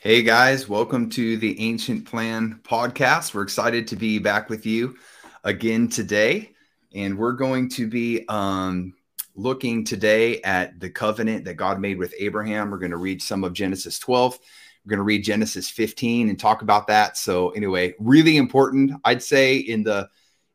Hey 0.00 0.22
guys, 0.22 0.68
welcome 0.68 1.10
to 1.10 1.36
the 1.38 1.58
Ancient 1.58 2.06
Plan 2.06 2.60
podcast. 2.62 3.34
We're 3.34 3.42
excited 3.42 3.88
to 3.88 3.96
be 3.96 4.20
back 4.20 4.48
with 4.48 4.64
you 4.64 4.96
again 5.42 5.88
today. 5.88 6.52
And 6.94 7.18
we're 7.18 7.32
going 7.32 7.68
to 7.70 7.88
be 7.88 8.24
um, 8.28 8.94
looking 9.34 9.84
today 9.84 10.40
at 10.42 10.78
the 10.78 10.88
covenant 10.88 11.46
that 11.46 11.54
God 11.54 11.80
made 11.80 11.98
with 11.98 12.14
Abraham. 12.16 12.70
We're 12.70 12.78
going 12.78 12.92
to 12.92 12.96
read 12.96 13.20
some 13.20 13.42
of 13.42 13.54
Genesis 13.54 13.98
12. 13.98 14.38
We're 14.84 14.90
going 14.90 14.98
to 14.98 15.02
read 15.02 15.24
Genesis 15.24 15.68
15 15.68 16.28
and 16.28 16.38
talk 16.38 16.62
about 16.62 16.86
that. 16.86 17.16
So 17.16 17.50
anyway, 17.50 17.94
really 17.98 18.36
important, 18.36 18.92
I'd 19.04 19.22
say 19.22 19.56
in 19.56 19.82
the 19.82 20.08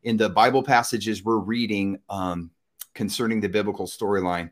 in 0.03 0.15
the 0.15 0.29
Bible 0.29 0.63
passages 0.63 1.21
we're 1.21 1.35
reading 1.35 1.99
um, 2.09 2.49
concerning 2.93 3.41
the 3.41 3.49
biblical 3.49 3.87
storyline 3.87 4.51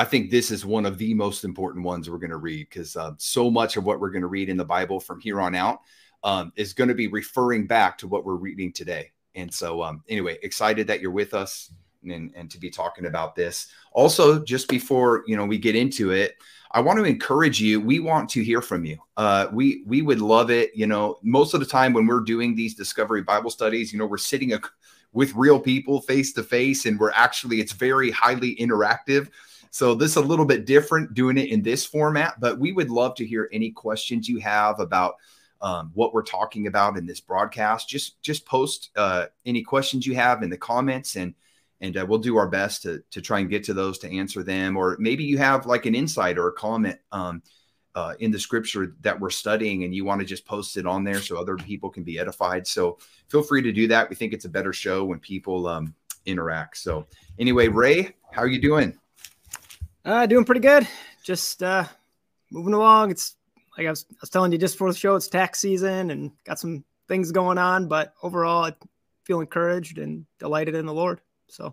I 0.00 0.04
think 0.04 0.30
this 0.30 0.50
is 0.50 0.64
one 0.64 0.86
of 0.86 0.96
the 0.96 1.12
most 1.12 1.44
important 1.44 1.84
ones 1.84 2.08
we're 2.08 2.16
going 2.16 2.30
to 2.30 2.38
read 2.38 2.70
because 2.70 2.96
uh, 2.96 3.12
so 3.18 3.50
much 3.50 3.76
of 3.76 3.84
what 3.84 4.00
we're 4.00 4.08
going 4.08 4.22
to 4.22 4.28
read 4.28 4.48
in 4.48 4.56
the 4.56 4.64
Bible 4.64 4.98
from 4.98 5.20
here 5.20 5.42
on 5.42 5.54
out 5.54 5.80
um, 6.24 6.54
is 6.56 6.72
going 6.72 6.88
to 6.88 6.94
be 6.94 7.06
referring 7.06 7.66
back 7.66 7.98
to 7.98 8.08
what 8.08 8.24
we're 8.24 8.36
reading 8.36 8.72
today. 8.72 9.10
And 9.34 9.52
so, 9.52 9.82
um, 9.82 10.02
anyway, 10.08 10.38
excited 10.42 10.86
that 10.86 11.02
you're 11.02 11.10
with 11.10 11.34
us 11.34 11.70
and, 12.02 12.32
and 12.34 12.50
to 12.50 12.58
be 12.58 12.70
talking 12.70 13.04
about 13.04 13.34
this. 13.34 13.66
Also, 13.92 14.42
just 14.42 14.68
before 14.68 15.22
you 15.26 15.36
know 15.36 15.44
we 15.44 15.58
get 15.58 15.76
into 15.76 16.12
it, 16.12 16.32
I 16.70 16.80
want 16.80 16.98
to 16.98 17.04
encourage 17.04 17.60
you. 17.60 17.78
We 17.78 18.00
want 18.00 18.30
to 18.30 18.42
hear 18.42 18.62
from 18.62 18.86
you. 18.86 18.96
Uh, 19.18 19.48
we 19.52 19.82
we 19.86 20.00
would 20.00 20.22
love 20.22 20.50
it. 20.50 20.70
You 20.74 20.86
know, 20.86 21.18
most 21.22 21.52
of 21.52 21.60
the 21.60 21.66
time 21.66 21.92
when 21.92 22.06
we're 22.06 22.20
doing 22.20 22.54
these 22.54 22.74
discovery 22.74 23.20
Bible 23.20 23.50
studies, 23.50 23.92
you 23.92 23.98
know, 23.98 24.06
we're 24.06 24.16
sitting 24.16 24.54
a, 24.54 24.60
with 25.12 25.34
real 25.34 25.60
people 25.60 26.00
face 26.00 26.32
to 26.32 26.42
face, 26.42 26.86
and 26.86 26.98
we're 26.98 27.12
actually 27.12 27.60
it's 27.60 27.72
very 27.72 28.10
highly 28.10 28.56
interactive. 28.56 29.28
So 29.70 29.94
this 29.94 30.10
is 30.12 30.16
a 30.16 30.20
little 30.20 30.44
bit 30.44 30.66
different 30.66 31.14
doing 31.14 31.38
it 31.38 31.50
in 31.50 31.62
this 31.62 31.84
format, 31.84 32.40
but 32.40 32.58
we 32.58 32.72
would 32.72 32.90
love 32.90 33.14
to 33.16 33.26
hear 33.26 33.48
any 33.52 33.70
questions 33.70 34.28
you 34.28 34.38
have 34.38 34.80
about 34.80 35.14
um, 35.60 35.90
what 35.94 36.12
we're 36.12 36.22
talking 36.22 36.66
about 36.66 36.96
in 36.96 37.06
this 37.06 37.20
broadcast. 37.20 37.88
Just 37.88 38.20
just 38.22 38.46
post 38.46 38.90
uh, 38.96 39.26
any 39.46 39.62
questions 39.62 40.06
you 40.06 40.14
have 40.14 40.42
in 40.42 40.50
the 40.50 40.56
comments, 40.56 41.16
and 41.16 41.34
and 41.80 41.96
uh, 41.96 42.04
we'll 42.08 42.18
do 42.18 42.36
our 42.36 42.48
best 42.48 42.82
to 42.82 43.02
to 43.10 43.20
try 43.20 43.40
and 43.40 43.50
get 43.50 43.64
to 43.64 43.74
those 43.74 43.98
to 43.98 44.10
answer 44.10 44.42
them. 44.42 44.76
Or 44.76 44.96
maybe 44.98 45.24
you 45.24 45.38
have 45.38 45.66
like 45.66 45.86
an 45.86 45.94
insight 45.94 46.38
or 46.38 46.48
a 46.48 46.52
comment. 46.52 46.98
Um, 47.12 47.42
uh, 47.94 48.14
in 48.20 48.30
the 48.30 48.38
scripture 48.38 48.94
that 49.00 49.18
we're 49.18 49.30
studying 49.30 49.82
and 49.84 49.94
you 49.94 50.04
want 50.04 50.20
to 50.20 50.24
just 50.24 50.46
post 50.46 50.76
it 50.76 50.86
on 50.86 51.02
there 51.02 51.20
so 51.20 51.36
other 51.36 51.56
people 51.56 51.90
can 51.90 52.04
be 52.04 52.20
edified 52.20 52.64
so 52.64 52.96
feel 53.28 53.42
free 53.42 53.60
to 53.60 53.72
do 53.72 53.88
that 53.88 54.08
we 54.08 54.14
think 54.14 54.32
it's 54.32 54.44
a 54.44 54.48
better 54.48 54.72
show 54.72 55.04
when 55.04 55.18
people 55.18 55.66
um, 55.66 55.92
interact 56.24 56.76
so 56.76 57.04
anyway 57.40 57.66
ray 57.66 58.14
how 58.30 58.42
are 58.42 58.48
you 58.48 58.60
doing 58.60 58.96
uh, 60.04 60.26
doing 60.26 60.44
pretty 60.44 60.60
good. 60.60 60.86
Just 61.22 61.62
uh, 61.62 61.84
moving 62.50 62.74
along. 62.74 63.10
It's 63.10 63.36
like 63.76 63.86
I 63.86 63.90
was, 63.90 64.06
I 64.10 64.16
was 64.20 64.30
telling 64.30 64.52
you 64.52 64.58
just 64.58 64.74
before 64.74 64.92
the 64.92 64.98
show, 64.98 65.14
it's 65.14 65.28
tax 65.28 65.60
season 65.60 66.10
and 66.10 66.32
got 66.44 66.58
some 66.58 66.84
things 67.08 67.32
going 67.32 67.58
on, 67.58 67.88
but 67.88 68.14
overall, 68.22 68.64
I 68.64 68.74
feel 69.24 69.40
encouraged 69.40 69.98
and 69.98 70.24
delighted 70.38 70.74
in 70.74 70.86
the 70.86 70.94
Lord. 70.94 71.20
So, 71.48 71.72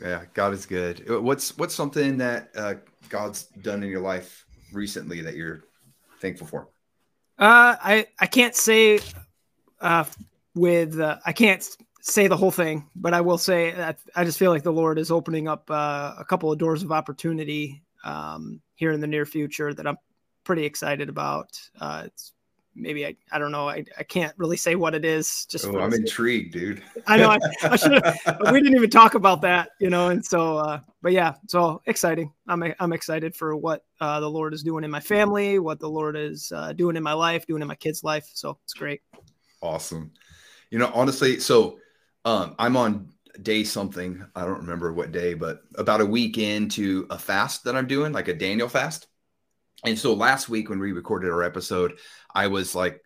yeah, 0.00 0.24
God 0.34 0.54
is 0.54 0.66
good. 0.66 1.04
Uh, 1.08 1.20
what's 1.20 1.56
what's 1.58 1.74
something 1.74 2.18
that 2.18 2.50
uh, 2.56 2.74
God's 3.08 3.44
done 3.44 3.82
in 3.82 3.90
your 3.90 4.00
life 4.00 4.46
recently 4.72 5.20
that 5.20 5.34
you're 5.34 5.64
thankful 6.20 6.46
for? 6.46 6.68
Uh, 7.38 7.76
I 7.80 8.06
I 8.18 8.26
can't 8.26 8.56
say 8.56 9.00
uh, 9.80 10.04
with 10.54 10.98
uh, 10.98 11.18
I 11.24 11.32
can't 11.32 11.68
say 12.00 12.26
the 12.26 12.36
whole 12.36 12.50
thing, 12.50 12.88
but 12.94 13.14
I 13.14 13.20
will 13.20 13.38
say 13.38 13.72
that 13.72 13.98
I 14.14 14.24
just 14.24 14.38
feel 14.38 14.50
like 14.50 14.62
the 14.62 14.72
Lord 14.72 14.98
is 14.98 15.10
opening 15.10 15.48
up 15.48 15.70
uh, 15.70 16.14
a 16.18 16.24
couple 16.24 16.50
of 16.52 16.58
doors 16.58 16.82
of 16.82 16.92
opportunity 16.92 17.82
um, 18.04 18.60
here 18.74 18.92
in 18.92 19.00
the 19.00 19.06
near 19.06 19.26
future 19.26 19.74
that 19.74 19.86
I'm 19.86 19.98
pretty 20.44 20.64
excited 20.64 21.08
about. 21.08 21.58
Uh, 21.80 22.04
it's 22.06 22.32
maybe 22.74 23.04
I, 23.04 23.16
I 23.32 23.38
don't 23.38 23.50
know 23.50 23.68
I, 23.68 23.84
I 23.98 24.02
can't 24.04 24.32
really 24.36 24.56
say 24.56 24.74
what 24.76 24.94
it 24.94 25.04
is. 25.04 25.46
Just 25.46 25.66
oh, 25.66 25.78
I'm 25.78 25.92
intrigued, 25.92 26.52
dude. 26.52 26.82
I 27.06 27.16
know 27.16 27.30
I, 27.30 27.38
I 27.62 27.76
should. 27.76 28.02
we 28.52 28.60
didn't 28.60 28.76
even 28.76 28.90
talk 28.90 29.14
about 29.14 29.42
that, 29.42 29.70
you 29.80 29.90
know. 29.90 30.08
And 30.08 30.24
so, 30.24 30.58
uh, 30.58 30.80
but 31.02 31.12
yeah, 31.12 31.34
so 31.48 31.82
exciting. 31.86 32.32
I'm 32.46 32.62
I'm 32.78 32.92
excited 32.92 33.34
for 33.34 33.56
what 33.56 33.84
uh, 34.00 34.20
the 34.20 34.30
Lord 34.30 34.54
is 34.54 34.62
doing 34.62 34.84
in 34.84 34.90
my 34.90 35.00
family, 35.00 35.58
what 35.58 35.80
the 35.80 35.90
Lord 35.90 36.16
is 36.16 36.52
uh, 36.54 36.72
doing 36.72 36.96
in 36.96 37.02
my 37.02 37.14
life, 37.14 37.46
doing 37.46 37.62
in 37.62 37.68
my 37.68 37.74
kids' 37.74 38.04
life. 38.04 38.30
So 38.32 38.58
it's 38.64 38.74
great. 38.74 39.02
Awesome. 39.60 40.12
You 40.70 40.78
know, 40.78 40.90
honestly, 40.94 41.40
so 41.40 41.78
um, 42.24 42.54
I'm 42.58 42.76
on 42.76 43.08
day 43.40 43.64
something. 43.64 44.24
I 44.34 44.42
don't 44.44 44.60
remember 44.60 44.92
what 44.92 45.12
day, 45.12 45.34
but 45.34 45.62
about 45.76 46.00
a 46.00 46.06
week 46.06 46.38
into 46.38 47.06
a 47.10 47.18
fast 47.18 47.64
that 47.64 47.76
I'm 47.76 47.86
doing, 47.86 48.12
like 48.12 48.28
a 48.28 48.34
Daniel 48.34 48.68
fast. 48.68 49.06
And 49.84 49.98
so 49.98 50.14
last 50.14 50.48
week 50.48 50.68
when 50.68 50.80
we 50.80 50.92
recorded 50.92 51.30
our 51.30 51.42
episode, 51.42 51.98
I 52.34 52.48
was 52.48 52.74
like 52.74 53.00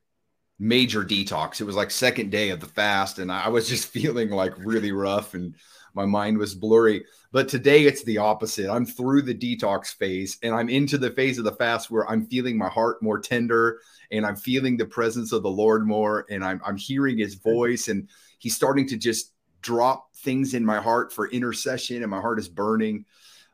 major 0.58 1.04
detox. 1.04 1.60
It 1.60 1.64
was 1.64 1.76
like 1.76 1.90
second 1.90 2.30
day 2.30 2.50
of 2.50 2.60
the 2.60 2.66
fast, 2.66 3.18
and 3.18 3.30
I 3.30 3.48
was 3.48 3.68
just 3.68 3.88
feeling 3.92 4.30
like 4.30 4.54
really 4.58 4.92
rough 4.92 5.34
and 5.34 5.54
my 5.94 6.06
mind 6.06 6.38
was 6.38 6.54
blurry. 6.54 7.04
But 7.32 7.48
today 7.48 7.84
it's 7.84 8.03
the 8.04 8.19
opposite. 8.19 8.70
I'm 8.70 8.86
through 8.86 9.22
the 9.22 9.34
detox 9.34 9.94
phase 9.94 10.38
and 10.42 10.54
I'm 10.54 10.69
into 10.69 10.98
the 10.98 11.10
phase 11.10 11.38
of 11.38 11.44
the 11.44 11.53
fast 11.53 11.91
where 11.91 12.08
I'm 12.10 12.26
feeling 12.26 12.58
my 12.58 12.69
heart 12.69 13.03
more 13.03 13.19
tender 13.19 13.80
and 14.10 14.26
I'm 14.26 14.36
feeling 14.36 14.76
the 14.76 14.86
presence 14.86 15.32
of 15.32 15.42
the 15.42 15.50
Lord 15.50 15.86
more 15.86 16.26
and 16.31 16.44
I'm, 16.44 16.60
I'm 16.64 16.76
hearing 16.76 17.19
his 17.19 17.34
voice 17.34 17.88
and 17.88 18.08
he's 18.38 18.56
starting 18.56 18.86
to 18.88 18.97
just 18.97 19.32
drop 19.62 20.14
things 20.16 20.54
in 20.54 20.64
my 20.64 20.81
heart 20.81 21.12
for 21.12 21.28
intercession 21.31 22.02
and 22.02 22.10
my 22.10 22.20
heart 22.20 22.38
is 22.38 22.48
burning 22.48 23.04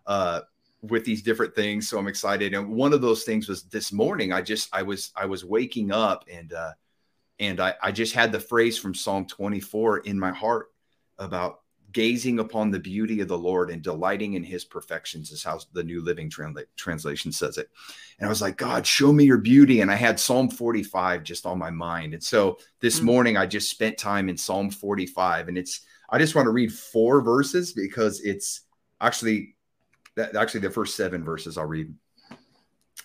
uh, 0.07 0.41
with 0.83 1.05
these 1.05 1.23
different 1.23 1.55
things 1.55 1.89
so 1.89 1.99
i'm 1.99 2.07
excited 2.07 2.55
and 2.55 2.69
one 2.69 2.93
of 2.93 3.01
those 3.01 3.25
things 3.25 3.49
was 3.49 3.65
this 3.65 3.93
morning 3.93 4.33
i 4.33 4.41
just 4.41 4.69
i 4.73 4.81
was 4.81 5.11
i 5.17 5.27
was 5.27 5.45
waking 5.45 5.91
up 5.91 6.25
and 6.31 6.53
uh 6.53 6.71
and 7.41 7.59
i 7.59 7.75
i 7.83 7.91
just 7.91 8.15
had 8.15 8.31
the 8.31 8.39
phrase 8.39 8.79
from 8.79 8.95
psalm 8.95 9.27
24 9.27 9.99
in 9.99 10.17
my 10.17 10.31
heart 10.31 10.69
about 11.19 11.63
gazing 11.93 12.39
upon 12.39 12.71
the 12.71 12.79
beauty 12.79 13.21
of 13.21 13.29
the 13.29 13.39
Lord 13.39 13.71
and 13.71 13.83
delighting 13.83 14.35
in 14.35 14.43
his 14.43 14.65
perfections 14.65 15.31
is 15.31 15.43
how 15.43 15.59
the 15.73 15.83
New 15.83 16.03
Living 16.03 16.31
Translation 16.77 17.33
says 17.33 17.57
it. 17.57 17.71
And 18.19 18.27
I 18.27 18.29
was 18.29 18.43
like, 18.43 18.57
God, 18.57 18.87
show 18.87 19.13
me 19.13 19.25
your 19.25 19.39
beauty. 19.39 19.81
And 19.81 19.91
I 19.91 19.95
had 19.95 20.21
Psalm 20.21 20.51
45 20.51 21.23
just 21.23 21.47
on 21.47 21.59
my 21.59 21.71
mind. 21.71 22.15
And 22.15 22.23
so 22.23 22.59
this 22.81 22.97
mm-hmm. 22.97 23.07
morning 23.07 23.37
I 23.37 23.47
just 23.47 23.71
spent 23.71 23.97
time 23.97 24.29
in 24.29 24.37
Psalm 24.37 24.71
45 24.71 25.49
and 25.49 25.57
it's, 25.57 25.81
I 26.11 26.19
just 26.19 26.35
want 26.35 26.47
to 26.47 26.53
read 26.53 26.73
four 26.73 27.21
verses 27.21 27.73
because 27.73 28.21
it's 28.21 28.63
actually, 29.01 29.57
that 30.17 30.37
actually 30.37 30.61
the 30.61 30.71
first 30.71 30.97
seven 30.97 31.25
verses 31.25 31.57
I'll 31.57 31.67
read. 31.67 31.95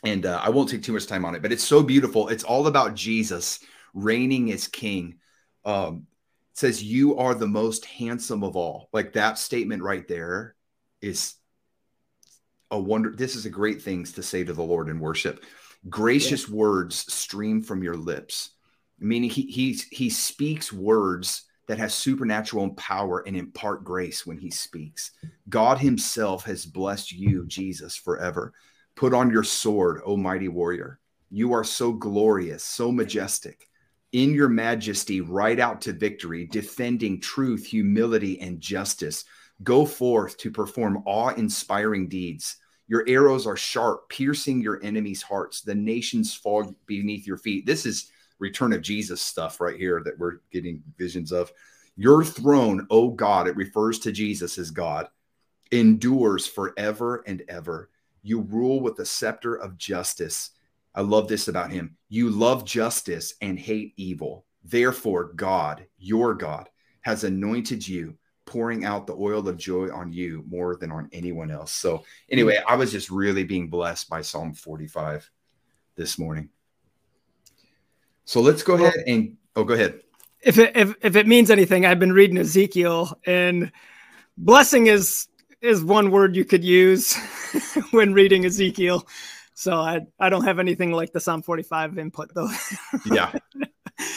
And 0.04 0.26
uh, 0.26 0.42
I 0.44 0.50
won't 0.50 0.70
take 0.70 0.84
too 0.84 0.94
much 0.94 1.08
time 1.08 1.24
on 1.24 1.36
it, 1.36 1.42
but 1.42 1.54
it's 1.54 1.64
so 1.64 1.82
beautiful. 1.82 2.28
It's 2.28 2.44
all 2.44 2.68
about 2.68 2.96
Jesus 2.96 3.60
reigning 3.94 4.52
as 4.52 4.68
king. 4.68 5.16
Um, 5.64 6.08
says 6.54 6.84
you 6.84 7.18
are 7.18 7.34
the 7.34 7.48
most 7.48 7.86
handsome 7.86 8.44
of 8.44 8.56
all. 8.56 8.90
Like 8.94 9.14
that 9.14 9.38
statement 9.38 9.84
right 9.84 10.08
there 10.08 10.56
is 11.02 11.36
a 12.72 12.80
wonder 12.80 13.12
this 13.16 13.36
is 13.36 13.46
a 13.46 13.52
great 13.52 13.82
things 13.82 14.14
to 14.14 14.24
say 14.24 14.44
to 14.44 14.54
the 14.54 14.64
lord 14.64 14.90
in 14.90 15.00
worship. 15.00 15.44
Gracious 15.90 16.48
yeah. 16.48 16.56
words 16.56 17.12
stream 17.12 17.62
from 17.62 17.84
your 17.84 17.98
lips. 17.98 18.52
Meaning 19.00 19.30
he 19.30 19.44
he 19.44 19.80
he 19.92 20.10
speaks 20.10 20.72
words 20.72 21.44
that 21.68 21.78
has 21.78 21.94
supernatural 21.94 22.70
power 22.72 23.24
and 23.26 23.36
impart 23.36 23.84
grace 23.84 24.26
when 24.26 24.38
he 24.38 24.52
speaks. 24.52 25.12
God 25.50 25.78
himself 25.80 26.44
has 26.46 26.66
blessed 26.66 27.12
you 27.12 27.46
jesus 27.48 27.96
forever. 27.96 28.54
Put 28.96 29.14
on 29.14 29.32
your 29.32 29.44
sword 29.44 30.02
o 30.06 30.16
mighty 30.16 30.50
warrior. 30.50 31.00
You 31.32 31.54
are 31.54 31.64
so 31.64 31.92
glorious 31.92 32.64
so 32.64 32.92
majestic 32.92 33.68
in 34.14 34.34
your 34.34 34.50
majesty, 34.50 35.22
ride 35.22 35.60
out 35.60 35.82
to 35.82 35.92
victory, 35.92 36.46
defending 36.46 37.20
truth, 37.20 37.66
humility, 37.66 38.40
and 38.40 38.62
justice. 38.62 39.26
Go 39.64 39.86
forth 39.86 40.38
to 40.38 40.52
perform 40.52 41.04
awe 41.06 41.30
inspiring 41.30 42.08
deeds. 42.08 42.58
Your 42.88 43.04
arrows 43.08 43.48
are 43.48 43.58
sharp, 43.58 44.10
piercing 44.10 44.62
your 44.62 44.80
enemies' 44.84 45.24
hearts. 45.24 45.62
The 45.62 45.76
nations 45.76 46.34
fall 46.34 46.76
beneath 46.86 47.26
your 47.26 47.38
feet. 47.38 47.66
This 47.66 47.86
is 47.86 48.12
return 48.40 48.74
of 48.74 48.82
Jesus 48.82 49.22
stuff 49.22 49.60
right 49.60 49.78
here 49.78 50.02
that 50.04 50.18
we're 50.20 50.40
getting 50.52 50.84
visions 50.98 51.32
of. 51.32 51.52
Your 51.96 52.24
throne, 52.24 52.86
O 52.90 53.10
God, 53.10 53.48
it 53.48 53.56
refers 53.56 54.00
to 54.00 54.12
Jesus 54.12 54.58
as 54.58 54.72
God, 54.72 55.08
endures 55.72 56.46
forever 56.46 57.24
and 57.26 57.44
ever. 57.48 57.90
You 58.22 58.42
rule 58.42 58.80
with 58.80 58.96
the 58.96 59.06
scepter 59.06 59.56
of 59.56 59.78
justice. 59.78 60.52
I 60.94 61.02
love 61.02 61.28
this 61.28 61.48
about 61.48 61.72
him. 61.72 61.98
You 62.14 62.30
love 62.30 62.64
justice 62.64 63.34
and 63.42 63.58
hate 63.58 63.96
evil. 63.98 64.46
Therefore, 64.64 65.32
God, 65.34 65.88
your 65.98 66.36
God, 66.36 66.70
has 67.02 67.24
anointed 67.24 67.88
you, 67.88 68.20
pouring 68.46 68.86
out 68.86 69.08
the 69.08 69.16
oil 69.16 69.50
of 69.50 69.58
joy 69.58 69.92
on 69.92 70.14
you 70.14 70.44
more 70.48 70.76
than 70.76 70.92
on 70.92 71.10
anyone 71.12 71.50
else. 71.50 71.72
So, 71.72 72.04
anyway, 72.30 72.60
I 72.68 72.76
was 72.76 72.92
just 72.92 73.10
really 73.10 73.44
being 73.44 73.68
blessed 73.68 74.12
by 74.12 74.22
Psalm 74.22 74.54
45 74.54 75.28
this 75.96 76.20
morning. 76.20 76.50
So, 78.26 78.42
let's 78.42 78.62
go 78.62 78.76
ahead 78.76 78.94
and 79.08 79.36
oh, 79.56 79.64
go 79.64 79.74
ahead. 79.74 80.02
If 80.40 80.60
it, 80.60 80.78
if, 80.78 80.94
if 81.02 81.16
it 81.16 81.26
means 81.26 81.50
anything, 81.50 81.84
I've 81.84 81.98
been 81.98 82.14
reading 82.14 82.38
Ezekiel, 82.38 83.18
and 83.26 83.72
blessing 84.38 84.86
is 84.86 85.28
is 85.62 85.84
one 85.84 86.12
word 86.12 86.36
you 86.36 86.46
could 86.46 86.64
use 86.64 87.16
when 87.90 88.14
reading 88.14 88.46
Ezekiel. 88.46 89.08
So 89.54 89.76
I 89.76 90.02
I 90.20 90.30
don't 90.30 90.44
have 90.44 90.60
anything 90.60 90.92
like 90.92 91.12
the 91.12 91.20
Psalm 91.20 91.42
45 91.42 91.98
input 91.98 92.32
though. 92.34 92.50
yeah. 93.06 93.32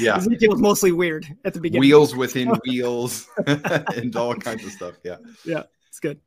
Yeah. 0.00 0.16
Ezekiel 0.16 0.50
was 0.50 0.60
mostly 0.60 0.90
weird 0.90 1.26
at 1.44 1.54
the 1.54 1.60
beginning. 1.60 1.80
Wheels 1.80 2.16
within 2.16 2.48
wheels 2.66 3.28
and 3.46 4.14
all 4.16 4.34
kinds 4.34 4.64
of 4.64 4.72
stuff. 4.72 4.94
Yeah. 5.04 5.16
Yeah. 5.44 5.64
It's 5.88 6.00
good. 6.00 6.20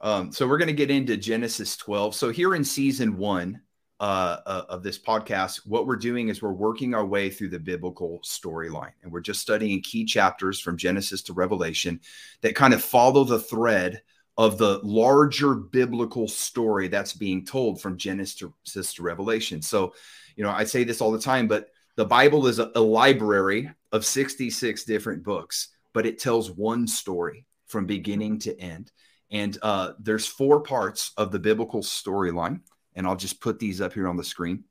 Um, 0.00 0.32
so 0.32 0.48
we're 0.48 0.58
going 0.58 0.68
to 0.68 0.74
get 0.74 0.90
into 0.90 1.16
Genesis 1.16 1.76
12. 1.76 2.14
So 2.14 2.30
here 2.30 2.54
in 2.54 2.64
season 2.64 3.16
one 3.16 3.60
uh, 4.00 4.38
uh, 4.44 4.64
of 4.68 4.82
this 4.82 4.98
podcast, 4.98 5.66
what 5.66 5.86
we're 5.86 5.96
doing 5.96 6.28
is 6.28 6.42
we're 6.42 6.52
working 6.52 6.94
our 6.94 7.06
way 7.06 7.30
through 7.30 7.50
the 7.50 7.60
biblical 7.60 8.20
storyline, 8.24 8.92
and 9.02 9.12
we're 9.12 9.20
just 9.20 9.40
studying 9.40 9.80
key 9.82 10.04
chapters 10.04 10.60
from 10.60 10.76
Genesis 10.76 11.22
to 11.22 11.32
Revelation 11.32 12.00
that 12.42 12.54
kind 12.56 12.74
of 12.74 12.82
follow 12.82 13.24
the 13.24 13.38
thread 13.38 14.02
of 14.36 14.58
the 14.58 14.80
larger 14.82 15.54
biblical 15.54 16.26
story 16.26 16.88
that's 16.88 17.12
being 17.12 17.44
told 17.44 17.80
from 17.80 17.96
Genesis 17.96 18.94
to 18.94 19.02
Revelation. 19.02 19.62
So, 19.62 19.94
you 20.36 20.42
know, 20.42 20.50
I 20.50 20.64
say 20.64 20.84
this 20.84 21.00
all 21.00 21.12
the 21.12 21.20
time, 21.20 21.46
but 21.46 21.68
the 21.96 22.04
Bible 22.04 22.46
is 22.48 22.58
a, 22.58 22.72
a 22.74 22.80
library 22.80 23.70
of 23.92 24.04
66 24.04 24.84
different 24.84 25.22
books, 25.22 25.68
but 25.92 26.06
it 26.06 26.18
tells 26.18 26.50
one 26.50 26.88
story 26.88 27.46
from 27.66 27.86
beginning 27.86 28.40
to 28.40 28.58
end. 28.60 28.90
And 29.30 29.56
uh, 29.62 29.92
there's 30.00 30.26
four 30.26 30.60
parts 30.60 31.12
of 31.16 31.30
the 31.30 31.38
biblical 31.38 31.82
storyline, 31.82 32.60
and 32.94 33.06
I'll 33.06 33.16
just 33.16 33.40
put 33.40 33.58
these 33.58 33.80
up 33.80 33.92
here 33.92 34.08
on 34.08 34.16
the 34.16 34.24
screen. 34.24 34.64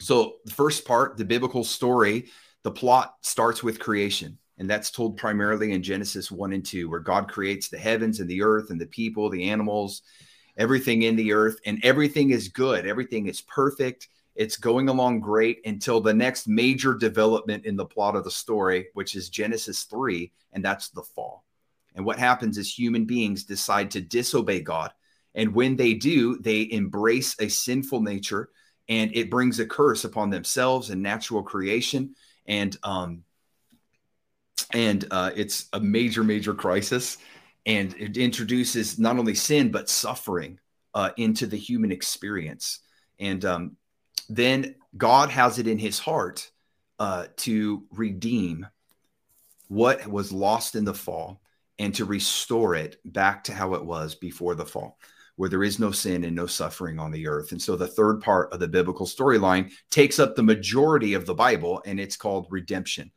So, 0.00 0.36
the 0.46 0.52
first 0.52 0.86
part, 0.86 1.18
the 1.18 1.24
biblical 1.26 1.62
story, 1.62 2.30
the 2.62 2.70
plot 2.70 3.14
starts 3.20 3.62
with 3.62 3.78
creation. 3.78 4.38
And 4.60 4.68
that's 4.68 4.90
told 4.90 5.16
primarily 5.16 5.72
in 5.72 5.82
Genesis 5.82 6.30
1 6.30 6.52
and 6.52 6.64
2, 6.64 6.90
where 6.90 7.00
God 7.00 7.28
creates 7.28 7.68
the 7.68 7.78
heavens 7.78 8.20
and 8.20 8.28
the 8.28 8.42
earth 8.42 8.68
and 8.68 8.78
the 8.78 8.84
people, 8.84 9.30
the 9.30 9.48
animals, 9.48 10.02
everything 10.58 11.00
in 11.00 11.16
the 11.16 11.32
earth, 11.32 11.58
and 11.64 11.80
everything 11.82 12.28
is 12.28 12.48
good. 12.48 12.86
Everything 12.86 13.26
is 13.26 13.40
perfect. 13.40 14.08
It's 14.34 14.58
going 14.58 14.90
along 14.90 15.20
great 15.20 15.62
until 15.64 16.02
the 16.02 16.12
next 16.12 16.46
major 16.46 16.92
development 16.92 17.64
in 17.64 17.74
the 17.74 17.86
plot 17.86 18.14
of 18.14 18.22
the 18.22 18.30
story, 18.30 18.88
which 18.92 19.16
is 19.16 19.30
Genesis 19.30 19.84
3, 19.84 20.30
and 20.52 20.62
that's 20.62 20.90
the 20.90 21.02
fall. 21.02 21.46
And 21.94 22.04
what 22.04 22.18
happens 22.18 22.58
is 22.58 22.70
human 22.70 23.06
beings 23.06 23.44
decide 23.44 23.90
to 23.92 24.02
disobey 24.02 24.60
God. 24.60 24.92
And 25.34 25.54
when 25.54 25.74
they 25.74 25.94
do, 25.94 26.36
they 26.36 26.70
embrace 26.70 27.34
a 27.40 27.48
sinful 27.48 28.02
nature 28.02 28.50
and 28.90 29.10
it 29.16 29.30
brings 29.30 29.58
a 29.58 29.64
curse 29.64 30.04
upon 30.04 30.28
themselves 30.28 30.90
and 30.90 31.02
natural 31.02 31.42
creation. 31.42 32.14
And 32.46 32.76
um, 32.82 33.22
and 34.72 35.06
uh, 35.10 35.30
it's 35.34 35.68
a 35.72 35.80
major, 35.80 36.24
major 36.24 36.54
crisis. 36.54 37.18
And 37.66 37.94
it 37.98 38.16
introduces 38.16 38.98
not 38.98 39.18
only 39.18 39.34
sin, 39.34 39.70
but 39.70 39.90
suffering 39.90 40.58
uh, 40.94 41.10
into 41.16 41.46
the 41.46 41.58
human 41.58 41.92
experience. 41.92 42.80
And 43.18 43.44
um, 43.44 43.76
then 44.28 44.76
God 44.96 45.30
has 45.30 45.58
it 45.58 45.66
in 45.66 45.78
his 45.78 45.98
heart 45.98 46.50
uh, 46.98 47.26
to 47.38 47.84
redeem 47.92 48.66
what 49.68 50.06
was 50.06 50.32
lost 50.32 50.74
in 50.74 50.84
the 50.84 50.94
fall 50.94 51.40
and 51.78 51.94
to 51.94 52.04
restore 52.04 52.74
it 52.74 52.96
back 53.04 53.44
to 53.44 53.54
how 53.54 53.74
it 53.74 53.84
was 53.84 54.14
before 54.14 54.54
the 54.54 54.66
fall, 54.66 54.98
where 55.36 55.48
there 55.48 55.64
is 55.64 55.78
no 55.78 55.90
sin 55.90 56.24
and 56.24 56.34
no 56.34 56.46
suffering 56.46 56.98
on 56.98 57.10
the 57.10 57.26
earth. 57.26 57.52
And 57.52 57.62
so 57.62 57.76
the 57.76 57.86
third 57.86 58.20
part 58.20 58.52
of 58.52 58.60
the 58.60 58.68
biblical 58.68 59.06
storyline 59.06 59.72
takes 59.90 60.18
up 60.18 60.34
the 60.34 60.42
majority 60.42 61.14
of 61.14 61.24
the 61.24 61.34
Bible, 61.34 61.82
and 61.86 62.00
it's 62.00 62.16
called 62.16 62.48
redemption. 62.50 63.10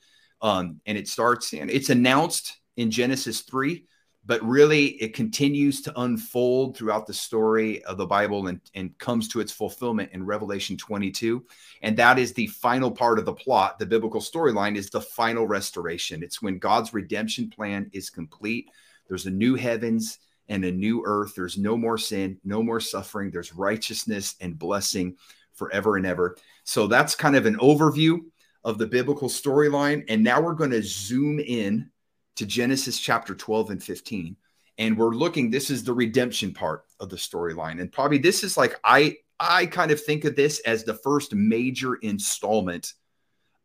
Um, 0.43 0.81
and 0.85 0.97
it 0.97 1.07
starts 1.07 1.53
and 1.53 1.71
it's 1.71 1.89
announced 1.89 2.59
in 2.75 2.91
Genesis 2.91 3.41
3, 3.41 3.85
but 4.25 4.43
really 4.43 4.87
it 5.01 5.13
continues 5.13 5.81
to 5.83 6.01
unfold 6.01 6.75
throughout 6.75 7.07
the 7.07 7.13
story 7.13 7.81
of 7.85 7.95
the 7.95 8.05
Bible 8.05 8.47
and, 8.47 8.59
and 8.75 8.97
comes 8.97 9.29
to 9.29 9.39
its 9.39 9.53
fulfillment 9.53 10.11
in 10.11 10.25
Revelation 10.25 10.75
22. 10.75 11.45
And 11.81 11.95
that 11.95 12.19
is 12.19 12.33
the 12.33 12.47
final 12.47 12.91
part 12.91 13.19
of 13.19 13.25
the 13.25 13.33
plot. 13.33 13.79
The 13.79 13.85
biblical 13.85 14.19
storyline 14.19 14.75
is 14.75 14.89
the 14.89 14.99
final 14.99 15.47
restoration. 15.47 16.21
It's 16.21 16.41
when 16.41 16.59
God's 16.59 16.93
redemption 16.93 17.49
plan 17.49 17.89
is 17.93 18.09
complete. 18.09 18.69
There's 19.07 19.25
a 19.25 19.31
new 19.31 19.55
heavens 19.55 20.19
and 20.49 20.65
a 20.65 20.71
new 20.71 21.03
earth. 21.05 21.35
There's 21.35 21.57
no 21.57 21.77
more 21.77 21.97
sin, 21.97 22.37
no 22.43 22.61
more 22.61 22.81
suffering. 22.81 23.31
There's 23.31 23.55
righteousness 23.55 24.35
and 24.41 24.59
blessing 24.59 25.15
forever 25.53 25.95
and 25.95 26.05
ever. 26.05 26.35
So 26.65 26.87
that's 26.87 27.15
kind 27.15 27.35
of 27.37 27.45
an 27.45 27.55
overview 27.57 28.19
of 28.63 28.77
the 28.77 28.87
biblical 28.87 29.29
storyline. 29.29 30.03
And 30.07 30.23
now 30.23 30.41
we're 30.41 30.53
going 30.53 30.71
to 30.71 30.83
zoom 30.83 31.39
in 31.39 31.89
to 32.35 32.45
Genesis 32.45 32.99
chapter 32.99 33.35
12 33.35 33.71
and 33.71 33.83
15. 33.83 34.35
And 34.77 34.97
we're 34.97 35.13
looking, 35.13 35.51
this 35.51 35.69
is 35.69 35.83
the 35.83 35.93
redemption 35.93 36.53
part 36.53 36.85
of 36.99 37.09
the 37.09 37.15
storyline. 37.15 37.79
And 37.79 37.91
probably 37.91 38.17
this 38.17 38.43
is 38.43 38.57
like, 38.57 38.79
I, 38.83 39.17
I 39.39 39.65
kind 39.65 39.91
of 39.91 40.01
think 40.01 40.25
of 40.25 40.35
this 40.35 40.59
as 40.61 40.83
the 40.83 40.95
first 40.95 41.33
major 41.35 41.95
installment 41.95 42.93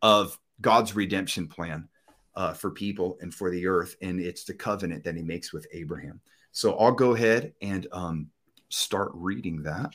of 0.03 0.39
God's 0.61 0.95
redemption 0.95 1.49
plan 1.49 1.89
uh, 2.35 2.53
for 2.53 2.71
people 2.71 3.19
and 3.21 3.33
for 3.33 3.51
the 3.51 3.67
earth. 3.67 3.97
And 4.03 4.21
it's 4.21 4.45
the 4.45 4.55
covenant 4.55 5.05
that 5.05 5.17
he 5.17 5.23
makes 5.23 5.53
with 5.53 5.67
Abraham. 5.73 6.21
So 6.53 6.77
I'll 6.77 6.93
go 6.93 7.15
ahead 7.15 7.55
and 7.63 7.87
um, 7.93 8.31
start 8.69 9.13
reading 9.15 9.63
that. 9.63 9.93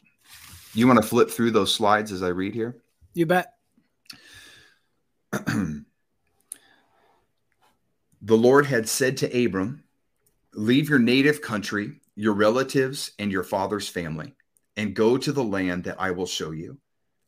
You 0.74 0.88
want 0.88 1.02
to 1.02 1.08
flip 1.08 1.30
through 1.30 1.52
those 1.52 1.74
slides 1.74 2.12
as 2.12 2.24
I 2.24 2.30
read 2.30 2.56
here? 2.56 2.82
You 3.14 3.28
bet. 3.28 3.54
the 8.22 8.38
Lord 8.38 8.68
had 8.68 8.88
said 8.88 9.18
to 9.18 9.46
Abram, 9.46 9.84
Leave 10.54 10.90
your 10.90 11.00
native 11.00 11.42
country, 11.42 12.02
your 12.16 12.34
relatives, 12.34 13.14
and 13.18 13.32
your 13.32 13.44
father's 13.44 13.90
family, 13.90 14.36
and 14.78 14.96
go 14.96 15.18
to 15.18 15.32
the 15.32 15.44
land 15.44 15.86
that 15.86 16.00
I 16.00 16.12
will 16.12 16.28
show 16.28 16.52
you. 16.52 16.78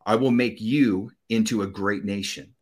I 0.05 0.17
will 0.17 0.29
make 0.29 0.61
you 0.61 1.11
into 1.29 1.63
a 1.63 1.67
great 1.67 2.05
nation. 2.05 2.53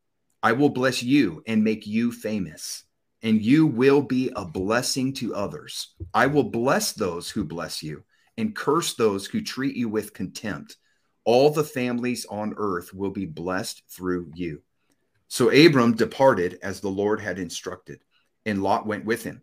I 0.42 0.54
will 0.54 0.70
bless 0.70 1.04
you 1.04 1.44
and 1.46 1.62
make 1.62 1.86
you 1.86 2.14
famous, 2.14 2.86
and 3.22 3.42
you 3.42 3.68
will 3.68 4.02
be 4.02 4.32
a 4.38 4.46
blessing 4.46 5.12
to 5.16 5.36
others. 5.36 5.94
I 6.14 6.28
will 6.28 6.46
bless 6.46 6.94
those 6.94 7.30
who 7.30 7.44
bless 7.44 7.84
you 7.84 8.04
and 8.38 8.56
curse 8.56 8.94
those 8.94 9.26
who 9.26 9.42
treat 9.42 9.76
you 9.76 9.90
with 9.90 10.14
contempt. 10.14 10.78
All 11.26 11.50
the 11.50 11.66
families 11.66 12.26
on 12.30 12.54
earth 12.56 12.94
will 12.94 13.12
be 13.12 13.26
blessed 13.26 13.84
through 13.90 14.32
you. 14.36 14.62
So 15.28 15.50
Abram 15.50 15.96
departed 15.96 16.60
as 16.62 16.80
the 16.80 16.90
Lord 16.90 17.20
had 17.20 17.40
instructed 17.40 18.00
and 18.46 18.62
Lot 18.62 18.86
went 18.86 19.06
with 19.06 19.24
him. 19.24 19.42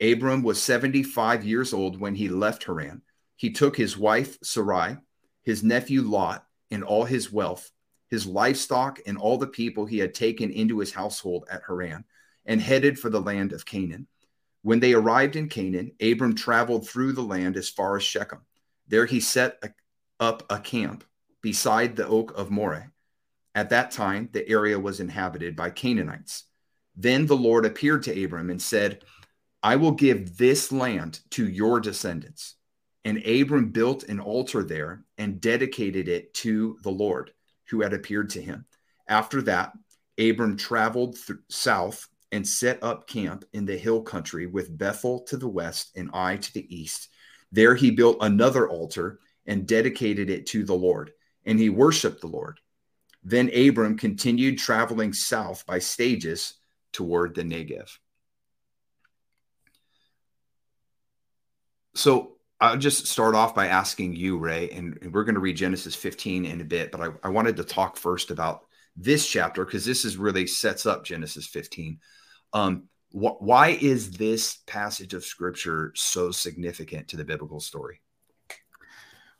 Abram 0.00 0.42
was 0.42 0.62
75 0.62 1.44
years 1.44 1.72
old 1.72 1.98
when 1.98 2.14
he 2.14 2.28
left 2.28 2.64
Haran. 2.64 3.02
He 3.36 3.50
took 3.50 3.76
his 3.76 3.96
wife 3.96 4.38
Sarai, 4.42 4.98
his 5.42 5.62
nephew 5.62 6.02
Lot, 6.02 6.46
and 6.70 6.84
all 6.84 7.04
his 7.04 7.32
wealth, 7.32 7.70
his 8.08 8.26
livestock, 8.26 9.00
and 9.06 9.16
all 9.16 9.38
the 9.38 9.46
people 9.46 9.86
he 9.86 9.98
had 9.98 10.14
taken 10.14 10.50
into 10.50 10.78
his 10.78 10.92
household 10.92 11.46
at 11.50 11.62
Haran, 11.66 12.04
and 12.44 12.60
headed 12.60 12.98
for 12.98 13.10
the 13.10 13.20
land 13.20 13.52
of 13.52 13.66
Canaan. 13.66 14.06
When 14.62 14.80
they 14.80 14.94
arrived 14.94 15.36
in 15.36 15.48
Canaan, 15.48 15.92
Abram 16.00 16.34
traveled 16.34 16.88
through 16.88 17.12
the 17.12 17.22
land 17.22 17.56
as 17.56 17.68
far 17.68 17.96
as 17.96 18.02
Shechem. 18.02 18.40
There 18.88 19.06
he 19.06 19.20
set 19.20 19.58
a, 19.62 19.70
up 20.20 20.44
a 20.50 20.58
camp 20.58 21.04
beside 21.40 21.96
the 21.96 22.06
oak 22.06 22.32
of 22.36 22.50
Moreh. 22.50 22.90
At 23.56 23.70
that 23.70 23.90
time, 23.90 24.28
the 24.32 24.46
area 24.46 24.78
was 24.78 25.00
inhabited 25.00 25.56
by 25.56 25.70
Canaanites. 25.70 26.44
Then 26.94 27.24
the 27.24 27.38
Lord 27.38 27.64
appeared 27.64 28.02
to 28.02 28.24
Abram 28.24 28.50
and 28.50 28.60
said, 28.60 29.02
I 29.62 29.76
will 29.76 29.92
give 29.92 30.36
this 30.36 30.70
land 30.70 31.20
to 31.30 31.48
your 31.48 31.80
descendants. 31.80 32.56
And 33.06 33.26
Abram 33.26 33.70
built 33.70 34.04
an 34.04 34.20
altar 34.20 34.62
there 34.62 35.04
and 35.16 35.40
dedicated 35.40 36.06
it 36.06 36.34
to 36.34 36.76
the 36.82 36.90
Lord 36.90 37.32
who 37.70 37.80
had 37.80 37.94
appeared 37.94 38.28
to 38.30 38.42
him. 38.42 38.66
After 39.08 39.40
that, 39.42 39.72
Abram 40.18 40.58
traveled 40.58 41.16
th- 41.16 41.38
south 41.48 42.06
and 42.32 42.46
set 42.46 42.82
up 42.82 43.08
camp 43.08 43.46
in 43.54 43.64
the 43.64 43.78
hill 43.78 44.02
country 44.02 44.46
with 44.46 44.76
Bethel 44.76 45.20
to 45.28 45.38
the 45.38 45.48
west 45.48 45.92
and 45.96 46.10
Ai 46.12 46.36
to 46.36 46.52
the 46.52 46.76
east. 46.76 47.08
There 47.52 47.74
he 47.74 47.90
built 47.90 48.18
another 48.20 48.68
altar 48.68 49.20
and 49.46 49.66
dedicated 49.66 50.28
it 50.28 50.44
to 50.48 50.62
the 50.62 50.74
Lord, 50.74 51.12
and 51.46 51.58
he 51.58 51.70
worshiped 51.70 52.20
the 52.20 52.26
Lord. 52.26 52.60
Then 53.26 53.50
Abram 53.52 53.98
continued 53.98 54.56
traveling 54.56 55.12
south 55.12 55.66
by 55.66 55.80
stages 55.80 56.54
toward 56.92 57.34
the 57.34 57.42
Negev. 57.42 57.90
So 61.96 62.36
I'll 62.60 62.76
just 62.76 63.08
start 63.08 63.34
off 63.34 63.52
by 63.52 63.66
asking 63.66 64.14
you, 64.14 64.38
Ray, 64.38 64.70
and, 64.70 65.10
we're 65.12 65.24
going 65.24 65.34
to 65.34 65.40
read 65.40 65.56
Genesis 65.56 65.96
15 65.96 66.46
in 66.46 66.60
a 66.60 66.64
bit, 66.64 66.92
but 66.92 67.00
I, 67.00 67.08
I 67.24 67.30
wanted 67.30 67.56
to 67.56 67.64
talk 67.64 67.96
first 67.96 68.30
about 68.30 68.64
this 68.96 69.28
chapter 69.28 69.64
because 69.64 69.84
this 69.84 70.04
is 70.04 70.16
really 70.16 70.46
sets 70.46 70.86
up 70.86 71.04
Genesis 71.04 71.48
15. 71.48 71.98
Um, 72.52 72.84
wh- 73.10 73.42
why 73.42 73.70
is 73.80 74.12
this 74.12 74.58
passage 74.68 75.14
of 75.14 75.24
scripture 75.24 75.90
so 75.96 76.30
significant 76.30 77.08
to 77.08 77.16
the 77.16 77.24
biblical 77.24 77.58
story? 77.58 78.00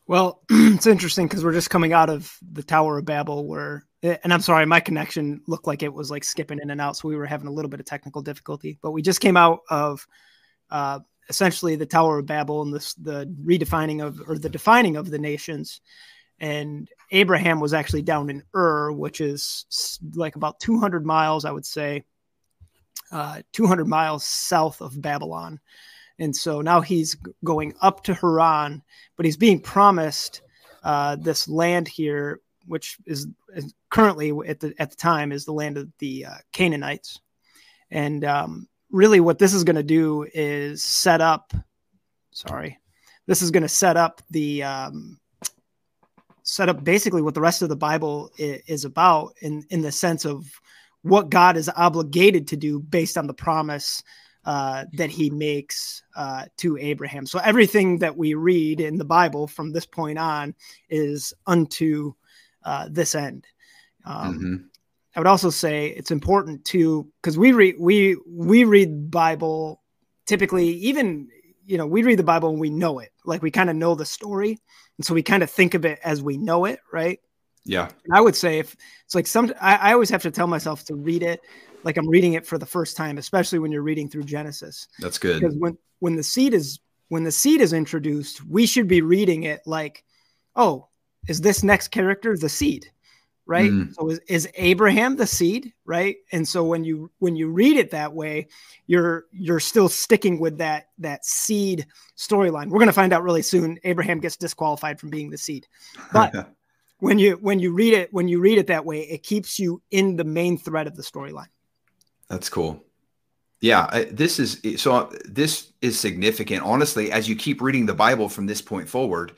Well, 0.07 0.43
it's 0.51 0.87
interesting 0.87 1.27
because 1.27 1.45
we're 1.45 1.53
just 1.53 1.71
coming 1.71 1.93
out 1.93 2.11
of 2.11 2.37
the 2.53 2.63
Tower 2.63 2.99
of 2.99 3.05
Babel, 3.05 3.47
where 3.47 3.87
Eh, 4.07 4.17
and 4.23 4.33
I'm 4.33 4.41
sorry, 4.41 4.67
my 4.67 4.81
connection 4.81 5.41
looked 5.47 5.67
like 5.67 5.83
it 5.83 5.93
was 5.93 6.11
like 6.11 6.23
skipping 6.23 6.61
in 6.61 6.71
and 6.71 6.81
out, 6.81 6.97
so 6.97 7.09
we 7.09 7.17
were 7.17 7.27
having 7.27 7.49
a 7.49 7.53
little 7.53 7.69
bit 7.69 7.81
of 7.81 7.87
technical 7.87 8.23
difficulty. 8.23 8.79
But 8.83 8.93
we 8.93 9.03
just 9.03 9.21
came 9.21 9.37
out 9.37 9.61
of 9.69 10.07
uh, 10.71 11.01
essentially 11.29 11.77
the 11.77 11.87
Tower 11.87 12.19
of 12.19 12.27
Babel 12.27 12.63
and 12.63 12.73
this 12.73 12.95
the 12.95 13.27
redefining 13.45 14.05
of 14.05 14.21
or 14.29 14.39
the 14.39 14.49
defining 14.49 14.97
of 14.97 15.11
the 15.11 15.19
nations, 15.19 15.81
and 16.39 16.89
Abraham 17.11 17.59
was 17.59 17.75
actually 17.75 18.03
down 18.03 18.31
in 18.31 18.43
Ur, 18.55 18.93
which 18.93 19.21
is 19.21 19.99
like 20.15 20.37
about 20.37 20.61
200 20.61 21.05
miles, 21.05 21.45
I 21.45 21.51
would 21.53 21.67
say, 21.67 22.05
uh, 23.11 23.43
200 23.53 23.89
miles 23.89 24.25
south 24.25 24.81
of 24.83 25.01
Babylon. 25.01 25.59
And 26.19 26.35
so 26.35 26.61
now 26.61 26.81
he's 26.81 27.17
going 27.45 27.75
up 27.81 28.03
to 28.05 28.15
Haran, 28.15 28.83
but 29.17 29.27
he's 29.27 29.37
being 29.37 29.61
promised 29.61 30.43
uh, 30.83 31.17
this 31.17 31.49
land 31.49 31.89
here, 31.89 32.41
which 32.67 32.97
is, 33.07 33.27
is, 33.55 33.75
currently 33.91 34.33
at 34.47 34.61
the 34.61 34.75
at 34.79 34.91
the 34.91 34.97
time 34.97 35.33
is 35.33 35.45
the 35.45 35.53
land 35.53 35.77
of 35.77 35.91
the 35.99 36.27
uh, 36.27 36.35
Canaanites. 36.53 37.21
And 37.91 38.25
um, 38.25 38.69
really, 38.91 39.21
what 39.21 39.39
this 39.39 39.55
is 39.55 39.65
going 39.65 39.77
to 39.77 39.83
do 39.83 40.27
is 40.35 40.83
set 40.83 41.21
up. 41.21 41.53
Sorry, 42.33 42.79
this 43.27 43.43
is 43.43 43.51
going 43.51 43.63
to 43.63 43.69
set 43.69 43.97
up 43.97 44.23
the 44.31 44.63
um, 44.63 45.19
set 46.43 46.69
up 46.69 46.85
basically 46.85 47.23
what 47.23 47.35
the 47.35 47.41
rest 47.41 47.63
of 47.63 47.69
the 47.69 47.77
Bible 47.77 48.31
is, 48.39 48.63
is 48.67 48.85
about 48.85 49.35
in 49.41 49.65
in 49.71 49.83
the 49.83 49.93
sense 49.93 50.25
of 50.25 50.47
what 51.03 51.31
God 51.31 51.57
is 51.57 51.71
obligated 51.77 52.49
to 52.49 52.57
do 52.57 52.81
based 52.81 53.17
on 53.17 53.27
the 53.27 53.35
promise 53.35 54.03
uh, 54.47 54.85
that 54.93 55.11
he 55.11 55.29
makes 55.29 56.05
uh, 56.15 56.45
to 56.57 56.79
Abraham. 56.79 57.26
So 57.26 57.41
everything 57.41 57.99
that 57.99 58.17
we 58.17 58.35
read 58.35 58.81
in 58.81 58.97
the 58.97 59.05
Bible 59.05 59.49
from 59.49 59.73
this 59.73 59.87
point 59.87 60.19
on 60.19 60.55
is 60.88 61.35
unto 61.47 62.15
uh, 62.65 62.87
this 62.88 63.17
end. 63.17 63.45
Um, 64.05 64.35
mm-hmm. 64.35 64.55
I 65.17 65.21
would 65.21 65.26
also 65.26 65.50
say 65.50 65.88
it's 65.88 66.12
important 66.12 66.65
to 66.67 67.11
because 67.21 67.37
we 67.37 67.53
read 67.53 67.75
we 67.81 68.17
we 68.25 68.62
read 68.65 69.11
Bible 69.11 69.83
typically 70.26 70.69
even 70.69 71.29
you 71.65 71.76
know 71.76 71.87
we 71.87 72.05
read 72.05 72.19
the 72.19 72.23
Bible 72.23 72.50
and 72.50 72.61
we 72.61 72.71
know 72.71 73.00
it 73.00 73.11
like 73.25 73.43
we 73.43 73.50
kind 73.50 73.69
of 73.69 73.75
know 73.75 73.97
the 73.97 74.07
story 74.07 74.61
and 74.99 75.05
so 75.05 75.15
we 75.15 75.23
kind 75.23 75.43
of 75.43 75.50
think 75.50 75.75
of 75.75 75.85
it 75.85 75.99
as 76.05 76.23
we 76.23 76.37
know 76.37 76.67
it 76.67 76.79
right 76.93 77.19
yeah 77.69 77.91
and 78.05 78.15
I 78.15 78.21
would 78.21 78.37
say 78.37 78.59
if 78.59 78.77
it's 79.05 79.15
like 79.15 79.27
some 79.27 79.53
I, 79.61 79.77
I 79.77 79.93
always 79.93 80.11
have 80.11 80.23
to 80.23 80.31
tell 80.31 80.47
myself 80.47 80.85
to 80.85 80.95
read 80.95 81.23
it 81.23 81.41
like 81.87 81.97
I'm 81.97 82.09
reading 82.09 82.33
it 82.33 82.45
for 82.45 82.59
the 82.59 82.67
first 82.67 82.97
time, 82.97 83.17
especially 83.17 83.61
when 83.61 83.71
you're 83.71 83.81
reading 83.81 84.09
through 84.09 84.25
Genesis. 84.25 84.89
That's 84.99 85.19
good. 85.19 85.41
Because 85.41 85.57
when 85.57 85.79
when 86.01 86.17
the 86.17 86.23
seed 86.23 86.53
is 86.53 86.81
when 87.09 87.23
the 87.23 87.31
seed 87.31 87.61
is 87.61 87.73
introduced, 87.73 88.45
we 88.45 88.67
should 88.67 88.89
be 88.89 89.03
reading 89.03 89.45
it 89.45 89.63
like, 89.67 90.03
oh, 90.57 90.89
is 91.29 91.41
this 91.41 91.63
next 91.63 91.89
character 91.89 92.37
the 92.37 92.49
seed? 92.49 92.91
Right. 93.49 93.71
Mm. 93.71 93.95
So 93.95 94.11
is, 94.11 94.19
is 94.27 94.49
Abraham 94.57 95.15
the 95.15 95.29
seed? 95.29 95.73
Right. 95.85 96.17
And 96.33 96.47
so 96.47 96.65
when 96.65 96.83
you 96.83 97.13
when 97.21 97.37
you 97.37 97.49
read 97.51 97.77
it 97.77 97.93
that 97.93 98.13
way, 98.13 98.49
you're 98.89 99.27
you're 99.31 99.61
still 99.61 99.89
sticking 99.89 100.41
with 100.41 100.59
that 100.59 100.89
that 100.99 101.25
seed 101.25 101.87
storyline. 102.19 102.69
We're 102.69 102.81
gonna 102.81 102.93
find 102.93 103.13
out 103.13 103.23
really 103.23 103.43
soon. 103.43 103.79
Abraham 103.85 104.19
gets 104.19 104.37
disqualified 104.37 104.99
from 104.99 105.11
being 105.11 105.31
the 105.31 105.39
seed. 105.39 105.69
But 106.13 106.35
when 106.99 107.19
you 107.19 107.37
when 107.41 107.59
you 107.59 107.73
read 107.73 107.93
it 107.93 108.12
when 108.12 108.29
you 108.29 108.41
read 108.41 108.59
it 108.59 108.69
that 108.69 108.85
way, 108.85 109.03
it 109.03 109.23
keeps 109.23 109.59
you 109.59 109.83
in 109.91 110.17
the 110.17 110.25
main 110.25 110.59
thread 110.59 110.87
of 110.87 110.97
the 110.97 111.03
storyline. 111.03 111.49
That's 112.29 112.49
cool. 112.49 112.85
Yeah, 113.61 114.05
this 114.11 114.38
is 114.38 114.61
so. 114.81 115.11
This 115.25 115.73
is 115.81 115.99
significant. 115.99 116.62
Honestly, 116.62 117.11
as 117.11 117.29
you 117.29 117.37
keep 117.37 117.62
reading 117.62 117.87
the 117.87 117.95
Bible 117.95 118.29
from 118.29 118.47
this 118.47 118.61
point 118.61 118.88
forward, 118.88 119.33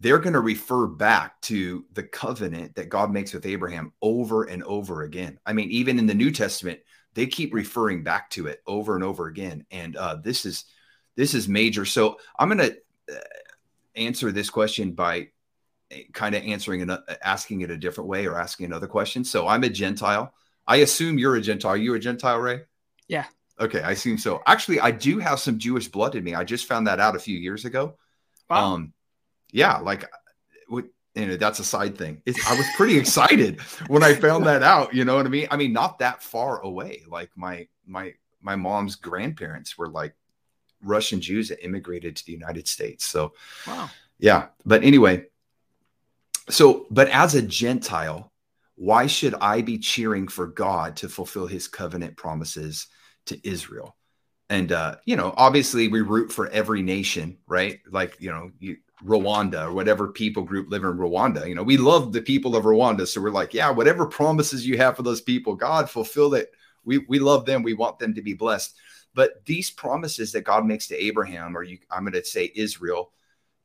they're 0.00 0.18
going 0.18 0.32
to 0.32 0.40
refer 0.40 0.86
back 0.86 1.40
to 1.42 1.84
the 1.92 2.02
covenant 2.02 2.74
that 2.74 2.88
God 2.88 3.12
makes 3.12 3.32
with 3.32 3.46
Abraham 3.46 3.92
over 4.02 4.44
and 4.44 4.62
over 4.64 5.02
again. 5.02 5.38
I 5.46 5.52
mean, 5.52 5.70
even 5.70 5.98
in 5.98 6.06
the 6.06 6.14
New 6.14 6.32
Testament, 6.32 6.80
they 7.14 7.26
keep 7.26 7.54
referring 7.54 8.02
back 8.02 8.28
to 8.30 8.48
it 8.48 8.60
over 8.66 8.96
and 8.96 9.04
over 9.04 9.28
again. 9.28 9.64
And 9.70 9.96
uh, 9.96 10.16
this 10.16 10.44
is 10.44 10.64
this 11.16 11.32
is 11.32 11.48
major. 11.48 11.84
So 11.84 12.18
I'm 12.38 12.48
going 12.48 12.70
to 12.70 12.76
uh, 13.14 13.20
answer 13.94 14.32
this 14.32 14.50
question 14.50 14.92
by 14.92 15.28
kind 16.12 16.34
of 16.34 16.42
answering 16.42 16.82
and 16.82 16.98
asking 17.22 17.62
it 17.62 17.70
a 17.70 17.76
different 17.76 18.08
way 18.08 18.26
or 18.26 18.38
asking 18.38 18.66
another 18.66 18.86
question. 18.86 19.24
So 19.24 19.46
I'm 19.46 19.64
a 19.64 19.68
Gentile. 19.68 20.32
I 20.66 20.76
assume 20.76 21.18
you're 21.18 21.36
a 21.36 21.40
Gentile. 21.40 21.72
Are 21.72 21.76
you 21.76 21.94
a 21.94 21.98
Gentile, 21.98 22.38
Ray? 22.38 22.62
Yeah. 23.08 23.26
Okay, 23.60 23.82
I 23.82 23.92
assume 23.92 24.18
so. 24.18 24.42
Actually, 24.46 24.80
I 24.80 24.90
do 24.90 25.18
have 25.18 25.38
some 25.38 25.58
Jewish 25.58 25.88
blood 25.88 26.14
in 26.16 26.24
me. 26.24 26.34
I 26.34 26.44
just 26.44 26.66
found 26.66 26.86
that 26.86 27.00
out 27.00 27.16
a 27.16 27.20
few 27.20 27.38
years 27.38 27.64
ago. 27.64 27.96
Wow. 28.50 28.74
Um, 28.74 28.92
yeah, 29.52 29.78
like, 29.78 30.10
you 31.14 31.26
know, 31.26 31.36
that's 31.36 31.60
a 31.60 31.64
side 31.64 31.96
thing. 31.96 32.20
It's, 32.26 32.44
I 32.50 32.56
was 32.56 32.66
pretty 32.76 32.98
excited 32.98 33.60
when 33.86 34.02
I 34.02 34.14
found 34.14 34.46
that 34.46 34.62
out. 34.62 34.94
You 34.94 35.04
know 35.04 35.16
what 35.16 35.26
I 35.26 35.28
mean? 35.28 35.46
I 35.50 35.56
mean, 35.56 35.72
not 35.72 36.00
that 36.00 36.22
far 36.22 36.60
away. 36.60 37.02
Like 37.08 37.30
my 37.36 37.68
my 37.86 38.14
my 38.42 38.56
mom's 38.56 38.96
grandparents 38.96 39.78
were 39.78 39.88
like 39.88 40.14
Russian 40.82 41.20
Jews 41.20 41.48
that 41.48 41.64
immigrated 41.64 42.16
to 42.16 42.26
the 42.26 42.32
United 42.32 42.66
States. 42.68 43.04
So, 43.04 43.32
wow. 43.66 43.90
Yeah, 44.18 44.48
but 44.64 44.84
anyway, 44.84 45.26
so 46.50 46.86
but 46.90 47.08
as 47.08 47.34
a 47.34 47.42
Gentile, 47.42 48.32
why 48.76 49.06
should 49.06 49.34
I 49.34 49.62
be 49.62 49.78
cheering 49.78 50.28
for 50.28 50.46
God 50.46 50.96
to 50.96 51.08
fulfill 51.08 51.46
his 51.46 51.68
covenant 51.68 52.16
promises 52.16 52.88
to 53.26 53.48
Israel? 53.48 53.96
And, 54.50 54.72
uh, 54.72 54.96
you 55.04 55.16
know, 55.16 55.32
obviously 55.36 55.88
we 55.88 56.02
root 56.02 56.30
for 56.30 56.48
every 56.48 56.82
nation, 56.82 57.38
right? 57.46 57.80
Like, 57.90 58.16
you 58.20 58.30
know, 58.30 58.50
you, 58.58 58.76
Rwanda 59.04 59.66
or 59.66 59.72
whatever 59.72 60.08
people 60.08 60.42
group 60.42 60.70
live 60.70 60.84
in 60.84 60.96
Rwanda. 60.96 61.48
You 61.48 61.54
know, 61.54 61.62
we 61.62 61.76
love 61.76 62.12
the 62.12 62.22
people 62.22 62.56
of 62.56 62.64
Rwanda. 62.64 63.06
So 63.06 63.20
we're 63.20 63.30
like, 63.30 63.54
yeah, 63.54 63.70
whatever 63.70 64.06
promises 64.06 64.66
you 64.66 64.76
have 64.78 64.96
for 64.96 65.02
those 65.02 65.20
people, 65.20 65.54
God, 65.54 65.90
fulfill 65.90 66.34
it. 66.34 66.52
We, 66.84 66.98
we 66.98 67.18
love 67.18 67.46
them. 67.46 67.62
We 67.62 67.74
want 67.74 67.98
them 67.98 68.14
to 68.14 68.22
be 68.22 68.34
blessed. 68.34 68.76
But 69.14 69.44
these 69.46 69.70
promises 69.70 70.32
that 70.32 70.42
God 70.42 70.66
makes 70.66 70.88
to 70.88 71.02
Abraham, 71.02 71.56
or 71.56 71.62
you, 71.62 71.78
I'm 71.90 72.04
going 72.04 72.14
to 72.14 72.24
say 72.24 72.52
Israel 72.54 73.12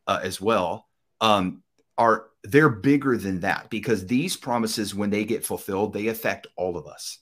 uh, 0.08 0.20
as 0.24 0.40
well, 0.40 0.88
um, 1.22 1.64
are 1.98 2.29
they're 2.44 2.70
bigger 2.70 3.18
than 3.18 3.42
that 3.42 3.70
because 3.70 4.06
these 4.06 4.38
promises 4.38 4.96
when 4.96 5.10
they 5.10 5.26
get 5.26 5.46
fulfilled 5.46 5.94
they 5.94 6.08
affect 6.08 6.48
all 6.56 6.78
of 6.78 6.88
us. 6.88 7.20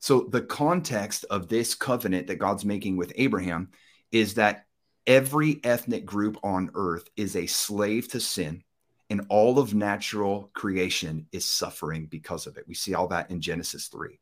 So 0.00 0.28
the 0.30 0.42
context 0.42 1.24
of 1.30 1.48
this 1.48 1.74
covenant 1.74 2.26
that 2.28 2.36
god's 2.36 2.64
making 2.64 2.96
with 2.96 3.12
abraham 3.16 3.70
is 4.12 4.34
that 4.34 4.66
every 5.06 5.60
ethnic 5.64 6.04
group 6.04 6.38
on 6.42 6.70
earth 6.74 7.08
is 7.16 7.34
a 7.34 7.46
slave 7.46 8.08
to 8.08 8.20
sin 8.20 8.62
and 9.10 9.26
all 9.30 9.58
of 9.58 9.74
natural 9.74 10.50
creation 10.52 11.26
is 11.32 11.46
suffering 11.46 12.06
because 12.06 12.46
of 12.46 12.58
it. 12.58 12.68
We 12.68 12.74
see 12.74 12.94
all 12.94 13.08
that 13.08 13.30
in 13.30 13.40
genesis 13.40 13.88
3 13.88 14.18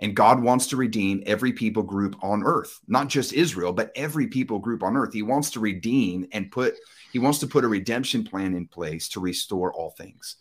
and 0.00 0.16
God 0.16 0.42
wants 0.42 0.66
to 0.68 0.76
redeem 0.76 1.22
every 1.26 1.52
people 1.52 1.82
group 1.82 2.16
on 2.22 2.42
earth, 2.42 2.80
not 2.88 3.08
just 3.08 3.34
Israel, 3.34 3.72
but 3.72 3.92
every 3.94 4.26
people 4.26 4.58
group 4.58 4.82
on 4.82 4.96
earth. 4.96 5.12
He 5.12 5.22
wants 5.22 5.50
to 5.52 5.60
redeem 5.60 6.26
and 6.32 6.50
put, 6.50 6.74
he 7.12 7.18
wants 7.18 7.38
to 7.40 7.46
put 7.46 7.64
a 7.64 7.68
redemption 7.68 8.24
plan 8.24 8.54
in 8.54 8.66
place 8.66 9.08
to 9.10 9.20
restore 9.20 9.72
all 9.72 9.90
things. 9.90 10.36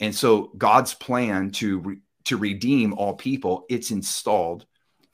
And 0.00 0.14
so 0.14 0.50
God's 0.58 0.94
plan 0.94 1.50
to, 1.52 1.78
re, 1.78 1.96
to 2.24 2.36
redeem 2.36 2.92
all 2.94 3.14
people, 3.14 3.64
it's 3.68 3.90
installed 3.90 4.66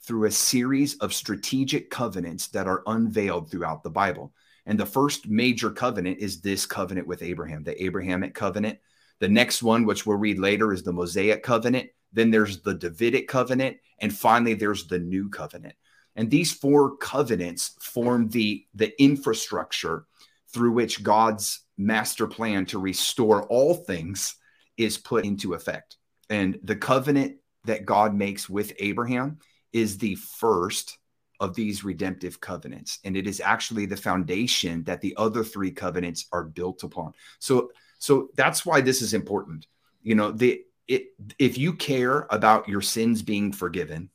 through 0.03 0.25
a 0.25 0.31
series 0.31 0.97
of 0.97 1.13
strategic 1.13 1.89
covenants 1.89 2.47
that 2.49 2.67
are 2.67 2.83
unveiled 2.87 3.49
throughout 3.49 3.83
the 3.83 3.89
Bible. 3.89 4.33
And 4.65 4.79
the 4.79 4.85
first 4.85 5.27
major 5.27 5.71
covenant 5.71 6.19
is 6.19 6.41
this 6.41 6.65
covenant 6.65 7.07
with 7.07 7.23
Abraham, 7.23 7.63
the 7.63 7.81
Abrahamic 7.83 8.33
covenant. 8.33 8.79
The 9.19 9.29
next 9.29 9.61
one, 9.61 9.85
which 9.85 10.05
we'll 10.05 10.17
read 10.17 10.39
later, 10.39 10.73
is 10.73 10.83
the 10.83 10.93
Mosaic 10.93 11.43
covenant. 11.43 11.89
Then 12.13 12.31
there's 12.31 12.61
the 12.61 12.73
Davidic 12.73 13.27
covenant. 13.27 13.77
And 13.99 14.15
finally, 14.15 14.55
there's 14.55 14.87
the 14.87 14.99
new 14.99 15.29
covenant. 15.29 15.75
And 16.15 16.29
these 16.29 16.51
four 16.51 16.97
covenants 16.97 17.75
form 17.79 18.29
the, 18.29 18.65
the 18.73 18.99
infrastructure 19.01 20.05
through 20.53 20.71
which 20.71 21.03
God's 21.03 21.61
master 21.77 22.27
plan 22.27 22.65
to 22.67 22.79
restore 22.79 23.43
all 23.43 23.73
things 23.73 24.35
is 24.77 24.97
put 24.97 25.25
into 25.25 25.53
effect. 25.53 25.97
And 26.29 26.59
the 26.63 26.75
covenant 26.75 27.37
that 27.65 27.85
God 27.85 28.15
makes 28.15 28.49
with 28.49 28.73
Abraham 28.79 29.39
is 29.73 29.97
the 29.97 30.15
first 30.15 30.97
of 31.39 31.55
these 31.55 31.83
redemptive 31.83 32.39
covenants. 32.39 32.99
And 33.03 33.17
it 33.17 33.27
is 33.27 33.41
actually 33.41 33.87
the 33.87 33.97
foundation 33.97 34.83
that 34.83 35.01
the 35.01 35.15
other 35.17 35.43
three 35.43 35.71
covenants 35.71 36.27
are 36.31 36.43
built 36.43 36.83
upon. 36.83 37.13
So, 37.39 37.71
so 37.97 38.29
that's 38.35 38.65
why 38.65 38.81
this 38.81 39.01
is 39.01 39.13
important. 39.13 39.67
You 40.03 40.15
know, 40.15 40.31
the 40.31 40.63
it, 40.87 41.07
if 41.39 41.57
you 41.57 41.73
care 41.73 42.27
about 42.29 42.67
your 42.67 42.81
sins 42.81 43.21
being 43.21 43.51
forgiven, 43.51 44.09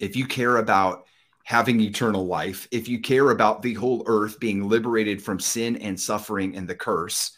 if 0.00 0.16
you 0.16 0.26
care 0.26 0.56
about 0.56 1.04
having 1.44 1.80
eternal 1.80 2.26
life, 2.26 2.68
if 2.70 2.88
you 2.88 3.00
care 3.00 3.30
about 3.30 3.62
the 3.62 3.74
whole 3.74 4.04
earth 4.06 4.38
being 4.38 4.68
liberated 4.68 5.22
from 5.22 5.40
sin 5.40 5.76
and 5.76 5.98
suffering 5.98 6.56
and 6.56 6.68
the 6.68 6.74
curse, 6.74 7.32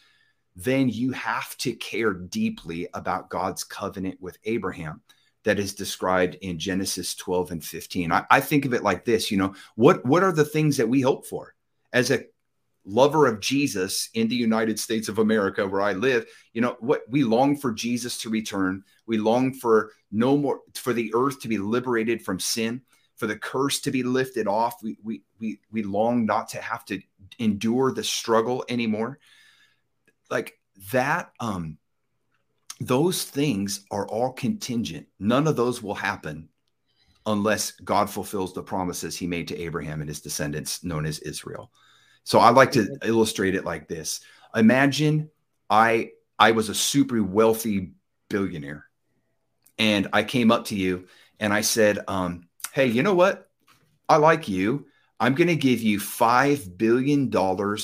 then 0.56 0.88
you 0.88 1.12
have 1.12 1.56
to 1.58 1.72
care 1.72 2.12
deeply 2.12 2.88
about 2.94 3.30
God's 3.30 3.64
covenant 3.64 4.20
with 4.20 4.38
Abraham 4.44 5.00
that 5.44 5.58
is 5.58 5.74
described 5.74 6.36
in 6.36 6.58
Genesis 6.58 7.14
12 7.14 7.52
and 7.52 7.64
15. 7.64 8.12
I, 8.12 8.24
I, 8.30 8.40
think 8.40 8.64
of 8.64 8.72
it 8.72 8.82
like 8.82 9.04
this, 9.04 9.30
you 9.30 9.36
know, 9.36 9.54
what 9.74 10.04
what 10.06 10.22
are 10.22 10.32
the 10.32 10.44
things 10.44 10.76
that 10.78 10.88
we 10.88 11.00
hope 11.00 11.26
for 11.26 11.54
as 11.92 12.10
a 12.10 12.24
lover 12.86 13.26
of 13.26 13.40
Jesus 13.40 14.10
in 14.14 14.28
the 14.28 14.36
United 14.36 14.78
States 14.78 15.08
of 15.08 15.18
America, 15.18 15.66
where 15.66 15.80
I 15.80 15.92
live, 15.92 16.26
you 16.52 16.60
know, 16.60 16.76
what 16.80 17.02
we 17.08 17.24
long 17.24 17.56
for 17.56 17.72
Jesus 17.72 18.18
to 18.18 18.30
return. 18.30 18.84
We 19.06 19.18
long 19.18 19.54
for 19.54 19.92
no 20.12 20.36
more, 20.36 20.60
for 20.74 20.92
the 20.92 21.12
earth 21.14 21.40
to 21.40 21.48
be 21.48 21.58
liberated 21.58 22.22
from 22.22 22.38
sin, 22.38 22.82
for 23.24 23.28
the 23.28 23.38
curse 23.38 23.80
to 23.80 23.90
be 23.90 24.02
lifted 24.02 24.46
off. 24.46 24.82
We, 24.82 24.98
we, 25.02 25.22
we, 25.40 25.58
we 25.72 25.82
long 25.82 26.26
not 26.26 26.50
to 26.50 26.60
have 26.60 26.84
to 26.84 27.00
endure 27.38 27.90
the 27.90 28.04
struggle 28.04 28.66
anymore. 28.68 29.18
Like 30.30 30.58
that 30.92 31.32
um 31.40 31.78
those 32.80 33.24
things 33.24 33.86
are 33.90 34.06
all 34.08 34.32
contingent. 34.32 35.06
None 35.18 35.46
of 35.46 35.56
those 35.56 35.82
will 35.82 35.94
happen 35.94 36.50
unless 37.24 37.70
God 37.70 38.10
fulfills 38.10 38.52
the 38.52 38.62
promises 38.62 39.16
he 39.16 39.26
made 39.26 39.48
to 39.48 39.58
Abraham 39.58 40.00
and 40.02 40.10
his 40.10 40.20
descendants, 40.20 40.84
known 40.84 41.06
as 41.06 41.18
Israel. 41.20 41.70
So 42.24 42.40
I 42.40 42.50
like 42.50 42.72
to 42.72 42.94
illustrate 43.02 43.54
it 43.54 43.64
like 43.64 43.88
this. 43.88 44.20
Imagine 44.54 45.30
I 45.70 46.10
I 46.38 46.50
was 46.50 46.68
a 46.68 46.74
super 46.74 47.22
wealthy 47.22 47.92
billionaire 48.28 48.84
and 49.78 50.08
I 50.12 50.24
came 50.24 50.52
up 50.52 50.66
to 50.66 50.74
you 50.74 51.06
and 51.40 51.54
I 51.54 51.62
said, 51.62 52.00
um, 52.06 52.48
hey, 52.74 52.86
you 52.86 53.04
know 53.04 53.14
what? 53.14 53.48
I 54.08 54.16
like 54.16 54.48
you. 54.48 54.86
I'm 55.20 55.36
going 55.36 55.48
to 55.48 55.54
give 55.54 55.80
you 55.80 56.00
$5 56.00 56.76
billion 56.76 57.32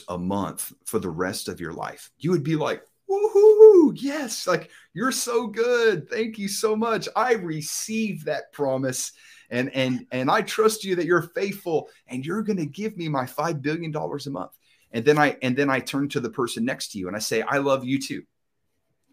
a 0.09 0.19
month 0.19 0.73
for 0.85 0.99
the 0.99 1.09
rest 1.09 1.49
of 1.49 1.61
your 1.61 1.73
life. 1.73 2.11
You 2.19 2.33
would 2.33 2.43
be 2.43 2.57
like, 2.57 2.83
woohoo, 3.09 3.93
yes, 3.95 4.49
like 4.49 4.69
you're 4.93 5.13
so 5.13 5.47
good. 5.47 6.11
Thank 6.11 6.39
you 6.39 6.49
so 6.49 6.75
much. 6.75 7.09
I 7.15 7.35
received 7.35 8.27
that 8.27 8.53
promise 8.53 9.13
and 9.53 9.71
and 9.75 10.07
and 10.13 10.31
I 10.31 10.43
trust 10.43 10.85
you 10.85 10.95
that 10.97 11.07
you're 11.07 11.31
faithful 11.35 11.89
and 12.07 12.25
you're 12.25 12.43
going 12.43 12.59
to 12.59 12.67
give 12.67 12.97
me 12.97 13.09
my 13.09 13.27
5 13.27 13.63
billion 13.63 13.91
dollars 13.91 14.27
a 14.27 14.31
month. 14.31 14.53
And 14.93 15.05
then 15.05 15.19
I 15.19 15.37
and 15.43 15.57
then 15.57 15.71
I 15.71 15.81
turn 15.81 16.09
to 16.11 16.21
the 16.21 16.31
person 16.31 16.65
next 16.65 16.93
to 16.93 16.99
you 16.99 17.09
and 17.09 17.17
I 17.17 17.21
say, 17.21 17.43
"I 17.43 17.59
love 17.59 17.85
you 17.85 18.01
too." 18.01 18.23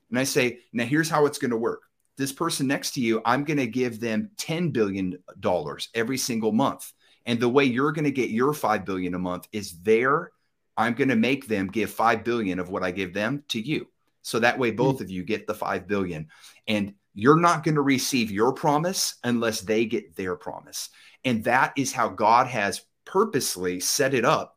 And 0.09 0.19
I 0.19 0.25
say, 0.25 0.59
"Now 0.73 0.85
here's 0.85 1.09
how 1.09 1.25
it's 1.25 1.39
going 1.39 1.51
to 1.51 1.57
work. 1.57 1.86
This 2.17 2.31
person 2.31 2.67
next 2.67 2.91
to 2.95 3.01
you, 3.01 3.21
I'm 3.25 3.43
going 3.43 3.57
to 3.57 3.67
give 3.67 3.99
them 3.99 4.31
10 4.37 4.71
billion 4.71 5.19
dollars 5.39 5.89
every 5.93 6.17
single 6.17 6.51
month. 6.51 6.91
And 7.25 7.39
the 7.39 7.49
way 7.49 7.65
you're 7.65 7.91
going 7.91 8.05
to 8.05 8.11
get 8.11 8.29
your 8.29 8.53
5 8.53 8.85
billion 8.85 9.13
a 9.13 9.19
month 9.19 9.47
is 9.51 9.79
there 9.81 10.31
I'm 10.77 10.93
going 10.93 11.09
to 11.09 11.15
make 11.15 11.47
them 11.47 11.67
give 11.67 11.89
5 11.89 12.23
billion 12.23 12.59
of 12.59 12.69
what 12.69 12.83
I 12.83 12.91
give 12.91 13.13
them 13.13 13.43
to 13.49 13.59
you. 13.59 13.87
So 14.21 14.39
that 14.39 14.59
way 14.59 14.69
hmm. 14.69 14.77
both 14.77 15.01
of 15.01 15.09
you 15.09 15.23
get 15.23 15.47
the 15.47 15.55
5 15.55 15.87
billion 15.87 16.27
and 16.67 16.93
you're 17.13 17.39
not 17.39 17.63
going 17.63 17.75
to 17.75 17.81
receive 17.81 18.29
your 18.29 18.53
promise 18.53 19.15
unless 19.23 19.61
they 19.61 19.85
get 19.85 20.15
their 20.15 20.35
promise. 20.35 20.89
And 21.25 21.43
that 21.45 21.73
is 21.75 21.91
how 21.91 22.09
God 22.09 22.45
has 22.45 22.83
purposely 23.05 23.79
set 23.79 24.13
it 24.13 24.23
up 24.23 24.55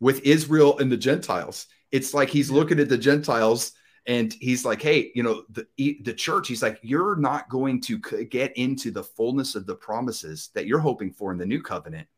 with 0.00 0.24
Israel 0.24 0.78
and 0.78 0.90
the 0.90 0.96
Gentiles. 0.96 1.66
It's 1.92 2.14
like 2.14 2.30
he's 2.30 2.50
looking 2.50 2.80
at 2.80 2.88
the 2.88 2.96
Gentiles 2.96 3.72
and 4.10 4.32
he's 4.40 4.64
like, 4.64 4.82
"Hey, 4.82 5.12
you 5.14 5.22
know, 5.22 5.44
the 5.50 5.68
the 6.02 6.12
church, 6.12 6.48
he's 6.48 6.64
like, 6.64 6.80
you're 6.82 7.14
not 7.14 7.48
going 7.48 7.80
to 7.82 7.98
get 7.98 8.56
into 8.56 8.90
the 8.90 9.04
fullness 9.04 9.54
of 9.54 9.66
the 9.66 9.74
promises 9.76 10.50
that 10.54 10.66
you're 10.66 10.80
hoping 10.80 11.12
for 11.12 11.30
in 11.30 11.38
the 11.38 11.46
new 11.46 11.62
covenant 11.62 12.08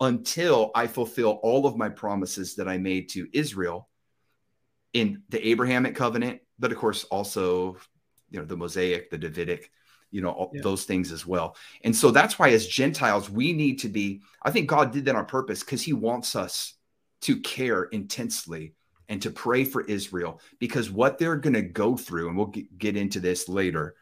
until 0.00 0.70
I 0.76 0.86
fulfill 0.86 1.40
all 1.42 1.66
of 1.66 1.76
my 1.76 1.88
promises 1.88 2.54
that 2.54 2.68
I 2.68 2.78
made 2.78 3.08
to 3.10 3.26
Israel 3.32 3.88
in 4.92 5.22
the 5.30 5.44
Abrahamic 5.48 5.96
covenant, 5.96 6.42
but 6.60 6.70
of 6.70 6.78
course 6.78 7.02
also, 7.04 7.76
you 8.30 8.38
know, 8.38 8.44
the 8.44 8.56
Mosaic, 8.56 9.10
the 9.10 9.18
Davidic, 9.18 9.72
you 10.12 10.20
know, 10.20 10.48
yeah. 10.52 10.60
those 10.62 10.84
things 10.84 11.10
as 11.10 11.26
well. 11.26 11.56
And 11.82 11.94
so 11.94 12.12
that's 12.12 12.38
why 12.38 12.50
as 12.50 12.68
Gentiles, 12.68 13.28
we 13.28 13.52
need 13.52 13.80
to 13.80 13.88
be, 13.88 14.22
I 14.44 14.52
think 14.52 14.68
God 14.68 14.92
did 14.92 15.06
that 15.06 15.16
on 15.16 15.26
purpose 15.26 15.64
because 15.64 15.82
he 15.82 15.92
wants 15.92 16.36
us 16.36 16.74
to 17.22 17.40
care 17.40 17.84
intensely 17.84 18.74
and 19.08 19.20
to 19.22 19.30
pray 19.30 19.64
for 19.64 19.82
Israel 19.82 20.40
because 20.58 20.90
what 20.90 21.18
they're 21.18 21.36
going 21.36 21.54
to 21.54 21.62
go 21.62 21.96
through, 21.96 22.28
and 22.28 22.36
we'll 22.36 22.52
get 22.78 22.96
into 22.96 23.20
this 23.20 23.48
later, 23.48 23.94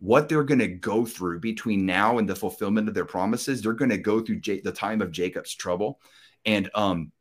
what 0.00 0.28
they're 0.28 0.44
going 0.44 0.58
to 0.60 0.68
go 0.68 1.04
through 1.04 1.40
between 1.40 1.84
now 1.84 2.18
and 2.18 2.28
the 2.28 2.36
fulfillment 2.36 2.88
of 2.88 2.94
their 2.94 3.04
promises. 3.04 3.62
They're 3.62 3.72
going 3.72 3.90
to 3.90 3.98
go 3.98 4.20
through 4.20 4.40
J- 4.40 4.60
the 4.60 4.72
time 4.72 5.02
of 5.02 5.10
Jacob's 5.10 5.54
trouble, 5.54 6.00
and 6.44 6.70
um, 6.74 7.12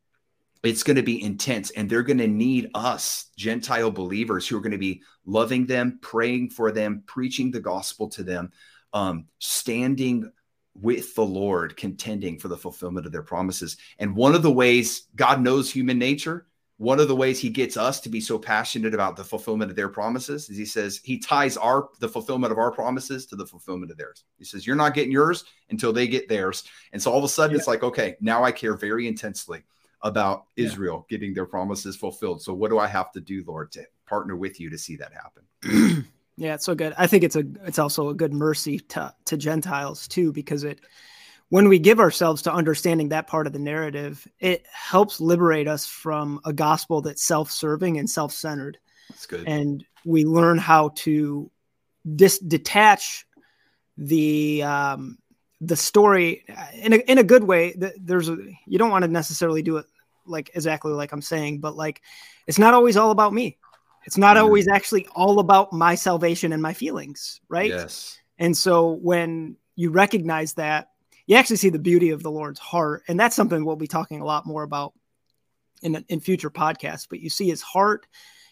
it's 0.63 0.83
going 0.83 0.97
to 0.97 1.03
be 1.03 1.23
intense. 1.23 1.71
And 1.71 1.89
they're 1.89 2.03
going 2.03 2.17
to 2.19 2.27
need 2.27 2.69
us, 2.73 3.31
Gentile 3.35 3.91
believers, 3.91 4.47
who 4.47 4.57
are 4.57 4.61
going 4.61 4.71
to 4.71 4.77
be 4.77 5.01
loving 5.25 5.65
them, 5.65 5.99
praying 6.01 6.51
for 6.51 6.71
them, 6.71 7.03
preaching 7.05 7.51
the 7.51 7.59
gospel 7.59 8.09
to 8.09 8.23
them, 8.23 8.51
um, 8.93 9.25
standing 9.39 10.31
with 10.79 11.15
the 11.15 11.25
Lord, 11.25 11.75
contending 11.75 12.37
for 12.37 12.47
the 12.47 12.57
fulfillment 12.57 13.07
of 13.07 13.11
their 13.11 13.23
promises. 13.23 13.77
And 13.97 14.15
one 14.15 14.35
of 14.35 14.43
the 14.43 14.51
ways 14.51 15.07
God 15.15 15.41
knows 15.41 15.71
human 15.71 15.97
nature 15.97 16.45
one 16.77 16.99
of 16.99 17.07
the 17.07 17.15
ways 17.15 17.39
he 17.39 17.49
gets 17.49 17.75
us 17.75 17.99
to 18.01 18.09
be 18.09 18.21
so 18.21 18.37
passionate 18.37 18.93
about 18.93 19.15
the 19.15 19.23
fulfillment 19.23 19.71
of 19.71 19.75
their 19.75 19.89
promises 19.89 20.47
is 20.49 20.57
he 20.57 20.65
says 20.65 21.01
he 21.03 21.17
ties 21.17 21.57
our 21.57 21.89
the 21.99 22.07
fulfillment 22.07 22.51
of 22.51 22.59
our 22.59 22.71
promises 22.71 23.25
to 23.25 23.35
the 23.35 23.45
fulfillment 23.45 23.91
of 23.91 23.97
theirs. 23.97 24.23
He 24.37 24.45
says 24.45 24.65
you're 24.65 24.75
not 24.75 24.93
getting 24.93 25.11
yours 25.11 25.43
until 25.69 25.91
they 25.91 26.07
get 26.07 26.29
theirs. 26.29 26.63
And 26.93 27.01
so 27.01 27.11
all 27.11 27.17
of 27.17 27.23
a 27.23 27.29
sudden 27.29 27.55
yeah. 27.55 27.57
it's 27.57 27.67
like 27.67 27.83
okay, 27.83 28.15
now 28.21 28.43
I 28.43 28.51
care 28.51 28.75
very 28.75 29.07
intensely 29.07 29.63
about 30.03 30.45
Israel 30.55 31.07
getting 31.09 31.33
their 31.33 31.47
promises 31.47 31.95
fulfilled. 31.95 32.41
So 32.43 32.53
what 32.53 32.69
do 32.69 32.77
I 32.77 32.85
have 32.85 33.11
to 33.13 33.19
do, 33.19 33.43
Lord, 33.47 33.71
to 33.71 33.83
partner 34.05 34.35
with 34.35 34.59
you 34.59 34.69
to 34.69 34.77
see 34.77 34.95
that 34.97 35.11
happen? 35.13 36.05
yeah, 36.37 36.53
it's 36.53 36.65
so 36.65 36.75
good. 36.75 36.93
I 36.95 37.07
think 37.07 37.23
it's 37.23 37.35
a 37.35 37.43
it's 37.65 37.79
also 37.79 38.09
a 38.09 38.13
good 38.13 38.33
mercy 38.33 38.79
to 38.79 39.13
to 39.25 39.37
Gentiles 39.37 40.07
too 40.07 40.31
because 40.31 40.63
it 40.63 40.81
when 41.49 41.69
we 41.69 41.79
give 41.79 41.99
ourselves 41.99 42.41
to 42.43 42.53
understanding 42.53 43.09
that 43.09 43.27
part 43.27 43.47
of 43.47 43.53
the 43.53 43.59
narrative, 43.59 44.27
it 44.39 44.65
helps 44.71 45.21
liberate 45.21 45.67
us 45.67 45.85
from 45.87 46.41
a 46.43 46.51
gospel 46.51 47.01
that's 47.01 47.23
self-serving 47.23 47.97
and 47.97 48.09
self-centered. 48.09 48.77
That's 49.09 49.25
good. 49.25 49.47
And 49.47 49.85
we 50.03 50.25
learn 50.25 50.57
how 50.57 50.89
to 50.95 51.49
dis- 52.15 52.39
detach 52.39 53.25
the 53.97 54.63
um, 54.63 55.17
the 55.61 55.75
story 55.75 56.45
in 56.73 56.93
a, 56.93 56.97
in 56.97 57.17
a 57.17 57.23
good 57.23 57.43
way. 57.43 57.75
There's 57.99 58.29
a, 58.29 58.37
you 58.65 58.77
don't 58.77 58.91
want 58.91 59.03
to 59.03 59.11
necessarily 59.11 59.61
do 59.61 59.77
it 59.77 59.85
like 60.25 60.51
exactly 60.53 60.91
like 60.91 61.13
I'm 61.13 61.21
saying, 61.21 61.61
but 61.61 61.75
like 61.75 62.01
it's 62.45 62.59
not 62.59 62.73
always 62.73 62.97
all 62.97 63.11
about 63.11 63.33
me. 63.33 63.57
It's 64.05 64.17
not 64.17 64.35
mm-hmm. 64.35 64.45
always 64.45 64.67
actually 64.67 65.07
all 65.15 65.39
about 65.39 65.73
my 65.73 65.95
salvation 65.95 66.53
and 66.53 66.61
my 66.61 66.73
feelings, 66.73 67.41
right? 67.49 67.69
Yes. 67.69 68.19
And 68.37 68.55
so 68.55 68.91
when 68.91 69.55
you 69.75 69.89
recognize 69.89 70.53
that 70.53 70.89
you 71.27 71.35
actually 71.35 71.57
see 71.57 71.69
the 71.69 71.77
beauty 71.77 72.09
of 72.09 72.23
the 72.23 72.31
Lord's 72.31 72.59
heart. 72.59 73.03
And 73.07 73.19
that's 73.19 73.35
something 73.35 73.63
we'll 73.63 73.75
be 73.75 73.87
talking 73.87 74.21
a 74.21 74.25
lot 74.25 74.45
more 74.45 74.63
about 74.63 74.93
in, 75.83 76.03
in 76.07 76.19
future 76.21 76.49
podcasts. 76.49 77.05
But 77.07 77.19
you 77.19 77.29
see 77.29 77.47
his 77.47 77.61
heart, 77.61 78.07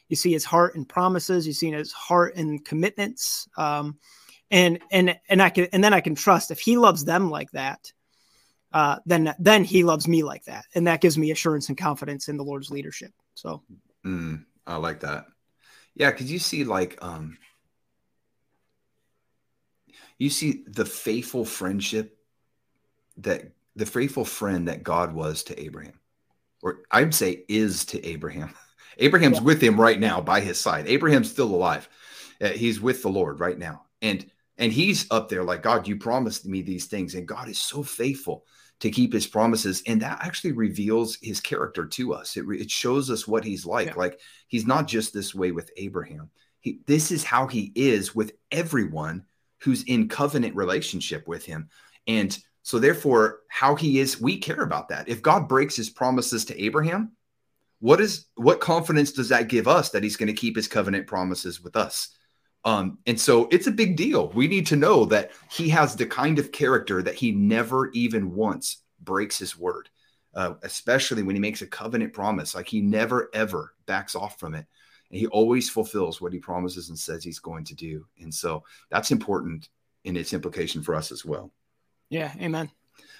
you 0.09 0.15
see 0.15 0.33
his 0.33 0.45
heart 0.45 0.75
in 0.75 0.85
promises, 0.85 1.47
you 1.47 1.53
see 1.53 1.71
his 1.71 1.93
heart 1.93 2.35
in 2.35 2.59
commitments. 2.59 3.47
Um, 3.57 3.97
and 4.51 4.79
and 4.91 5.17
and 5.27 5.41
I 5.41 5.49
can 5.49 5.67
and 5.73 5.83
then 5.83 5.93
I 5.93 6.01
can 6.01 6.13
trust 6.13 6.51
if 6.51 6.59
he 6.59 6.77
loves 6.77 7.03
them 7.03 7.31
like 7.31 7.49
that, 7.51 7.91
uh, 8.73 8.97
then 9.05 9.33
then 9.39 9.63
he 9.63 9.83
loves 9.83 10.07
me 10.07 10.21
like 10.21 10.43
that, 10.45 10.65
and 10.75 10.85
that 10.85 11.01
gives 11.01 11.17
me 11.17 11.31
assurance 11.31 11.69
and 11.69 11.77
confidence 11.77 12.27
in 12.27 12.37
the 12.37 12.43
Lord's 12.43 12.69
leadership. 12.69 13.11
So, 13.33 13.63
mm, 14.05 14.45
I 14.67 14.75
like 14.75 14.99
that. 14.99 15.25
Yeah, 15.95 16.11
because 16.11 16.31
you 16.31 16.37
see, 16.37 16.63
like, 16.63 16.97
um, 17.01 17.37
you 20.19 20.29
see 20.29 20.63
the 20.67 20.85
faithful 20.85 21.43
friendship 21.43 22.14
that 23.17 23.51
the 23.75 23.85
faithful 23.85 24.25
friend 24.25 24.67
that 24.67 24.83
God 24.83 25.13
was 25.13 25.43
to 25.43 25.59
Abraham, 25.59 25.99
or 26.61 26.79
I'd 26.91 27.13
say 27.13 27.43
is 27.47 27.85
to 27.85 28.05
Abraham. 28.05 28.53
Abraham's 28.97 29.37
yeah. 29.37 29.43
with 29.43 29.61
him 29.61 29.79
right 29.79 29.99
now 29.99 30.21
by 30.21 30.39
his 30.39 30.59
side. 30.59 30.87
Abraham's 30.87 31.29
still 31.29 31.53
alive. 31.53 31.89
Uh, 32.41 32.49
he's 32.49 32.79
with 32.79 33.01
the 33.01 33.09
Lord 33.09 33.39
right 33.39 33.57
now. 33.57 33.85
And 34.01 34.29
and 34.57 34.71
he's 34.71 35.05
up 35.11 35.27
there 35.27 35.43
like, 35.43 35.63
God, 35.63 35.87
you 35.87 35.97
promised 35.97 36.45
me 36.45 36.61
these 36.61 36.85
things. 36.85 37.15
And 37.15 37.27
God 37.27 37.49
is 37.49 37.59
so 37.59 37.83
faithful 37.83 38.45
to 38.79 38.89
keep 38.89 39.11
his 39.11 39.27
promises. 39.27 39.83
And 39.85 40.01
that 40.01 40.19
actually 40.21 40.53
reveals 40.53 41.17
his 41.21 41.41
character 41.41 41.85
to 41.85 42.13
us. 42.13 42.37
It, 42.37 42.45
it 42.49 42.71
shows 42.71 43.09
us 43.09 43.27
what 43.27 43.43
he's 43.43 43.65
like. 43.65 43.87
Yeah. 43.87 43.93
Like 43.95 44.19
he's 44.47 44.65
not 44.65 44.87
just 44.87 45.13
this 45.13 45.35
way 45.35 45.51
with 45.51 45.71
Abraham. 45.77 46.29
He, 46.61 46.79
this 46.85 47.11
is 47.11 47.23
how 47.23 47.47
he 47.47 47.71
is 47.75 48.15
with 48.15 48.33
everyone 48.51 49.25
who's 49.59 49.83
in 49.83 50.07
covenant 50.07 50.55
relationship 50.55 51.27
with 51.27 51.45
him. 51.45 51.69
And 52.07 52.37
so 52.65 52.79
therefore, 52.79 53.41
how 53.47 53.75
he 53.75 53.99
is, 53.99 54.19
we 54.19 54.39
care 54.39 54.63
about 54.63 54.89
that. 54.89 55.07
If 55.07 55.21
God 55.21 55.47
breaks 55.47 55.75
his 55.75 55.91
promises 55.91 56.45
to 56.45 56.59
Abraham, 56.59 57.11
what 57.79 58.01
is 58.01 58.25
what 58.33 58.59
confidence 58.59 59.11
does 59.11 59.29
that 59.29 59.49
give 59.49 59.67
us 59.67 59.91
that 59.91 60.01
he's 60.01 60.17
going 60.17 60.33
to 60.33 60.33
keep 60.33 60.55
his 60.55 60.67
covenant 60.67 61.05
promises 61.05 61.61
with 61.61 61.75
us? 61.75 62.09
Um, 62.63 62.97
and 63.05 63.21
so 63.21 63.47
it's 63.51 63.67
a 63.67 63.71
big 63.71 63.95
deal. 63.95 64.29
We 64.29 64.47
need 64.47 64.65
to 64.65 64.75
know 64.75 65.05
that 65.05 65.29
he 65.51 65.69
has 65.69 65.95
the 65.95 66.07
kind 66.07 66.39
of 66.39 66.51
character 66.51 67.03
that 67.03 67.13
he 67.13 67.31
never 67.31 67.91
even 67.91 68.33
once 68.33 68.81
breaks 68.99 69.37
his 69.37 69.55
word, 69.55 69.87
uh, 70.33 70.55
especially 70.63 71.21
when 71.21 71.35
he 71.35 71.39
makes 71.39 71.61
a 71.61 71.67
covenant 71.67 72.13
promise. 72.13 72.55
Like 72.55 72.67
he 72.67 72.81
never 72.81 73.29
ever 73.35 73.75
backs 73.85 74.15
off 74.15 74.39
from 74.39 74.55
it. 74.55 74.65
And 75.11 75.19
he 75.19 75.27
always 75.27 75.69
fulfills 75.69 76.19
what 76.19 76.33
he 76.33 76.39
promises 76.39 76.89
and 76.89 76.97
says 76.97 77.23
he's 77.23 77.37
going 77.37 77.65
to 77.65 77.75
do. 77.75 78.07
And 78.19 78.33
so 78.33 78.63
that's 78.89 79.11
important 79.11 79.69
in 80.03 80.17
its 80.17 80.33
implication 80.33 80.81
for 80.81 80.95
us 80.95 81.11
as 81.11 81.23
well. 81.23 81.51
Yeah, 82.15 82.31
amen. 82.39 82.71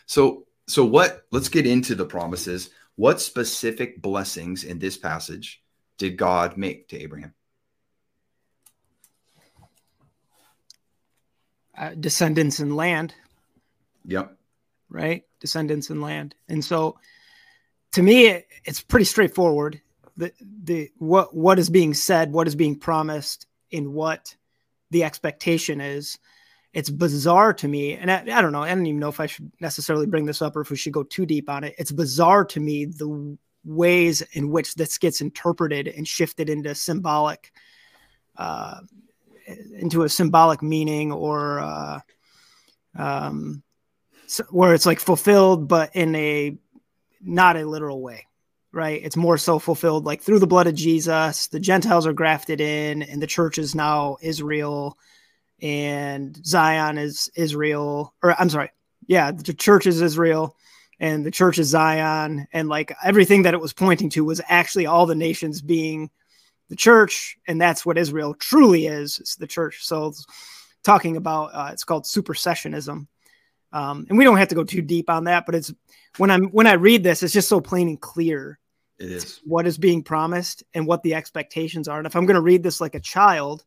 So 0.06 0.46
so 0.68 0.86
what 0.86 1.26
let's 1.30 1.50
get 1.50 1.68
into 1.68 1.96
the 1.96 2.06
promises. 2.06 2.70
What 2.96 3.20
specific 3.20 4.02
blessings 4.02 4.64
in 4.64 4.80
this 4.80 4.96
passage 4.96 5.62
did 5.98 6.16
God 6.16 6.56
make 6.56 6.88
to 6.88 6.98
Abraham? 7.02 7.34
Uh, 11.78 11.90
descendants 12.00 12.60
and 12.60 12.78
land. 12.78 13.14
Yep. 14.06 14.38
Right? 14.88 15.24
Descendants 15.42 15.90
and 15.90 16.02
land. 16.02 16.34
And 16.48 16.64
so 16.64 16.98
to 17.92 18.02
me, 18.02 18.28
it, 18.28 18.48
it's 18.64 18.80
pretty 18.80 19.04
straightforward. 19.04 19.82
the 20.16 20.32
the 20.64 20.90
what 21.00 21.36
what 21.36 21.60
is 21.60 21.70
being 21.70 21.94
said, 21.94 22.32
what 22.32 22.48
is 22.48 22.56
being 22.56 22.80
promised, 22.80 23.46
and 23.74 23.94
what 23.94 24.34
the 24.92 25.04
expectation 25.04 25.82
is. 25.82 26.18
It's 26.76 26.90
bizarre 26.90 27.54
to 27.54 27.68
me, 27.68 27.94
and 27.94 28.12
I, 28.12 28.20
I 28.20 28.42
don't 28.42 28.52
know. 28.52 28.62
I 28.62 28.76
don't 28.76 28.86
even 28.86 29.00
know 29.00 29.10
if 29.10 29.22
I 29.22 29.28
should 29.28 29.50
necessarily 29.62 30.08
bring 30.08 30.26
this 30.26 30.42
up 30.42 30.58
or 30.58 30.62
if 30.62 30.70
we 30.70 30.76
should 30.76 30.92
go 30.92 31.04
too 31.04 31.26
deep 31.26 31.50
on 31.50 31.64
it. 31.64 31.74
It's 31.78 31.92
bizarre 31.92 32.44
to 32.46 32.60
me 32.60 32.84
the 32.84 33.38
ways 33.64 34.22
in 34.34 34.50
which 34.52 34.76
this 34.76 34.98
gets 34.98 35.22
interpreted 35.22 35.88
and 35.88 36.06
shifted 36.06 36.50
into 36.50 36.76
symbolic, 36.76 37.54
uh, 38.38 38.82
into 39.80 40.04
a 40.04 40.10
symbolic 40.10 40.62
meaning 40.62 41.12
or. 41.12 41.62
Uh, 41.62 42.00
um, 42.98 43.64
so, 44.28 44.44
where 44.50 44.74
it's 44.74 44.86
like 44.86 45.00
fulfilled, 45.00 45.68
but 45.68 45.96
in 45.96 46.14
a 46.16 46.58
not 47.22 47.58
a 47.58 47.66
literal 47.66 48.02
way, 48.02 48.28
right? 48.72 49.02
It's 49.04 49.16
more 49.16 49.38
so 49.38 49.60
fulfilled 49.60 50.06
like 50.06 50.22
through 50.22 50.40
the 50.40 50.48
blood 50.48 50.68
of 50.68 50.76
Jesus. 50.76 51.48
The 51.48 51.60
Gentiles 51.60 52.06
are 52.06 52.14
grafted 52.14 52.60
in, 52.60 53.02
and 53.02 53.22
the 53.22 53.28
church 53.28 53.58
is 53.58 53.76
now 53.76 54.18
Israel, 54.22 54.98
and 55.62 56.40
Zion 56.46 56.98
is 56.98 57.30
Israel. 57.36 58.14
Or 58.22 58.40
I'm 58.40 58.50
sorry, 58.50 58.72
yeah, 59.08 59.32
the 59.32 59.54
church 59.54 59.88
is 59.88 60.02
Israel, 60.02 60.56
and 61.00 61.26
the 61.26 61.32
church 61.32 61.60
is 61.60 61.68
Zion, 61.68 62.48
and 62.54 62.70
like 62.70 62.96
everything 63.04 63.44
that 63.44 63.54
it 63.54 63.62
was 63.62 63.74
pointing 63.74 64.10
to 64.12 64.26
was 64.26 64.42
actually 64.48 64.86
all 64.86 65.06
the 65.06 65.16
nations 65.16 65.62
being 65.62 66.10
the 66.70 66.76
church, 66.76 67.38
and 67.48 67.62
that's 67.62 67.86
what 67.86 67.98
Israel 67.98 68.34
truly 68.34 68.88
is. 68.88 69.20
It's 69.20 69.36
the 69.36 69.48
church. 69.48 69.86
So, 69.86 70.14
talking 70.84 71.18
about 71.18 71.52
uh, 71.54 71.70
it's 71.72 71.84
called 71.84 72.06
supersessionism 72.06 73.08
um, 73.76 74.06
and 74.08 74.18
we 74.18 74.24
don't 74.24 74.38
have 74.38 74.48
to 74.48 74.56
go 74.56 74.64
too 74.64 74.82
deep 74.82 75.10
on 75.10 75.26
that, 75.26 75.46
but 75.46 75.54
it's 75.54 75.74
when 76.16 76.32
I'm 76.32 76.46
when 76.46 76.66
I 76.66 76.74
read 76.74 77.04
this, 77.04 77.22
it's 77.22 77.34
just 77.34 77.50
so 77.50 77.60
plain 77.60 77.90
and 77.90 78.00
clear. 78.00 78.58
It 78.98 79.12
is 79.12 79.42
what 79.44 79.68
is 79.68 79.78
being 79.78 80.02
promised 80.02 80.64
and 80.74 80.88
what 80.88 81.04
the 81.04 81.14
expectations 81.14 81.90
are. 81.90 81.98
And 81.98 82.08
if 82.08 82.16
I'm 82.16 82.26
going 82.26 82.36
to 82.36 82.42
read 82.42 82.64
this 82.64 82.80
like 82.80 82.96
a 82.96 83.02
child, 83.02 83.66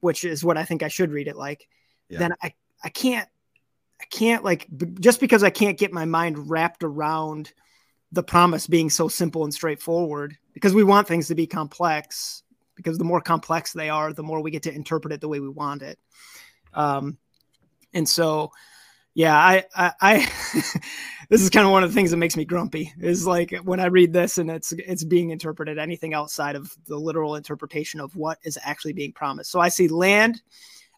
which 0.00 0.24
is 0.24 0.44
what 0.44 0.56
I 0.56 0.64
think 0.64 0.82
I 0.82 0.88
should 0.88 1.10
read 1.10 1.28
it 1.28 1.36
like, 1.36 1.68
yeah. 2.08 2.18
then 2.18 2.34
I 2.42 2.54
I 2.82 2.88
can't 2.88 3.28
I 4.00 4.04
can't 4.04 4.44
like 4.44 4.66
just 5.00 5.20
because 5.20 5.42
I 5.42 5.50
can't 5.50 5.78
get 5.78 5.92
my 5.92 6.04
mind 6.04 6.50
wrapped 6.50 6.84
around 6.84 7.52
the 8.12 8.22
promise 8.22 8.66
being 8.66 8.90
so 8.90 9.08
simple 9.08 9.44
and 9.44 9.52
straightforward 9.52 10.36
because 10.54 10.74
we 10.74 10.84
want 10.84 11.08
things 11.08 11.28
to 11.28 11.34
be 11.34 11.46
complex 11.46 12.42
because 12.74 12.98
the 12.98 13.04
more 13.04 13.20
complex 13.20 13.72
they 13.72 13.88
are, 13.88 14.12
the 14.12 14.22
more 14.22 14.40
we 14.40 14.50
get 14.50 14.64
to 14.64 14.74
interpret 14.74 15.12
it 15.12 15.20
the 15.20 15.28
way 15.28 15.40
we 15.40 15.48
want 15.48 15.82
it. 15.82 15.98
Um, 16.74 17.18
and 17.94 18.08
so 18.08 18.52
yeah, 19.14 19.34
I, 19.34 19.64
I, 19.74 19.92
I 20.00 20.62
this 21.28 21.42
is 21.42 21.50
kind 21.50 21.66
of 21.66 21.72
one 21.72 21.82
of 21.82 21.90
the 21.90 21.94
things 21.94 22.10
that 22.10 22.16
makes 22.18 22.36
me 22.36 22.44
grumpy 22.44 22.92
is 23.00 23.26
like 23.26 23.54
when 23.64 23.80
I 23.80 23.86
read 23.86 24.12
this 24.12 24.38
and 24.38 24.50
it's 24.50 24.72
it's 24.72 25.04
being 25.04 25.30
interpreted 25.30 25.78
anything 25.78 26.14
outside 26.14 26.56
of 26.56 26.74
the 26.86 26.96
literal 26.96 27.36
interpretation 27.36 28.00
of 28.00 28.14
what 28.16 28.38
is 28.44 28.58
actually 28.62 28.92
being 28.92 29.12
promised. 29.12 29.50
So 29.50 29.60
I 29.60 29.68
see 29.68 29.88
land, 29.88 30.40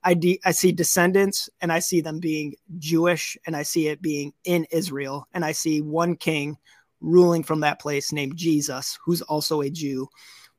I 0.04 0.14
de- 0.14 0.40
I 0.44 0.52
see 0.52 0.72
descendants, 0.72 1.48
and 1.60 1.72
I 1.72 1.78
see 1.78 2.00
them 2.00 2.20
being 2.20 2.54
Jewish, 2.78 3.36
and 3.46 3.56
I 3.56 3.62
see 3.62 3.88
it 3.88 4.02
being 4.02 4.32
in 4.44 4.66
Israel, 4.70 5.26
and 5.32 5.44
I 5.44 5.52
see 5.52 5.80
one 5.80 6.16
king 6.16 6.56
ruling 7.00 7.42
from 7.42 7.60
that 7.60 7.80
place 7.80 8.12
named 8.12 8.36
Jesus, 8.36 8.98
who's 9.04 9.22
also 9.22 9.62
a 9.62 9.70
Jew, 9.70 10.08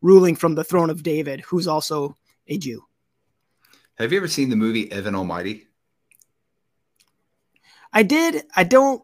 ruling 0.02 0.36
from 0.36 0.56
the 0.56 0.64
throne 0.64 0.90
of 0.90 1.04
David, 1.04 1.42
who's 1.42 1.68
also 1.68 2.16
a 2.48 2.58
Jew. 2.58 2.84
Have 3.98 4.12
you 4.12 4.18
ever 4.18 4.28
seen 4.28 4.50
the 4.50 4.56
movie 4.56 4.92
Evan 4.92 5.16
Almighty? 5.16 5.68
I 7.92 8.04
did. 8.04 8.44
I 8.56 8.64
don't. 8.64 9.02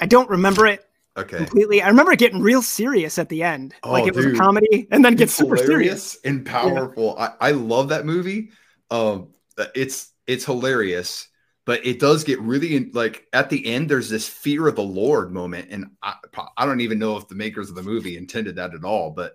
I 0.00 0.06
don't 0.06 0.28
remember 0.28 0.66
it 0.66 0.84
okay. 1.16 1.38
completely. 1.38 1.82
I 1.82 1.88
remember 1.88 2.14
getting 2.16 2.40
real 2.40 2.62
serious 2.62 3.18
at 3.18 3.28
the 3.28 3.42
end, 3.42 3.74
oh, 3.82 3.92
like 3.92 4.06
it 4.06 4.14
dude. 4.14 4.24
was 4.24 4.34
a 4.34 4.38
comedy, 4.38 4.88
and 4.90 5.04
then 5.04 5.14
gets 5.14 5.34
super 5.34 5.56
serious 5.56 6.18
and 6.24 6.44
powerful. 6.44 7.14
Yeah. 7.18 7.32
I, 7.40 7.48
I 7.48 7.50
love 7.52 7.88
that 7.90 8.06
movie. 8.06 8.50
Um, 8.90 9.28
it's 9.74 10.12
it's 10.26 10.44
hilarious, 10.44 11.28
but 11.64 11.84
it 11.86 12.00
does 12.00 12.24
get 12.24 12.40
really 12.40 12.76
in, 12.76 12.90
like 12.92 13.26
at 13.32 13.50
the 13.50 13.66
end. 13.66 13.88
There's 13.88 14.10
this 14.10 14.28
fear 14.28 14.68
of 14.68 14.76
the 14.76 14.82
Lord 14.82 15.32
moment, 15.32 15.68
and 15.70 15.86
I, 16.02 16.14
I 16.56 16.66
don't 16.66 16.80
even 16.80 16.98
know 16.98 17.16
if 17.16 17.28
the 17.28 17.34
makers 17.34 17.70
of 17.70 17.76
the 17.76 17.82
movie 17.82 18.16
intended 18.16 18.56
that 18.56 18.74
at 18.74 18.84
all. 18.84 19.10
But 19.10 19.34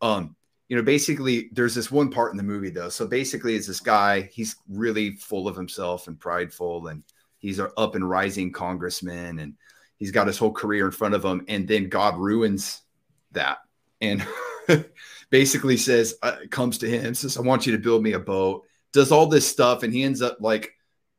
um, 0.00 0.36
you 0.68 0.76
know, 0.76 0.82
basically, 0.82 1.50
there's 1.52 1.74
this 1.74 1.90
one 1.90 2.10
part 2.10 2.30
in 2.30 2.36
the 2.36 2.42
movie 2.42 2.70
though. 2.70 2.88
So 2.88 3.06
basically, 3.06 3.56
it's 3.56 3.66
this 3.66 3.80
guy. 3.80 4.22
He's 4.32 4.56
really 4.68 5.16
full 5.16 5.48
of 5.48 5.56
himself 5.56 6.08
and 6.08 6.18
prideful, 6.18 6.86
and 6.88 7.02
he's 7.38 7.58
an 7.58 7.70
up 7.76 7.94
and 7.94 8.08
rising 8.08 8.52
congressman 8.52 9.40
and 9.40 9.54
he's 10.00 10.10
got 10.10 10.26
his 10.26 10.38
whole 10.38 10.52
career 10.52 10.86
in 10.86 10.90
front 10.90 11.14
of 11.14 11.24
him 11.24 11.44
and 11.46 11.68
then 11.68 11.88
god 11.88 12.18
ruins 12.18 12.82
that 13.30 13.58
and 14.00 14.26
basically 15.30 15.76
says 15.76 16.16
uh, 16.22 16.36
comes 16.50 16.78
to 16.78 16.88
him 16.88 17.14
says 17.14 17.36
i 17.36 17.40
want 17.40 17.64
you 17.64 17.72
to 17.72 17.82
build 17.82 18.02
me 18.02 18.14
a 18.14 18.18
boat 18.18 18.64
does 18.92 19.12
all 19.12 19.26
this 19.26 19.46
stuff 19.46 19.84
and 19.84 19.92
he 19.92 20.02
ends 20.02 20.20
up 20.20 20.38
like 20.40 20.74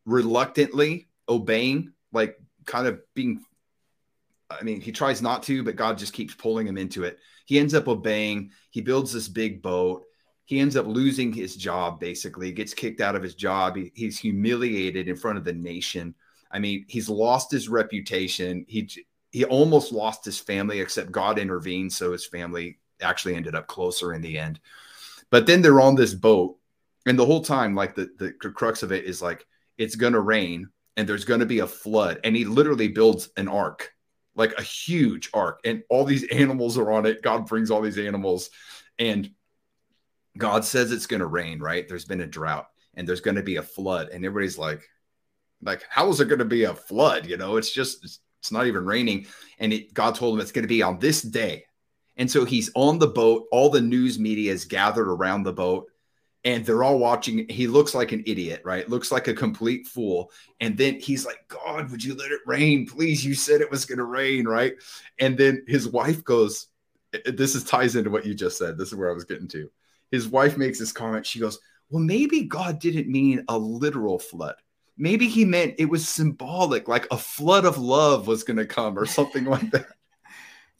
reluctantly 0.05 1.07
obeying 1.29 1.93
like 2.11 2.37
kind 2.65 2.87
of 2.87 2.99
being 3.13 3.41
i 4.49 4.61
mean 4.63 4.81
he 4.81 4.91
tries 4.91 5.21
not 5.21 5.43
to 5.43 5.63
but 5.63 5.77
god 5.77 5.97
just 5.97 6.11
keeps 6.11 6.35
pulling 6.35 6.67
him 6.67 6.77
into 6.77 7.05
it. 7.05 7.17
He 7.51 7.59
ends 7.59 7.73
up 7.73 7.89
obeying. 7.89 8.51
He 8.69 8.79
builds 8.79 9.11
this 9.11 9.27
big 9.27 9.61
boat. 9.61 10.05
He 10.45 10.59
ends 10.61 10.77
up 10.77 10.87
losing 10.87 11.33
his 11.33 11.55
job 11.55 11.99
basically. 11.99 12.51
Gets 12.53 12.73
kicked 12.73 13.01
out 13.01 13.15
of 13.15 13.23
his 13.23 13.35
job. 13.35 13.75
He, 13.75 13.91
he's 13.93 14.17
humiliated 14.17 15.09
in 15.09 15.17
front 15.17 15.37
of 15.37 15.43
the 15.43 15.51
nation 15.51 16.15
i 16.53 16.59
mean 16.59 16.85
he's 16.87 17.09
lost 17.09 17.51
his 17.51 17.69
reputation 17.69 18.65
he 18.67 18.89
he 19.31 19.45
almost 19.45 19.91
lost 19.91 20.25
his 20.25 20.39
family 20.39 20.79
except 20.79 21.11
god 21.11 21.39
intervened 21.39 21.91
so 21.91 22.11
his 22.11 22.25
family 22.25 22.79
actually 23.01 23.35
ended 23.35 23.55
up 23.55 23.67
closer 23.67 24.13
in 24.13 24.21
the 24.21 24.37
end 24.37 24.59
but 25.29 25.45
then 25.45 25.61
they're 25.61 25.81
on 25.81 25.95
this 25.95 26.13
boat 26.13 26.57
and 27.05 27.17
the 27.17 27.25
whole 27.25 27.43
time 27.43 27.75
like 27.75 27.95
the 27.95 28.09
the 28.17 28.31
crux 28.31 28.83
of 28.83 28.91
it 28.91 29.05
is 29.05 29.21
like 29.21 29.45
it's 29.77 29.95
to 30.13 30.19
rain 30.19 30.69
and 30.97 31.07
there's 31.07 31.25
to 31.39 31.45
be 31.45 31.59
a 31.59 31.67
flood 31.67 32.19
and 32.23 32.35
he 32.35 32.45
literally 32.45 32.87
builds 32.87 33.29
an 33.37 33.47
ark 33.47 33.93
like 34.35 34.53
a 34.57 34.63
huge 34.63 35.29
ark 35.33 35.59
and 35.65 35.83
all 35.89 36.05
these 36.05 36.23
animals 36.31 36.77
are 36.77 36.91
on 36.91 37.05
it 37.05 37.21
god 37.21 37.47
brings 37.47 37.71
all 37.71 37.81
these 37.81 37.97
animals 37.97 38.49
and 38.99 39.31
God 40.37 40.63
says 40.63 40.91
it's 40.91 41.07
to 41.19 41.27
rain, 41.27 41.59
right? 41.59 41.87
There's 41.87 42.05
been 42.05 42.21
a 42.21 42.27
drought 42.27 42.67
and 42.95 43.07
there's 43.07 43.21
to 43.35 43.43
be 43.43 43.57
a 43.57 43.63
flood. 43.63 44.09
And 44.09 44.25
everybody's 44.25 44.57
like, 44.57 44.87
like, 45.61 45.83
how 45.89 46.09
is 46.09 46.19
it 46.19 46.27
going 46.27 46.39
to 46.39 46.45
be 46.45 46.63
a 46.63 46.73
flood? 46.73 47.25
You 47.25 47.37
know, 47.37 47.57
it's 47.57 47.71
just, 47.71 48.03
it's, 48.03 48.19
it's 48.39 48.51
not 48.51 48.67
even 48.67 48.85
raining. 48.85 49.27
And 49.59 49.71
it, 49.73 49.93
God 49.93 50.15
told 50.15 50.35
him 50.35 50.41
it's 50.41 50.51
going 50.51 50.63
to 50.63 50.67
be 50.67 50.81
on 50.81 50.99
this 50.99 51.21
day. 51.21 51.65
And 52.17 52.29
so 52.29 52.45
he's 52.45 52.71
on 52.75 52.99
the 52.99 53.07
boat. 53.07 53.47
All 53.51 53.69
the 53.69 53.81
news 53.81 54.19
media 54.19 54.51
is 54.51 54.65
gathered 54.65 55.07
around 55.07 55.43
the 55.43 55.53
boat 55.53 55.87
and 56.43 56.65
they're 56.65 56.83
all 56.83 56.99
watching. 56.99 57.47
He 57.49 57.67
looks 57.67 57.93
like 57.93 58.11
an 58.11 58.23
idiot, 58.25 58.61
right? 58.65 58.89
Looks 58.89 59.11
like 59.11 59.27
a 59.27 59.33
complete 59.33 59.87
fool. 59.87 60.31
And 60.59 60.77
then 60.77 60.99
he's 60.99 61.25
like, 61.25 61.47
God, 61.47 61.91
would 61.91 62.03
you 62.03 62.15
let 62.15 62.31
it 62.31 62.41
rain? 62.45 62.87
Please, 62.87 63.23
you 63.23 63.35
said 63.35 63.61
it 63.61 63.71
was 63.71 63.85
going 63.85 63.99
to 63.99 64.05
rain, 64.05 64.47
right? 64.47 64.73
And 65.19 65.37
then 65.37 65.63
his 65.67 65.87
wife 65.87 66.23
goes, 66.23 66.67
uh, 67.13 67.31
This 67.31 67.55
is 67.55 67.63
ties 67.63 67.95
into 67.95 68.09
what 68.09 68.25
you 68.25 68.33
just 68.33 68.57
said. 68.57 68.77
This 68.77 68.89
is 68.89 68.95
where 68.95 69.11
I 69.11 69.13
was 69.13 69.25
getting 69.25 69.47
to 69.49 69.69
his 70.11 70.27
wife 70.27 70.57
makes 70.57 70.77
this 70.77 70.91
comment. 70.91 71.25
She 71.25 71.39
goes, 71.39 71.59
Well, 71.89 72.03
maybe 72.03 72.43
God 72.43 72.79
didn't 72.79 73.07
mean 73.07 73.43
a 73.47 73.57
literal 73.57 74.19
flood. 74.19 74.55
Maybe 74.97 75.27
he 75.27 75.45
meant 75.45 75.75
it 75.77 75.85
was 75.85 76.07
symbolic, 76.07 76.87
like 76.87 77.07
a 77.11 77.17
flood 77.17 77.65
of 77.65 77.77
love 77.77 78.27
was 78.27 78.43
going 78.43 78.57
to 78.57 78.65
come 78.65 78.97
or 78.97 79.05
something 79.05 79.45
like 79.45 79.71
that. 79.71 79.87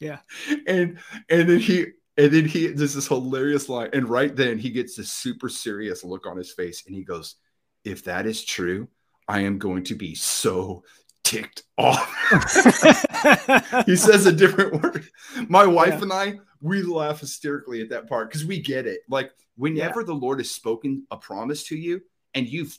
Yeah. 0.00 0.18
And 0.66 0.98
and 1.30 1.48
then 1.48 1.60
he 1.60 1.86
and 2.16 2.32
then 2.32 2.44
he 2.44 2.66
there's 2.66 2.94
this 2.94 3.06
hilarious 3.06 3.68
line. 3.68 3.90
And 3.92 4.08
right 4.08 4.34
then 4.34 4.58
he 4.58 4.70
gets 4.70 4.96
this 4.96 5.12
super 5.12 5.48
serious 5.48 6.02
look 6.02 6.26
on 6.26 6.36
his 6.36 6.50
face 6.50 6.82
and 6.86 6.96
he 6.96 7.04
goes, 7.04 7.36
If 7.84 8.02
that 8.04 8.26
is 8.26 8.44
true, 8.44 8.88
I 9.28 9.42
am 9.42 9.58
going 9.58 9.84
to 9.84 9.94
be 9.94 10.16
so 10.16 10.82
ticked 11.22 11.62
off. 11.78 12.12
he 13.86 13.96
says 13.96 14.26
a 14.26 14.32
different 14.32 14.82
word. 14.82 15.06
My 15.48 15.66
wife 15.66 15.94
yeah. 15.94 16.02
and 16.02 16.12
I, 16.12 16.34
we 16.60 16.82
laugh 16.82 17.20
hysterically 17.20 17.80
at 17.80 17.90
that 17.90 18.08
part 18.08 18.28
because 18.28 18.44
we 18.44 18.60
get 18.60 18.86
it. 18.86 19.00
Like 19.08 19.30
whenever 19.56 20.00
yeah. 20.00 20.06
the 20.06 20.14
Lord 20.14 20.38
has 20.38 20.50
spoken 20.50 21.06
a 21.10 21.16
promise 21.16 21.64
to 21.68 21.76
you 21.76 22.02
and 22.34 22.46
you've 22.46 22.76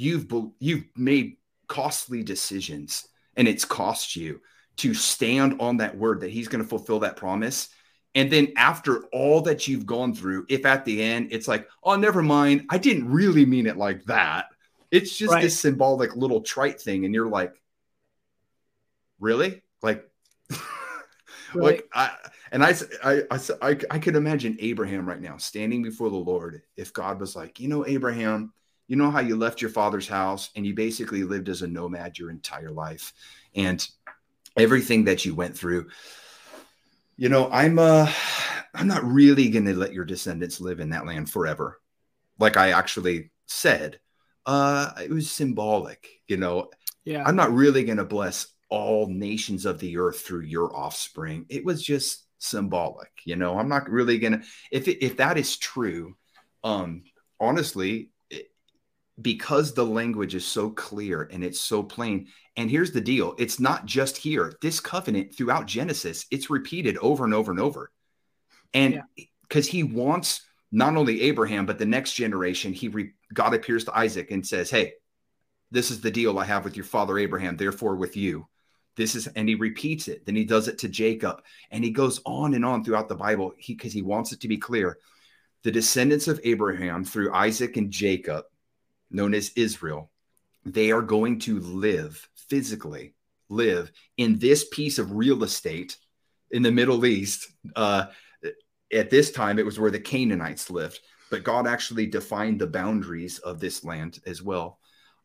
you've 0.00 0.26
you've 0.58 0.84
made 0.96 1.36
costly 1.68 2.22
decisions 2.22 3.06
and 3.36 3.46
it's 3.46 3.64
cost 3.64 4.16
you 4.16 4.40
to 4.78 4.94
stand 4.94 5.60
on 5.60 5.76
that 5.76 5.96
word 5.96 6.20
that 6.20 6.30
he's 6.30 6.48
going 6.48 6.62
to 6.62 6.68
fulfill 6.68 7.00
that 7.00 7.16
promise. 7.16 7.68
And 8.14 8.32
then 8.32 8.52
after 8.56 9.04
all 9.12 9.42
that 9.42 9.68
you've 9.68 9.86
gone 9.86 10.14
through, 10.14 10.46
if 10.48 10.64
at 10.64 10.84
the 10.84 11.02
end 11.02 11.28
it's 11.30 11.46
like, 11.46 11.68
oh, 11.84 11.96
never 11.96 12.22
mind, 12.22 12.66
I 12.70 12.78
didn't 12.78 13.10
really 13.10 13.44
mean 13.44 13.66
it 13.66 13.76
like 13.76 14.04
that. 14.06 14.46
It's 14.90 15.16
just 15.16 15.32
right. 15.32 15.42
this 15.42 15.60
symbolic 15.60 16.16
little 16.16 16.40
trite 16.40 16.80
thing. 16.80 17.04
And 17.04 17.14
you're 17.14 17.28
like, 17.28 17.52
really? 19.20 19.62
Like, 19.82 20.08
right. 20.50 20.58
like 21.54 21.88
I 21.94 22.16
and 22.50 22.64
I, 22.64 22.74
I 23.04 23.22
I 23.62 23.78
I 23.90 23.98
could 23.98 24.16
imagine 24.16 24.56
Abraham 24.60 25.08
right 25.08 25.20
now 25.20 25.36
standing 25.36 25.82
before 25.82 26.10
the 26.10 26.16
Lord 26.16 26.62
if 26.76 26.92
God 26.92 27.20
was 27.20 27.36
like, 27.36 27.60
you 27.60 27.68
know, 27.68 27.86
Abraham, 27.86 28.52
you 28.90 28.96
know 28.96 29.12
how 29.12 29.20
you 29.20 29.36
left 29.36 29.62
your 29.62 29.70
father's 29.70 30.08
house 30.08 30.50
and 30.56 30.66
you 30.66 30.74
basically 30.74 31.22
lived 31.22 31.48
as 31.48 31.62
a 31.62 31.68
nomad 31.68 32.18
your 32.18 32.28
entire 32.28 32.72
life, 32.72 33.12
and 33.54 33.86
everything 34.56 35.04
that 35.04 35.24
you 35.24 35.32
went 35.32 35.56
through. 35.56 35.86
You 37.16 37.28
know, 37.28 37.48
I'm 37.52 37.78
uh 37.78 38.12
I'm 38.74 38.88
not 38.88 39.04
really 39.04 39.48
going 39.48 39.66
to 39.66 39.76
let 39.76 39.92
your 39.92 40.04
descendants 40.04 40.60
live 40.60 40.80
in 40.80 40.90
that 40.90 41.06
land 41.06 41.30
forever. 41.30 41.80
Like 42.40 42.56
I 42.56 42.72
actually 42.72 43.30
said, 43.46 44.00
uh, 44.44 44.90
it 45.00 45.10
was 45.10 45.30
symbolic, 45.30 46.08
you 46.26 46.36
know. 46.36 46.70
Yeah. 47.04 47.22
I'm 47.24 47.36
not 47.36 47.52
really 47.52 47.84
going 47.84 47.98
to 47.98 48.04
bless 48.04 48.48
all 48.70 49.06
nations 49.06 49.66
of 49.66 49.78
the 49.78 49.98
earth 49.98 50.22
through 50.22 50.42
your 50.42 50.76
offspring. 50.76 51.46
It 51.48 51.64
was 51.64 51.80
just 51.80 52.26
symbolic, 52.38 53.10
you 53.24 53.36
know. 53.36 53.56
I'm 53.56 53.68
not 53.68 53.88
really 53.88 54.18
going 54.18 54.32
to 54.32 54.42
if 54.72 54.88
it, 54.88 55.04
if 55.04 55.18
that 55.18 55.38
is 55.38 55.58
true, 55.58 56.16
um 56.64 57.04
honestly, 57.38 58.10
because 59.20 59.74
the 59.74 59.84
language 59.84 60.34
is 60.34 60.46
so 60.46 60.70
clear 60.70 61.28
and 61.32 61.44
it's 61.44 61.60
so 61.60 61.82
plain. 61.82 62.28
And 62.56 62.70
here's 62.70 62.92
the 62.92 63.00
deal, 63.00 63.34
it's 63.38 63.60
not 63.60 63.86
just 63.86 64.16
here. 64.16 64.54
This 64.60 64.80
covenant 64.80 65.34
throughout 65.34 65.66
Genesis, 65.66 66.26
it's 66.30 66.50
repeated 66.50 66.96
over 66.98 67.24
and 67.24 67.34
over 67.34 67.50
and 67.50 67.60
over. 67.60 67.90
And 68.74 69.02
because 69.48 69.66
yeah. 69.68 69.72
he 69.72 69.82
wants 69.82 70.42
not 70.72 70.96
only 70.96 71.22
Abraham, 71.22 71.66
but 71.66 71.78
the 71.78 71.86
next 71.86 72.14
generation, 72.14 72.72
he 72.72 72.88
re- 72.88 73.12
God 73.34 73.54
appears 73.54 73.84
to 73.84 73.96
Isaac 73.96 74.30
and 74.30 74.46
says, 74.46 74.70
Hey, 74.70 74.94
this 75.70 75.90
is 75.90 76.00
the 76.00 76.10
deal 76.10 76.38
I 76.38 76.44
have 76.44 76.64
with 76.64 76.76
your 76.76 76.84
father 76.84 77.18
Abraham, 77.18 77.56
therefore 77.56 77.96
with 77.96 78.16
you. 78.16 78.46
This 78.96 79.14
is, 79.14 79.28
and 79.28 79.48
he 79.48 79.54
repeats 79.54 80.08
it. 80.08 80.26
Then 80.26 80.36
he 80.36 80.44
does 80.44 80.68
it 80.68 80.78
to 80.78 80.88
Jacob, 80.88 81.42
and 81.70 81.82
he 81.82 81.90
goes 81.90 82.20
on 82.26 82.54
and 82.54 82.64
on 82.64 82.84
throughout 82.84 83.08
the 83.08 83.14
Bible 83.14 83.54
because 83.66 83.92
he, 83.92 84.00
he 84.00 84.02
wants 84.02 84.32
it 84.32 84.40
to 84.40 84.48
be 84.48 84.58
clear. 84.58 84.98
The 85.62 85.70
descendants 85.70 86.26
of 86.28 86.40
Abraham 86.42 87.04
through 87.04 87.32
Isaac 87.32 87.76
and 87.76 87.90
Jacob, 87.90 88.44
known 89.10 89.34
as 89.34 89.52
Israel, 89.56 90.10
they 90.64 90.90
are 90.90 91.02
going 91.02 91.38
to 91.40 91.60
live 91.60 92.28
physically, 92.48 93.14
live 93.48 93.90
in 94.16 94.38
this 94.38 94.66
piece 94.68 94.98
of 94.98 95.12
real 95.12 95.42
estate 95.44 95.96
in 96.50 96.62
the 96.62 96.70
Middle 96.70 97.04
East. 97.06 97.50
Uh, 97.74 98.06
at 98.92 99.10
this 99.10 99.30
time 99.30 99.58
it 99.58 99.64
was 99.64 99.78
where 99.78 99.90
the 99.90 100.00
Canaanites 100.00 100.70
lived, 100.70 101.00
but 101.30 101.44
God 101.44 101.66
actually 101.66 102.06
defined 102.06 102.60
the 102.60 102.66
boundaries 102.66 103.38
of 103.38 103.60
this 103.60 103.84
land 103.84 104.20
as 104.26 104.42
well 104.42 104.78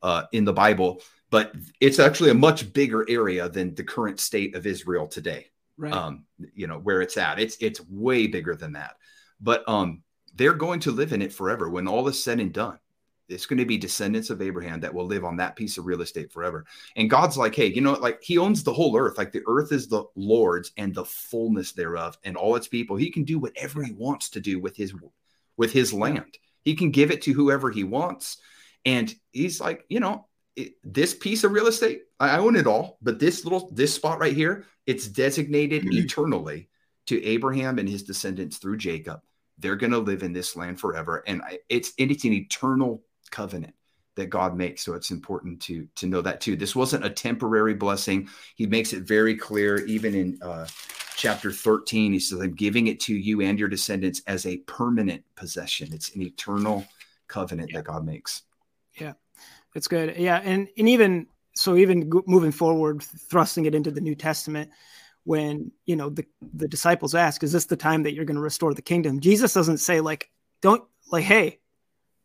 uh, 0.04 0.24
in 0.32 0.45
the 0.45 0.54
Bible. 0.54 1.02
But 1.32 1.56
it's 1.82 2.00
actually 2.00 2.30
a 2.30 2.36
much 2.36 2.71
bigger 2.71 3.06
area 3.10 3.50
than 3.50 3.74
the 3.74 3.84
current 3.84 4.19
state 4.19 4.56
of 4.56 4.67
Israel 4.67 5.08
today. 5.08 5.48
Right. 5.78 5.91
Um, 5.91 6.26
you 6.54 6.67
know 6.67 6.80
where 6.80 7.02
it's 7.02 7.17
at. 7.17 7.39
It's 7.39 7.58
it's 7.60 7.82
way 7.89 8.28
bigger 8.28 8.56
than 8.56 8.74
that. 8.74 8.95
But 9.41 9.67
um, 9.67 10.04
they're 10.36 10.54
going 10.54 10.80
to 10.82 10.91
live 10.91 11.12
in 11.12 11.21
it 11.21 11.34
forever 11.34 11.69
when 11.69 11.88
all 11.88 12.08
is 12.08 12.24
said 12.24 12.39
and 12.39 12.54
done 12.54 12.80
it's 13.28 13.46
going 13.46 13.60
to 13.60 13.66
be 13.66 13.78
descendants 13.78 14.30
of 14.30 14.42
Abraham 14.42 14.80
that 14.82 14.94
will 14.94 15.06
live 15.06 15.26
on 15.26 15.38
that 15.38 15.56
piece 15.56 15.78
of 15.78 15.86
real 15.86 16.02
estate 16.02 16.32
forever. 16.32 16.66
And 16.96 17.10
God's 17.10 17.38
like, 17.38 17.56
hey, 17.56 17.68
you 17.68 17.82
know, 17.82 17.94
like 17.94 18.22
he 18.22 18.38
owns 18.38 18.64
the 18.64 18.74
whole 18.74 18.98
earth. 18.98 19.18
Like 19.18 19.32
the 19.32 19.44
earth 19.48 19.72
is 19.72 19.88
the 19.88 20.04
Lord's 20.16 20.72
and 20.78 20.94
the 20.94 21.06
fullness 21.06 21.72
thereof 21.72 22.18
and 22.24 22.38
all 22.38 22.56
its 22.56 22.68
people. 22.68 22.96
He 22.96 23.12
can 23.12 23.24
do 23.24 23.40
whatever 23.40 23.84
he 23.84 23.94
wants 23.94 24.30
to 24.32 24.40
do 24.40 24.60
with 24.60 24.76
his 24.76 24.94
with 25.58 25.72
his 25.72 25.94
land. 25.94 26.38
He 26.64 26.76
can 26.76 26.92
give 26.92 27.12
it 27.12 27.22
to 27.24 27.34
whoever 27.34 27.72
he 27.72 27.84
wants. 27.84 28.38
And 28.86 29.14
he's 29.32 29.60
like, 29.60 29.86
you 29.90 30.00
know, 30.00 30.28
it, 30.56 30.74
this 30.84 31.14
piece 31.14 31.44
of 31.44 31.52
real 31.52 31.68
estate, 31.68 32.02
I 32.20 32.38
own 32.38 32.56
it 32.56 32.68
all, 32.68 32.98
but 33.02 33.20
this 33.20 33.44
little 33.44 33.70
this 33.72 33.94
spot 33.94 34.20
right 34.20 34.34
here, 34.34 34.66
it's 34.86 35.08
designated 35.08 35.84
mm-hmm. 35.84 35.98
eternally 35.98 36.70
to 37.08 37.24
Abraham 37.24 37.80
and 37.80 37.90
his 37.90 38.04
descendants 38.04 38.58
through 38.58 38.78
Jacob. 38.78 39.22
They're 39.58 39.76
going 39.76 39.92
to 39.92 40.00
live 40.00 40.24
in 40.24 40.34
this 40.34 40.56
land 40.56 40.80
forever, 40.80 41.24
and 41.28 41.42
it's 41.70 41.94
it's 41.98 42.26
an 42.26 42.34
eternal 42.34 43.04
covenant 43.32 43.76
that 44.16 44.30
God 44.30 44.56
makes. 44.56 44.84
So 44.84 44.94
it's 44.94 45.12
important 45.12 45.62
to 45.64 45.88
to 45.96 46.08
know 46.08 46.22
that 46.22 46.42
too. 46.42 46.56
This 46.56 46.76
wasn't 46.76 47.06
a 47.06 47.10
temporary 47.10 47.74
blessing. 47.74 48.30
He 48.56 48.66
makes 48.66 48.94
it 48.94 49.04
very 49.04 49.36
clear, 49.36 49.86
even 49.86 50.16
in 50.16 50.40
uh, 50.42 50.68
chapter 51.16 51.52
13. 51.52 52.14
He 52.14 52.20
says, 52.20 52.40
"I'm 52.40 52.54
giving 52.54 52.88
it 52.88 53.00
to 53.02 53.16
you 53.16 53.42
and 53.42 53.60
your 53.60 53.70
descendants 53.70 54.22
as 54.28 54.46
a 54.46 54.58
permanent 54.58 55.24
possession." 55.36 55.94
It's 55.94 56.16
an 56.16 56.22
eternal 56.22 56.86
covenant 57.28 57.72
yeah. 57.72 57.78
that 57.80 57.86
God 57.86 58.06
makes. 58.06 58.44
Yeah, 59.00 59.14
it's 59.76 59.88
good. 59.88 60.16
Yeah, 60.18 60.42
and 60.44 60.68
and 60.78 60.90
even 60.90 61.28
so, 61.54 61.76
even 61.76 62.10
moving 62.26 62.52
forward, 62.52 63.04
thrusting 63.04 63.66
it 63.66 63.76
into 63.76 63.92
the 63.92 64.02
New 64.02 64.16
Testament. 64.16 64.72
When 65.26 65.72
you 65.86 65.96
know 65.96 66.10
the 66.10 66.26
the 66.54 66.68
disciples 66.68 67.16
ask, 67.16 67.44
"Is 67.44 67.52
this 67.52 67.66
the 67.66 67.76
time 67.76 68.04
that 68.04 68.14
you're 68.14 68.26
going 68.26 68.36
to 68.36 68.42
restore 68.42 68.74
the 68.74 68.82
kingdom?" 68.82 69.20
Jesus 69.20 69.54
doesn't 69.54 69.80
say 69.80 70.00
like, 70.00 70.30
"Don't 70.62 70.84
like, 71.12 71.24
hey, 71.24 71.60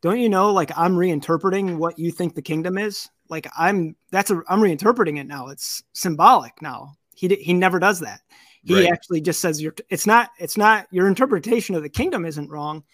don't 0.01 0.19
you 0.19 0.29
know 0.29 0.53
like 0.53 0.71
i'm 0.77 0.95
reinterpreting 0.95 1.77
what 1.77 1.99
you 1.99 2.11
think 2.11 2.35
the 2.35 2.43
kingdom 2.43 2.79
is? 2.79 3.09
Like 3.29 3.47
i'm 3.57 3.97
that's 4.11 4.31
a 4.31 4.43
i'm 4.49 4.61
reinterpreting 4.61 5.19
it 5.19 5.27
now. 5.27 5.49
It's 5.49 5.83
symbolic 5.93 6.61
now. 6.63 6.97
He 7.15 7.29
he 7.29 7.53
never 7.53 7.79
does 7.79 8.01
that. 8.01 8.21
He 8.63 8.75
right. 8.75 8.93
actually 8.93 9.21
just 9.21 9.41
says 9.41 9.61
you're 9.61 9.75
it's 9.89 10.07
not 10.07 10.31
it's 10.39 10.57
not 10.57 10.87
your 10.91 11.07
interpretation 11.07 11.75
of 11.75 11.83
the 11.83 11.89
kingdom 11.89 12.25
isn't 12.25 12.51
wrong. 12.51 12.85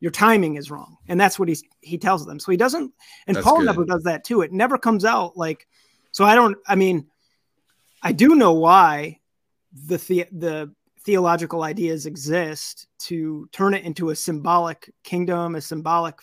Your 0.00 0.10
timing 0.10 0.56
is 0.56 0.70
wrong. 0.70 0.96
And 1.08 1.20
that's 1.20 1.38
what 1.38 1.48
he's 1.48 1.62
he 1.80 1.98
tells 1.98 2.26
them. 2.26 2.38
So 2.38 2.50
he 2.50 2.56
doesn't 2.56 2.92
and 3.26 3.36
that's 3.36 3.44
paul 3.44 3.58
good. 3.58 3.66
never 3.66 3.84
does 3.84 4.02
that 4.04 4.24
too. 4.24 4.42
It 4.42 4.52
never 4.52 4.78
comes 4.78 5.04
out 5.04 5.36
like 5.36 5.66
so 6.12 6.24
i 6.24 6.34
don't 6.34 6.56
i 6.66 6.74
mean 6.74 7.06
i 8.02 8.10
do 8.10 8.34
know 8.34 8.54
why 8.54 9.20
the 9.86 9.98
the, 9.98 10.26
the 10.32 10.72
theological 11.04 11.62
ideas 11.62 12.06
exist 12.06 12.88
to 12.98 13.48
turn 13.52 13.74
it 13.74 13.84
into 13.84 14.10
a 14.10 14.16
symbolic 14.16 14.92
kingdom 15.04 15.54
a 15.54 15.60
symbolic 15.60 16.20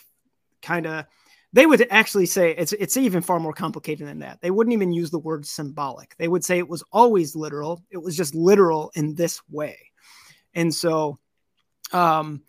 kind 0.64 0.88
of 0.88 1.06
they 1.54 1.68
would 1.68 1.86
actually 1.92 2.26
say 2.26 2.56
it's 2.58 2.74
it's 2.74 2.98
even 2.98 3.22
far 3.22 3.40
more 3.40 3.54
complicated 3.54 4.08
than 4.08 4.20
that. 4.20 4.42
They 4.42 4.50
wouldn't 4.50 4.74
even 4.74 4.92
use 4.92 5.12
the 5.12 5.20
word 5.20 5.46
symbolic. 5.46 6.16
They 6.18 6.28
would 6.28 6.44
say 6.44 6.58
it 6.58 6.68
was 6.68 6.84
always 6.92 7.36
literal. 7.36 7.84
It 7.92 8.02
was 8.02 8.18
just 8.18 8.34
literal 8.34 8.92
in 8.96 9.14
this 9.14 9.40
way. 9.50 9.78
And 10.56 10.74
so 10.74 11.20
um 11.92 12.42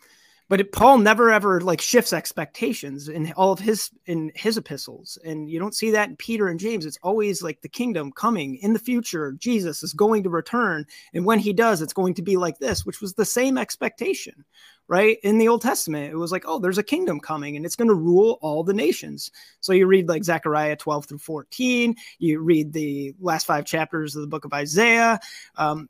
but 0.48 0.60
it, 0.60 0.72
Paul 0.72 0.98
never 0.98 1.30
ever 1.30 1.60
like 1.60 1.80
shifts 1.80 2.12
expectations 2.12 3.08
in 3.08 3.32
all 3.32 3.52
of 3.52 3.60
his 3.60 3.90
in 4.06 4.30
his 4.34 4.56
epistles, 4.56 5.18
and 5.24 5.48
you 5.50 5.58
don't 5.58 5.74
see 5.74 5.90
that 5.92 6.08
in 6.08 6.16
Peter 6.16 6.48
and 6.48 6.60
James. 6.60 6.86
It's 6.86 6.98
always 7.02 7.42
like 7.42 7.60
the 7.60 7.68
kingdom 7.68 8.12
coming 8.12 8.56
in 8.56 8.72
the 8.72 8.78
future. 8.78 9.32
Jesus 9.32 9.82
is 9.82 9.92
going 9.92 10.22
to 10.24 10.30
return, 10.30 10.86
and 11.12 11.24
when 11.24 11.38
he 11.38 11.52
does, 11.52 11.82
it's 11.82 11.92
going 11.92 12.14
to 12.14 12.22
be 12.22 12.36
like 12.36 12.58
this, 12.58 12.84
which 12.84 13.00
was 13.00 13.14
the 13.14 13.24
same 13.24 13.58
expectation 13.58 14.44
right? 14.86 15.18
In 15.22 15.38
the 15.38 15.48
Old 15.48 15.62
Testament, 15.62 16.12
it 16.12 16.16
was 16.16 16.30
like, 16.30 16.44
oh, 16.46 16.58
there's 16.58 16.78
a 16.78 16.82
kingdom 16.82 17.18
coming 17.18 17.56
and 17.56 17.64
it's 17.64 17.76
going 17.76 17.88
to 17.88 17.94
rule 17.94 18.38
all 18.42 18.62
the 18.62 18.74
nations. 18.74 19.30
So 19.60 19.72
you 19.72 19.86
read 19.86 20.08
like 20.08 20.24
Zechariah 20.24 20.76
12 20.76 21.06
through 21.06 21.18
14, 21.18 21.94
you 22.18 22.40
read 22.40 22.72
the 22.72 23.14
last 23.18 23.46
five 23.46 23.64
chapters 23.64 24.14
of 24.14 24.20
the 24.20 24.28
book 24.28 24.44
of 24.44 24.52
Isaiah, 24.52 25.20
um, 25.56 25.88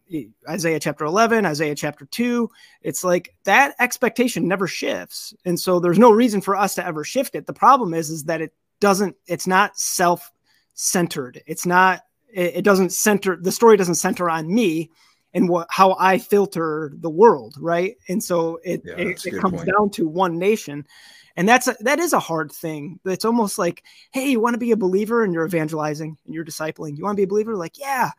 Isaiah 0.49 0.79
chapter 0.79 1.05
11, 1.05 1.45
Isaiah 1.45 1.75
chapter 1.75 2.07
2. 2.07 2.49
It's 2.83 3.03
like 3.03 3.35
that 3.45 3.75
expectation 3.81 4.47
never 4.55 4.69
shifts. 4.69 5.35
And 5.45 5.59
so 5.59 5.81
there's 5.81 5.99
no 5.99 6.13
reason 6.13 6.41
for 6.41 6.55
us 6.55 6.77
to 6.77 6.87
ever 6.87 7.03
shift 7.03 7.35
it. 7.35 7.47
The 7.47 7.53
problem 7.53 7.93
is, 7.93 8.09
is 8.09 8.25
that 8.25 8.41
it 8.41 8.53
doesn't, 8.79 9.17
it's 9.27 9.49
not 9.49 9.77
self 9.77 10.31
centered. 10.75 11.43
It's 11.47 11.67
not, 11.67 12.03
it, 12.33 12.57
it 12.57 12.65
doesn't 12.65 12.93
center, 12.93 13.37
the 13.37 13.51
story 13.51 13.77
doesn't 13.77 13.97
center 13.97 14.31
on 14.31 14.53
me 14.53 14.91
and 15.35 15.49
what 15.49 15.67
how 15.69 15.97
I 15.99 16.19
filter 16.19 16.93
the 16.95 17.11
world, 17.11 17.57
right? 17.59 17.97
And 18.09 18.23
so 18.23 18.61
it 18.63 18.83
yeah, 18.85 18.95
it, 18.95 19.27
it 19.27 19.41
comes 19.41 19.57
point. 19.57 19.69
down 19.69 19.91
to 19.91 20.07
one 20.07 20.39
nation, 20.39 20.87
and 21.37 21.49
that's 21.49 21.67
a, 21.67 21.75
that 21.81 21.99
is 21.99 22.13
a 22.13 22.21
hard 22.21 22.53
thing. 22.53 23.01
It's 23.05 23.25
almost 23.25 23.59
like, 23.59 23.83
hey, 24.13 24.31
you 24.31 24.39
want 24.39 24.55
to 24.55 24.59
be 24.59 24.71
a 24.71 24.77
believer, 24.77 25.25
and 25.25 25.35
you're 25.35 25.45
evangelizing 25.45 26.17
and 26.25 26.35
you're 26.35 26.45
discipling. 26.45 26.97
You 26.97 27.03
want 27.03 27.17
to 27.17 27.21
be 27.21 27.25
a 27.25 27.29
believer, 27.29 27.57
like 27.57 27.79
yeah. 27.79 28.11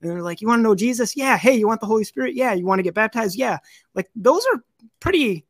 And 0.00 0.10
they're 0.10 0.22
like, 0.22 0.40
you 0.40 0.48
want 0.48 0.60
to 0.60 0.62
know 0.62 0.74
Jesus? 0.74 1.16
Yeah. 1.16 1.36
Hey, 1.36 1.54
you 1.54 1.66
want 1.66 1.80
the 1.80 1.86
Holy 1.86 2.04
Spirit? 2.04 2.34
Yeah. 2.34 2.54
You 2.54 2.64
want 2.64 2.78
to 2.78 2.84
get 2.84 2.94
baptized? 2.94 3.36
Yeah. 3.36 3.58
Like 3.94 4.08
those 4.16 4.44
are 4.52 4.62
pretty 4.98 5.44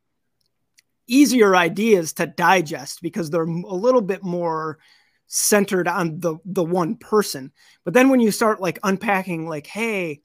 easier 1.10 1.56
ideas 1.56 2.14
to 2.14 2.26
digest 2.26 3.02
because 3.02 3.30
they're 3.30 3.42
a 3.42 3.74
little 3.74 4.00
bit 4.00 4.22
more 4.22 4.78
centered 5.26 5.86
on 5.86 6.20
the 6.20 6.36
the 6.44 6.64
one 6.64 6.96
person. 6.96 7.52
But 7.84 7.94
then 7.94 8.08
when 8.08 8.20
you 8.20 8.30
start 8.30 8.60
like 8.60 8.78
unpacking, 8.82 9.48
like, 9.48 9.66
hey, 9.66 10.20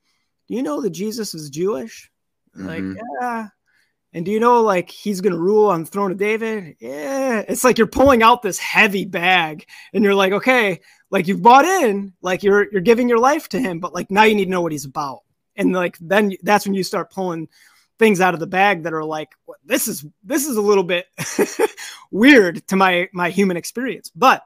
do 0.48 0.56
you 0.56 0.64
know 0.64 0.82
that 0.82 0.92
Jesus 0.92 1.34
is 1.34 1.50
Jewish? 1.50 2.12
Mm-hmm. 2.58 2.68
Like, 2.68 3.04
yeah. 3.22 3.48
And 4.14 4.26
do 4.26 4.32
you 4.32 4.40
know 4.40 4.62
like 4.62 4.90
he's 4.90 5.22
gonna 5.22 5.38
rule 5.38 5.70
on 5.70 5.84
the 5.84 5.90
throne 5.90 6.12
of 6.12 6.18
David? 6.18 6.76
Yeah. 6.80 7.44
It's 7.48 7.64
like 7.64 7.78
you're 7.78 7.88
pulling 7.88 8.24
out 8.24 8.42
this 8.42 8.58
heavy 8.58 9.06
bag 9.06 9.66
and 9.94 10.04
you're 10.04 10.16
like, 10.16 10.32
okay, 10.34 10.82
like 11.12 11.28
you've 11.28 11.42
bought 11.42 11.66
in, 11.66 12.14
like 12.22 12.44
you're 12.44 12.72
you're 12.72 12.82
giving 12.82 13.10
your 13.10 13.20
life 13.20 13.50
to 13.50 13.60
him, 13.60 13.80
but 13.80 13.94
like 13.94 14.10
now 14.10 14.24
you 14.24 14.36
need 14.36 14.46
to 14.46 14.52
know 14.52 14.62
what 14.62 14.72
he's 14.72 14.86
about. 14.86 15.20
And 15.56 15.74
like 15.74 15.98
then 16.00 16.34
that's 16.44 16.66
when 16.66 16.74
you 16.74 16.84
start 16.84 17.12
pulling 17.12 17.48
things 18.00 18.22
out 18.22 18.34
of 18.34 18.40
the 18.40 18.48
bag 18.48 18.84
that 18.84 18.94
are 18.94 19.04
like, 19.04 19.30
this 19.64 19.88
is 19.88 20.06
this 20.24 20.46
is 20.46 20.58
a 20.58 20.62
little 20.62 20.84
bit 20.84 21.08
weird 22.12 22.68
to 22.68 22.76
my 22.76 23.10
my 23.14 23.30
human 23.30 23.58
experience. 23.58 24.12
But 24.16 24.44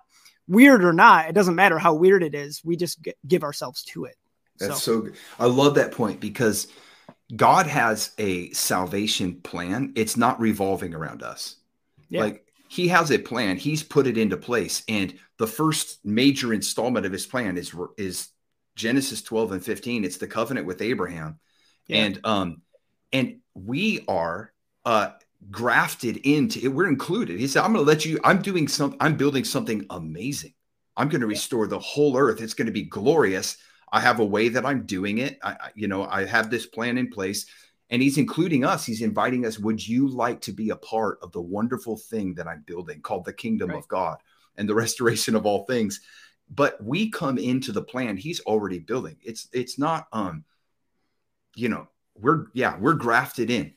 weird 0.47 0.83
or 0.83 0.93
not, 0.93 1.29
it 1.29 1.33
doesn't 1.33 1.55
matter 1.55 1.77
how 1.77 1.93
weird 1.93 2.23
it 2.23 2.35
is. 2.35 2.61
We 2.63 2.75
just 2.75 3.01
get, 3.01 3.17
give 3.27 3.43
ourselves 3.43 3.83
to 3.85 4.05
it. 4.05 4.15
That's 4.57 4.83
so. 4.83 4.95
so 4.95 5.01
good. 5.01 5.15
I 5.39 5.45
love 5.45 5.75
that 5.75 5.91
point 5.91 6.19
because 6.19 6.67
God 7.35 7.67
has 7.67 8.11
a 8.17 8.51
salvation 8.51 9.41
plan. 9.41 9.93
It's 9.95 10.17
not 10.17 10.39
revolving 10.39 10.93
around 10.93 11.23
us. 11.23 11.55
Yeah. 12.09 12.21
Like 12.21 12.45
he 12.67 12.87
has 12.89 13.11
a 13.11 13.17
plan. 13.17 13.57
He's 13.57 13.83
put 13.83 14.07
it 14.07 14.17
into 14.17 14.37
place. 14.37 14.83
And 14.87 15.13
the 15.37 15.47
first 15.47 16.03
major 16.03 16.53
installment 16.53 17.05
of 17.05 17.11
his 17.11 17.25
plan 17.25 17.57
is 17.57 17.73
is 17.97 18.29
Genesis 18.75 19.21
12 19.21 19.53
and 19.53 19.63
15. 19.63 20.03
It's 20.03 20.17
the 20.17 20.27
covenant 20.27 20.65
with 20.65 20.81
Abraham. 20.81 21.39
Yeah. 21.87 22.03
And 22.03 22.19
um 22.23 22.61
and 23.11 23.39
we 23.55 24.03
are 24.07 24.53
uh, 24.85 25.11
grafted 25.51 26.17
into 26.17 26.59
it. 26.59 26.67
We're 26.67 26.87
included. 26.87 27.39
He 27.39 27.47
said, 27.47 27.63
I'm 27.63 27.73
going 27.73 27.85
to 27.85 27.89
let 27.89 28.05
you, 28.05 28.19
I'm 28.23 28.41
doing 28.41 28.67
some, 28.67 28.95
I'm 28.99 29.15
building 29.15 29.43
something 29.43 29.85
amazing. 29.89 30.53
I'm 30.97 31.09
going 31.09 31.21
to 31.21 31.27
restore 31.27 31.67
the 31.67 31.79
whole 31.79 32.17
earth. 32.17 32.41
It's 32.41 32.53
going 32.53 32.65
to 32.65 32.71
be 32.71 32.83
glorious. 32.83 33.57
I 33.91 34.01
have 34.01 34.19
a 34.19 34.25
way 34.25 34.49
that 34.49 34.65
I'm 34.65 34.85
doing 34.85 35.19
it. 35.19 35.39
I, 35.43 35.71
you 35.73 35.87
know, 35.87 36.05
I 36.05 36.25
have 36.25 36.49
this 36.49 36.65
plan 36.65 36.97
in 36.97 37.09
place 37.09 37.45
and 37.89 38.01
he's 38.01 38.17
including 38.17 38.63
us. 38.65 38.85
He's 38.85 39.01
inviting 39.01 39.45
us. 39.45 39.57
Would 39.57 39.85
you 39.85 40.07
like 40.07 40.41
to 40.41 40.51
be 40.51 40.69
a 40.69 40.75
part 40.75 41.19
of 41.21 41.31
the 41.31 41.41
wonderful 41.41 41.97
thing 41.97 42.35
that 42.35 42.47
I'm 42.47 42.63
building 42.67 43.01
called 43.01 43.25
the 43.25 43.33
kingdom 43.33 43.69
right. 43.69 43.79
of 43.79 43.87
God 43.87 44.17
and 44.57 44.69
the 44.69 44.75
restoration 44.83 45.35
of 45.35 45.45
all 45.45 45.65
things? 45.65 46.01
But 46.51 46.83
we 46.83 47.09
come 47.09 47.37
into 47.37 47.71
the 47.71 47.81
plan 47.81 48.17
he's 48.17 48.41
already 48.41 48.79
building. 48.79 49.17
It's, 49.21 49.47
it's 49.53 49.79
not, 49.79 50.07
um, 50.11 50.43
you 51.55 51.69
know, 51.69 51.87
we're, 52.21 52.47
yeah, 52.53 52.77
we're 52.77 52.93
grafted 52.93 53.49
in 53.49 53.73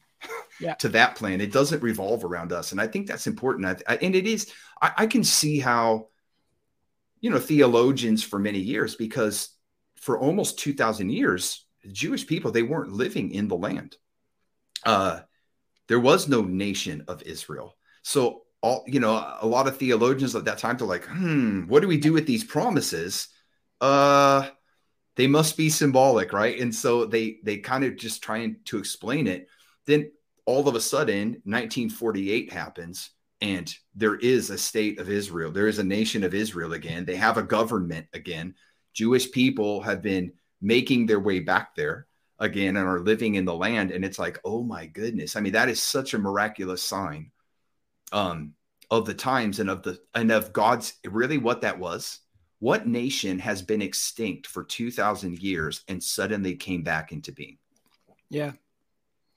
yeah. 0.61 0.75
to 0.75 0.89
that 0.91 1.17
plan. 1.17 1.41
It 1.41 1.53
doesn't 1.53 1.83
revolve 1.83 2.25
around 2.25 2.53
us. 2.53 2.73
And 2.73 2.81
I 2.81 2.87
think 2.87 3.07
that's 3.07 3.27
important. 3.27 3.67
I, 3.67 3.93
I, 3.93 3.97
and 3.97 4.15
it 4.15 4.27
is, 4.27 4.53
I, 4.81 4.93
I 4.99 5.07
can 5.07 5.25
see 5.25 5.59
how, 5.59 6.09
you 7.21 7.31
know, 7.31 7.39
theologians 7.39 8.23
for 8.23 8.39
many 8.39 8.59
years, 8.59 8.97
because 8.97 9.51
for 9.97 10.19
almost 10.19 10.59
2000 10.59 11.11
years, 11.11 11.65
Jewish 11.91 12.27
people, 12.27 12.51
they 12.51 12.63
weren't 12.63 12.93
living 12.93 13.33
in 13.33 13.49
the 13.49 13.57
land. 13.57 13.97
Uh, 14.85 15.21
there 15.89 16.01
was 16.01 16.29
no 16.29 16.43
nation 16.43 17.05
of 17.09 17.23
Israel. 17.23 17.77
So 18.03 18.43
all, 18.61 18.85
you 18.87 19.01
know, 19.01 19.37
a 19.41 19.47
lot 19.47 19.67
of 19.69 19.77
theologians 19.77 20.35
at 20.35 20.45
that 20.45 20.59
time, 20.59 20.77
they're 20.77 20.87
like, 20.87 21.07
hmm, 21.07 21.63
what 21.63 21.83
do 21.83 21.89
we 21.89 21.99
do 21.99 22.13
with 22.13 22.27
these 22.27 22.45
promises? 22.45 23.29
Uh, 23.81 24.49
they 25.17 25.27
must 25.27 25.57
be 25.57 25.69
symbolic, 25.69 26.33
right? 26.33 26.59
And 26.59 26.75
so 26.75 27.05
they 27.05 27.39
they 27.43 27.59
kind 27.59 27.85
of 27.85 27.97
just 27.97 28.23
trying 28.23 28.57
to 28.67 28.79
explain 28.79 29.27
it. 29.27 29.49
Then 29.87 30.11
all 30.47 30.69
of 30.69 30.75
a 30.75 30.81
sudden 30.81 31.41
1948 31.45 32.53
happens 32.53 33.11
and 33.41 33.75
there 33.95 34.15
is 34.15 34.51
a 34.51 34.57
state 34.57 35.01
of 35.01 35.11
Israel. 35.11 35.51
There 35.51 35.67
is 35.67 35.81
a 35.81 35.85
nation 35.85 36.23
of 36.23 36.33
Israel 36.33 36.75
again. 36.75 37.05
They 37.05 37.17
have 37.17 37.39
a 37.39 37.43
government 37.43 38.07
again. 38.15 38.55
Jewish 38.95 39.31
people 39.33 39.83
have 39.83 40.01
been 40.01 40.33
making 40.61 41.07
their 41.07 41.19
way 41.19 41.41
back 41.41 41.75
there 41.75 42.07
again 42.39 42.77
and 42.77 42.87
are 42.87 43.01
living 43.01 43.35
in 43.35 43.45
the 43.45 43.55
land. 43.55 43.91
And 43.91 44.05
it's 44.05 44.19
like, 44.19 44.39
oh 44.45 44.63
my 44.63 44.87
goodness. 44.87 45.35
I 45.35 45.41
mean, 45.41 45.55
that 45.55 45.69
is 45.69 45.81
such 45.81 46.15
a 46.15 46.19
miraculous 46.19 46.83
sign 46.83 47.33
um, 48.13 48.55
of 48.91 49.07
the 49.07 49.15
times 49.15 49.59
and 49.59 49.69
of 49.69 49.83
the 49.83 49.99
and 50.15 50.31
of 50.31 50.53
God's 50.53 50.95
really 51.05 51.39
what 51.39 51.63
that 51.63 51.79
was. 51.79 52.21
What 52.63 52.87
nation 52.87 53.41
has 53.41 53.61
been 53.61 53.83
extinct 53.83 54.47
for 54.47 54.63
2,000 54.63 55.43
years 55.43 55.83
and 55.89 56.01
suddenly 56.01 56.55
came 56.55 56.85
back 56.85 57.11
into 57.11 57.33
being? 57.33 57.59
Yeah. 58.31 58.53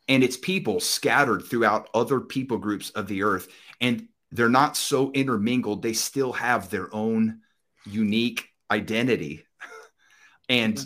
And 0.08 0.24
it's 0.24 0.38
people 0.38 0.80
scattered 0.80 1.44
throughout 1.44 1.90
other 1.96 2.20
people 2.20 2.60
groups 2.60 2.92
of 2.92 3.08
the 3.08 3.24
earth 3.24 3.48
and 3.82 4.10
they're 4.32 4.48
not 4.48 4.78
so 4.78 5.12
intermingled. 5.12 5.82
They 5.82 5.94
still 5.94 6.34
have 6.34 6.70
their 6.70 6.94
own 6.94 7.40
unique 7.84 8.48
identity. 8.70 9.44
And 10.48 10.80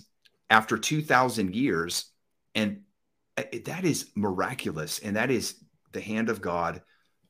after 0.50 0.78
2000 0.78 1.54
years 1.54 2.06
and 2.56 2.84
uh, 3.36 3.44
that 3.66 3.84
is 3.84 4.12
miraculous 4.16 5.00
and 5.00 5.18
that 5.18 5.30
is 5.30 5.56
the 5.92 6.00
hand 6.00 6.30
of 6.30 6.40
god 6.40 6.82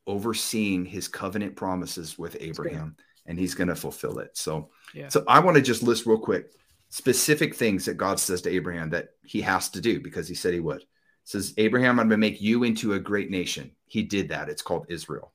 overseeing 0.05 0.85
his 0.85 1.07
covenant 1.07 1.55
promises 1.55 2.19
with 2.19 2.37
abraham 2.39 2.95
and 3.29 3.39
he's 3.39 3.55
going 3.55 3.69
to 3.69 3.75
fulfill 3.75 4.19
it 4.19 4.35
so 4.35 4.69
yeah. 4.93 5.07
so 5.07 5.23
i 5.27 5.39
want 5.39 5.55
to 5.55 5.61
just 5.61 5.83
list 5.83 6.05
real 6.05 6.19
quick 6.19 6.51
specific 6.89 7.55
things 7.55 7.85
that 7.85 7.95
god 7.95 8.19
says 8.19 8.41
to 8.41 8.49
abraham 8.49 8.89
that 8.89 9.09
he 9.23 9.39
has 9.39 9.69
to 9.69 9.79
do 9.79 10.01
because 10.01 10.27
he 10.27 10.35
said 10.35 10.53
he 10.53 10.59
would 10.59 10.83
says, 11.29 11.53
Abraham, 11.57 11.99
I'm 11.99 12.07
going 12.07 12.09
to 12.09 12.17
make 12.17 12.41
you 12.41 12.63
into 12.63 12.93
a 12.93 12.99
great 12.99 13.29
nation. 13.29 13.71
He 13.85 14.01
did 14.01 14.29
that. 14.29 14.49
It's 14.49 14.63
called 14.63 14.87
Israel. 14.89 15.31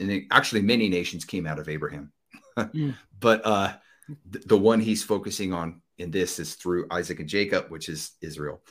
And 0.00 0.10
it, 0.10 0.24
actually, 0.30 0.62
many 0.62 0.88
nations 0.88 1.26
came 1.26 1.46
out 1.46 1.58
of 1.58 1.68
Abraham. 1.68 2.12
mm. 2.58 2.96
But 3.20 3.42
uh, 3.44 3.74
th- 4.32 4.46
the 4.46 4.56
one 4.56 4.80
he's 4.80 5.04
focusing 5.04 5.52
on 5.52 5.82
in 5.98 6.10
this 6.10 6.38
is 6.38 6.54
through 6.54 6.86
Isaac 6.90 7.20
and 7.20 7.28
Jacob, 7.28 7.70
which 7.70 7.90
is 7.90 8.12
Israel. 8.22 8.62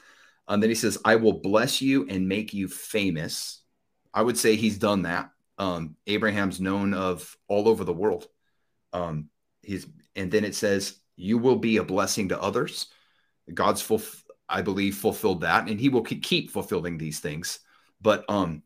And 0.47 0.61
then 0.61 0.71
he 0.71 0.75
says, 0.75 0.97
I 1.05 1.15
will 1.17 1.33
bless 1.33 1.79
you 1.79 2.07
and 2.09 2.27
make 2.27 2.55
you 2.55 2.67
famous. 2.67 3.61
I 4.13 4.23
would 4.23 4.37
say 4.37 4.55
he's 4.55 4.79
done 4.79 5.03
that. 5.03 5.29
Um, 5.57 5.95
Abraham's 6.07 6.59
known 6.59 6.93
of 6.93 7.37
all 7.47 7.67
over 7.67 7.83
the 7.83 7.93
world. 7.93 8.27
Um, 8.91 9.29
he's 9.61 9.87
and 10.15 10.31
then 10.31 10.43
it 10.43 10.55
says, 10.55 10.97
You 11.15 11.37
will 11.37 11.57
be 11.57 11.77
a 11.77 11.83
blessing 11.83 12.29
to 12.29 12.41
others. 12.41 12.87
God's 13.53 13.81
full 13.81 14.01
I 14.49 14.61
believe, 14.61 14.97
fulfilled 14.97 15.41
that, 15.41 15.67
and 15.67 15.79
he 15.79 15.89
will 15.89 16.03
keep 16.03 16.51
fulfilling 16.51 16.97
these 16.97 17.19
things. 17.19 17.59
But 18.01 18.25
um, 18.29 18.61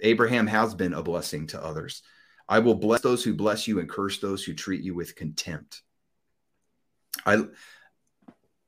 Abraham 0.00 0.46
has 0.46 0.74
been 0.74 0.94
a 0.94 1.02
blessing 1.02 1.46
to 1.48 1.62
others. 1.62 2.02
I 2.48 2.60
will 2.60 2.74
bless 2.74 3.02
those 3.02 3.22
who 3.22 3.34
bless 3.34 3.68
you 3.68 3.78
and 3.78 3.88
curse 3.88 4.18
those 4.18 4.42
who 4.42 4.54
treat 4.54 4.82
you 4.82 4.94
with 4.94 5.14
contempt. 5.14 5.82
I 7.26 7.44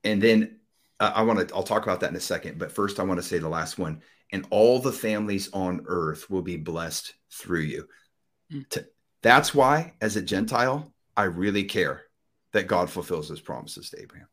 and 0.04 0.22
then 0.22 0.60
uh, 0.98 1.12
I 1.14 1.22
want 1.22 1.48
to 1.48 1.54
I'll 1.54 1.62
talk 1.62 1.82
about 1.82 2.00
that 2.00 2.10
in 2.10 2.16
a 2.16 2.20
second, 2.20 2.58
but 2.58 2.72
first 2.72 3.00
I 3.00 3.04
want 3.04 3.18
to 3.18 3.26
say 3.26 3.38
the 3.38 3.48
last 3.48 3.78
one. 3.78 4.02
And 4.32 4.46
all 4.50 4.78
the 4.78 4.92
families 4.92 5.50
on 5.52 5.84
earth 5.86 6.30
will 6.30 6.42
be 6.42 6.56
blessed 6.56 7.14
through 7.32 7.62
you. 7.62 7.88
Mm. 8.52 8.86
That's 9.22 9.54
why, 9.54 9.94
as 10.00 10.16
a 10.16 10.22
Gentile, 10.22 10.92
I 11.16 11.24
really 11.24 11.64
care 11.64 12.02
that 12.52 12.66
God 12.66 12.90
fulfills 12.90 13.28
his 13.28 13.40
promises 13.40 13.90
to 13.90 14.00
Abraham 14.00 14.28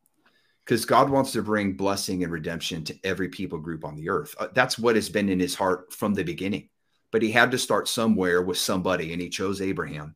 because 0.67 0.85
God 0.85 1.09
wants 1.09 1.31
to 1.31 1.41
bring 1.41 1.73
blessing 1.73 2.23
and 2.23 2.31
redemption 2.31 2.83
to 2.85 2.99
every 3.03 3.29
people 3.29 3.57
group 3.57 3.85
on 3.85 3.95
the 3.95 4.09
earth. 4.09 4.35
Uh, 4.37 4.47
that's 4.53 4.77
what 4.77 4.95
has 4.95 5.09
been 5.09 5.29
in 5.29 5.39
his 5.39 5.55
heart 5.55 5.93
from 5.93 6.13
the 6.13 6.23
beginning. 6.23 6.69
But 7.11 7.21
he 7.21 7.31
had 7.31 7.51
to 7.51 7.57
start 7.57 7.87
somewhere 7.87 8.41
with 8.41 8.57
somebody, 8.57 9.13
and 9.13 9.21
he 9.21 9.29
chose 9.29 9.61
Abraham. 9.61 10.13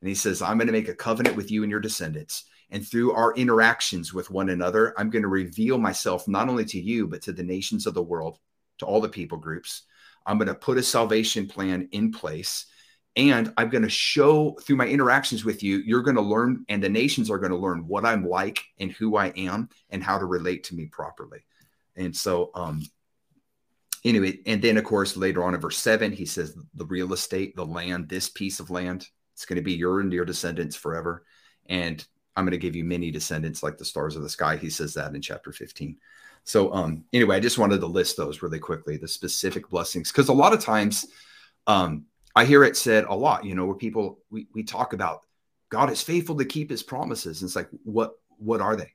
And 0.00 0.08
he 0.08 0.16
says, 0.16 0.42
I'm 0.42 0.58
going 0.58 0.66
to 0.66 0.72
make 0.72 0.88
a 0.88 0.94
covenant 0.94 1.36
with 1.36 1.52
you 1.52 1.62
and 1.62 1.70
your 1.70 1.78
descendants. 1.78 2.44
And 2.70 2.86
through 2.86 3.12
our 3.12 3.32
interactions 3.34 4.12
with 4.12 4.28
one 4.28 4.48
another, 4.48 4.92
I'm 4.98 5.08
going 5.08 5.22
to 5.22 5.28
reveal 5.28 5.78
myself 5.78 6.26
not 6.26 6.48
only 6.48 6.64
to 6.64 6.80
you, 6.80 7.06
but 7.06 7.22
to 7.22 7.32
the 7.32 7.44
nations 7.44 7.86
of 7.86 7.94
the 7.94 8.02
world, 8.02 8.38
to 8.82 8.86
all 8.86 9.00
the 9.00 9.08
people 9.08 9.38
groups. 9.38 9.82
I'm 10.26 10.38
going 10.38 10.48
to 10.48 10.54
put 10.54 10.78
a 10.78 10.82
salvation 10.82 11.48
plan 11.48 11.88
in 11.92 12.12
place 12.12 12.66
and 13.16 13.52
I'm 13.56 13.68
going 13.68 13.82
to 13.82 13.90
show 13.90 14.56
through 14.62 14.76
my 14.76 14.86
interactions 14.86 15.44
with 15.44 15.62
you, 15.62 15.78
you're 15.78 16.02
going 16.02 16.16
to 16.16 16.22
learn, 16.22 16.64
and 16.68 16.82
the 16.82 16.88
nations 16.88 17.30
are 17.30 17.38
going 17.38 17.52
to 17.52 17.58
learn 17.58 17.86
what 17.86 18.06
I'm 18.06 18.26
like 18.26 18.62
and 18.78 18.90
who 18.90 19.16
I 19.16 19.28
am 19.36 19.68
and 19.90 20.02
how 20.02 20.18
to 20.18 20.24
relate 20.24 20.64
to 20.64 20.74
me 20.74 20.86
properly. 20.86 21.40
And 21.94 22.16
so, 22.16 22.50
um, 22.54 22.82
anyway, 24.02 24.38
and 24.46 24.62
then 24.62 24.78
of 24.78 24.84
course, 24.84 25.16
later 25.16 25.44
on 25.44 25.54
in 25.54 25.60
verse 25.60 25.76
seven, 25.76 26.10
he 26.10 26.24
says, 26.24 26.56
the 26.74 26.86
real 26.86 27.12
estate, 27.12 27.54
the 27.54 27.66
land, 27.66 28.08
this 28.08 28.30
piece 28.30 28.60
of 28.60 28.70
land, 28.70 29.06
it's 29.34 29.44
going 29.44 29.56
to 29.56 29.62
be 29.62 29.74
your 29.74 30.00
and 30.00 30.12
your 30.12 30.24
descendants 30.24 30.76
forever. 30.76 31.24
And 31.66 32.04
I'm 32.34 32.44
going 32.44 32.52
to 32.52 32.58
give 32.58 32.76
you 32.76 32.84
many 32.84 33.10
descendants 33.10 33.62
like 33.62 33.76
the 33.76 33.84
stars 33.84 34.16
of 34.16 34.22
the 34.22 34.28
sky. 34.30 34.56
He 34.56 34.70
says 34.70 34.94
that 34.94 35.14
in 35.14 35.20
chapter 35.20 35.52
15. 35.52 35.98
So, 36.44 36.72
um, 36.72 37.04
anyway, 37.12 37.36
I 37.36 37.40
just 37.40 37.58
wanted 37.58 37.80
to 37.80 37.86
list 37.86 38.16
those 38.16 38.42
really 38.42 38.58
quickly, 38.58 38.96
the 38.96 39.08
specific 39.08 39.68
blessings, 39.68 40.10
because 40.10 40.28
a 40.28 40.32
lot 40.32 40.52
of 40.52 40.60
times, 40.60 41.06
um, 41.66 42.06
I 42.34 42.44
hear 42.44 42.64
it 42.64 42.76
said 42.76 43.04
a 43.04 43.14
lot, 43.14 43.44
you 43.44 43.54
know, 43.54 43.66
where 43.66 43.76
people 43.76 44.18
we, 44.30 44.48
we 44.54 44.62
talk 44.62 44.92
about 44.92 45.20
God 45.68 45.90
is 45.90 46.02
faithful 46.02 46.36
to 46.38 46.44
keep 46.44 46.70
his 46.70 46.82
promises. 46.82 47.40
And 47.40 47.48
it's 47.48 47.56
like, 47.56 47.68
what 47.84 48.12
what 48.38 48.60
are 48.60 48.76
they? 48.76 48.92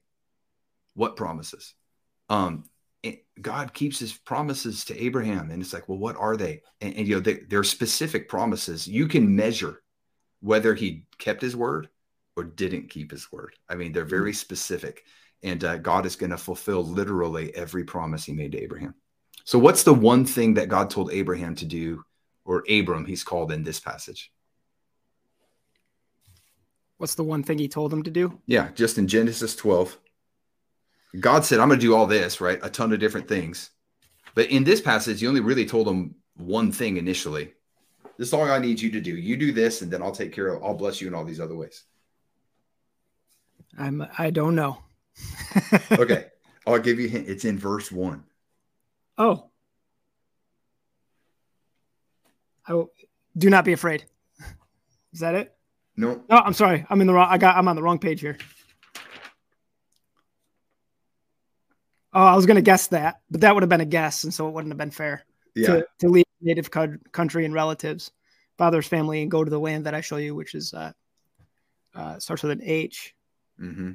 What 0.93 1.15
promises? 1.15 1.73
Um, 2.29 2.65
God 3.41 3.73
keeps 3.73 3.99
his 3.99 4.13
promises 4.13 4.85
to 4.85 5.01
Abraham. 5.01 5.51
And 5.51 5.61
it's 5.61 5.73
like, 5.73 5.87
well, 5.87 5.99
what 5.99 6.17
are 6.17 6.35
they? 6.35 6.61
And, 6.81 6.95
and 6.95 7.07
you 7.07 7.15
know, 7.15 7.21
they, 7.21 7.35
they're 7.47 7.63
specific 7.63 8.27
promises. 8.27 8.87
You 8.87 9.07
can 9.07 9.35
measure 9.35 9.81
whether 10.41 10.73
he 10.73 11.05
kept 11.17 11.41
his 11.41 11.55
word 11.55 11.89
or 12.35 12.43
didn't 12.43 12.89
keep 12.89 13.11
his 13.11 13.31
word. 13.31 13.55
I 13.69 13.75
mean, 13.75 13.91
they're 13.91 14.05
very 14.05 14.33
specific. 14.33 15.03
And 15.43 15.63
uh, 15.63 15.77
God 15.77 16.05
is 16.05 16.15
going 16.15 16.31
to 16.31 16.37
fulfill 16.37 16.83
literally 16.83 17.55
every 17.55 17.83
promise 17.83 18.25
he 18.25 18.33
made 18.33 18.53
to 18.53 18.61
Abraham. 18.61 18.95
So, 19.45 19.59
what's 19.59 19.83
the 19.83 19.93
one 19.93 20.25
thing 20.25 20.55
that 20.55 20.67
God 20.67 20.89
told 20.89 21.11
Abraham 21.11 21.55
to 21.55 21.65
do 21.65 22.03
or 22.47 22.63
Abram, 22.69 23.05
he's 23.05 23.23
called 23.23 23.51
in 23.51 23.61
this 23.61 23.79
passage. 23.79 24.31
What's 26.97 27.15
the 27.15 27.23
one 27.23 27.43
thing 27.43 27.59
he 27.59 27.67
told 27.67 27.93
him 27.93 28.01
to 28.03 28.09
do? 28.09 28.39
Yeah, 28.47 28.69
just 28.73 28.97
in 28.97 29.07
Genesis 29.07 29.55
12. 29.55 29.99
God 31.19 31.45
said, 31.45 31.59
I'm 31.59 31.67
going 31.67 31.79
to 31.79 31.85
do 31.85 31.93
all 31.93 32.07
this, 32.07 32.41
right? 32.41 32.59
A 32.63 32.69
ton 32.69 32.91
of 32.93 32.99
different 32.99 33.27
things. 33.27 33.69
But 34.33 34.47
in 34.47 34.63
this 34.63 34.81
passage, 34.81 35.19
he 35.19 35.27
only 35.27 35.41
really 35.41 35.65
told 35.65 35.87
him 35.87 36.15
one 36.37 36.71
thing 36.71 36.97
initially. 36.97 37.53
This 38.17 38.29
is 38.29 38.33
all 38.33 38.49
I 38.49 38.59
need 38.59 38.81
you 38.81 38.91
to 38.91 39.01
do. 39.01 39.15
You 39.15 39.37
do 39.37 39.51
this, 39.51 39.81
and 39.81 39.91
then 39.91 40.01
I'll 40.01 40.11
take 40.11 40.31
care 40.31 40.47
of 40.47 40.63
I'll 40.63 40.73
bless 40.73 41.01
you 41.01 41.07
in 41.07 41.13
all 41.13 41.23
these 41.23 41.39
other 41.39 41.55
ways. 41.55 41.83
I'm 43.77 44.07
I 44.17 44.31
don't 44.31 44.55
know. 44.55 44.79
okay. 45.91 46.27
I'll 46.65 46.79
give 46.79 46.99
you 46.99 47.07
a 47.07 47.09
hint. 47.09 47.29
It's 47.29 47.45
in 47.45 47.57
verse 47.57 47.91
one. 47.91 48.23
Oh. 49.17 49.49
I 52.67 52.73
will, 52.73 52.91
do 53.37 53.49
not 53.49 53.65
be 53.65 53.73
afraid. 53.73 54.05
Is 55.13 55.21
that 55.21 55.35
it? 55.35 55.53
No. 55.95 56.21
No, 56.29 56.37
I'm 56.37 56.53
sorry. 56.53 56.85
I'm 56.89 57.01
in 57.01 57.07
the 57.07 57.13
wrong. 57.13 57.27
I 57.29 57.37
got. 57.37 57.55
I'm 57.55 57.67
on 57.67 57.75
the 57.75 57.81
wrong 57.81 57.97
page 57.97 58.19
here. 58.19 58.37
Oh, 62.13 62.23
I 62.23 62.35
was 62.35 62.45
going 62.45 62.55
to 62.55 62.61
guess 62.61 62.87
that, 62.87 63.21
but 63.29 63.41
that 63.41 63.53
would 63.53 63.63
have 63.63 63.69
been 63.69 63.81
a 63.81 63.85
guess, 63.85 64.23
and 64.23 64.33
so 64.33 64.47
it 64.47 64.53
wouldn't 64.53 64.71
have 64.71 64.77
been 64.77 64.91
fair 64.91 65.23
Yeah. 65.55 65.67
to, 65.67 65.87
to 65.99 66.09
leave 66.09 66.25
native 66.41 66.71
co- 66.71 66.97
country 67.11 67.45
and 67.45 67.53
relatives, 67.53 68.11
father's 68.57 68.87
family, 68.87 69.21
and 69.21 69.29
go 69.29 69.43
to 69.43 69.49
the 69.49 69.59
land 69.59 69.85
that 69.85 69.93
I 69.93 70.01
show 70.01 70.17
you, 70.17 70.33
which 70.33 70.55
is 70.55 70.73
uh, 70.73 70.93
uh, 71.93 72.17
starts 72.19 72.43
with 72.43 72.51
an 72.53 72.61
H, 72.63 73.13
hmm 73.59 73.91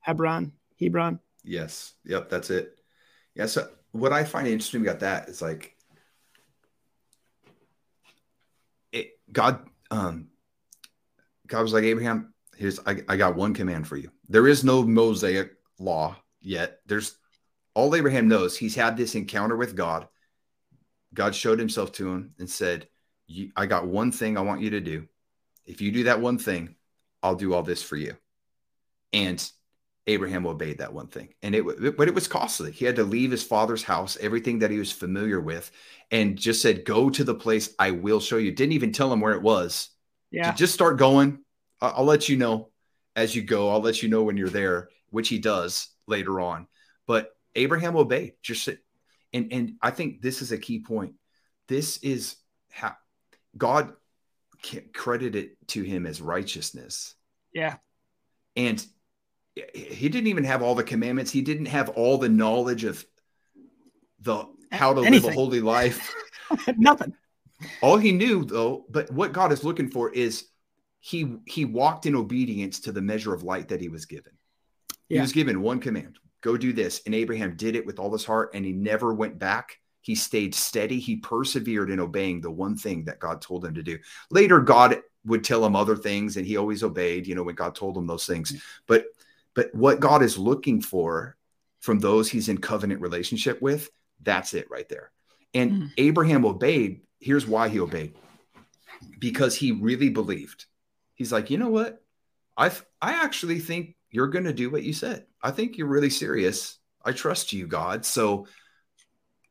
Hebron, 0.00 0.52
Hebron. 0.80 1.20
Yes. 1.44 1.94
Yep. 2.04 2.30
That's 2.30 2.50
it. 2.50 2.78
Yeah. 3.34 3.46
So 3.46 3.68
what 3.92 4.12
I 4.12 4.24
find 4.24 4.46
interesting 4.46 4.82
about 4.82 5.00
that 5.00 5.28
is 5.28 5.42
like 5.42 5.76
it, 8.92 9.12
God, 9.32 9.66
um, 9.90 10.28
God 11.46 11.62
was 11.62 11.72
like, 11.72 11.84
Abraham, 11.84 12.32
here's, 12.56 12.80
I, 12.86 13.02
I 13.08 13.16
got 13.16 13.36
one 13.36 13.54
command 13.54 13.86
for 13.86 13.96
you. 13.96 14.10
There 14.28 14.46
is 14.46 14.64
no 14.64 14.82
Mosaic 14.82 15.52
law 15.78 16.16
yet. 16.40 16.80
There's 16.86 17.16
all 17.74 17.94
Abraham 17.94 18.28
knows. 18.28 18.56
He's 18.56 18.74
had 18.74 18.96
this 18.96 19.14
encounter 19.14 19.56
with 19.56 19.76
God. 19.76 20.08
God 21.12 21.34
showed 21.34 21.58
himself 21.58 21.92
to 21.92 22.10
him 22.10 22.34
and 22.38 22.48
said, 22.48 22.88
I 23.56 23.66
got 23.66 23.86
one 23.86 24.12
thing 24.12 24.36
I 24.36 24.42
want 24.42 24.60
you 24.60 24.70
to 24.70 24.80
do. 24.80 25.06
If 25.66 25.80
you 25.80 25.92
do 25.92 26.04
that 26.04 26.20
one 26.20 26.38
thing, 26.38 26.74
I'll 27.22 27.36
do 27.36 27.54
all 27.54 27.62
this 27.62 27.82
for 27.82 27.96
you. 27.96 28.16
And 29.12 29.50
Abraham 30.06 30.46
obeyed 30.46 30.78
that 30.78 30.92
one 30.92 31.06
thing. 31.08 31.28
And 31.42 31.54
it, 31.54 31.96
but 31.96 32.08
it 32.08 32.14
was 32.14 32.26
costly. 32.26 32.72
He 32.72 32.84
had 32.84 32.96
to 32.96 33.04
leave 33.04 33.30
his 33.30 33.42
father's 33.42 33.82
house, 33.82 34.16
everything 34.20 34.60
that 34.60 34.70
he 34.70 34.78
was 34.78 34.90
familiar 34.92 35.40
with, 35.40 35.70
and 36.10 36.36
just 36.36 36.62
said, 36.62 36.84
Go 36.84 37.10
to 37.10 37.24
the 37.24 37.34
place 37.34 37.74
I 37.78 37.92
will 37.92 38.20
show 38.20 38.38
you. 38.38 38.52
Didn't 38.52 38.72
even 38.72 38.92
tell 38.92 39.12
him 39.12 39.20
where 39.20 39.34
it 39.34 39.42
was. 39.42 39.90
Yeah. 40.30 40.52
Just 40.54 40.74
start 40.74 40.98
going. 40.98 41.40
I- 41.80 41.90
I'll 41.90 42.04
let 42.04 42.28
you 42.28 42.36
know 42.36 42.70
as 43.14 43.34
you 43.34 43.42
go. 43.42 43.70
I'll 43.70 43.80
let 43.82 44.02
you 44.02 44.08
know 44.08 44.22
when 44.22 44.36
you're 44.36 44.48
there, 44.48 44.88
which 45.10 45.28
he 45.28 45.38
does 45.38 45.88
later 46.06 46.40
on. 46.40 46.66
But 47.06 47.30
Abraham 47.54 47.96
obeyed. 47.96 48.34
Just 48.42 48.68
and 49.32 49.52
and 49.52 49.74
I 49.82 49.90
think 49.90 50.22
this 50.22 50.42
is 50.42 50.52
a 50.52 50.58
key 50.58 50.80
point. 50.80 51.14
This 51.68 51.98
is 51.98 52.36
how 52.70 52.96
God 53.56 53.92
credited 54.92 55.50
to 55.68 55.82
him 55.82 56.06
as 56.06 56.20
righteousness. 56.20 57.14
Yeah. 57.52 57.76
And 58.56 58.84
he 59.74 60.08
didn't 60.08 60.28
even 60.28 60.44
have 60.44 60.62
all 60.62 60.74
the 60.74 60.84
commandments. 60.84 61.30
He 61.30 61.42
didn't 61.42 61.66
have 61.66 61.90
all 61.90 62.18
the 62.18 62.28
knowledge 62.28 62.84
of 62.84 63.04
the 64.20 64.44
how 64.70 64.94
to 64.94 65.00
live 65.00 65.24
a 65.24 65.32
holy 65.32 65.60
life. 65.60 66.14
Nothing. 66.76 67.14
All 67.82 67.96
he 67.96 68.12
knew 68.12 68.44
though, 68.44 68.86
but 68.88 69.10
what 69.10 69.32
God 69.32 69.52
is 69.52 69.64
looking 69.64 69.90
for 69.90 70.10
is 70.12 70.46
he 71.00 71.36
he 71.46 71.64
walked 71.64 72.06
in 72.06 72.14
obedience 72.14 72.80
to 72.80 72.92
the 72.92 73.02
measure 73.02 73.34
of 73.34 73.42
light 73.42 73.68
that 73.68 73.80
he 73.80 73.88
was 73.88 74.06
given. 74.06 74.32
He 75.08 75.18
was 75.18 75.32
given 75.32 75.60
one 75.60 75.80
command, 75.80 76.18
go 76.40 76.56
do 76.56 76.72
this. 76.72 77.02
And 77.04 77.14
Abraham 77.14 77.56
did 77.56 77.74
it 77.74 77.84
with 77.84 77.98
all 77.98 78.12
his 78.12 78.24
heart 78.24 78.50
and 78.54 78.64
he 78.64 78.72
never 78.72 79.12
went 79.12 79.38
back. 79.38 79.78
He 80.02 80.14
stayed 80.14 80.54
steady. 80.54 81.00
He 81.00 81.16
persevered 81.16 81.90
in 81.90 81.98
obeying 81.98 82.40
the 82.40 82.50
one 82.50 82.76
thing 82.76 83.04
that 83.04 83.18
God 83.18 83.42
told 83.42 83.64
him 83.64 83.74
to 83.74 83.82
do. 83.82 83.98
Later, 84.30 84.60
God 84.60 85.02
would 85.26 85.44
tell 85.44 85.64
him 85.64 85.76
other 85.76 85.96
things 85.96 86.36
and 86.36 86.46
he 86.46 86.56
always 86.56 86.82
obeyed, 86.82 87.26
you 87.26 87.34
know, 87.34 87.42
when 87.42 87.56
God 87.56 87.74
told 87.74 87.96
him 87.96 88.06
those 88.06 88.24
things. 88.24 88.52
Mm. 88.52 88.62
But 88.86 89.04
but 89.60 89.74
what 89.74 90.00
God 90.00 90.22
is 90.22 90.38
looking 90.38 90.80
for 90.80 91.36
from 91.80 91.98
those 91.98 92.30
he's 92.30 92.48
in 92.48 92.56
covenant 92.56 93.02
relationship 93.02 93.60
with, 93.60 93.90
that's 94.22 94.54
it 94.54 94.70
right 94.70 94.88
there. 94.88 95.12
And 95.52 95.70
Mm. 95.72 95.90
Abraham 95.98 96.46
obeyed. 96.46 97.02
Here's 97.18 97.46
why 97.46 97.68
he 97.68 97.78
obeyed. 97.78 98.14
Because 99.18 99.54
he 99.54 99.72
really 99.72 100.08
believed. 100.08 100.64
He's 101.12 101.30
like, 101.30 101.50
you 101.50 101.58
know 101.58 101.68
what? 101.68 102.02
I 102.56 102.68
I 103.02 103.22
actually 103.22 103.58
think 103.58 103.96
you're 104.10 104.28
going 104.28 104.46
to 104.46 104.54
do 104.54 104.70
what 104.70 104.82
you 104.82 104.94
said. 104.94 105.26
I 105.42 105.50
think 105.50 105.76
you're 105.76 105.86
really 105.86 106.08
serious. 106.08 106.78
I 107.04 107.12
trust 107.12 107.52
you, 107.52 107.66
God. 107.66 108.06
So 108.06 108.46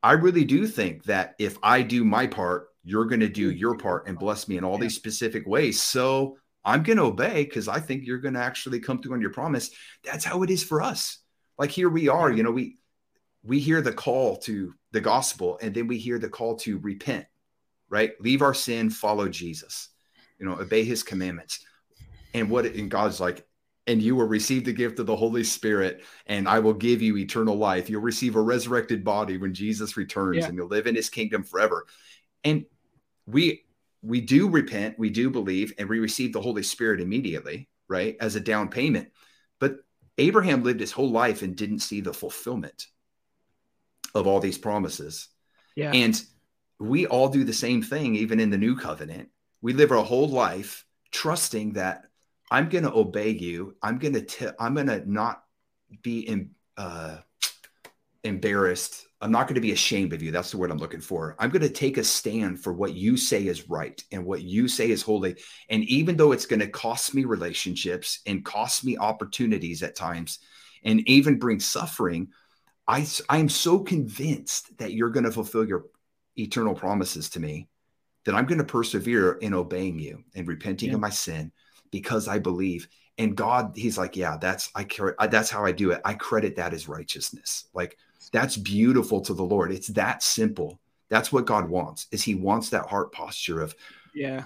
I 0.02 0.14
really 0.14 0.44
do 0.44 0.66
think 0.66 1.04
that 1.04 1.36
if 1.38 1.60
I 1.62 1.84
do 1.84 2.04
my 2.04 2.26
part, 2.26 2.70
you're 2.84 3.06
going 3.06 3.20
to 3.20 3.30
do 3.30 3.52
your 3.52 3.78
part 3.78 4.08
and 4.08 4.18
bless 4.18 4.48
me 4.48 4.58
in 4.58 4.64
all 4.64 4.80
these 4.80 4.96
specific 4.96 5.46
ways. 5.46 5.80
So 5.80 6.39
I'm 6.66 6.84
going 6.84 6.98
to 6.98 7.06
obey 7.06 7.46
because 7.46 7.68
I 7.68 7.80
think 7.80 8.06
you're 8.06 8.20
going 8.20 8.34
to 8.34 8.42
actually 8.42 8.80
come 8.80 9.02
through 9.02 9.14
on 9.14 9.22
your 9.22 9.32
promise. 9.32 9.72
That's 10.04 10.26
how 10.26 10.44
it 10.44 10.50
is 10.50 10.64
for 10.64 10.82
us. 10.82 11.20
Like 11.58 11.72
here 11.72 11.90
we 11.90 12.08
are, 12.10 12.32
you 12.32 12.44
know, 12.44 12.52
we 12.52 12.78
we 13.44 13.60
hear 13.60 13.82
the 13.82 13.94
call 13.94 14.38
to 14.38 14.74
the 14.92 15.02
gospel 15.02 15.58
and 15.62 15.74
then 15.74 15.88
we 15.88 15.98
hear 15.98 16.20
the 16.20 16.30
call 16.30 16.58
to 16.58 16.78
repent, 16.80 17.26
right? 17.90 18.12
Leave 18.20 18.42
our 18.42 18.54
sin, 18.54 18.90
follow 18.90 19.30
Jesus, 19.30 19.90
you 20.38 20.46
know, 20.46 20.54
obey 20.60 20.84
his 20.84 21.04
commandments. 21.04 21.66
And 22.34 22.50
what 22.50 22.66
and 22.66 22.92
God's 22.92 23.20
like, 23.20 23.46
and 23.88 24.02
you 24.02 24.16
will 24.16 24.28
receive 24.28 24.66
the 24.66 24.74
gift 24.74 25.00
of 25.00 25.08
the 25.08 25.16
Holy 25.16 25.44
Spirit, 25.44 26.04
and 26.28 26.48
I 26.48 26.60
will 26.60 26.76
give 26.76 27.02
you 27.02 27.18
eternal 27.18 27.56
life. 27.56 27.90
You'll 27.90 28.02
receive 28.04 28.36
a 28.36 28.42
resurrected 28.42 29.04
body 29.04 29.38
when 29.38 29.54
Jesus 29.54 29.98
returns, 29.98 30.38
Yeah. 30.38 30.46
and 30.48 30.56
you'll 30.56 30.68
live 30.68 30.86
in 30.86 30.96
his 30.96 31.10
kingdom 31.10 31.44
forever. 31.44 31.88
And 32.44 32.66
we 33.26 33.64
we 34.02 34.22
do 34.22 34.50
repent, 34.50 34.98
we 34.98 35.10
do 35.10 35.30
believe, 35.30 35.74
and 35.78 35.90
we 35.90 36.00
receive 36.00 36.34
the 36.34 36.42
Holy 36.42 36.64
Spirit 36.64 37.02
immediately, 37.02 37.70
right? 37.88 38.16
As 38.20 38.36
a 38.36 38.40
down 38.40 38.70
payment. 38.70 39.10
But 39.60 39.78
Abraham 40.18 40.64
lived 40.64 40.80
his 40.80 40.92
whole 40.92 41.10
life 41.10 41.42
and 41.42 41.56
didn't 41.56 41.80
see 41.80 42.02
the 42.02 42.14
fulfillment 42.14 42.88
of 44.16 44.28
all 44.28 44.40
these 44.40 44.58
promises. 44.58 45.28
Yeah. 45.76 45.92
And 45.94 46.22
we 46.80 47.08
all 47.08 47.30
do 47.30 47.44
the 47.44 47.54
same 47.54 47.82
thing, 47.82 48.16
even 48.16 48.40
in 48.40 48.50
the 48.50 48.58
new 48.58 48.76
covenant. 48.78 49.30
We 49.62 49.74
live 49.74 49.92
our 49.92 50.04
whole 50.04 50.30
life 50.30 50.86
trusting 51.12 51.74
that 51.74 52.04
I'm 52.50 52.70
going 52.70 52.86
to 52.86 52.94
obey 52.94 53.32
you. 53.32 53.76
I'm 53.84 54.00
going 54.00 54.26
to, 54.26 54.56
I'm 54.60 54.76
going 54.76 54.88
to 54.88 55.10
not 55.10 55.44
be 56.02 56.28
em- 56.28 56.52
uh, 56.78 57.18
embarrassed. 58.24 59.06
I'm 59.22 59.32
not 59.32 59.48
going 59.48 59.56
to 59.56 59.62
be 59.62 59.74
ashamed 59.74 60.14
of 60.14 60.24
you. 60.24 60.32
That's 60.32 60.52
the 60.52 60.58
word 60.58 60.72
I'm 60.72 60.78
looking 60.78 61.02
for. 61.02 61.36
I'm 61.40 61.50
going 61.50 61.62
to 61.62 61.70
take 61.70 61.98
a 61.98 62.04
stand 62.04 62.64
for 62.64 62.72
what 62.72 62.94
you 62.94 63.18
say 63.18 63.48
is 63.48 63.70
right 63.70 64.02
and 64.12 64.24
what 64.26 64.44
you 64.44 64.68
say 64.70 64.90
is 64.92 65.02
holy. 65.02 65.36
And 65.70 65.84
even 65.84 66.16
though 66.16 66.32
it's 66.32 66.46
going 66.46 66.62
to 66.62 66.68
cost 66.68 67.14
me 67.14 67.26
relationships 67.26 68.20
and 68.26 68.46
cost 68.46 68.86
me 68.86 68.98
opportunities 68.98 69.84
at 69.84 69.96
times 69.96 70.40
and 70.84 71.02
even 71.08 71.38
bring 71.38 71.60
suffering, 71.60 72.30
I, 72.88 73.06
I'm 73.28 73.50
so 73.50 73.80
convinced 73.80 74.78
that 74.78 74.94
you're 74.94 75.10
going 75.10 75.26
to 75.26 75.32
fulfill 75.32 75.68
your 75.68 75.86
eternal 76.38 76.74
promises 76.74 77.30
to 77.32 77.42
me 77.42 77.68
that 78.26 78.36
I'm 78.36 78.46
going 78.46 78.58
to 78.60 78.64
persevere 78.64 79.34
in 79.34 79.54
obeying 79.54 80.00
you 80.00 80.24
and 80.34 80.48
repenting 80.48 80.90
Yeah. 80.90 80.96
of 80.96 81.02
my 81.02 81.10
sin 81.10 81.52
because 81.92 82.28
I 82.30 82.40
believe. 82.40 82.88
And 83.18 83.36
God, 83.36 83.74
He's 83.76 83.98
like, 83.98 84.16
yeah, 84.16 84.38
that's 84.40 84.70
I 84.76 84.86
care. 84.86 85.16
I- 85.20 85.28
That's 85.28 85.50
how 85.50 85.66
I 85.66 85.74
do 85.74 85.92
it. 85.92 86.00
I 86.06 86.14
credit 86.14 86.56
that 86.56 86.74
as 86.74 86.88
righteousness. 86.88 87.66
Like 87.74 87.98
that's 88.32 88.58
beautiful 88.58 89.22
to 89.22 89.34
the 89.34 89.44
Lord. 89.44 89.72
It's 89.72 89.88
that 89.90 90.24
simple. 90.24 90.80
That's 91.10 91.32
what 91.32 91.46
God 91.46 91.70
wants. 91.70 92.08
Is 92.12 92.24
He 92.24 92.36
wants 92.36 92.70
that 92.70 92.86
heart 92.86 93.12
posture 93.12 93.62
of 93.62 93.76
yeah. 94.14 94.44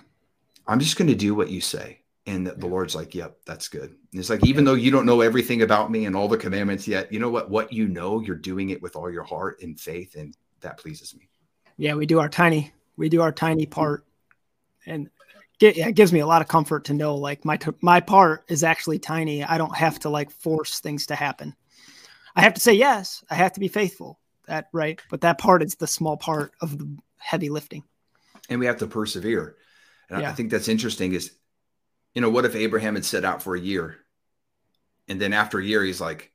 I'm 0.68 0.80
just 0.80 0.98
going 0.98 1.10
to 1.10 1.16
do 1.16 1.36
what 1.36 1.50
you 1.50 1.62
say. 1.62 2.00
And 2.26 2.48
the, 2.48 2.54
the 2.54 2.68
Lord's 2.68 2.96
like, 2.96 3.14
yep, 3.14 3.38
that's 3.46 3.68
good. 3.68 3.90
And 3.90 4.20
it's 4.20 4.30
like, 4.30 4.46
even 4.46 4.64
though 4.64 4.76
you 4.76 4.92
don't 4.92 5.06
know 5.06 5.20
everything 5.22 5.62
about 5.62 5.92
me 5.92 6.06
and 6.06 6.16
all 6.16 6.30
the 6.30 6.38
commandments 6.38 6.88
yet, 6.88 7.12
you 7.12 7.20
know 7.20 7.30
what? 7.30 7.50
What 7.50 7.74
you 7.74 7.88
know, 7.88 8.22
you're 8.22 8.36
doing 8.36 8.70
it 8.70 8.82
with 8.82 8.96
all 8.96 9.12
your 9.12 9.24
heart 9.24 9.62
and 9.62 9.78
faith. 9.78 10.16
And 10.16 10.36
that 10.62 10.78
pleases 10.78 11.14
me. 11.16 11.28
Yeah. 11.76 11.96
We 11.96 12.06
do 12.06 12.20
our 12.20 12.30
tiny, 12.30 12.72
we 12.96 13.10
do 13.10 13.22
our 13.22 13.34
tiny 13.34 13.66
part. 13.66 14.06
And 14.86 15.10
get, 15.60 15.76
yeah, 15.76 15.90
it 15.90 15.96
gives 15.96 16.14
me 16.14 16.22
a 16.22 16.28
lot 16.28 16.42
of 16.42 16.48
comfort 16.48 16.86
to 16.86 16.94
know 16.94 17.16
like 17.16 17.44
my, 17.44 17.60
my 17.82 18.00
part 18.00 18.46
is 18.48 18.64
actually 18.64 19.00
tiny. 19.00 19.44
I 19.44 19.58
don't 19.58 19.76
have 19.76 20.00
to 20.00 20.10
like 20.10 20.32
force 20.32 20.80
things 20.80 21.06
to 21.08 21.16
happen. 21.16 21.54
I 22.36 22.42
have 22.42 22.54
to 22.56 22.62
say 22.62 22.74
yes. 22.74 23.24
I 23.30 23.36
have 23.36 23.54
to 23.54 23.60
be 23.60 23.68
faithful. 23.68 24.20
That 24.48 24.68
right. 24.74 25.00
But 25.10 25.22
that 25.22 25.38
part 25.38 25.64
is 25.64 25.76
the 25.76 25.88
small 25.88 26.18
part 26.18 26.52
of 26.62 26.78
the 26.78 26.98
heavy 27.18 27.50
lifting. 27.50 27.84
And 28.50 28.60
we 28.60 28.66
have 28.66 28.78
to 28.78 28.88
persevere. 28.88 29.56
And 30.10 30.18
I- 30.18 30.30
I 30.30 30.34
think 30.34 30.52
that's 30.52 30.68
interesting 30.68 31.14
is, 31.14 31.32
you 32.14 32.22
know, 32.22 32.30
what 32.30 32.46
if 32.46 32.56
Abraham 32.56 32.96
had 32.96 33.06
set 33.06 33.24
out 33.26 33.42
for 33.42 33.56
a 33.56 33.60
year 33.60 33.98
and 35.08 35.20
then 35.20 35.34
after 35.34 35.60
a 35.60 35.64
year, 35.66 35.84
he's 35.84 36.02
like, 36.02 36.32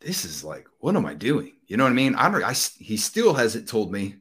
this 0.00 0.24
is 0.24 0.44
like, 0.44 0.68
what 0.78 0.94
am 0.96 1.06
I 1.06 1.14
doing? 1.14 1.52
You 1.66 1.76
know 1.76 1.84
what 1.84 1.90
I 1.90 1.94
mean? 1.94 2.14
I 2.14 2.30
don't, 2.30 2.44
I, 2.44 2.52
he 2.78 2.96
still 2.96 3.32
hasn't 3.34 3.68
told 3.68 3.90
me 3.90 4.16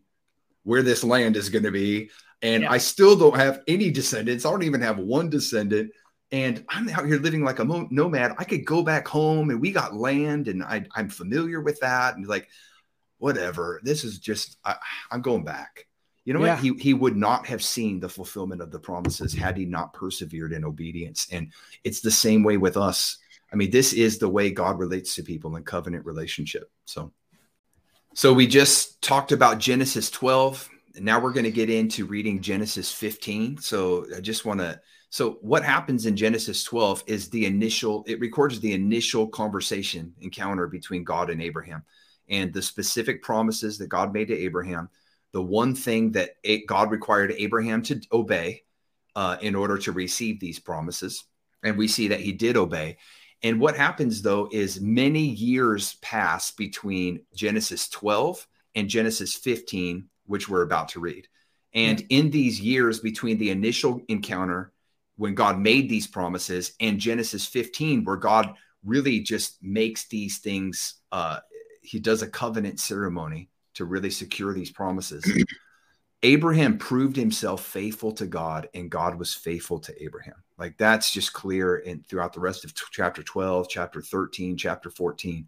where 0.64 0.82
this 0.82 1.04
land 1.04 1.36
is 1.36 1.50
going 1.50 1.66
to 1.66 1.72
be. 1.72 2.10
And 2.42 2.64
Yeah. 2.64 2.72
I 2.72 2.78
still 2.78 3.16
don't 3.16 3.36
have 3.36 3.62
any 3.68 3.92
descendants. 3.92 4.46
I 4.46 4.52
don't 4.52 4.64
even 4.64 4.82
have 4.82 4.98
one 4.98 5.30
descendant. 5.30 5.92
And 6.32 6.66
I'm 6.70 6.90
out 6.90 7.06
here 7.06 7.20
living 7.20 7.44
like 7.44 7.60
a 7.60 7.66
mo- 7.66 7.88
nomad. 7.92 8.36
I 8.38 8.44
could 8.44 8.66
go 8.66 8.84
back 8.84 9.08
home 9.08 9.52
and 9.52 9.62
we 9.62 9.72
got 9.72 9.96
land 9.96 10.48
and 10.48 10.64
I, 10.64 10.86
I'm 10.96 11.10
familiar 11.10 11.62
with 11.62 11.80
that. 11.82 12.16
And 12.16 12.28
like, 12.28 12.50
whatever, 13.20 13.80
this 13.84 14.04
is 14.04 14.20
just, 14.20 14.58
I, 14.66 14.76
I'm 15.12 15.22
going 15.22 15.44
back. 15.44 15.88
You 16.26 16.34
know 16.34 16.44
Yeah. 16.44 16.56
what? 16.56 16.64
He, 16.64 16.74
he 16.80 16.94
would 16.94 17.16
not 17.16 17.46
have 17.46 17.64
seen 17.64 18.00
the 18.00 18.10
fulfillment 18.10 18.62
of 18.62 18.72
the 18.72 18.80
promises 18.80 19.34
had 19.34 19.56
he 19.56 19.66
not 19.66 19.94
persevered 19.94 20.52
in 20.54 20.66
obedience. 20.66 21.28
And 21.32 21.54
it's 21.84 22.02
the 22.02 22.12
same 22.12 22.44
way 22.44 22.58
with 22.58 22.76
us. 22.76 23.20
I 23.54 23.56
mean, 23.56 23.70
this 23.70 23.94
is 23.94 24.18
the 24.18 24.28
way 24.28 24.50
God 24.50 24.80
relates 24.80 25.16
to 25.16 25.24
people 25.24 25.56
in 25.56 25.64
covenant 25.64 26.06
relationship. 26.06 26.72
So, 26.86 27.14
so 28.16 28.34
we 28.34 28.48
just 28.48 29.02
talked 29.02 29.32
about 29.32 29.60
Genesis 29.60 30.10
12, 30.10 30.68
and 30.96 31.06
now 31.06 31.20
we're 31.20 31.32
going 31.34 31.44
to 31.46 31.52
get 31.52 31.70
into 31.70 32.06
reading 32.06 32.42
Genesis 32.42 32.92
15. 32.92 33.60
So 33.60 34.08
I 34.16 34.20
just 34.20 34.44
want 34.44 34.60
to. 34.62 34.82
So 35.10 35.38
what 35.42 35.64
happens 35.64 36.06
in 36.06 36.16
Genesis 36.16 36.64
12 36.64 37.04
is 37.08 37.30
the 37.30 37.46
initial. 37.46 38.04
It 38.08 38.20
records 38.20 38.60
the 38.60 38.74
initial 38.74 39.28
conversation 39.28 40.14
encounter 40.20 40.68
between 40.68 41.04
God 41.04 41.30
and 41.30 41.42
Abraham, 41.42 41.84
and 42.30 42.54
the 42.54 42.62
specific 42.62 43.22
promises 43.22 43.78
that 43.78 43.88
God 43.88 44.14
made 44.14 44.28
to 44.28 44.38
Abraham, 44.38 44.90
the 45.32 45.42
one 45.42 45.76
thing 45.76 46.12
that 46.14 46.32
God 46.68 46.92
required 46.92 47.34
Abraham 47.38 47.82
to 47.84 48.02
obey 48.12 48.64
uh, 49.16 49.38
in 49.42 49.56
order 49.56 49.78
to 49.78 49.92
receive 49.92 50.40
these 50.40 50.60
promises. 50.60 51.26
And 51.64 51.78
we 51.78 51.88
see 51.88 52.10
that 52.10 52.20
he 52.20 52.32
did 52.32 52.58
obey. 52.58 52.98
And 53.44 53.60
what 53.60 53.78
happens 53.78 54.22
though 54.22 54.50
is 54.52 54.82
many 54.82 55.22
years 55.22 55.96
pass 55.96 56.52
between 56.52 57.22
Genesis 57.36 57.90
12 57.90 58.46
and 58.76 58.90
Genesis 58.90 59.36
15, 59.36 60.08
which 60.26 60.50
we're 60.50 60.64
about 60.64 60.90
to 60.90 61.00
read. 61.00 61.28
And 61.74 62.00
mm-hmm. 62.00 62.08
in 62.10 62.32
these 62.32 62.60
years 62.60 63.00
between 63.00 63.38
the 63.38 63.52
initial 63.52 64.02
encounter 64.08 64.72
when 65.18 65.36
God 65.36 65.60
made 65.60 65.90
these 65.90 66.08
promises 66.08 66.74
and 66.80 67.00
Genesis 67.00 67.46
15, 67.46 68.04
where 68.04 68.18
God 68.18 68.54
really 68.84 69.20
just 69.20 69.62
makes 69.64 70.08
these 70.08 70.40
things, 70.40 70.96
uh, 71.12 71.40
he 71.82 72.00
does 72.00 72.22
a 72.22 72.28
covenant 72.28 72.80
ceremony 72.80 73.50
to 73.76 73.86
really 73.86 74.10
secure 74.10 74.54
these 74.54 74.72
promises. 74.72 75.26
Abraham 76.24 76.78
proved 76.78 77.16
himself 77.16 77.64
faithful 77.64 78.12
to 78.14 78.26
God 78.26 78.68
and 78.74 78.90
God 78.90 79.20
was 79.20 79.36
faithful 79.36 79.80
to 79.80 80.04
Abraham. 80.04 80.36
Like 80.58 80.78
that's 80.78 81.12
just 81.12 81.34
clear 81.34 81.78
in 81.78 82.02
throughout 82.04 82.34
the 82.34 82.40
rest 82.40 82.66
of 82.66 82.74
t- 82.74 82.84
chapter 82.92 83.22
12, 83.22 83.70
chapter 83.70 84.02
13, 84.02 84.58
chapter 84.58 84.90
14. 84.90 85.48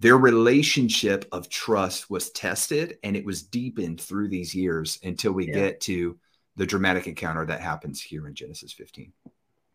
Their 0.00 0.18
relationship 0.18 1.24
of 1.32 1.48
trust 1.48 2.10
was 2.10 2.30
tested 2.30 2.98
and 3.02 3.16
it 3.16 3.24
was 3.24 3.42
deepened 3.42 4.00
through 4.00 4.28
these 4.28 4.54
years 4.54 4.98
until 5.02 5.32
we 5.32 5.46
yeah. 5.46 5.54
get 5.54 5.80
to 5.82 6.18
the 6.56 6.66
dramatic 6.66 7.06
encounter 7.06 7.46
that 7.46 7.60
happens 7.60 8.00
here 8.00 8.26
in 8.26 8.34
Genesis 8.34 8.72
15. 8.72 9.12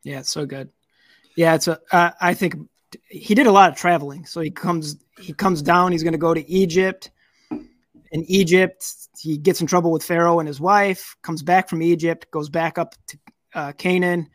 Yeah, 0.04 0.20
it's 0.20 0.30
so 0.30 0.46
good. 0.46 0.70
Yeah, 1.36 1.56
it's 1.56 1.68
a. 1.68 1.80
Uh, 1.92 2.12
I 2.20 2.34
think 2.34 2.56
he 3.10 3.36
did 3.36 3.48
a 3.48 3.52
lot 3.52 3.72
of 3.72 3.78
traveling. 3.78 4.26
So 4.26 4.42
he 4.42 4.52
comes 4.52 4.98
he 5.20 5.34
comes 5.34 5.62
down, 5.62 5.92
he's 5.92 6.04
going 6.04 6.14
to 6.14 6.18
go 6.18 6.34
to 6.34 6.50
Egypt. 6.50 7.12
In 8.12 8.24
Egypt, 8.24 8.86
he 9.20 9.38
gets 9.38 9.60
in 9.60 9.68
trouble 9.68 9.92
with 9.92 10.04
Pharaoh 10.04 10.40
and 10.40 10.48
his 10.48 10.62
wife, 10.62 11.16
comes 11.22 11.44
back 11.44 11.68
from 11.68 11.82
Egypt, 11.82 12.32
goes 12.32 12.50
back 12.50 12.78
up 12.78 12.96
to 13.08 13.18
uh, 13.54 13.72
Canaan, 13.74 14.30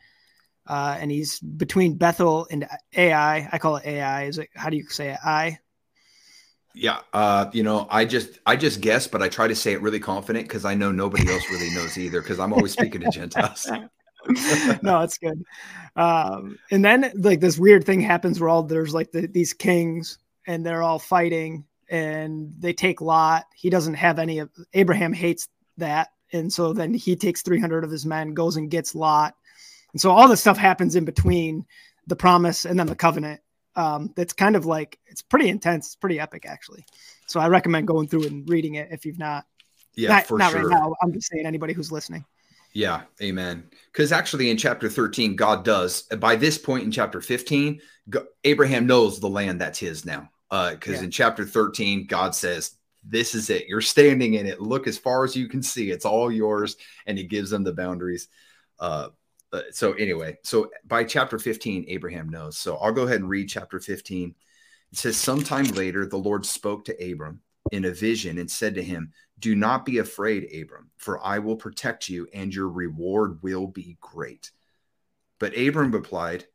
uh, 0.67 0.95
and 0.99 1.09
he's 1.09 1.39
between 1.39 1.95
Bethel 1.95 2.47
and 2.51 2.67
Ai. 2.95 3.49
I 3.51 3.57
call 3.57 3.77
it 3.77 3.85
Ai. 3.85 4.25
Is 4.25 4.37
it? 4.37 4.49
How 4.55 4.69
do 4.69 4.77
you 4.77 4.87
say 4.89 5.09
it? 5.09 5.19
I. 5.23 5.59
Yeah, 6.75 6.99
uh, 7.13 7.49
you 7.53 7.63
know, 7.63 7.87
I 7.89 8.05
just 8.05 8.39
I 8.45 8.55
just 8.55 8.81
guess, 8.81 9.07
but 9.07 9.21
I 9.21 9.29
try 9.29 9.47
to 9.47 9.55
say 9.55 9.73
it 9.73 9.81
really 9.81 9.99
confident 9.99 10.47
because 10.47 10.65
I 10.65 10.73
know 10.73 10.91
nobody 10.91 11.31
else 11.31 11.43
really 11.49 11.69
knows 11.75 11.97
either. 11.97 12.21
Because 12.21 12.39
I'm 12.39 12.53
always 12.53 12.73
speaking 12.73 13.01
to 13.01 13.09
Gentiles. 13.09 13.69
no, 14.81 15.01
it's 15.01 15.17
good. 15.17 15.43
Um, 15.95 16.57
and 16.71 16.83
then 16.83 17.11
like 17.15 17.39
this 17.39 17.59
weird 17.59 17.85
thing 17.85 18.01
happens 18.01 18.39
where 18.39 18.49
all 18.49 18.63
there's 18.63 18.93
like 18.93 19.11
the, 19.11 19.27
these 19.27 19.53
kings 19.53 20.17
and 20.47 20.65
they're 20.65 20.81
all 20.81 20.99
fighting 20.99 21.65
and 21.89 22.53
they 22.57 22.73
take 22.73 23.01
Lot. 23.01 23.45
He 23.55 23.69
doesn't 23.69 23.93
have 23.95 24.17
any 24.17 24.39
of 24.39 24.49
Abraham 24.73 25.13
hates 25.13 25.47
that, 25.77 26.09
and 26.31 26.51
so 26.51 26.73
then 26.73 26.93
he 26.93 27.15
takes 27.15 27.43
300 27.43 27.83
of 27.83 27.91
his 27.91 28.05
men, 28.05 28.33
goes 28.33 28.57
and 28.57 28.71
gets 28.71 28.95
Lot 28.95 29.35
and 29.93 30.01
so 30.01 30.11
all 30.11 30.27
this 30.27 30.41
stuff 30.41 30.57
happens 30.57 30.95
in 30.95 31.05
between 31.05 31.65
the 32.07 32.15
promise 32.15 32.65
and 32.65 32.77
then 32.77 32.87
the 32.87 32.95
covenant. 32.95 33.39
Um, 33.75 34.13
that's 34.15 34.33
kind 34.33 34.55
of 34.55 34.65
like 34.65 34.99
it's 35.07 35.21
pretty 35.21 35.49
intense. 35.49 35.87
It's 35.87 35.95
pretty 35.95 36.19
epic, 36.19 36.45
actually. 36.45 36.85
So 37.27 37.39
I 37.39 37.47
recommend 37.47 37.87
going 37.87 38.07
through 38.07 38.27
and 38.27 38.47
reading 38.47 38.75
it 38.75 38.89
if 38.91 39.05
you've 39.05 39.19
not. 39.19 39.45
Yeah, 39.95 40.09
not, 40.09 40.25
for 40.25 40.37
not 40.37 40.51
sure. 40.51 40.67
right 40.67 40.69
now. 40.69 40.95
I'm 41.01 41.13
just 41.13 41.29
saying 41.31 41.45
anybody 41.45 41.73
who's 41.73 41.91
listening. 41.91 42.25
Yeah, 42.73 43.03
amen. 43.21 43.69
Because 43.91 44.11
actually, 44.11 44.49
in 44.49 44.57
chapter 44.57 44.89
13, 44.89 45.35
God 45.35 45.63
does. 45.63 46.03
By 46.03 46.35
this 46.35 46.57
point 46.57 46.83
in 46.83 46.91
chapter 46.91 47.21
15, 47.21 47.79
Abraham 48.43 48.87
knows 48.87 49.19
the 49.19 49.29
land 49.29 49.61
that's 49.61 49.79
his 49.79 50.05
now. 50.05 50.29
Because 50.49 50.95
uh, 50.95 50.99
yeah. 50.99 51.03
in 51.03 51.11
chapter 51.11 51.45
13, 51.45 52.07
God 52.07 52.33
says, 52.33 52.75
This 53.03 53.35
is 53.35 53.51
it. 53.51 53.67
You're 53.67 53.81
standing 53.81 54.33
in 54.33 54.47
it. 54.47 54.59
Look 54.59 54.87
as 54.87 54.97
far 54.97 55.23
as 55.23 55.35
you 55.35 55.47
can 55.47 55.61
see. 55.61 55.91
It's 55.91 56.05
all 56.05 56.31
yours. 56.31 56.75
And 57.05 57.17
he 57.17 57.23
gives 57.23 57.51
them 57.51 57.63
the 57.63 57.73
boundaries. 57.73 58.27
Uh, 58.79 59.09
uh, 59.53 59.61
so 59.71 59.93
anyway, 59.93 60.37
so 60.43 60.71
by 60.85 61.03
chapter 61.03 61.37
15, 61.37 61.85
Abraham 61.87 62.27
knows. 62.27 62.57
So 62.57 62.75
I'll 62.77 62.91
go 62.91 63.03
ahead 63.03 63.21
and 63.21 63.29
read 63.29 63.47
chapter 63.47 63.79
15. 63.79 64.33
It 64.91 64.97
says, 64.97 65.15
Sometime 65.15 65.65
later, 65.65 66.05
the 66.05 66.17
Lord 66.17 66.45
spoke 66.45 66.85
to 66.85 67.11
Abram 67.11 67.39
in 67.71 67.85
a 67.85 67.91
vision 67.91 68.39
and 68.39 68.49
said 68.49 68.75
to 68.75 68.83
him, 68.83 69.13
Do 69.39 69.55
not 69.55 69.85
be 69.85 69.99
afraid, 69.99 70.49
Abram, 70.59 70.89
for 70.97 71.23
I 71.23 71.39
will 71.39 71.55
protect 71.55 72.09
you, 72.09 72.27
and 72.33 72.53
your 72.53 72.67
reward 72.67 73.43
will 73.43 73.67
be 73.67 73.97
great. 74.01 74.51
But 75.39 75.57
Abram 75.57 75.91
replied, 75.91 76.45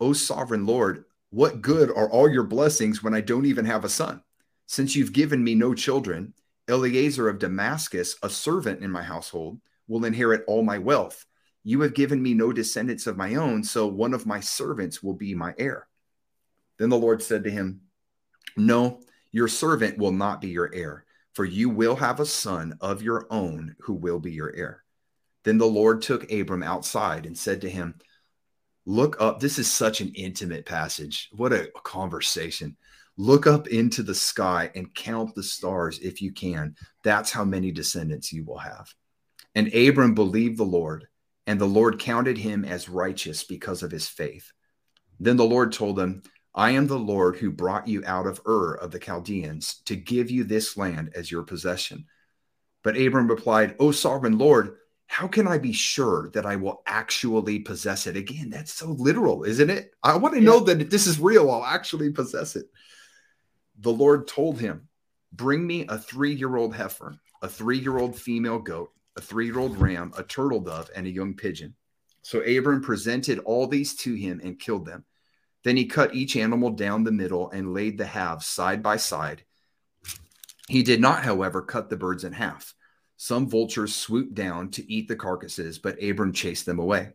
O 0.00 0.14
sovereign 0.14 0.66
Lord, 0.66 1.04
what 1.30 1.60
good 1.60 1.90
are 1.90 2.10
all 2.10 2.30
your 2.30 2.44
blessings 2.44 3.02
when 3.02 3.14
I 3.14 3.20
don't 3.20 3.46
even 3.46 3.66
have 3.66 3.84
a 3.84 3.88
son? 3.90 4.22
Since 4.66 4.96
you've 4.96 5.12
given 5.12 5.44
me 5.44 5.54
no 5.54 5.74
children, 5.74 6.32
Eliezer 6.68 7.28
of 7.28 7.38
Damascus, 7.38 8.16
a 8.22 8.30
servant 8.30 8.82
in 8.82 8.90
my 8.90 9.02
household, 9.02 9.60
will 9.88 10.04
inherit 10.04 10.44
all 10.46 10.62
my 10.62 10.78
wealth. 10.78 11.26
You 11.68 11.80
have 11.80 11.94
given 11.94 12.22
me 12.22 12.32
no 12.32 12.52
descendants 12.52 13.08
of 13.08 13.16
my 13.16 13.34
own, 13.34 13.64
so 13.64 13.88
one 13.88 14.14
of 14.14 14.24
my 14.24 14.38
servants 14.38 15.02
will 15.02 15.14
be 15.14 15.34
my 15.34 15.52
heir. 15.58 15.88
Then 16.78 16.90
the 16.90 16.96
Lord 16.96 17.20
said 17.20 17.42
to 17.42 17.50
him, 17.50 17.80
No, 18.56 19.00
your 19.32 19.48
servant 19.48 19.98
will 19.98 20.12
not 20.12 20.40
be 20.40 20.46
your 20.46 20.72
heir, 20.72 21.04
for 21.32 21.44
you 21.44 21.68
will 21.68 21.96
have 21.96 22.20
a 22.20 22.24
son 22.24 22.78
of 22.80 23.02
your 23.02 23.26
own 23.30 23.74
who 23.80 23.94
will 23.94 24.20
be 24.20 24.30
your 24.30 24.54
heir. 24.54 24.84
Then 25.42 25.58
the 25.58 25.66
Lord 25.66 26.02
took 26.02 26.30
Abram 26.30 26.62
outside 26.62 27.26
and 27.26 27.36
said 27.36 27.60
to 27.62 27.68
him, 27.68 27.96
Look 28.84 29.20
up. 29.20 29.40
This 29.40 29.58
is 29.58 29.68
such 29.68 30.00
an 30.00 30.12
intimate 30.14 30.66
passage. 30.66 31.30
What 31.32 31.52
a 31.52 31.72
conversation. 31.82 32.76
Look 33.16 33.48
up 33.48 33.66
into 33.66 34.04
the 34.04 34.14
sky 34.14 34.70
and 34.76 34.94
count 34.94 35.34
the 35.34 35.42
stars 35.42 35.98
if 35.98 36.22
you 36.22 36.30
can. 36.30 36.76
That's 37.02 37.32
how 37.32 37.44
many 37.44 37.72
descendants 37.72 38.32
you 38.32 38.44
will 38.44 38.58
have. 38.58 38.94
And 39.56 39.74
Abram 39.74 40.14
believed 40.14 40.58
the 40.58 40.62
Lord 40.62 41.08
and 41.46 41.60
the 41.60 41.66
Lord 41.66 41.98
counted 41.98 42.38
him 42.38 42.64
as 42.64 42.88
righteous 42.88 43.44
because 43.44 43.82
of 43.82 43.90
his 43.90 44.08
faith. 44.08 44.52
Then 45.20 45.36
the 45.36 45.44
Lord 45.44 45.72
told 45.72 45.98
him, 45.98 46.22
I 46.54 46.70
am 46.70 46.86
the 46.86 46.98
Lord 46.98 47.36
who 47.36 47.50
brought 47.50 47.86
you 47.86 48.02
out 48.06 48.26
of 48.26 48.40
Ur 48.46 48.74
of 48.74 48.90
the 48.90 48.98
Chaldeans 48.98 49.82
to 49.84 49.94
give 49.94 50.30
you 50.30 50.44
this 50.44 50.76
land 50.76 51.12
as 51.14 51.30
your 51.30 51.42
possession. 51.42 52.06
But 52.82 52.96
Abram 52.96 53.28
replied, 53.28 53.76
O 53.78 53.90
sovereign 53.90 54.38
Lord, 54.38 54.76
how 55.06 55.28
can 55.28 55.46
I 55.46 55.58
be 55.58 55.72
sure 55.72 56.30
that 56.30 56.46
I 56.46 56.56
will 56.56 56.82
actually 56.86 57.60
possess 57.60 58.06
it? 58.06 58.16
Again, 58.16 58.50
that's 58.50 58.72
so 58.72 58.88
literal, 58.92 59.44
isn't 59.44 59.70
it? 59.70 59.92
I 60.02 60.16
want 60.16 60.34
to 60.34 60.40
yeah. 60.40 60.46
know 60.46 60.60
that 60.60 60.80
if 60.80 60.90
this 60.90 61.06
is 61.06 61.20
real. 61.20 61.50
I'll 61.50 61.64
actually 61.64 62.10
possess 62.10 62.56
it. 62.56 62.66
The 63.80 63.92
Lord 63.92 64.26
told 64.26 64.58
him, 64.58 64.88
Bring 65.32 65.66
me 65.66 65.86
a 65.88 65.98
three 65.98 66.34
year 66.34 66.56
old 66.56 66.74
heifer, 66.74 67.14
a 67.42 67.48
three 67.48 67.78
year 67.78 67.98
old 67.98 68.16
female 68.16 68.58
goat, 68.58 68.90
a 69.16 69.20
three 69.20 69.46
year 69.46 69.58
old 69.58 69.78
ram, 69.78 70.12
a 70.16 70.22
turtle 70.22 70.60
dove, 70.60 70.90
and 70.94 71.06
a 71.06 71.10
young 71.10 71.34
pigeon. 71.34 71.74
So 72.22 72.40
Abram 72.40 72.82
presented 72.82 73.38
all 73.40 73.66
these 73.66 73.94
to 73.96 74.14
him 74.14 74.40
and 74.42 74.58
killed 74.58 74.86
them. 74.86 75.04
Then 75.64 75.76
he 75.76 75.86
cut 75.86 76.14
each 76.14 76.36
animal 76.36 76.70
down 76.70 77.04
the 77.04 77.12
middle 77.12 77.50
and 77.50 77.74
laid 77.74 77.98
the 77.98 78.06
halves 78.06 78.46
side 78.46 78.82
by 78.82 78.96
side. 78.96 79.44
He 80.68 80.82
did 80.82 81.00
not, 81.00 81.24
however, 81.24 81.62
cut 81.62 81.88
the 81.88 81.96
birds 81.96 82.24
in 82.24 82.32
half. 82.32 82.74
Some 83.16 83.48
vultures 83.48 83.94
swooped 83.94 84.34
down 84.34 84.70
to 84.72 84.92
eat 84.92 85.08
the 85.08 85.16
carcasses, 85.16 85.78
but 85.78 86.02
Abram 86.02 86.32
chased 86.32 86.66
them 86.66 86.78
away. 86.78 87.12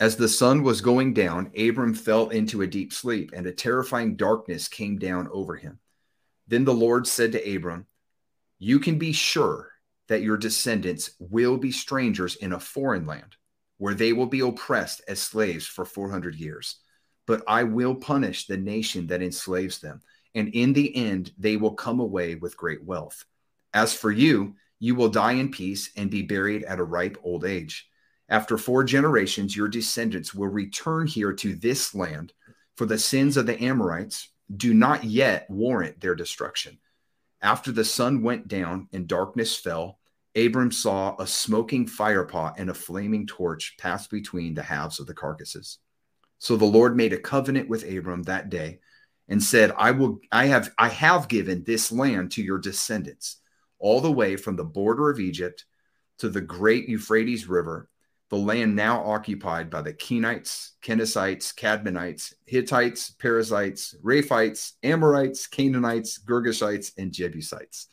As 0.00 0.16
the 0.16 0.28
sun 0.28 0.62
was 0.62 0.80
going 0.80 1.14
down, 1.14 1.52
Abram 1.56 1.94
fell 1.94 2.30
into 2.30 2.62
a 2.62 2.66
deep 2.66 2.92
sleep, 2.92 3.30
and 3.34 3.46
a 3.46 3.52
terrifying 3.52 4.16
darkness 4.16 4.66
came 4.66 4.98
down 4.98 5.28
over 5.30 5.56
him. 5.56 5.78
Then 6.48 6.64
the 6.64 6.74
Lord 6.74 7.06
said 7.06 7.32
to 7.32 7.56
Abram, 7.56 7.86
You 8.58 8.80
can 8.80 8.98
be 8.98 9.12
sure 9.12 9.73
that 10.08 10.22
your 10.22 10.36
descendants 10.36 11.10
will 11.18 11.56
be 11.56 11.72
strangers 11.72 12.36
in 12.36 12.52
a 12.52 12.60
foreign 12.60 13.06
land, 13.06 13.36
where 13.78 13.94
they 13.94 14.12
will 14.12 14.26
be 14.26 14.40
oppressed 14.40 15.02
as 15.08 15.20
slaves 15.20 15.66
for 15.66 15.84
400 15.84 16.34
years. 16.34 16.76
But 17.26 17.42
I 17.48 17.64
will 17.64 17.94
punish 17.94 18.46
the 18.46 18.56
nation 18.56 19.06
that 19.06 19.22
enslaves 19.22 19.78
them, 19.78 20.02
and 20.34 20.48
in 20.48 20.72
the 20.72 20.94
end, 20.94 21.32
they 21.38 21.56
will 21.56 21.74
come 21.74 22.00
away 22.00 22.34
with 22.34 22.56
great 22.56 22.84
wealth. 22.84 23.24
As 23.72 23.94
for 23.94 24.10
you, 24.10 24.54
you 24.78 24.94
will 24.94 25.08
die 25.08 25.32
in 25.32 25.50
peace 25.50 25.90
and 25.96 26.10
be 26.10 26.22
buried 26.22 26.64
at 26.64 26.78
a 26.78 26.84
ripe 26.84 27.16
old 27.22 27.44
age. 27.44 27.88
After 28.28 28.58
four 28.58 28.84
generations, 28.84 29.56
your 29.56 29.68
descendants 29.68 30.34
will 30.34 30.48
return 30.48 31.06
here 31.06 31.32
to 31.32 31.54
this 31.54 31.94
land, 31.94 32.32
for 32.76 32.84
the 32.86 32.98
sins 32.98 33.36
of 33.36 33.46
the 33.46 33.62
Amorites 33.62 34.28
do 34.54 34.74
not 34.74 35.04
yet 35.04 35.48
warrant 35.48 36.00
their 36.00 36.14
destruction 36.14 36.78
after 37.44 37.70
the 37.70 37.84
sun 37.84 38.22
went 38.22 38.48
down 38.48 38.88
and 38.92 39.06
darkness 39.06 39.54
fell, 39.54 40.00
Abram 40.34 40.72
saw 40.72 41.14
a 41.20 41.26
smoking 41.26 41.86
firepot 41.86 42.54
and 42.56 42.70
a 42.70 42.74
flaming 42.74 43.26
torch 43.26 43.76
pass 43.78 44.08
between 44.08 44.54
the 44.54 44.62
halves 44.62 44.98
of 44.98 45.06
the 45.06 45.14
carcasses. 45.14 45.78
So 46.38 46.56
the 46.56 46.64
Lord 46.64 46.96
made 46.96 47.12
a 47.12 47.18
covenant 47.18 47.68
with 47.68 47.84
Abram 47.84 48.22
that 48.24 48.48
day 48.48 48.80
and 49.28 49.42
said, 49.42 49.72
I 49.76 49.92
will 49.92 50.20
I 50.32 50.46
have 50.46 50.72
I 50.78 50.88
have 50.88 51.28
given 51.28 51.62
this 51.62 51.92
land 51.92 52.32
to 52.32 52.42
your 52.42 52.58
descendants, 52.58 53.36
all 53.78 54.00
the 54.00 54.10
way 54.10 54.36
from 54.36 54.56
the 54.56 54.64
border 54.64 55.10
of 55.10 55.20
Egypt 55.20 55.64
to 56.18 56.30
the 56.30 56.40
great 56.40 56.88
Euphrates 56.88 57.46
River, 57.46 57.88
the 58.34 58.40
land 58.40 58.74
now 58.74 59.00
occupied 59.04 59.70
by 59.70 59.80
the 59.80 59.92
Kenites, 59.92 60.70
Kenizzites, 60.82 61.54
Kadmonites, 61.54 62.34
Hittites, 62.46 63.12
Perizzites, 63.12 63.94
Rephites, 64.02 64.72
Amorites, 64.82 65.46
Canaanites, 65.46 66.18
Girgashites, 66.18 66.90
and 66.98 67.12
Jebusites. 67.12 67.86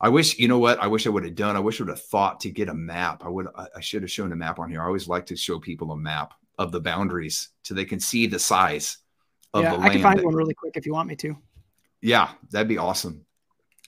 I 0.00 0.08
wish, 0.08 0.40
you 0.40 0.48
know 0.48 0.58
what? 0.58 0.82
I 0.82 0.88
wish 0.88 1.06
I 1.06 1.10
would 1.10 1.24
have 1.24 1.36
done. 1.36 1.54
I 1.54 1.60
wish 1.60 1.80
I 1.80 1.84
would 1.84 1.90
have 1.90 2.02
thought 2.02 2.40
to 2.40 2.50
get 2.50 2.68
a 2.68 2.74
map. 2.74 3.22
I 3.24 3.28
would. 3.28 3.46
I 3.54 3.80
should 3.80 4.02
have 4.02 4.10
shown 4.10 4.32
a 4.32 4.36
map 4.36 4.58
on 4.58 4.70
here. 4.70 4.82
I 4.82 4.86
always 4.86 5.06
like 5.06 5.26
to 5.26 5.36
show 5.36 5.60
people 5.60 5.92
a 5.92 5.96
map 5.96 6.34
of 6.58 6.72
the 6.72 6.80
boundaries 6.80 7.50
so 7.62 7.72
they 7.72 7.84
can 7.84 8.00
see 8.00 8.26
the 8.26 8.40
size 8.40 8.98
of 9.54 9.62
yeah, 9.62 9.70
the 9.70 9.78
land. 9.78 9.90
I 9.90 9.92
can 9.92 10.02
find 10.02 10.22
one 10.22 10.34
really 10.34 10.54
quick 10.54 10.76
if 10.76 10.84
you 10.84 10.94
want 10.94 11.08
me 11.08 11.14
to. 11.16 11.36
Yeah, 12.00 12.30
that'd 12.50 12.66
be 12.66 12.78
awesome. 12.78 13.24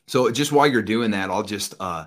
So 0.06 0.30
just 0.30 0.52
while 0.52 0.68
you're 0.68 0.82
doing 0.82 1.10
that, 1.10 1.30
I'll 1.30 1.42
just 1.42 1.74
uh, 1.80 2.06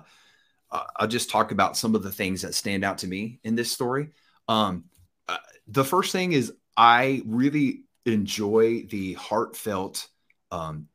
uh, 0.70 0.84
I'll 0.96 1.08
just 1.08 1.30
talk 1.30 1.52
about 1.52 1.76
some 1.76 1.94
of 1.94 2.02
the 2.02 2.12
things 2.12 2.42
that 2.42 2.54
stand 2.54 2.84
out 2.84 2.98
to 2.98 3.06
me 3.06 3.40
in 3.44 3.54
this 3.54 3.72
story. 3.72 4.10
Um, 4.48 4.84
uh, 5.28 5.38
the 5.66 5.84
first 5.84 6.12
thing 6.12 6.32
is 6.32 6.52
I 6.76 7.22
really 7.26 7.84
enjoy 8.04 8.86
the 8.88 9.14
heartfelt 9.14 10.08
um, 10.50 10.88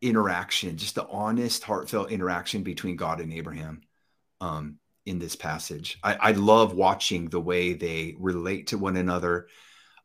interaction, 0.00 0.76
just 0.76 0.94
the 0.94 1.06
honest, 1.06 1.62
heartfelt 1.64 2.10
interaction 2.10 2.62
between 2.62 2.96
God 2.96 3.20
and 3.20 3.32
Abraham 3.32 3.82
um, 4.40 4.78
in 5.06 5.18
this 5.18 5.36
passage. 5.36 5.98
I, 6.02 6.14
I, 6.14 6.32
love 6.32 6.74
watching 6.74 7.28
the 7.28 7.40
way 7.40 7.74
they 7.74 8.14
relate 8.18 8.68
to 8.68 8.78
one 8.78 8.96
another, 8.96 9.48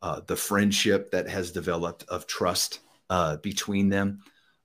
uh, 0.01 0.21
the 0.25 0.35
friendship 0.35 1.11
that 1.11 1.29
has 1.29 1.51
developed 1.51 2.05
of 2.09 2.27
trust 2.27 2.79
uh, 3.09 3.37
between 3.37 3.89
them. 3.89 4.19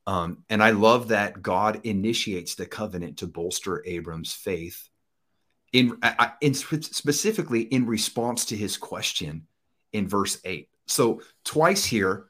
Um, 0.06 0.44
and 0.50 0.62
I 0.62 0.70
love 0.70 1.08
that 1.08 1.40
God 1.40 1.80
initiates 1.84 2.54
the 2.54 2.66
covenant 2.66 3.18
to 3.18 3.26
bolster 3.26 3.82
Abram's 3.86 4.32
faith, 4.32 4.88
in, 5.72 5.98
in 6.40 6.54
specifically 6.54 7.62
in 7.62 7.86
response 7.86 8.44
to 8.46 8.56
his 8.56 8.76
question 8.76 9.46
in 9.92 10.06
verse 10.06 10.38
eight. 10.44 10.68
So 10.86 11.22
twice 11.44 11.84
here, 11.84 12.26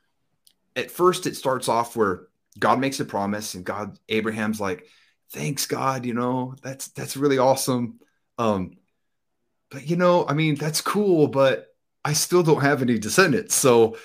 at 0.77 0.91
first 0.91 1.27
it 1.27 1.37
starts 1.37 1.69
off 1.69 1.97
where 1.97 2.29
God 2.59 2.79
makes 2.79 3.01
a 3.01 3.05
promise, 3.05 3.55
and 3.55 3.65
God 3.65 3.99
Abraham's 4.09 4.61
like, 4.61 4.87
"Thanks, 5.31 5.67
God. 5.67 6.07
You 6.07 6.15
know 6.15 6.55
that's 6.63 6.89
that's 6.89 7.17
really 7.17 7.39
awesome." 7.39 8.01
Um, 8.39 8.79
but 9.71 9.89
you 9.89 9.97
know, 9.97 10.27
I 10.27 10.35
mean, 10.35 10.55
that's 10.55 10.81
cool, 10.81 11.29
but 11.29 11.67
I 12.05 12.13
still 12.13 12.43
don't 12.43 12.63
have 12.63 12.81
any 12.81 12.99
descendants, 12.99 13.55
so 13.55 13.97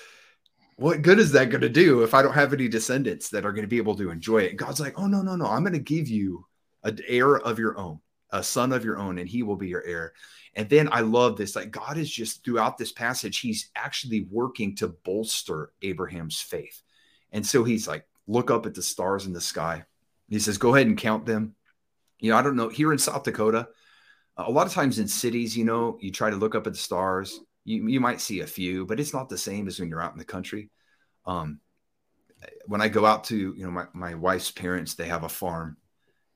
what 0.80 1.02
good 1.02 1.18
is 1.18 1.32
that 1.32 1.50
going 1.50 1.60
to 1.60 1.68
do 1.68 2.04
if 2.04 2.14
I 2.14 2.22
don't 2.22 2.32
have 2.32 2.54
any 2.54 2.66
descendants 2.66 3.28
that 3.28 3.44
are 3.44 3.52
going 3.52 3.64
to 3.64 3.68
be 3.68 3.76
able 3.76 3.96
to 3.96 4.10
enjoy 4.10 4.38
it? 4.38 4.50
And 4.50 4.58
God's 4.58 4.80
like, 4.80 4.98
oh, 4.98 5.06
no, 5.06 5.20
no, 5.20 5.36
no. 5.36 5.44
I'm 5.44 5.62
going 5.62 5.74
to 5.74 5.78
give 5.78 6.08
you 6.08 6.46
an 6.84 6.98
heir 7.06 7.36
of 7.36 7.58
your 7.58 7.76
own, 7.78 8.00
a 8.30 8.42
son 8.42 8.72
of 8.72 8.82
your 8.82 8.96
own, 8.96 9.18
and 9.18 9.28
he 9.28 9.42
will 9.42 9.56
be 9.56 9.68
your 9.68 9.84
heir. 9.84 10.14
And 10.54 10.70
then 10.70 10.88
I 10.90 11.00
love 11.00 11.36
this. 11.36 11.54
Like 11.54 11.70
God 11.70 11.98
is 11.98 12.10
just 12.10 12.46
throughout 12.46 12.78
this 12.78 12.92
passage, 12.92 13.40
he's 13.40 13.68
actually 13.76 14.26
working 14.30 14.74
to 14.76 14.88
bolster 14.88 15.70
Abraham's 15.82 16.40
faith. 16.40 16.80
And 17.30 17.46
so 17.46 17.62
he's 17.62 17.86
like, 17.86 18.06
look 18.26 18.50
up 18.50 18.64
at 18.64 18.72
the 18.72 18.82
stars 18.82 19.26
in 19.26 19.34
the 19.34 19.40
sky. 19.42 19.84
He 20.30 20.38
says, 20.38 20.56
go 20.56 20.74
ahead 20.74 20.86
and 20.86 20.96
count 20.96 21.26
them. 21.26 21.56
You 22.20 22.30
know, 22.30 22.38
I 22.38 22.42
don't 22.42 22.56
know. 22.56 22.70
Here 22.70 22.90
in 22.90 22.98
South 22.98 23.24
Dakota, 23.24 23.68
a 24.38 24.50
lot 24.50 24.66
of 24.66 24.72
times 24.72 24.98
in 24.98 25.08
cities, 25.08 25.54
you 25.54 25.66
know, 25.66 25.98
you 26.00 26.10
try 26.10 26.30
to 26.30 26.36
look 26.36 26.54
up 26.54 26.66
at 26.66 26.72
the 26.72 26.78
stars 26.78 27.38
you, 27.70 27.88
you 27.88 28.00
might 28.00 28.20
see 28.20 28.40
a 28.40 28.46
few, 28.46 28.86
but 28.86 29.00
it's 29.00 29.14
not 29.14 29.28
the 29.28 29.38
same 29.38 29.68
as 29.68 29.78
when 29.78 29.88
you're 29.88 30.02
out 30.02 30.12
in 30.12 30.18
the 30.18 30.24
country. 30.24 30.70
Um, 31.24 31.60
when 32.66 32.80
I 32.80 32.88
go 32.88 33.04
out 33.06 33.24
to, 33.24 33.36
you 33.36 33.64
know, 33.64 33.70
my, 33.70 33.86
my 33.92 34.14
wife's 34.14 34.50
parents, 34.50 34.94
they 34.94 35.06
have 35.06 35.24
a 35.24 35.28
farm 35.28 35.76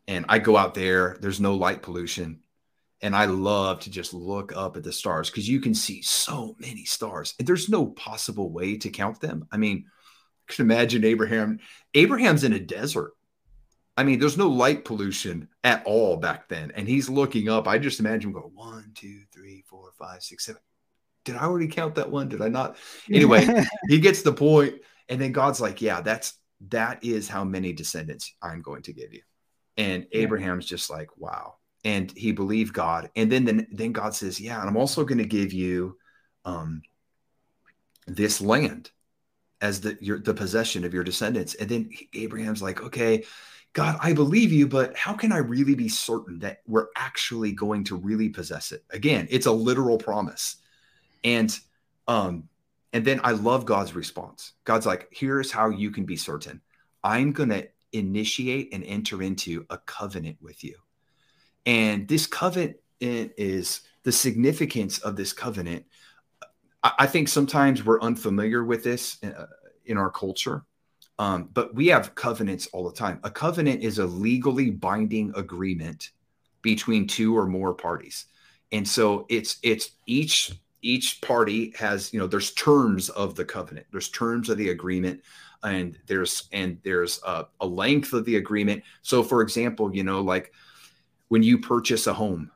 and 0.07 0.27
I 0.29 0.39
go 0.39 0.57
out 0.57 0.75
there, 0.75 1.17
there's 1.21 1.41
no 1.41 1.55
light 1.55 1.83
pollution. 1.83 2.41
And 3.03 3.15
I 3.15 3.27
love 3.27 3.81
to 3.81 3.91
just 3.91 4.15
look 4.15 4.57
up 4.57 4.77
at 4.77 4.83
the 4.83 4.93
stars 4.93 5.29
because 5.29 5.49
you 5.49 5.61
can 5.61 5.75
see 5.75 6.01
so 6.03 6.57
many 6.59 6.85
stars. 6.85 7.35
There's 7.39 7.69
no 7.69 7.87
possible 7.87 8.51
way 8.51 8.79
to 8.79 8.89
count 8.89 9.21
them. 9.21 9.47
I 9.53 9.57
mean, 9.57 9.85
I 10.49 10.53
can 10.53 10.65
imagine 10.65 11.05
Abraham. 11.05 11.59
Abraham's 11.93 12.45
in 12.45 12.55
a 12.55 12.61
desert. 12.61 13.13
I 13.97 14.05
mean, 14.05 14.19
there's 14.19 14.39
no 14.39 14.49
light 14.49 14.85
pollution 14.85 15.49
at 15.63 15.85
all 15.85 16.17
back 16.17 16.49
then. 16.49 16.73
And 16.75 16.89
he's 16.89 17.09
looking 17.09 17.49
up. 17.49 17.69
I 17.69 17.79
just 17.79 18.01
imagine 18.01 18.33
go 18.33 18.51
one, 18.55 18.93
two, 18.95 19.21
three, 19.33 19.65
four, 19.69 19.93
five, 19.99 20.23
six, 20.23 20.47
seven, 20.47 20.63
did 21.25 21.37
I 21.37 21.45
already 21.45 21.69
count 21.69 21.95
that 21.97 22.11
one? 22.11 22.29
Did 22.29 22.43
I 22.43 22.49
not? 22.49 22.77
Anyway, 23.13 23.47
he 23.89 23.99
gets 23.99 24.23
the 24.23 24.33
point, 24.33 24.75
and 25.09 25.21
then 25.21 25.33
God's 25.33 25.61
like, 25.61 25.83
yeah, 25.83 26.01
that's 26.01 26.35
that 26.69 27.05
is 27.05 27.29
how 27.29 27.45
many 27.45 27.73
descendants 27.73 28.35
I'm 28.43 28.63
going 28.63 28.83
to 28.83 28.93
give 28.93 29.13
you. 29.13 29.23
And. 29.77 30.07
Abraham's 30.13 30.67
just 30.67 30.89
like, 30.91 31.17
wow. 31.17 31.57
And 31.85 32.11
he 32.13 32.33
believed 32.33 32.73
God. 32.73 33.11
And 33.15 33.31
then, 33.31 33.45
then, 33.45 33.67
then 33.71 33.93
God 33.93 34.15
says, 34.15 34.41
yeah, 34.41 34.59
and 34.61 34.69
I'm 34.69 34.77
also 34.77 35.05
going 35.05 35.19
to 35.19 35.27
give 35.27 35.53
you 35.53 35.99
um, 36.45 36.83
this 38.07 38.41
land 38.41 38.91
as 39.61 39.81
the 39.81 39.97
your 40.01 40.19
the 40.19 40.35
possession 40.35 40.85
of 40.85 40.93
your 40.93 41.05
descendants. 41.05 41.55
And 41.55 41.69
then 41.69 41.91
Abraham's 42.13 42.63
like, 42.63 42.83
okay, 42.83 43.25
God, 43.73 43.99
I 44.01 44.13
believe 44.13 44.53
you, 44.53 44.69
but 44.69 44.97
how 44.97 45.15
can 45.15 45.33
I 45.33 45.39
really 45.39 45.75
be 45.75 45.89
certain 45.89 46.39
that 46.41 46.61
we're 46.67 46.89
actually 46.97 47.53
going 47.53 47.85
to 47.85 47.97
really 47.97 48.29
possess 48.29 48.73
it? 48.73 48.85
Again, 48.91 49.27
it's 49.31 49.47
a 49.47 49.53
literal 49.53 49.99
promise. 49.99 50.57
And 51.25 51.59
um, 52.07 52.49
and 52.93 53.05
then 53.05 53.21
I 53.25 53.33
love 53.33 53.65
God's 53.65 53.95
response. 53.95 54.53
God's 54.65 54.87
like, 54.87 55.09
here's 55.11 55.51
how 55.51 55.71
you 55.71 55.91
can 55.91 56.05
be 56.05 56.17
certain. 56.17 56.61
I'm 57.03 57.33
gonna 57.33 57.65
initiate 57.93 58.73
and 58.73 58.85
enter 58.85 59.23
into 59.23 59.67
a 59.71 59.79
covenant 59.79 60.37
with 60.41 60.63
you. 60.63 60.77
And 61.67 62.07
this 62.07 62.27
covenant 62.27 62.77
is 63.01 63.81
the 64.03 64.13
significance 64.13 64.99
of 64.99 65.17
this 65.17 65.33
covenant. 65.33 65.87
I 66.83 67.07
think 67.07 67.29
sometimes 67.29 67.83
we're 67.83 68.01
unfamiliar 68.01 68.63
with 68.63 68.85
this 68.85 69.17
uh, 69.25 69.47
in 69.87 69.97
our 69.97 70.11
culture, 70.11 70.65
um, 71.19 71.49
but 71.53 71.75
we 71.75 71.87
have 71.87 72.15
covenants 72.15 72.67
all 72.73 72.85
the 72.85 72.95
time. 72.95 73.21
A 73.25 73.31
covenant 73.31 73.83
is 73.83 73.99
a 73.99 74.05
legally 74.05 74.71
binding 74.71 75.33
agreement 75.35 76.11
between 76.61 77.07
two 77.07 77.37
or 77.37 77.47
more 77.47 77.73
parties, 77.73 78.27
and 78.71 78.87
so 78.87 79.25
it's 79.31 79.57
it's 79.63 79.93
each 80.07 80.53
each 80.85 81.21
party 81.23 81.73
has 81.79 82.13
you 82.13 82.21
know 82.21 82.27
there's 82.27 82.53
terms 82.53 83.09
of 83.11 83.35
the 83.35 83.45
covenant. 83.45 83.87
There's 83.91 84.11
terms 84.11 84.49
of 84.49 84.59
the 84.59 84.69
agreement 84.69 85.23
and 85.63 85.99
there's 86.07 86.49
and 86.53 86.79
there's 86.85 87.21
a, 87.27 87.47
a, 87.61 87.67
length 87.67 88.13
of 88.13 88.25
the 88.27 88.37
agreement. 88.37 88.83
So 89.03 89.23
for 89.23 89.41
example 89.41 89.95
you 89.95 90.05
know 90.05 90.21
like 90.21 90.53
when 91.29 91.43
you 91.43 91.59
purchase 91.59 92.07
a 92.07 92.13
home 92.13 92.51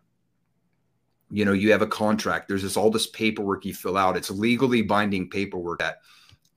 you 1.31 1.45
know 1.45 1.53
you 1.53 1.72
have 1.72 1.83
a 1.83 1.87
contract. 1.87 2.49
There's 2.49 2.62
this 2.62 2.76
all 2.76 2.91
this 2.91 3.07
paperwork 3.07 3.64
you 3.64 3.74
fill 3.74 3.97
out. 3.97 4.16
It's 4.16 4.31
legally 4.31 4.83
binding 4.83 5.29
paperwork 5.31 5.81
that 5.81 5.99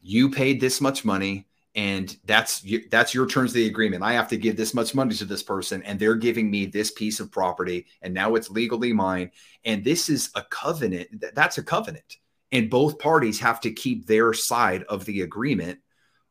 you 0.01 0.29
paid 0.29 0.59
this 0.59 0.81
much 0.81 1.05
money 1.05 1.47
and 1.75 2.17
that's 2.25 2.65
that's 2.89 3.13
your 3.13 3.25
terms 3.25 3.51
of 3.51 3.55
the 3.55 3.67
agreement. 3.67 4.03
I 4.03 4.13
have 4.13 4.27
to 4.29 4.37
give 4.37 4.57
this 4.57 4.73
much 4.73 4.93
money 4.93 5.15
to 5.15 5.25
this 5.25 5.43
person 5.43 5.81
and 5.83 5.97
they're 5.97 6.15
giving 6.15 6.51
me 6.51 6.65
this 6.65 6.91
piece 6.91 7.19
of 7.21 7.31
property 7.31 7.85
and 8.01 8.13
now 8.13 8.35
it's 8.35 8.49
legally 8.49 8.91
mine. 8.91 9.31
And 9.63 9.83
this 9.83 10.09
is 10.09 10.31
a 10.35 10.43
covenant 10.43 11.23
that's 11.33 11.57
a 11.57 11.63
covenant. 11.63 12.17
And 12.51 12.69
both 12.69 12.99
parties 12.99 13.39
have 13.39 13.61
to 13.61 13.71
keep 13.71 14.05
their 14.05 14.33
side 14.33 14.83
of 14.83 15.05
the 15.05 15.21
agreement 15.21 15.79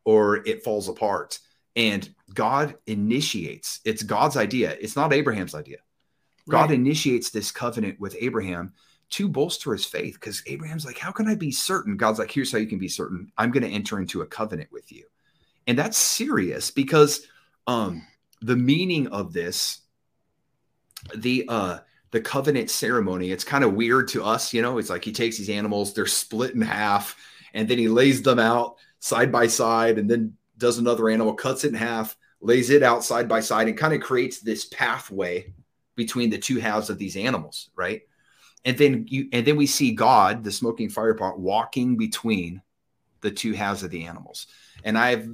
or 0.04 0.46
it 0.46 0.62
falls 0.62 0.88
apart. 0.88 1.38
And 1.74 2.12
god 2.34 2.76
initiates 2.86 3.80
it's 3.84 4.02
god's 4.02 4.36
idea 4.36 4.76
it's 4.78 4.96
not 4.96 5.12
abraham's 5.14 5.54
idea. 5.54 5.78
God 6.50 6.70
right. 6.70 6.78
initiates 6.78 7.30
this 7.30 7.50
covenant 7.50 7.98
with 7.98 8.14
abraham 8.20 8.74
to 9.10 9.26
bolster 9.26 9.72
his 9.72 9.86
faith 9.86 10.14
because 10.14 10.42
abraham's 10.46 10.84
like 10.84 10.98
how 10.98 11.12
can 11.12 11.28
i 11.28 11.34
be 11.34 11.50
certain? 11.50 11.96
God's 11.96 12.18
like 12.18 12.30
here's 12.30 12.52
how 12.52 12.58
you 12.58 12.66
can 12.66 12.78
be 12.78 12.88
certain. 12.88 13.32
I'm 13.38 13.52
going 13.52 13.62
to 13.62 13.70
enter 13.70 13.98
into 13.98 14.20
a 14.20 14.26
covenant 14.26 14.70
with 14.70 14.92
you 14.92 15.06
and 15.70 15.78
that's 15.78 15.96
serious 15.96 16.72
because 16.72 17.28
um, 17.68 18.04
the 18.42 18.56
meaning 18.56 19.06
of 19.06 19.32
this, 19.32 19.82
the 21.14 21.44
uh, 21.48 21.78
the 22.10 22.20
covenant 22.20 22.70
ceremony, 22.70 23.30
it's 23.30 23.44
kind 23.44 23.62
of 23.62 23.74
weird 23.74 24.08
to 24.08 24.24
us, 24.24 24.52
you 24.52 24.62
know. 24.62 24.78
It's 24.78 24.90
like 24.90 25.04
he 25.04 25.12
takes 25.12 25.38
these 25.38 25.48
animals, 25.48 25.94
they're 25.94 26.06
split 26.06 26.56
in 26.56 26.60
half, 26.60 27.14
and 27.54 27.68
then 27.68 27.78
he 27.78 27.86
lays 27.86 28.20
them 28.20 28.40
out 28.40 28.78
side 28.98 29.30
by 29.30 29.46
side, 29.46 29.96
and 29.96 30.10
then 30.10 30.34
does 30.58 30.78
another 30.78 31.08
animal, 31.08 31.34
cuts 31.34 31.62
it 31.62 31.68
in 31.68 31.74
half, 31.74 32.16
lays 32.40 32.70
it 32.70 32.82
out 32.82 33.04
side 33.04 33.28
by 33.28 33.38
side, 33.38 33.68
and 33.68 33.78
kind 33.78 33.94
of 33.94 34.00
creates 34.00 34.40
this 34.40 34.64
pathway 34.64 35.54
between 35.94 36.30
the 36.30 36.38
two 36.38 36.58
halves 36.58 36.90
of 36.90 36.98
these 36.98 37.16
animals, 37.16 37.70
right? 37.76 38.02
And 38.64 38.76
then 38.76 39.04
you 39.06 39.28
and 39.32 39.46
then 39.46 39.54
we 39.54 39.68
see 39.68 39.92
God, 39.92 40.42
the 40.42 40.50
smoking 40.50 40.88
fire 40.88 41.14
pot, 41.14 41.38
walking 41.38 41.96
between 41.96 42.60
the 43.20 43.30
two 43.30 43.52
halves 43.52 43.84
of 43.84 43.92
the 43.92 44.06
animals. 44.06 44.48
And 44.82 44.98
I've 44.98 45.28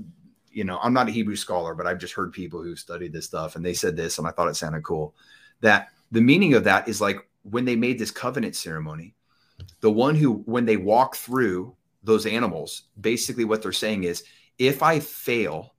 you 0.57 0.65
know, 0.65 0.79
I'm 0.83 0.95
not 0.95 1.07
a 1.07 1.13
Hebrew 1.13 1.37
scholar, 1.37 1.75
but 1.75 1.87
I've 1.87 1.99
just 1.99 2.15
heard 2.15 2.33
people 2.33 2.63
who've 2.63 2.79
studied 2.79 3.13
this 3.13 3.27
stuff 3.27 3.57
and 3.57 3.65
they 3.65 3.75
said 3.75 3.95
this, 3.95 4.17
and 4.17 4.27
I 4.27 4.31
thought 4.31 4.49
it 4.49 4.57
sounded 4.57 4.85
cool. 4.85 5.15
That 5.61 5.89
the 6.11 6.23
meaning 6.23 6.55
of 6.55 6.65
that 6.65 6.89
is 6.89 6.99
like 6.99 7.29
when 7.43 7.67
they 7.67 7.77
made 7.77 7.99
this 7.99 8.11
covenant 8.11 8.57
ceremony, 8.57 9.15
the 9.81 9.93
one 9.93 10.15
who, 10.15 10.43
when 10.47 10.65
they 10.65 10.79
walk 10.79 11.15
through 11.15 11.77
those 12.03 12.25
animals, 12.25 12.85
basically 12.99 13.45
what 13.45 13.61
they're 13.61 13.71
saying 13.71 14.05
is, 14.05 14.25
if 14.59 14.83
I 14.83 14.99
fail 14.99 15.75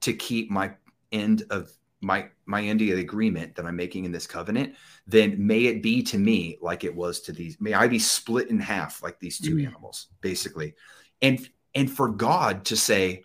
to 0.00 0.14
keep 0.14 0.50
my 0.50 0.72
end 1.12 1.42
of 1.50 1.70
my 2.00 2.28
my 2.46 2.62
end 2.62 2.80
of 2.80 2.86
the 2.86 3.00
agreement 3.00 3.54
that 3.56 3.66
I'm 3.66 3.76
making 3.76 4.06
in 4.06 4.12
this 4.12 4.26
covenant, 4.26 4.76
then 5.06 5.46
may 5.46 5.66
it 5.66 5.82
be 5.82 6.02
to 6.04 6.16
me 6.16 6.56
like 6.62 6.84
it 6.84 6.96
was 6.96 7.20
to 7.22 7.32
these. 7.32 7.60
May 7.60 7.74
I 7.74 7.86
be 7.86 7.98
split 7.98 8.48
in 8.48 8.58
half 8.58 9.02
like 9.02 9.20
these 9.20 9.38
2 9.38 9.56
mm. 9.56 9.66
animals, 9.66 10.06
basically. 10.22 10.74
And 11.20 11.46
and 11.74 11.90
for 11.90 12.08
God 12.08 12.64
to 12.66 12.76
say, 12.78 13.24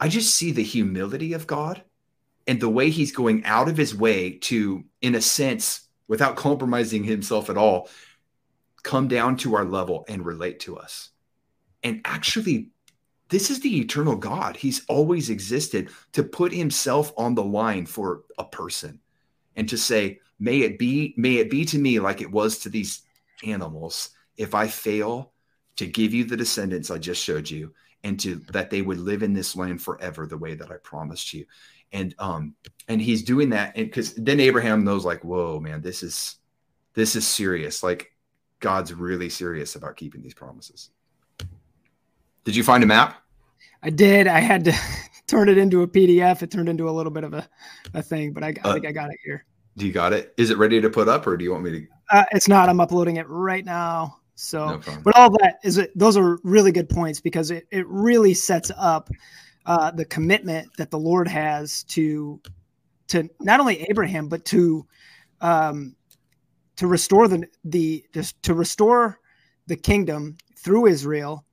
I 0.00 0.08
just 0.08 0.34
see 0.34 0.50
the 0.50 0.62
humility 0.62 1.34
of 1.34 1.46
God 1.46 1.84
and 2.46 2.60
the 2.60 2.68
way 2.68 2.90
he's 2.90 3.12
going 3.12 3.44
out 3.44 3.68
of 3.68 3.76
his 3.76 3.94
way 3.94 4.32
to, 4.38 4.84
in 5.02 5.14
a 5.14 5.20
sense, 5.20 5.88
without 6.08 6.36
compromising 6.36 7.04
himself 7.04 7.50
at 7.50 7.56
all, 7.56 7.88
come 8.82 9.06
down 9.06 9.36
to 9.36 9.54
our 9.54 9.64
level 9.64 10.04
and 10.08 10.24
relate 10.24 10.60
to 10.60 10.78
us. 10.78 11.10
And 11.82 12.00
actually 12.04 12.70
this 13.30 13.48
is 13.48 13.60
the 13.60 13.80
eternal 13.80 14.16
God. 14.16 14.56
He's 14.56 14.84
always 14.88 15.30
existed 15.30 15.90
to 16.12 16.24
put 16.24 16.52
himself 16.52 17.12
on 17.16 17.34
the 17.34 17.44
line 17.44 17.86
for 17.86 18.24
a 18.38 18.44
person 18.44 19.00
and 19.56 19.68
to 19.68 19.78
say, 19.78 20.18
may 20.38 20.58
it 20.60 20.78
be, 20.78 21.14
may 21.16 21.36
it 21.36 21.48
be 21.48 21.64
to 21.66 21.78
me 21.78 22.00
like 22.00 22.20
it 22.20 22.30
was 22.30 22.58
to 22.58 22.68
these 22.68 23.02
animals 23.44 24.10
if 24.36 24.54
I 24.54 24.66
fail 24.66 25.32
to 25.76 25.86
give 25.86 26.12
you 26.12 26.24
the 26.24 26.36
descendants 26.36 26.90
I 26.90 26.98
just 26.98 27.22
showed 27.22 27.48
you 27.48 27.72
and 28.04 28.18
to 28.20 28.36
that 28.52 28.70
they 28.70 28.82
would 28.82 28.98
live 28.98 29.22
in 29.22 29.32
this 29.32 29.56
land 29.56 29.82
forever 29.82 30.26
the 30.26 30.38
way 30.38 30.54
that 30.54 30.70
I 30.70 30.76
promised 30.76 31.32
you. 31.32 31.44
And 31.92 32.14
um 32.18 32.54
and 32.88 33.00
he's 33.00 33.22
doing 33.22 33.50
that 33.50 33.76
and 33.76 33.86
because 33.86 34.14
then 34.14 34.40
Abraham 34.40 34.84
knows 34.84 35.04
like, 35.04 35.24
whoa, 35.24 35.60
man, 35.60 35.80
this 35.80 36.02
is 36.02 36.36
this 36.94 37.16
is 37.16 37.26
serious. 37.26 37.82
Like 37.82 38.12
God's 38.60 38.92
really 38.94 39.28
serious 39.28 39.74
about 39.74 39.96
keeping 39.96 40.22
these 40.22 40.34
promises. 40.34 40.90
Did 42.44 42.56
you 42.56 42.62
find 42.62 42.82
a 42.82 42.86
map? 42.86 43.22
I 43.82 43.90
did. 43.90 44.26
I 44.26 44.40
had 44.40 44.64
to 44.64 44.72
turn 45.26 45.48
it 45.48 45.58
into 45.58 45.82
a 45.82 45.88
PDF. 45.88 46.42
It 46.42 46.50
turned 46.50 46.68
into 46.68 46.88
a 46.88 46.92
little 46.92 47.12
bit 47.12 47.24
of 47.24 47.34
a, 47.34 47.48
a 47.94 48.02
thing, 48.02 48.32
but 48.32 48.44
I, 48.44 48.48
I 48.48 48.68
uh, 48.68 48.72
think 48.74 48.86
I 48.86 48.92
got 48.92 49.10
it 49.10 49.18
here. 49.24 49.44
Do 49.76 49.86
you 49.86 49.92
got 49.92 50.12
it? 50.12 50.34
Is 50.36 50.50
it 50.50 50.58
ready 50.58 50.80
to 50.80 50.90
put 50.90 51.08
up, 51.08 51.26
or 51.26 51.36
do 51.36 51.44
you 51.44 51.52
want 51.52 51.64
me 51.64 51.70
to? 51.70 51.86
Uh, 52.10 52.24
it's 52.32 52.48
not. 52.48 52.68
I'm 52.68 52.80
uploading 52.80 53.16
it 53.16 53.26
right 53.28 53.64
now. 53.64 54.19
So, 54.40 54.80
no 54.86 55.02
but 55.04 55.16
all 55.16 55.30
that 55.30 55.58
is 55.62 55.78
it. 55.78 55.96
Those 55.96 56.16
are 56.16 56.38
really 56.42 56.72
good 56.72 56.88
points 56.88 57.20
because 57.20 57.50
it 57.50 57.66
it 57.70 57.86
really 57.86 58.34
sets 58.34 58.70
up 58.76 59.10
uh, 59.66 59.90
the 59.90 60.04
commitment 60.04 60.68
that 60.78 60.90
the 60.90 60.98
Lord 60.98 61.28
has 61.28 61.84
to 61.84 62.40
to 63.08 63.28
not 63.40 63.60
only 63.60 63.82
Abraham 63.90 64.28
but 64.28 64.44
to 64.46 64.86
um, 65.42 65.94
to 66.76 66.86
restore 66.86 67.28
the 67.28 67.46
the 67.64 68.04
just 68.14 68.42
to 68.44 68.54
restore 68.54 69.20
the 69.66 69.76
kingdom 69.76 70.36
through 70.56 70.86
Israel 70.86 71.44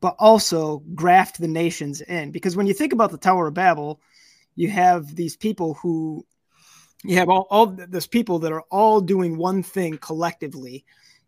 but 0.00 0.16
also 0.18 0.78
graft 0.94 1.38
the 1.38 1.48
nations 1.48 2.00
in. 2.00 2.30
Because 2.30 2.56
when 2.56 2.66
you 2.66 2.72
think 2.72 2.94
about 2.94 3.10
the 3.10 3.18
Tower 3.18 3.48
of 3.48 3.54
Babel, 3.54 4.00
you 4.56 4.70
have 4.70 5.14
these 5.14 5.36
people 5.36 5.74
who 5.74 6.24
you 7.04 7.16
have 7.16 7.28
all, 7.28 7.46
all 7.50 7.66
this 7.66 8.06
people 8.06 8.38
that 8.38 8.52
are 8.52 8.64
all 8.70 9.00
doing 9.00 9.36
one 9.36 9.62
thing 9.62 9.98
collectively. 9.98 10.84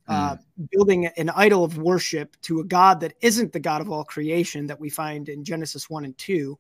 Uh, 0.09 0.37
hmm. 0.37 0.65
building 0.71 1.07
an 1.07 1.31
idol 1.31 1.65
of 1.65 1.79
worship 1.79 2.37
to 2.43 2.61
a 2.61 2.65
God 2.65 3.01
that 3.01 3.15
isn't 3.21 3.53
the 3.53 3.61
God 3.61 3.81
of 3.81 3.91
all 3.91 4.05
creation 4.05 4.67
that 4.67 4.81
we 4.81 4.91
find 4.91 5.29
in 5.29 5.45
Genesis 5.45 5.89
1 5.89 6.05
and 6.05 6.17
2. 6.19 6.59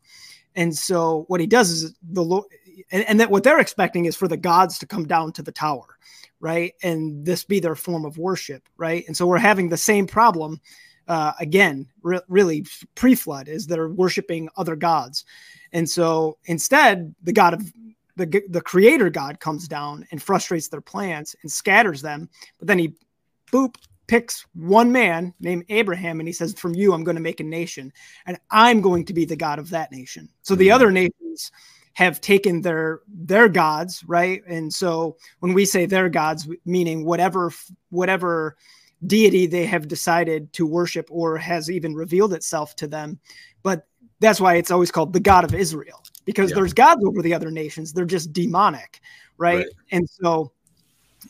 And 0.54 0.76
so 0.76 1.24
what 1.28 1.40
he 1.40 1.46
does 1.46 1.70
is 1.70 1.94
the 2.02 2.22
Lord, 2.22 2.44
and, 2.90 3.04
and 3.04 3.20
that 3.20 3.30
what 3.30 3.42
they're 3.42 3.60
expecting 3.60 4.04
is 4.04 4.16
for 4.16 4.28
the 4.28 4.36
gods 4.36 4.78
to 4.78 4.86
come 4.86 5.06
down 5.06 5.32
to 5.32 5.42
the 5.42 5.52
tower, 5.52 5.96
right? 6.40 6.74
And 6.82 7.24
this 7.24 7.44
be 7.44 7.58
their 7.58 7.74
form 7.74 8.04
of 8.04 8.18
worship, 8.18 8.68
right? 8.76 9.04
And 9.06 9.16
so 9.16 9.26
we're 9.26 9.38
having 9.38 9.68
the 9.68 9.76
same 9.76 10.06
problem 10.06 10.60
uh, 11.08 11.32
again, 11.40 11.86
re- 12.02 12.20
really 12.28 12.64
pre-flood, 12.94 13.48
is 13.48 13.66
they're 13.66 13.88
worshiping 13.88 14.48
other 14.56 14.76
gods, 14.76 15.24
and 15.72 15.88
so 15.88 16.38
instead, 16.44 17.14
the 17.22 17.32
God 17.32 17.54
of 17.54 17.72
the 18.16 18.42
the 18.48 18.60
Creator 18.60 19.10
God 19.10 19.40
comes 19.40 19.66
down 19.66 20.06
and 20.10 20.22
frustrates 20.22 20.68
their 20.68 20.80
plans 20.80 21.34
and 21.42 21.50
scatters 21.50 22.02
them. 22.02 22.28
But 22.58 22.68
then 22.68 22.78
he, 22.78 22.94
boop, 23.52 23.76
picks 24.08 24.44
one 24.54 24.90
man 24.90 25.32
named 25.40 25.64
Abraham, 25.68 26.20
and 26.20 26.28
he 26.28 26.32
says, 26.32 26.54
"From 26.54 26.74
you, 26.74 26.92
I'm 26.92 27.04
going 27.04 27.16
to 27.16 27.22
make 27.22 27.40
a 27.40 27.44
nation, 27.44 27.92
and 28.26 28.38
I'm 28.50 28.80
going 28.80 29.04
to 29.06 29.14
be 29.14 29.24
the 29.24 29.36
God 29.36 29.58
of 29.58 29.70
that 29.70 29.92
nation." 29.92 30.28
So 30.42 30.54
the 30.54 30.68
mm-hmm. 30.68 30.74
other 30.74 30.90
nations 30.90 31.52
have 31.94 32.20
taken 32.20 32.62
their 32.62 33.00
their 33.06 33.48
gods, 33.48 34.02
right? 34.06 34.42
And 34.46 34.72
so 34.72 35.16
when 35.40 35.52
we 35.52 35.64
say 35.64 35.86
their 35.86 36.08
gods, 36.08 36.48
meaning 36.64 37.04
whatever 37.04 37.52
whatever 37.90 38.56
deity 39.06 39.46
they 39.46 39.66
have 39.66 39.88
decided 39.88 40.52
to 40.54 40.66
worship 40.66 41.08
or 41.10 41.36
has 41.36 41.70
even 41.70 41.94
revealed 41.94 42.32
itself 42.32 42.76
to 42.76 42.86
them. 42.86 43.18
But 43.62 43.86
that's 44.20 44.40
why 44.40 44.54
it's 44.54 44.70
always 44.70 44.90
called 44.90 45.12
the 45.12 45.20
God 45.20 45.44
of 45.44 45.54
Israel 45.54 46.02
because 46.24 46.50
yeah. 46.50 46.56
there's 46.56 46.72
gods 46.72 47.04
over 47.04 47.22
the 47.22 47.34
other 47.34 47.50
nations. 47.50 47.92
They're 47.92 48.04
just 48.04 48.32
demonic, 48.32 49.00
right? 49.38 49.58
right. 49.58 49.66
And 49.90 50.08
so 50.08 50.52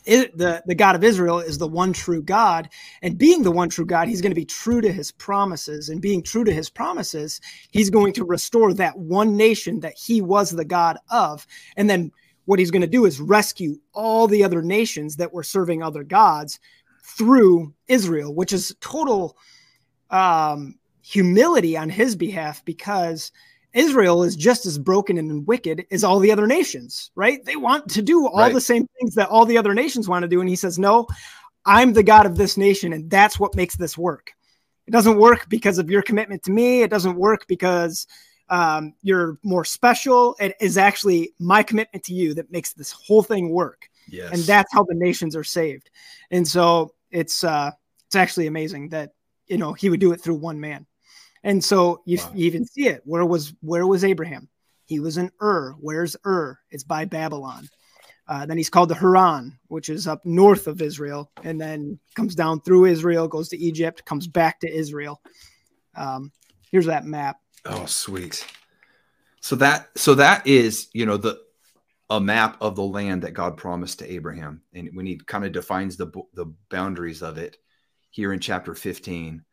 the 0.05 0.63
the 0.65 0.75
God 0.75 0.95
of 0.95 1.03
Israel 1.03 1.39
is 1.39 1.57
the 1.57 1.67
one 1.67 1.93
true 1.93 2.21
God, 2.21 2.69
and 3.01 3.17
being 3.17 3.43
the 3.43 3.51
one 3.51 3.69
true 3.69 3.85
God, 3.85 4.07
He's 4.07 4.21
going 4.21 4.31
to 4.31 4.35
be 4.35 4.45
true 4.45 4.81
to 4.81 4.91
His 4.91 5.11
promises. 5.11 5.89
And 5.89 6.01
being 6.01 6.23
true 6.23 6.43
to 6.43 6.53
His 6.53 6.69
promises, 6.69 7.39
He's 7.71 7.89
going 7.89 8.13
to 8.13 8.25
restore 8.25 8.73
that 8.73 8.97
one 8.97 9.37
nation 9.37 9.79
that 9.81 9.95
He 9.97 10.21
was 10.21 10.51
the 10.51 10.65
God 10.65 10.97
of. 11.09 11.45
And 11.77 11.89
then 11.89 12.11
what 12.45 12.59
He's 12.59 12.71
going 12.71 12.81
to 12.81 12.87
do 12.87 13.05
is 13.05 13.21
rescue 13.21 13.77
all 13.93 14.27
the 14.27 14.43
other 14.43 14.61
nations 14.61 15.15
that 15.17 15.33
were 15.33 15.43
serving 15.43 15.81
other 15.81 16.03
gods 16.03 16.59
through 17.03 17.73
Israel, 17.87 18.33
which 18.33 18.53
is 18.53 18.75
total 18.79 19.37
um, 20.09 20.75
humility 21.03 21.75
on 21.77 21.89
his 21.89 22.15
behalf 22.15 22.63
because 22.65 23.31
Israel 23.73 24.23
is 24.23 24.35
just 24.35 24.65
as 24.65 24.77
broken 24.77 25.17
and 25.17 25.45
wicked 25.47 25.85
as 25.91 26.03
all 26.03 26.19
the 26.19 26.31
other 26.31 26.47
nations, 26.47 27.11
right? 27.15 27.43
They 27.43 27.55
want 27.55 27.89
to 27.89 28.01
do 28.01 28.27
all 28.27 28.39
right. 28.39 28.53
the 28.53 28.61
same 28.61 28.87
things 28.99 29.15
that 29.15 29.29
all 29.29 29.45
the 29.45 29.57
other 29.57 29.73
nations 29.73 30.07
want 30.07 30.23
to 30.23 30.29
do. 30.29 30.39
And 30.39 30.49
he 30.49 30.55
says, 30.55 30.77
No, 30.77 31.07
I'm 31.65 31.93
the 31.93 32.03
God 32.03 32.25
of 32.25 32.37
this 32.37 32.57
nation, 32.57 32.93
and 32.93 33.09
that's 33.09 33.39
what 33.39 33.55
makes 33.55 33.75
this 33.75 33.97
work. 33.97 34.31
It 34.85 34.91
doesn't 34.91 35.17
work 35.17 35.47
because 35.49 35.77
of 35.77 35.89
your 35.89 36.01
commitment 36.01 36.43
to 36.43 36.51
me. 36.51 36.81
It 36.81 36.89
doesn't 36.89 37.15
work 37.15 37.47
because 37.47 38.05
um, 38.49 38.93
you're 39.01 39.39
more 39.43 39.65
special. 39.65 40.35
It 40.39 40.55
is 40.59 40.77
actually 40.77 41.33
my 41.39 41.63
commitment 41.63 42.03
to 42.05 42.13
you 42.13 42.33
that 42.35 42.51
makes 42.51 42.73
this 42.73 42.91
whole 42.91 43.23
thing 43.23 43.49
work. 43.49 43.89
Yes. 44.07 44.33
And 44.33 44.43
that's 44.43 44.71
how 44.73 44.83
the 44.83 44.95
nations 44.95 45.35
are 45.35 45.43
saved. 45.43 45.89
And 46.31 46.47
so 46.47 46.93
it's 47.11 47.43
uh 47.43 47.71
it's 48.07 48.15
actually 48.15 48.47
amazing 48.47 48.89
that 48.89 49.11
you 49.47 49.57
know 49.57 49.73
he 49.73 49.89
would 49.89 49.99
do 49.99 50.11
it 50.11 50.21
through 50.21 50.35
one 50.35 50.59
man. 50.59 50.85
And 51.43 51.63
so 51.63 52.01
you, 52.05 52.17
wow. 52.17 52.31
you 52.33 52.45
even 52.45 52.65
see 52.65 52.87
it. 52.87 53.01
Where 53.05 53.25
was 53.25 53.53
where 53.61 53.85
was 53.85 54.03
Abraham? 54.03 54.49
He 54.85 54.99
was 54.99 55.17
in 55.17 55.31
Ur. 55.41 55.75
Where's 55.79 56.15
Ur? 56.25 56.57
It's 56.71 56.83
by 56.83 57.05
Babylon. 57.05 57.69
Uh, 58.27 58.45
then 58.45 58.57
he's 58.57 58.69
called 58.69 58.89
the 58.89 58.95
Haran, 58.95 59.57
which 59.67 59.89
is 59.89 60.07
up 60.07 60.25
north 60.25 60.67
of 60.67 60.81
Israel, 60.81 61.29
and 61.43 61.59
then 61.59 61.99
comes 62.15 62.35
down 62.35 62.61
through 62.61 62.85
Israel, 62.85 63.27
goes 63.27 63.49
to 63.49 63.57
Egypt, 63.57 64.05
comes 64.05 64.27
back 64.27 64.61
to 64.61 64.73
Israel. 64.73 65.21
Um, 65.95 66.31
here's 66.71 66.85
that 66.85 67.05
map. 67.05 67.39
Oh, 67.65 67.85
sweet. 67.85 68.45
So 69.41 69.57
that 69.57 69.89
so 69.97 70.15
that 70.15 70.47
is 70.47 70.87
you 70.93 71.05
know 71.05 71.17
the 71.17 71.41
a 72.09 72.19
map 72.19 72.57
of 72.61 72.75
the 72.75 72.83
land 72.83 73.23
that 73.23 73.33
God 73.33 73.57
promised 73.57 73.99
to 73.99 74.11
Abraham. 74.11 74.61
And 74.73 74.89
when 74.93 75.05
he 75.05 75.17
kind 75.17 75.45
of 75.45 75.51
defines 75.51 75.97
the, 75.97 76.11
the 76.33 76.53
boundaries 76.69 77.23
of 77.23 77.37
it 77.37 77.57
here 78.11 78.31
in 78.33 78.39
chapter 78.39 78.75
15. 78.75 79.43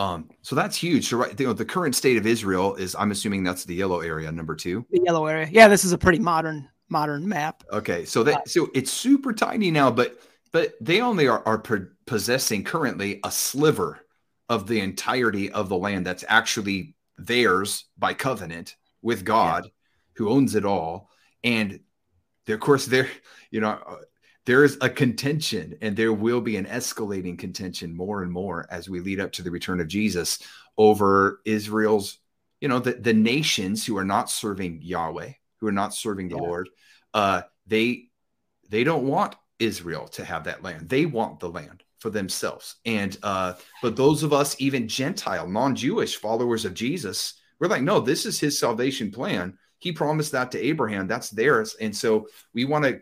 Um, 0.00 0.30
so 0.40 0.56
that's 0.56 0.76
huge. 0.76 1.10
So 1.10 1.18
right, 1.18 1.38
you 1.38 1.46
know, 1.46 1.52
the 1.52 1.64
current 1.64 1.94
state 1.94 2.16
of 2.16 2.26
Israel 2.26 2.74
is, 2.76 2.96
I'm 2.98 3.10
assuming 3.10 3.44
that's 3.44 3.66
the 3.66 3.74
yellow 3.74 4.00
area, 4.00 4.32
number 4.32 4.56
two. 4.56 4.86
The 4.90 5.02
yellow 5.04 5.26
area. 5.26 5.46
Yeah, 5.52 5.68
this 5.68 5.84
is 5.84 5.92
a 5.92 5.98
pretty 5.98 6.18
modern, 6.18 6.70
modern 6.88 7.28
map. 7.28 7.64
Okay. 7.70 8.06
So 8.06 8.22
that, 8.22 8.48
so 8.48 8.70
it's 8.72 8.90
super 8.90 9.34
tiny 9.34 9.70
now, 9.70 9.90
but, 9.90 10.18
but 10.52 10.72
they 10.80 11.02
only 11.02 11.28
are, 11.28 11.42
are 11.46 11.62
possessing 12.06 12.64
currently 12.64 13.20
a 13.24 13.30
sliver 13.30 14.00
of 14.48 14.66
the 14.66 14.80
entirety 14.80 15.52
of 15.52 15.68
the 15.68 15.76
land 15.76 16.06
that's 16.06 16.24
actually 16.28 16.94
theirs 17.18 17.84
by 17.98 18.14
covenant 18.14 18.76
with 19.02 19.22
God 19.22 19.64
yeah. 19.66 19.70
who 20.14 20.30
owns 20.30 20.54
it 20.54 20.64
all. 20.64 21.10
And 21.44 21.78
of 22.48 22.58
course, 22.58 22.86
there, 22.86 23.10
you 23.50 23.60
know, 23.60 23.78
uh, 23.86 23.96
there 24.50 24.64
is 24.64 24.76
a 24.80 24.90
contention 24.90 25.78
and 25.80 25.96
there 25.96 26.12
will 26.12 26.40
be 26.40 26.56
an 26.56 26.64
escalating 26.64 27.38
contention 27.38 27.96
more 27.96 28.24
and 28.24 28.32
more 28.32 28.66
as 28.68 28.90
we 28.90 28.98
lead 28.98 29.20
up 29.20 29.30
to 29.30 29.42
the 29.42 29.50
return 29.52 29.80
of 29.80 29.86
Jesus 29.86 30.40
over 30.76 31.40
Israel's, 31.44 32.18
you 32.60 32.66
know, 32.66 32.80
the, 32.80 32.94
the 32.94 33.14
nations 33.14 33.86
who 33.86 33.96
are 33.96 34.04
not 34.04 34.28
serving 34.28 34.80
Yahweh, 34.82 35.30
who 35.60 35.68
are 35.68 35.72
not 35.72 35.94
serving 35.94 36.30
the 36.30 36.34
yeah. 36.34 36.42
Lord. 36.42 36.68
Uh, 37.14 37.42
they 37.68 38.08
they 38.68 38.82
don't 38.82 39.06
want 39.06 39.36
Israel 39.60 40.08
to 40.08 40.24
have 40.24 40.42
that 40.42 40.64
land. 40.64 40.88
They 40.88 41.06
want 41.06 41.38
the 41.38 41.48
land 41.48 41.84
for 42.00 42.10
themselves. 42.10 42.74
And 42.84 43.16
uh, 43.22 43.52
but 43.82 43.94
those 43.94 44.24
of 44.24 44.32
us, 44.32 44.56
even 44.58 44.88
Gentile, 44.88 45.46
non-Jewish 45.46 46.16
followers 46.16 46.64
of 46.64 46.74
Jesus, 46.74 47.34
we're 47.60 47.68
like, 47.68 47.82
no, 47.82 48.00
this 48.00 48.26
is 48.26 48.40
his 48.40 48.58
salvation 48.58 49.12
plan 49.12 49.56
he 49.80 49.92
promised 49.92 50.32
that 50.32 50.52
to 50.52 50.64
Abraham. 50.64 51.08
That's 51.08 51.30
theirs. 51.30 51.74
And 51.80 51.96
so 51.96 52.28
we 52.54 52.64
want 52.66 52.84
to 52.84 53.00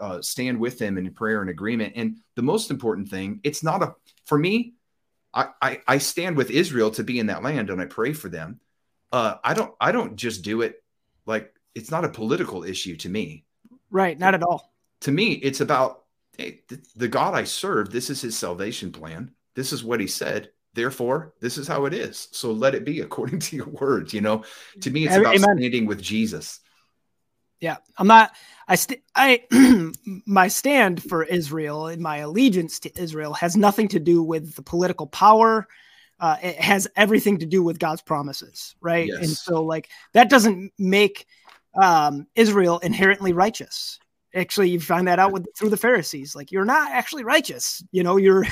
uh, 0.00 0.22
stand 0.22 0.58
with 0.58 0.78
them 0.78 0.98
in 0.98 1.12
prayer 1.12 1.40
and 1.40 1.50
agreement. 1.50 1.94
And 1.96 2.18
the 2.34 2.42
most 2.42 2.70
important 2.70 3.08
thing, 3.08 3.40
it's 3.42 3.62
not 3.62 3.82
a, 3.82 3.94
for 4.24 4.38
me, 4.38 4.74
I, 5.32 5.48
I, 5.60 5.80
I 5.86 5.98
stand 5.98 6.36
with 6.36 6.50
Israel 6.50 6.90
to 6.92 7.04
be 7.04 7.18
in 7.18 7.26
that 7.26 7.42
land 7.42 7.70
and 7.70 7.80
I 7.80 7.86
pray 7.86 8.12
for 8.12 8.28
them. 8.28 8.60
Uh, 9.12 9.36
I 9.44 9.54
don't, 9.54 9.74
I 9.80 9.92
don't 9.92 10.16
just 10.16 10.42
do 10.42 10.62
it 10.62 10.82
like 11.26 11.52
it's 11.74 11.90
not 11.90 12.04
a 12.04 12.08
political 12.08 12.64
issue 12.64 12.96
to 12.96 13.08
me. 13.08 13.44
Right, 13.90 14.18
not 14.18 14.34
at 14.34 14.42
all. 14.42 14.72
To 15.02 15.12
me, 15.12 15.32
it's 15.32 15.60
about 15.60 16.04
hey, 16.36 16.60
the, 16.68 16.82
the 16.96 17.08
God 17.08 17.34
I 17.34 17.44
serve. 17.44 17.90
This 17.90 18.10
is 18.10 18.20
His 18.20 18.36
salvation 18.36 18.90
plan. 18.92 19.30
This 19.54 19.72
is 19.72 19.84
what 19.84 20.00
He 20.00 20.06
said. 20.06 20.50
Therefore, 20.74 21.34
this 21.40 21.56
is 21.56 21.68
how 21.68 21.86
it 21.86 21.94
is. 21.94 22.28
So 22.32 22.52
let 22.52 22.74
it 22.74 22.84
be 22.84 23.00
according 23.00 23.38
to 23.46 23.56
your 23.56 23.68
words. 23.68 24.12
You 24.12 24.22
know, 24.22 24.44
to 24.80 24.90
me, 24.90 25.06
it's 25.06 25.16
about 25.16 25.34
Amen. 25.34 25.56
standing 25.58 25.86
with 25.86 26.02
Jesus. 26.02 26.60
Yeah, 27.60 27.76
I'm 27.96 28.06
not. 28.06 28.32
I 28.68 28.74
st- 28.74 29.02
I 29.14 29.42
my 30.26 30.48
stand 30.48 31.02
for 31.02 31.24
Israel 31.24 31.86
and 31.86 32.02
my 32.02 32.18
allegiance 32.18 32.78
to 32.80 33.00
Israel 33.00 33.32
has 33.34 33.56
nothing 33.56 33.88
to 33.88 34.00
do 34.00 34.22
with 34.22 34.54
the 34.54 34.62
political 34.62 35.06
power. 35.06 35.66
Uh, 36.18 36.36
it 36.42 36.56
has 36.56 36.88
everything 36.96 37.38
to 37.38 37.46
do 37.46 37.62
with 37.62 37.78
God's 37.78 38.02
promises, 38.02 38.74
right? 38.80 39.08
Yes. 39.08 39.18
And 39.18 39.28
so, 39.28 39.62
like 39.62 39.88
that 40.12 40.28
doesn't 40.28 40.72
make 40.78 41.26
um, 41.80 42.26
Israel 42.34 42.78
inherently 42.78 43.32
righteous. 43.32 43.98
Actually, 44.34 44.68
you 44.68 44.80
find 44.80 45.08
that 45.08 45.18
out 45.18 45.32
with 45.32 45.46
through 45.56 45.70
the 45.70 45.76
Pharisees. 45.78 46.36
Like 46.36 46.52
you're 46.52 46.66
not 46.66 46.90
actually 46.90 47.24
righteous. 47.24 47.82
You 47.90 48.02
know, 48.02 48.18
you're 48.18 48.44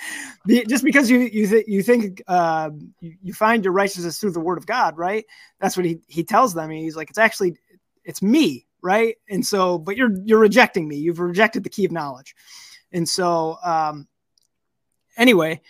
just 0.68 0.84
because 0.84 1.08
you 1.08 1.20
you 1.20 1.46
th- 1.46 1.64
you 1.66 1.82
think 1.82 2.22
uh, 2.28 2.68
you, 3.00 3.16
you 3.22 3.32
find 3.32 3.64
your 3.64 3.72
righteousness 3.72 4.18
through 4.18 4.32
the 4.32 4.40
Word 4.40 4.58
of 4.58 4.66
God, 4.66 4.98
right? 4.98 5.24
That's 5.58 5.74
what 5.74 5.86
he 5.86 6.00
he 6.06 6.22
tells 6.22 6.52
them. 6.52 6.68
He's 6.68 6.96
like, 6.96 7.08
it's 7.08 7.18
actually 7.18 7.56
it's 8.04 8.22
me, 8.22 8.66
right? 8.82 9.16
And 9.28 9.44
so, 9.44 9.78
but 9.78 9.96
you're 9.96 10.14
you're 10.24 10.38
rejecting 10.38 10.88
me. 10.88 10.96
You've 10.96 11.20
rejected 11.20 11.64
the 11.64 11.70
key 11.70 11.84
of 11.84 11.92
knowledge. 11.92 12.34
And 12.92 13.08
so, 13.08 13.56
um, 13.64 14.06
anyway, 15.16 15.62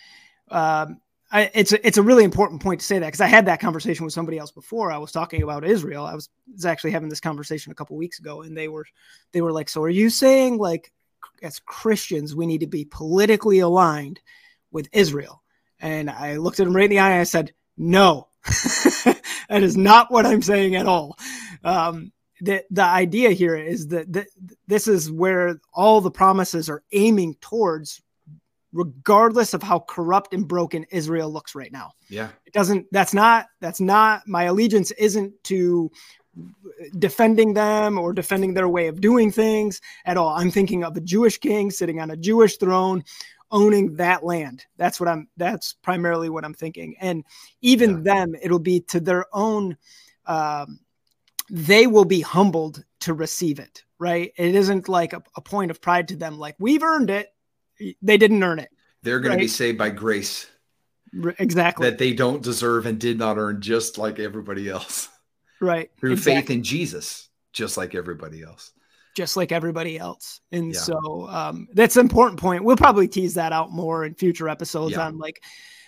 um, 0.50 1.00
I, 1.32 1.50
it's 1.54 1.72
a, 1.72 1.86
it's 1.86 1.96
a 1.96 2.02
really 2.02 2.24
important 2.24 2.62
point 2.62 2.80
to 2.80 2.86
say 2.86 2.98
that 2.98 3.06
because 3.06 3.22
I 3.22 3.26
had 3.26 3.46
that 3.46 3.60
conversation 3.60 4.04
with 4.04 4.12
somebody 4.12 4.36
else 4.36 4.50
before. 4.50 4.92
I 4.92 4.98
was 4.98 5.12
talking 5.12 5.42
about 5.42 5.64
Israel. 5.64 6.04
I 6.04 6.14
was, 6.14 6.28
was 6.52 6.66
actually 6.66 6.90
having 6.90 7.08
this 7.08 7.20
conversation 7.20 7.72
a 7.72 7.74
couple 7.74 7.96
weeks 7.96 8.18
ago, 8.18 8.42
and 8.42 8.54
they 8.56 8.68
were 8.68 8.84
they 9.32 9.40
were 9.40 9.52
like, 9.52 9.70
"So 9.70 9.82
are 9.82 9.88
you 9.88 10.10
saying 10.10 10.58
like 10.58 10.92
as 11.42 11.58
Christians 11.60 12.36
we 12.36 12.46
need 12.46 12.60
to 12.60 12.66
be 12.66 12.84
politically 12.84 13.60
aligned 13.60 14.20
with 14.72 14.90
Israel?" 14.92 15.42
And 15.80 16.10
I 16.10 16.36
looked 16.36 16.60
at 16.60 16.66
him 16.66 16.76
right 16.76 16.84
in 16.84 16.90
the 16.90 16.98
eye 16.98 17.12
and 17.12 17.20
I 17.20 17.24
said, 17.24 17.54
"No, 17.78 18.28
that 18.44 19.62
is 19.62 19.76
not 19.76 20.10
what 20.10 20.26
I'm 20.26 20.42
saying 20.42 20.74
at 20.74 20.86
all." 20.86 21.16
Um, 21.64 22.12
the 22.42 22.64
the 22.70 22.82
idea 22.82 23.30
here 23.30 23.56
is 23.56 23.88
that, 23.88 24.12
that 24.12 24.26
this 24.66 24.88
is 24.88 25.10
where 25.10 25.60
all 25.72 26.00
the 26.00 26.10
promises 26.10 26.68
are 26.68 26.82
aiming 26.92 27.36
towards 27.40 28.02
regardless 28.72 29.54
of 29.54 29.62
how 29.62 29.80
corrupt 29.80 30.34
and 30.34 30.48
broken 30.48 30.84
Israel 30.90 31.30
looks 31.30 31.54
right 31.54 31.72
now. 31.72 31.92
Yeah. 32.08 32.30
It 32.44 32.52
doesn't 32.52 32.86
that's 32.90 33.14
not 33.14 33.46
that's 33.60 33.80
not 33.80 34.26
my 34.26 34.44
allegiance 34.44 34.90
isn't 34.92 35.32
to 35.44 35.90
defending 36.98 37.54
them 37.54 37.98
or 37.98 38.12
defending 38.12 38.54
their 38.54 38.68
way 38.68 38.88
of 38.88 39.00
doing 39.00 39.30
things 39.30 39.80
at 40.04 40.16
all. 40.16 40.30
I'm 40.30 40.50
thinking 40.50 40.82
of 40.82 40.96
a 40.96 41.00
Jewish 41.00 41.38
king 41.38 41.70
sitting 41.70 42.00
on 42.00 42.10
a 42.10 42.16
Jewish 42.16 42.56
throne 42.56 43.04
owning 43.50 43.96
that 43.96 44.24
land. 44.24 44.64
That's 44.78 44.98
what 44.98 45.08
I'm 45.08 45.28
that's 45.36 45.74
primarily 45.74 46.28
what 46.28 46.44
I'm 46.44 46.54
thinking. 46.54 46.96
And 47.00 47.24
even 47.60 47.98
yeah. 47.98 48.14
them 48.14 48.34
it'll 48.42 48.58
be 48.58 48.80
to 48.80 48.98
their 48.98 49.26
own 49.32 49.76
um 50.26 50.80
they 51.52 51.86
will 51.86 52.04
be 52.04 52.22
humbled 52.22 52.82
to 53.00 53.14
receive 53.14 53.60
it, 53.60 53.84
right? 53.98 54.32
It 54.36 54.54
isn't 54.54 54.88
like 54.88 55.12
a, 55.12 55.22
a 55.36 55.40
point 55.40 55.70
of 55.70 55.80
pride 55.80 56.08
to 56.08 56.16
them 56.16 56.38
like 56.38 56.56
we've 56.58 56.82
earned 56.82 57.10
it 57.10 57.28
they 58.02 58.16
didn't 58.16 58.42
earn 58.42 58.58
it. 58.58 58.70
They're 59.02 59.20
going 59.20 59.30
right? 59.30 59.38
to 59.38 59.44
be 59.44 59.48
saved 59.48 59.78
by 59.78 59.90
grace. 59.90 60.46
Exactly. 61.38 61.88
That 61.88 61.98
they 61.98 62.12
don't 62.12 62.42
deserve 62.42 62.86
and 62.86 62.98
did 62.98 63.18
not 63.18 63.36
earn, 63.36 63.60
just 63.60 63.98
like 63.98 64.18
everybody 64.18 64.68
else. 64.68 65.08
Right. 65.60 65.90
Through 66.00 66.12
exactly. 66.12 66.40
faith 66.40 66.50
in 66.50 66.62
Jesus, 66.62 67.28
just 67.52 67.76
like 67.76 67.94
everybody 67.94 68.42
else. 68.42 68.72
Just 69.14 69.36
like 69.36 69.52
everybody 69.52 69.98
else. 69.98 70.40
And 70.52 70.72
yeah. 70.72 70.80
so 70.80 71.28
um, 71.28 71.68
that's 71.74 71.96
an 71.96 72.02
important 72.02 72.40
point. 72.40 72.64
We'll 72.64 72.76
probably 72.76 73.08
tease 73.08 73.34
that 73.34 73.52
out 73.52 73.70
more 73.70 74.06
in 74.06 74.14
future 74.14 74.48
episodes 74.48 74.92
yeah. 74.92 75.06
on 75.06 75.18
like 75.18 75.42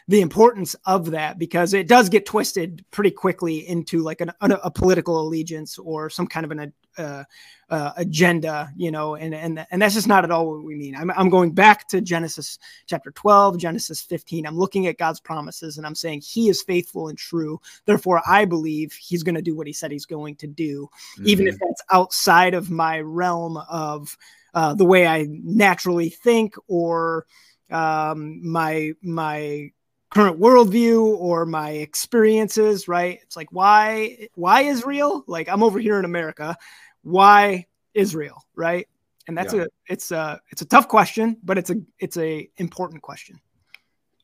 the 0.07 0.21
importance 0.21 0.77
of 0.85 1.13
that 1.13 1.39
because 1.39 1.73
it 1.73 1.89
does 1.89 2.09
get 2.09 2.27
twisted 2.27 2.85
pretty 2.91 3.11
quickly 3.11 3.67
into 3.67 4.03
like 4.03 4.21
an, 4.21 4.31
a, 4.41 4.51
a 4.65 4.71
political 4.71 5.21
allegiance 5.21 5.79
or 5.79 6.11
some 6.11 6.27
kind 6.27 6.45
of 6.45 6.53
an 6.53 6.73
uh, 6.99 7.25
uh, 7.71 7.93
agenda, 7.97 8.71
you 8.77 8.91
know, 8.91 9.15
and 9.15 9.35
and 9.35 9.67
and 9.71 9.81
that's 9.81 9.95
just 9.95 10.07
not 10.07 10.23
at 10.23 10.31
all 10.31 10.51
what 10.51 10.63
we 10.63 10.75
mean. 10.75 10.95
I'm 10.95 11.11
I'm 11.13 11.31
going 11.31 11.53
back 11.53 11.89
to 11.89 12.01
Genesis 12.01 12.59
chapter 12.87 13.11
12, 13.13 13.59
Genesis 13.59 14.03
15. 14.03 14.47
I'm 14.47 14.59
looking 14.59 14.87
at 14.87 14.99
God's 14.99 15.21
promises 15.21 15.79
and 15.79 15.87
I'm 15.87 15.95
saying 15.95 16.21
He 16.21 16.49
is 16.49 16.63
faithful 16.63 17.09
and 17.09 17.17
true. 17.17 17.61
Therefore, 17.87 18.23
I 18.27 18.45
believe 18.45 18.93
He's 18.93 19.23
going 19.23 19.35
to 19.35 19.43
do 19.43 19.57
what 19.57 19.67
He 19.67 19.73
said 19.73 19.91
He's 19.91 20.07
going 20.07 20.37
to 20.37 20.47
do, 20.47 20.89
mm-hmm. 21.15 21.29
even 21.29 21.47
if 21.47 21.55
mm-hmm. 21.55 21.67
that's 21.67 21.83
outside 21.91 22.55
of 22.55 22.71
my 22.71 23.01
realm 23.01 23.57
of 23.57 24.17
uh, 24.53 24.75
the 24.75 24.85
way 24.85 25.07
I 25.07 25.27
naturally 25.31 26.11
think 26.11 26.55
or 26.69 27.27
um, 27.71 28.41
my 28.47 28.93
my 29.03 29.73
current 30.15 30.39
worldview 30.39 31.03
or 31.19 31.45
my 31.45 31.71
experiences 31.71 32.87
right? 32.87 33.19
It's 33.23 33.37
like 33.37 33.49
why 33.51 34.29
why 34.35 34.63
israel? 34.63 35.25
Like 35.27 35.49
i'm 35.49 35.63
over 35.63 35.79
here 35.79 35.99
in 35.99 36.05
america. 36.05 36.57
Why 37.03 37.67
israel 37.93 38.45
right? 38.55 38.89
And 39.27 39.37
that's 39.37 39.55
yeah. 39.55 39.63
a 39.63 39.67
it's 39.89 40.13
a 40.13 40.41
it's 40.51 40.63
a 40.63 40.67
tough 40.67 40.89
question 40.89 41.37
but 41.43 41.59
it's 41.59 41.71
a 41.71 41.77
it's 41.99 42.17
a 42.17 42.49
important 42.57 43.03
question. 43.03 43.41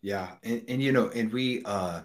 Yeah 0.01 0.29
and, 0.45 0.63
and 0.69 0.83
you 0.83 0.93
know 0.93 1.09
and 1.09 1.33
we 1.33 1.63
uh 1.65 2.03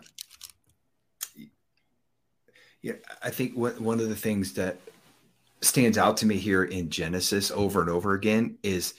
yeah 2.82 2.94
i 3.24 3.30
think 3.30 3.54
what, 3.54 3.80
one 3.82 4.00
of 4.00 4.10
the 4.10 4.16
things 4.16 4.54
that 4.54 4.78
stands 5.62 5.98
out 5.98 6.18
to 6.18 6.26
me 6.26 6.38
here 6.38 6.64
in 6.64 6.90
genesis 6.90 7.52
over 7.52 7.82
and 7.82 7.90
over 7.90 8.14
again 8.14 8.58
is 8.62 8.94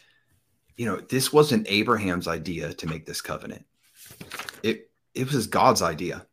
you 0.77 0.87
know 0.87 0.97
this 0.97 1.33
wasn't 1.33 1.67
abraham's 1.69 2.27
idea 2.27 2.73
to 2.75 2.87
make 2.89 3.07
this 3.07 3.21
covenant 3.21 3.65
it 4.63 4.91
it 5.15 5.33
was 5.33 5.47
God's 5.47 5.83
idea. 5.83 6.27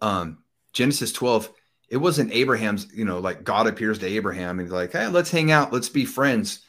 Um, 0.00 0.38
Genesis 0.72 1.12
12, 1.12 1.50
it 1.88 1.96
wasn't 1.96 2.32
Abraham's, 2.32 2.88
you 2.92 3.04
know, 3.04 3.18
like 3.18 3.44
God 3.44 3.66
appears 3.66 3.98
to 4.00 4.06
Abraham 4.06 4.58
and 4.58 4.68
he's 4.68 4.72
like, 4.72 4.92
hey, 4.92 5.06
let's 5.08 5.30
hang 5.30 5.50
out, 5.50 5.72
let's 5.72 5.88
be 5.88 6.04
friends. 6.04 6.60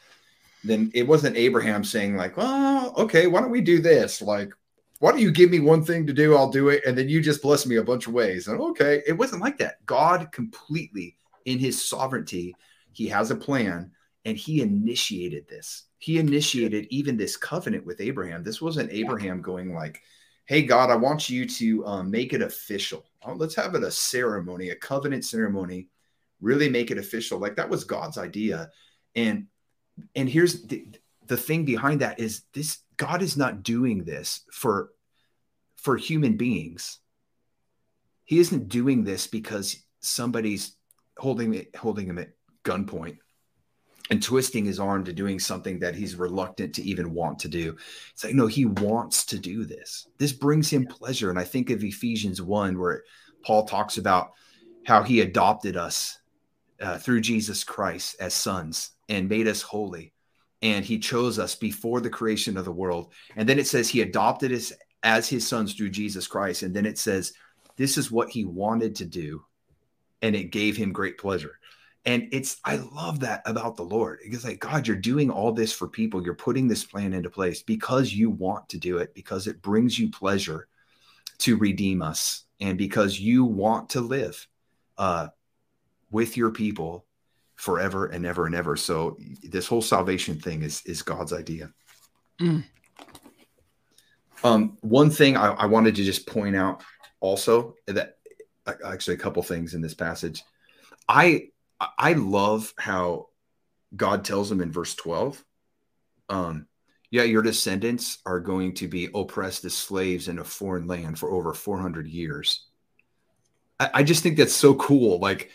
Then 0.63 0.91
it 0.93 1.07
wasn't 1.07 1.37
Abraham 1.37 1.83
saying, 1.83 2.15
like, 2.15 2.37
well, 2.37 2.93
okay, 2.97 3.27
why 3.27 3.41
don't 3.41 3.51
we 3.51 3.61
do 3.61 3.81
this? 3.81 4.21
Like, 4.21 4.53
why 4.99 5.11
don't 5.11 5.21
you 5.21 5.31
give 5.31 5.49
me 5.49 5.59
one 5.59 5.83
thing 5.83 6.07
to 6.07 6.13
do? 6.13 6.35
I'll 6.35 6.49
do 6.49 6.69
it. 6.69 6.83
And 6.85 6.97
then 6.97 7.09
you 7.09 7.21
just 7.21 7.41
bless 7.41 7.65
me 7.65 7.75
a 7.75 7.83
bunch 7.83 8.07
of 8.07 8.13
ways. 8.13 8.47
And 8.47 8.59
okay, 8.59 9.03
it 9.05 9.13
wasn't 9.13 9.41
like 9.41 9.57
that. 9.59 9.85
God 9.85 10.31
completely 10.31 11.17
in 11.45 11.59
his 11.59 11.83
sovereignty, 11.83 12.55
he 12.93 13.07
has 13.07 13.29
a 13.29 13.35
plan 13.35 13.91
and 14.25 14.37
he 14.37 14.61
initiated 14.61 15.47
this. 15.47 15.83
He 15.99 16.19
initiated 16.19 16.87
even 16.89 17.17
this 17.17 17.37
covenant 17.37 17.85
with 17.85 18.01
Abraham. 18.01 18.43
This 18.43 18.61
wasn't 18.61 18.91
Abraham 18.91 19.41
going 19.41 19.73
like, 19.73 20.01
hey 20.47 20.63
god 20.63 20.89
i 20.89 20.95
want 20.95 21.29
you 21.29 21.45
to 21.45 21.85
um, 21.85 22.09
make 22.09 22.33
it 22.33 22.41
official. 22.41 23.05
Oh, 23.23 23.33
let's 23.33 23.55
have 23.55 23.75
it 23.75 23.83
a 23.83 23.91
ceremony 23.91 24.69
a 24.69 24.75
covenant 24.75 25.23
ceremony. 25.23 25.89
Really 26.41 26.69
make 26.69 26.91
it 26.91 26.97
official. 26.97 27.39
Like 27.39 27.55
that 27.55 27.69
was 27.69 27.83
god's 27.83 28.17
idea. 28.17 28.71
And 29.15 29.47
and 30.15 30.29
here's 30.29 30.63
the, 30.63 30.87
the 31.25 31.37
thing 31.37 31.65
behind 31.65 32.01
that 32.01 32.19
is 32.19 32.43
this 32.53 32.79
god 32.95 33.21
is 33.21 33.37
not 33.37 33.63
doing 33.63 34.03
this 34.03 34.41
for 34.51 34.91
for 35.75 35.97
human 35.97 36.37
beings. 36.37 36.99
He 38.23 38.39
isn't 38.39 38.69
doing 38.69 39.03
this 39.03 39.27
because 39.27 39.83
somebody's 39.99 40.75
holding 41.17 41.53
it 41.53 41.75
holding 41.75 42.07
him 42.07 42.19
at 42.19 42.29
gunpoint 42.63 43.17
and 44.09 44.21
twisting 44.21 44.65
his 44.65 44.79
arm 44.79 45.03
to 45.03 45.13
doing 45.13 45.39
something 45.39 45.79
that 45.79 45.95
he's 45.95 46.15
reluctant 46.15 46.73
to 46.75 46.83
even 46.83 47.13
want 47.13 47.39
to 47.39 47.47
do. 47.47 47.75
It's 48.13 48.23
like, 48.23 48.35
no, 48.35 48.47
he 48.47 48.65
wants 48.65 49.25
to 49.27 49.39
do 49.39 49.65
this. 49.65 50.07
This 50.17 50.31
brings 50.31 50.69
him 50.69 50.85
pleasure. 50.85 51.29
And 51.29 51.39
I 51.39 51.43
think 51.43 51.69
of 51.69 51.83
Ephesians 51.83 52.41
1, 52.41 52.79
where 52.79 53.03
Paul 53.43 53.65
talks 53.65 53.97
about 53.97 54.31
how 54.85 55.03
he 55.03 55.21
adopted 55.21 55.75
us 55.75 56.19
uh, 56.81 56.97
through 56.97 57.21
Jesus 57.21 57.63
Christ 57.63 58.15
as 58.19 58.33
sons 58.33 58.91
and 59.09 59.27
made 59.27 59.47
us 59.47 59.61
holy. 59.61 60.13
And 60.61 60.83
he 60.83 60.97
chose 60.97 61.37
us 61.37 61.55
before 61.55 62.01
the 62.01 62.09
creation 62.09 62.57
of 62.57 62.65
the 62.65 62.71
world. 62.71 63.13
And 63.35 63.47
then 63.47 63.59
it 63.59 63.67
says 63.67 63.89
he 63.89 64.01
adopted 64.01 64.51
us 64.51 64.73
as 65.03 65.29
his 65.29 65.47
sons 65.47 65.73
through 65.73 65.89
Jesus 65.89 66.27
Christ. 66.27 66.63
And 66.63 66.75
then 66.75 66.85
it 66.85 66.97
says, 66.97 67.33
this 67.75 67.97
is 67.97 68.11
what 68.11 68.29
he 68.29 68.43
wanted 68.43 68.95
to 68.95 69.05
do. 69.05 69.43
And 70.21 70.35
it 70.35 70.45
gave 70.45 70.75
him 70.75 70.91
great 70.91 71.17
pleasure. 71.17 71.59
And 72.07 72.29
it's, 72.31 72.61
I 72.63 72.77
love 72.77 73.19
that 73.19 73.41
about 73.45 73.75
the 73.75 73.83
Lord. 73.83 74.19
It's 74.23 74.45
like, 74.45 74.61
God, 74.61 74.87
you're 74.87 74.95
doing 74.95 75.29
all 75.29 75.51
this 75.51 75.73
for 75.73 75.89
people. 75.89 76.23
You're 76.23 76.35
putting 76.35 76.67
this 76.67 76.85
plan 76.85 77.11
into 77.13 77.29
place 77.29 77.61
because 77.61 78.13
you 78.13 78.29
want 78.29 78.69
to 78.69 78.77
do 78.77 78.99
it, 78.99 79.13
because 79.13 79.45
it 79.45 79.61
brings 79.61 79.99
you 79.99 80.09
pleasure 80.09 80.69
to 81.39 81.57
redeem 81.57 82.01
us, 82.01 82.45
and 82.61 82.77
because 82.77 83.19
you 83.19 83.43
want 83.43 83.89
to 83.89 84.01
live 84.01 84.47
uh, 84.97 85.27
with 86.09 86.37
your 86.37 86.49
people 86.49 87.05
forever 87.55 88.05
and 88.05 88.25
ever 88.25 88.45
and 88.45 88.55
ever. 88.55 88.77
So 88.77 89.17
this 89.43 89.67
whole 89.67 89.81
salvation 89.81 90.39
thing 90.39 90.63
is 90.63 90.81
is 90.85 91.01
God's 91.01 91.33
idea. 91.33 91.71
Mm. 92.39 92.63
Um, 94.43 94.77
one 94.79 95.09
thing 95.09 95.35
I, 95.35 95.47
I 95.47 95.65
wanted 95.65 95.95
to 95.95 96.03
just 96.05 96.25
point 96.25 96.55
out 96.55 96.83
also 97.19 97.75
that 97.85 98.17
actually 98.65 99.15
a 99.15 99.19
couple 99.19 99.43
things 99.43 99.73
in 99.73 99.81
this 99.81 99.93
passage. 99.93 100.43
I 101.09 101.49
I 101.79 102.13
love 102.13 102.73
how 102.77 103.27
God 103.95 104.25
tells 104.25 104.51
him 104.51 104.61
in 104.61 104.71
verse 104.71 104.95
12, 104.95 105.43
um, 106.29 106.67
yeah, 107.09 107.23
your 107.23 107.41
descendants 107.41 108.17
are 108.25 108.39
going 108.39 108.73
to 108.75 108.87
be 108.87 109.09
oppressed 109.13 109.63
as 109.65 109.73
slaves 109.73 110.27
in 110.27 110.39
a 110.39 110.43
foreign 110.43 110.87
land 110.87 111.17
for 111.17 111.31
over 111.31 111.53
400 111.53 112.07
years. 112.07 112.65
I, 113.79 113.89
I 113.95 114.03
just 114.03 114.23
think 114.23 114.37
that's 114.37 114.55
so 114.55 114.75
cool. 114.75 115.19
Like 115.19 115.51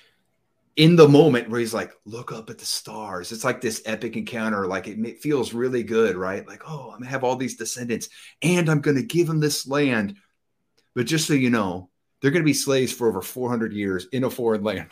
in 0.76 0.96
the 0.96 1.08
moment 1.08 1.50
where 1.50 1.60
he's 1.60 1.74
like, 1.74 1.92
look 2.06 2.32
up 2.32 2.48
at 2.48 2.58
the 2.58 2.64
stars. 2.64 3.32
It's 3.32 3.44
like 3.44 3.60
this 3.60 3.82
epic 3.84 4.16
encounter. 4.16 4.66
Like 4.66 4.88
it, 4.88 4.98
it 5.04 5.20
feels 5.20 5.52
really 5.52 5.82
good, 5.82 6.16
right? 6.16 6.46
Like, 6.46 6.62
oh, 6.66 6.90
I'm 6.90 7.00
gonna 7.00 7.10
have 7.10 7.24
all 7.24 7.36
these 7.36 7.56
descendants 7.56 8.08
and 8.40 8.70
I'm 8.70 8.80
gonna 8.80 9.02
give 9.02 9.26
them 9.26 9.40
this 9.40 9.66
land. 9.66 10.16
But 10.94 11.06
just 11.06 11.26
so 11.26 11.34
you 11.34 11.50
know, 11.50 11.90
they're 12.20 12.30
gonna 12.30 12.44
be 12.44 12.54
slaves 12.54 12.92
for 12.92 13.08
over 13.08 13.20
400 13.20 13.72
years 13.72 14.06
in 14.12 14.24
a 14.24 14.30
foreign 14.30 14.62
land. 14.62 14.88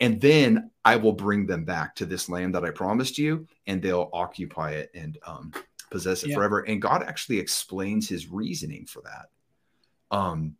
And 0.00 0.20
then 0.20 0.70
I 0.84 0.96
will 0.96 1.12
bring 1.12 1.46
them 1.46 1.64
back 1.64 1.94
to 1.96 2.06
this 2.06 2.28
land 2.28 2.54
that 2.54 2.64
I 2.64 2.70
promised 2.70 3.18
you, 3.18 3.46
and 3.66 3.80
they'll 3.80 4.10
occupy 4.12 4.72
it 4.72 4.90
and 4.94 5.18
um, 5.26 5.52
possess 5.90 6.24
it 6.24 6.30
yeah. 6.30 6.36
forever. 6.36 6.60
And 6.60 6.82
God 6.82 7.02
actually 7.02 7.38
explains 7.38 8.08
his 8.08 8.28
reasoning 8.28 8.86
for 8.86 9.02
that. 9.02 10.16
Um, 10.16 10.56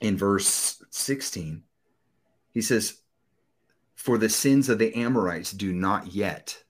in 0.00 0.16
verse 0.16 0.82
16, 0.90 1.62
he 2.52 2.60
says, 2.60 2.98
For 3.94 4.18
the 4.18 4.28
sins 4.28 4.68
of 4.68 4.78
the 4.78 4.94
Amorites 4.94 5.52
do 5.52 5.72
not 5.72 6.14
yet 6.14 6.62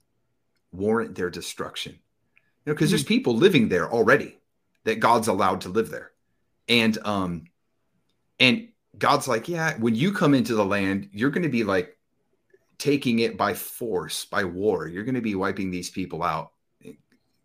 warrant 0.72 1.14
their 1.14 1.30
destruction. 1.30 1.92
You 1.92 2.70
know, 2.70 2.74
because 2.74 2.88
mm-hmm. 2.88 2.92
there's 2.92 3.02
hmm. 3.02 3.08
people 3.08 3.36
living 3.36 3.68
there 3.68 3.90
already 3.90 4.38
that 4.84 5.00
God's 5.00 5.28
allowed 5.28 5.62
to 5.62 5.68
live 5.68 5.90
there. 5.90 6.12
And 6.68 6.96
um, 7.04 7.44
and 8.38 8.67
God's 8.98 9.28
like, 9.28 9.48
yeah, 9.48 9.76
when 9.78 9.94
you 9.94 10.12
come 10.12 10.34
into 10.34 10.54
the 10.54 10.64
land, 10.64 11.08
you're 11.12 11.30
going 11.30 11.42
to 11.42 11.48
be 11.48 11.64
like 11.64 11.96
taking 12.78 13.18
it 13.20 13.36
by 13.36 13.54
force, 13.54 14.24
by 14.24 14.44
war. 14.44 14.86
You're 14.86 15.04
going 15.04 15.14
to 15.14 15.20
be 15.20 15.34
wiping 15.34 15.70
these 15.70 15.90
people 15.90 16.22
out, 16.22 16.52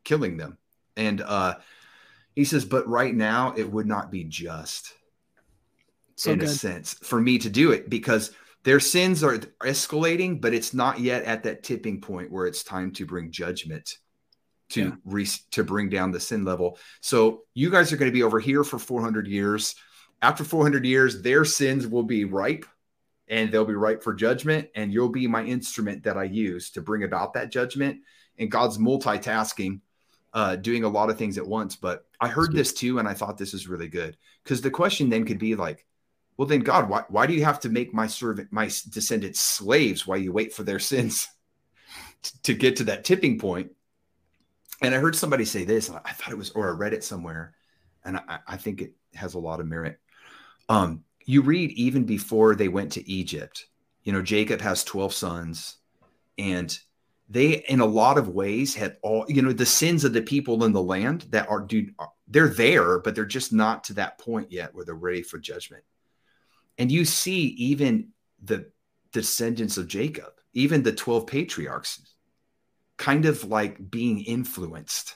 killing 0.03 0.37
them. 0.37 0.57
And 0.95 1.21
uh, 1.21 1.55
he 2.35 2.45
says, 2.45 2.65
but 2.65 2.87
right 2.87 3.13
now 3.13 3.53
it 3.57 3.69
would 3.69 3.87
not 3.87 4.11
be 4.11 4.23
just 4.23 4.93
so 6.15 6.31
in 6.31 6.39
good. 6.39 6.49
a 6.49 6.51
sense 6.51 6.93
for 6.93 7.19
me 7.19 7.39
to 7.39 7.49
do 7.49 7.71
it 7.71 7.89
because 7.89 8.31
their 8.63 8.79
sins 8.79 9.23
are 9.23 9.37
escalating, 9.63 10.39
but 10.39 10.53
it's 10.53 10.73
not 10.73 10.99
yet 10.99 11.23
at 11.23 11.43
that 11.43 11.63
tipping 11.63 11.99
point 11.99 12.31
where 12.31 12.45
it's 12.45 12.63
time 12.63 12.91
to 12.93 13.05
bring 13.05 13.31
judgment 13.31 13.97
to 14.69 14.81
yeah. 14.81 14.91
re- 15.03 15.27
to 15.51 15.63
bring 15.63 15.89
down 15.89 16.11
the 16.11 16.19
sin 16.19 16.45
level. 16.45 16.77
So 17.01 17.41
you 17.53 17.69
guys 17.69 17.91
are 17.91 17.97
going 17.97 18.09
to 18.09 18.15
be 18.15 18.23
over 18.23 18.39
here 18.39 18.63
for 18.63 18.79
400 18.79 19.27
years 19.27 19.75
after 20.21 20.43
400 20.43 20.85
years, 20.85 21.21
their 21.21 21.45
sins 21.45 21.87
will 21.87 22.03
be 22.03 22.25
ripe 22.25 22.65
and 23.27 23.51
they'll 23.51 23.65
be 23.65 23.73
ripe 23.73 24.03
for 24.03 24.13
judgment. 24.13 24.69
And 24.75 24.93
you'll 24.93 25.09
be 25.09 25.27
my 25.27 25.43
instrument 25.43 26.03
that 26.03 26.17
I 26.17 26.23
use 26.23 26.69
to 26.71 26.81
bring 26.81 27.03
about 27.03 27.33
that 27.33 27.51
judgment. 27.51 28.01
And 28.37 28.49
God's 28.51 28.77
multitasking, 28.77 29.81
uh, 30.33 30.55
doing 30.55 30.83
a 30.83 30.89
lot 30.89 31.09
of 31.09 31.17
things 31.17 31.37
at 31.37 31.47
once. 31.47 31.75
But 31.75 32.05
I 32.19 32.27
heard 32.27 32.53
this 32.53 32.73
too, 32.73 32.99
and 32.99 33.07
I 33.07 33.13
thought 33.13 33.37
this 33.37 33.53
is 33.53 33.67
really 33.67 33.87
good 33.87 34.17
because 34.43 34.61
the 34.61 34.71
question 34.71 35.09
then 35.09 35.25
could 35.25 35.39
be 35.39 35.55
like, 35.55 35.85
well, 36.37 36.47
then 36.47 36.61
God, 36.61 36.89
why, 36.89 37.03
why 37.09 37.27
do 37.27 37.33
you 37.33 37.43
have 37.43 37.59
to 37.61 37.69
make 37.69 37.93
my 37.93 38.07
servant, 38.07 38.51
my 38.51 38.65
descendants 38.89 39.39
slaves 39.39 40.07
while 40.07 40.17
you 40.17 40.31
wait 40.31 40.53
for 40.53 40.63
their 40.63 40.79
sins 40.79 41.29
to 42.43 42.53
get 42.53 42.77
to 42.77 42.85
that 42.85 43.03
tipping 43.03 43.37
point? 43.37 43.71
And 44.81 44.93
I 44.93 44.97
heard 44.97 45.15
somebody 45.15 45.45
say 45.45 45.63
this, 45.63 45.87
and 45.89 45.99
I 46.03 46.11
thought 46.11 46.31
it 46.31 46.37
was, 46.37 46.49
or 46.51 46.69
I 46.69 46.71
read 46.71 46.93
it 46.93 47.03
somewhere, 47.03 47.53
and 48.03 48.17
I, 48.17 48.39
I 48.47 48.57
think 48.57 48.81
it 48.81 48.93
has 49.13 49.35
a 49.35 49.39
lot 49.39 49.59
of 49.59 49.67
merit. 49.67 49.99
Um, 50.69 51.03
you 51.25 51.41
read 51.41 51.71
even 51.71 52.03
before 52.03 52.55
they 52.55 52.67
went 52.67 52.93
to 52.93 53.09
Egypt, 53.09 53.67
you 54.03 54.11
know, 54.11 54.21
Jacob 54.21 54.61
has 54.61 54.83
12 54.83 55.13
sons, 55.13 55.77
and 56.37 56.77
they, 57.29 57.63
in 57.67 57.79
a 57.79 57.85
lot 57.85 58.17
of 58.17 58.29
ways, 58.29 58.75
had 58.75 58.97
all, 59.01 59.25
you 59.27 59.41
know, 59.41 59.53
the 59.53 59.65
sins 59.65 60.03
of 60.03 60.13
the 60.13 60.21
people 60.21 60.63
in 60.65 60.73
the 60.73 60.81
land 60.81 61.25
that 61.29 61.49
are, 61.49 61.61
dude, 61.61 61.93
they're 62.27 62.49
there, 62.49 62.99
but 62.99 63.15
they're 63.15 63.25
just 63.25 63.53
not 63.53 63.85
to 63.85 63.93
that 63.93 64.19
point 64.19 64.51
yet 64.51 64.73
where 64.75 64.85
they're 64.85 64.95
ready 64.95 65.21
for 65.21 65.39
judgment. 65.39 65.83
And 66.77 66.91
you 66.91 67.05
see 67.05 67.47
even 67.57 68.09
the 68.43 68.69
descendants 69.11 69.77
of 69.77 69.87
Jacob, 69.87 70.33
even 70.53 70.83
the 70.83 70.91
12 70.91 71.27
patriarchs, 71.27 72.01
kind 72.97 73.25
of 73.25 73.45
like 73.45 73.89
being 73.89 74.19
influenced 74.23 75.15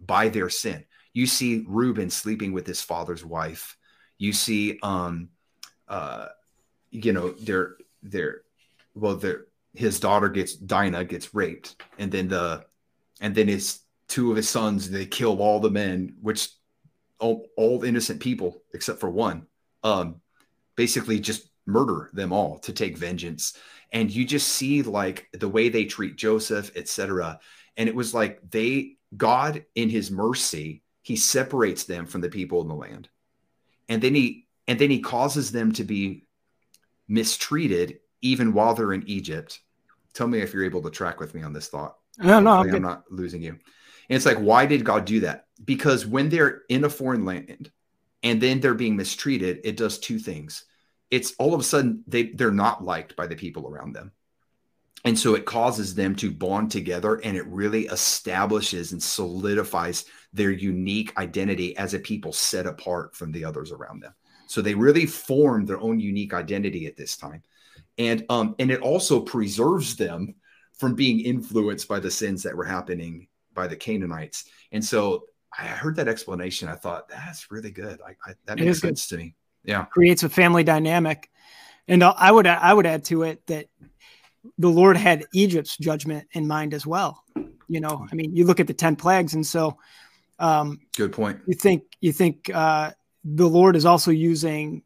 by 0.00 0.28
their 0.28 0.48
sin. 0.48 0.84
You 1.12 1.26
see 1.26 1.64
Reuben 1.66 2.10
sleeping 2.10 2.52
with 2.52 2.66
his 2.66 2.80
father's 2.80 3.24
wife 3.24 3.76
you 4.18 4.32
see 4.32 4.78
um 4.82 5.28
uh 5.88 6.26
you 6.90 7.12
know 7.12 7.30
they're 7.30 7.76
they're 8.02 8.42
well 8.94 9.16
they're 9.16 9.46
his 9.74 10.00
daughter 10.00 10.28
gets 10.28 10.54
Dinah 10.54 11.04
gets 11.04 11.34
raped 11.34 11.82
and 11.98 12.10
then 12.10 12.28
the 12.28 12.64
and 13.20 13.34
then 13.34 13.48
his 13.48 13.80
two 14.08 14.30
of 14.30 14.36
his 14.36 14.48
sons 14.48 14.90
they 14.90 15.06
kill 15.06 15.40
all 15.40 15.60
the 15.60 15.70
men 15.70 16.16
which 16.20 16.50
all, 17.20 17.46
all 17.56 17.84
innocent 17.84 18.20
people 18.20 18.62
except 18.74 19.00
for 19.00 19.10
one 19.10 19.46
um 19.84 20.20
basically 20.76 21.20
just 21.20 21.50
murder 21.66 22.08
them 22.12 22.32
all 22.32 22.58
to 22.60 22.72
take 22.72 22.96
vengeance. 22.96 23.56
And 23.92 24.10
you 24.10 24.24
just 24.24 24.48
see 24.48 24.82
like 24.82 25.28
the 25.32 25.48
way 25.48 25.68
they 25.68 25.84
treat 25.84 26.16
Joseph 26.16 26.72
etc 26.76 27.38
and 27.76 27.88
it 27.88 27.94
was 27.94 28.14
like 28.14 28.40
they 28.50 28.96
God 29.16 29.64
in 29.74 29.88
his 29.88 30.10
mercy 30.10 30.82
he 31.02 31.16
separates 31.16 31.84
them 31.84 32.04
from 32.04 32.20
the 32.20 32.28
people 32.28 32.60
in 32.62 32.68
the 32.68 32.74
land 32.74 33.08
and 33.88 34.02
then 34.02 34.14
he 34.14 34.46
and 34.66 34.78
then 34.78 34.90
he 34.90 35.00
causes 35.00 35.50
them 35.50 35.72
to 35.72 35.84
be 35.84 36.26
mistreated 37.08 38.00
even 38.20 38.52
while 38.52 38.74
they're 38.74 38.92
in 38.92 39.08
Egypt. 39.08 39.60
Tell 40.12 40.26
me 40.26 40.40
if 40.40 40.52
you're 40.52 40.64
able 40.64 40.82
to 40.82 40.90
track 40.90 41.20
with 41.20 41.34
me 41.34 41.42
on 41.42 41.52
this 41.52 41.68
thought. 41.68 41.96
No, 42.18 42.40
no, 42.40 42.50
I'm, 42.50 42.74
I'm 42.74 42.82
not 42.82 43.04
losing 43.10 43.42
you. 43.42 43.52
And 43.52 44.16
it's 44.16 44.26
like, 44.26 44.38
why 44.38 44.66
did 44.66 44.84
God 44.84 45.04
do 45.04 45.20
that? 45.20 45.46
Because 45.64 46.06
when 46.06 46.28
they're 46.28 46.62
in 46.68 46.84
a 46.84 46.90
foreign 46.90 47.24
land 47.24 47.70
and 48.22 48.40
then 48.40 48.60
they're 48.60 48.74
being 48.74 48.96
mistreated, 48.96 49.60
it 49.64 49.76
does 49.76 49.98
two 49.98 50.18
things. 50.18 50.64
It's 51.10 51.34
all 51.38 51.54
of 51.54 51.60
a 51.60 51.64
sudden 51.64 52.04
they 52.06 52.24
they're 52.24 52.50
not 52.50 52.84
liked 52.84 53.16
by 53.16 53.26
the 53.26 53.36
people 53.36 53.68
around 53.68 53.94
them. 53.94 54.12
And 55.04 55.18
so 55.18 55.34
it 55.34 55.44
causes 55.44 55.94
them 55.94 56.14
to 56.16 56.30
bond 56.30 56.70
together 56.70 57.16
and 57.16 57.36
it 57.36 57.46
really 57.46 57.86
establishes 57.86 58.92
and 58.92 59.02
solidifies 59.02 60.04
their 60.32 60.50
unique 60.50 61.16
identity 61.16 61.76
as 61.76 61.94
a 61.94 61.98
people 61.98 62.32
set 62.32 62.66
apart 62.66 63.14
from 63.14 63.32
the 63.32 63.44
others 63.44 63.72
around 63.72 64.00
them. 64.00 64.14
So 64.48 64.60
they 64.60 64.74
really 64.74 65.06
form 65.06 65.66
their 65.66 65.80
own 65.80 66.00
unique 66.00 66.34
identity 66.34 66.86
at 66.86 66.96
this 66.96 67.16
time. 67.16 67.42
And 67.98 68.24
um, 68.28 68.54
and 68.58 68.70
it 68.70 68.80
also 68.80 69.20
preserves 69.20 69.96
them 69.96 70.34
from 70.74 70.94
being 70.94 71.20
influenced 71.20 71.88
by 71.88 72.00
the 72.00 72.10
sins 72.10 72.42
that 72.44 72.56
were 72.56 72.64
happening 72.64 73.28
by 73.54 73.66
the 73.66 73.76
Canaanites. 73.76 74.44
And 74.72 74.84
so 74.84 75.24
I 75.56 75.64
heard 75.64 75.96
that 75.96 76.08
explanation. 76.08 76.68
I 76.68 76.76
thought 76.76 77.08
that's 77.08 77.50
really 77.50 77.70
good. 77.70 78.00
I, 78.06 78.10
I 78.30 78.34
that 78.46 78.58
makes 78.58 78.80
sense 78.80 79.06
good. 79.08 79.16
to 79.16 79.22
me. 79.22 79.34
Yeah, 79.64 79.84
creates 79.86 80.22
a 80.22 80.28
family 80.28 80.64
dynamic. 80.64 81.30
And 81.88 82.04
I 82.04 82.30
would 82.30 82.46
I 82.46 82.72
would 82.72 82.86
add 82.86 83.04
to 83.04 83.22
it 83.22 83.46
that 83.46 83.66
the 84.58 84.68
Lord 84.68 84.96
had 84.96 85.24
Egypt's 85.32 85.76
judgment 85.76 86.26
in 86.32 86.46
mind 86.46 86.74
as 86.74 86.86
well. 86.86 87.22
You 87.68 87.80
know, 87.80 88.06
I 88.10 88.14
mean, 88.14 88.34
you 88.34 88.44
look 88.44 88.60
at 88.60 88.66
the 88.66 88.74
ten 88.74 88.96
plagues, 88.96 89.34
and 89.34 89.46
so 89.46 89.78
um, 90.38 90.80
good 90.96 91.12
point. 91.12 91.40
You 91.46 91.54
think 91.54 91.84
you 92.00 92.12
think 92.12 92.50
uh, 92.52 92.92
the 93.24 93.48
Lord 93.48 93.76
is 93.76 93.84
also 93.84 94.10
using 94.10 94.82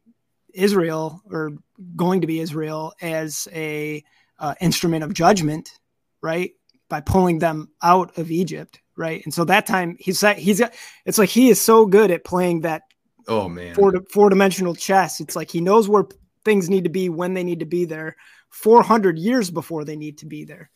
Israel 0.53 1.21
or 1.31 1.51
going 1.95 2.21
to 2.21 2.27
be 2.27 2.39
Israel 2.39 2.93
as 3.01 3.47
a 3.53 4.03
uh, 4.39 4.55
instrument 4.61 5.03
of 5.03 5.13
judgment, 5.13 5.79
right? 6.21 6.51
By 6.89 7.01
pulling 7.01 7.39
them 7.39 7.69
out 7.81 8.17
of 8.17 8.31
Egypt, 8.31 8.79
right? 8.95 9.23
And 9.23 9.33
so 9.33 9.45
that 9.45 9.65
time 9.65 9.95
he's 9.99 10.21
he's 10.37 10.61
it's 11.05 11.17
like 11.17 11.29
he 11.29 11.49
is 11.49 11.61
so 11.61 11.85
good 11.85 12.11
at 12.11 12.23
playing 12.23 12.61
that 12.61 12.83
oh 13.27 13.47
man 13.47 13.75
four 13.75 13.93
four 14.11 14.29
dimensional 14.29 14.75
chess. 14.75 15.19
It's 15.19 15.35
like 15.35 15.49
he 15.49 15.61
knows 15.61 15.87
where 15.87 16.05
things 16.43 16.69
need 16.69 16.83
to 16.83 16.89
be 16.89 17.09
when 17.09 17.33
they 17.33 17.43
need 17.43 17.59
to 17.59 17.65
be 17.65 17.85
there 17.85 18.15
400 18.53 19.17
years 19.17 19.49
before 19.49 19.83
they 19.83 19.95
need 19.95 20.19
to 20.19 20.27
be 20.27 20.45
there. 20.45 20.69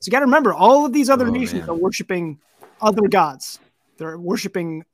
So 0.00 0.08
you 0.08 0.12
got 0.12 0.20
to 0.20 0.24
remember, 0.24 0.54
all 0.54 0.86
of 0.86 0.92
these 0.92 1.10
other 1.10 1.28
oh, 1.28 1.30
nations 1.30 1.60
man. 1.60 1.70
are 1.70 1.74
worshiping 1.74 2.38
other 2.80 3.06
gods. 3.06 3.60
They're 3.98 4.18
worshiping 4.18 4.84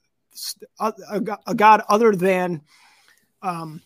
a, 0.81 0.93
a, 1.11 1.39
a 1.47 1.55
god 1.55 1.83
other 1.89 2.13
than 2.13 2.63
um, 3.41 3.83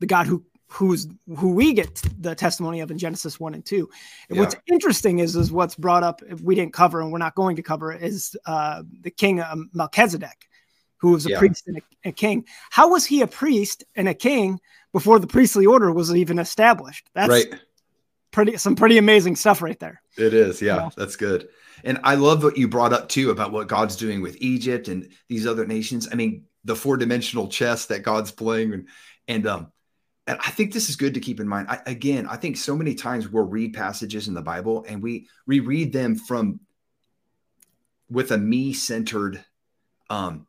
the 0.00 0.06
God 0.06 0.26
who 0.26 0.44
who's 0.66 1.06
who 1.36 1.52
we 1.52 1.72
get 1.72 2.02
the 2.18 2.34
testimony 2.34 2.80
of 2.80 2.90
in 2.90 2.98
Genesis 2.98 3.38
one 3.38 3.54
and 3.54 3.64
two. 3.64 3.88
And 4.28 4.36
yeah. 4.36 4.42
what's 4.42 4.56
interesting 4.66 5.20
is 5.20 5.36
is 5.36 5.52
what's 5.52 5.76
brought 5.76 6.02
up 6.02 6.22
if 6.28 6.40
we 6.40 6.56
didn't 6.56 6.72
cover 6.72 7.00
and 7.00 7.12
we're 7.12 7.18
not 7.18 7.34
going 7.36 7.54
to 7.56 7.62
cover 7.62 7.92
is 7.92 8.36
uh, 8.46 8.82
the 9.02 9.10
king 9.10 9.40
um, 9.40 9.70
Melchizedek, 9.74 10.48
who 11.00 11.12
was 11.12 11.26
a 11.26 11.30
yeah. 11.30 11.38
priest 11.38 11.66
and 11.66 11.78
a, 11.78 12.08
a, 12.08 12.12
king. 12.12 12.44
How 12.70 12.90
was 12.90 13.06
he 13.06 13.22
a 13.22 13.26
priest 13.26 13.84
and 13.96 14.08
a 14.08 14.14
king 14.14 14.60
before 14.92 15.18
the 15.18 15.26
priestly 15.26 15.66
order 15.66 15.92
was 15.92 16.14
even 16.14 16.38
established. 16.38 17.08
That's 17.14 17.30
right. 17.30 17.54
pretty 18.30 18.56
some 18.56 18.76
pretty 18.76 18.98
amazing 18.98 19.36
stuff 19.36 19.62
right 19.62 19.78
there. 19.78 20.02
It 20.16 20.34
is, 20.34 20.60
yeah, 20.60 20.74
you 20.74 20.80
know? 20.80 20.90
that's 20.96 21.16
good. 21.16 21.48
And 21.84 21.98
I 22.04 22.14
love 22.16 22.42
what 22.42 22.58
you 22.58 22.68
brought 22.68 22.92
up 22.92 23.08
too 23.08 23.30
about 23.30 23.52
what 23.52 23.68
God's 23.68 23.96
doing 23.96 24.20
with 24.20 24.36
Egypt 24.40 24.88
and 24.88 25.08
these 25.28 25.46
other 25.46 25.66
nations. 25.66 26.08
I 26.10 26.14
mean, 26.14 26.44
the 26.64 26.76
four 26.76 26.96
dimensional 26.96 27.48
chess 27.48 27.86
that 27.86 28.02
God's 28.02 28.30
playing, 28.30 28.74
and 28.74 28.88
and 29.28 29.46
um, 29.46 29.72
and 30.26 30.38
I 30.44 30.50
think 30.50 30.72
this 30.72 30.90
is 30.90 30.96
good 30.96 31.14
to 31.14 31.20
keep 31.20 31.40
in 31.40 31.48
mind. 31.48 31.68
I, 31.70 31.80
again, 31.86 32.26
I 32.26 32.36
think 32.36 32.56
so 32.56 32.76
many 32.76 32.94
times 32.94 33.28
we'll 33.28 33.44
read 33.44 33.74
passages 33.74 34.28
in 34.28 34.34
the 34.34 34.42
Bible 34.42 34.84
and 34.88 35.02
we 35.02 35.28
reread 35.46 35.92
them 35.92 36.16
from 36.16 36.60
with 38.10 38.32
a 38.32 38.38
me 38.38 38.72
centered, 38.72 39.42
um, 40.10 40.46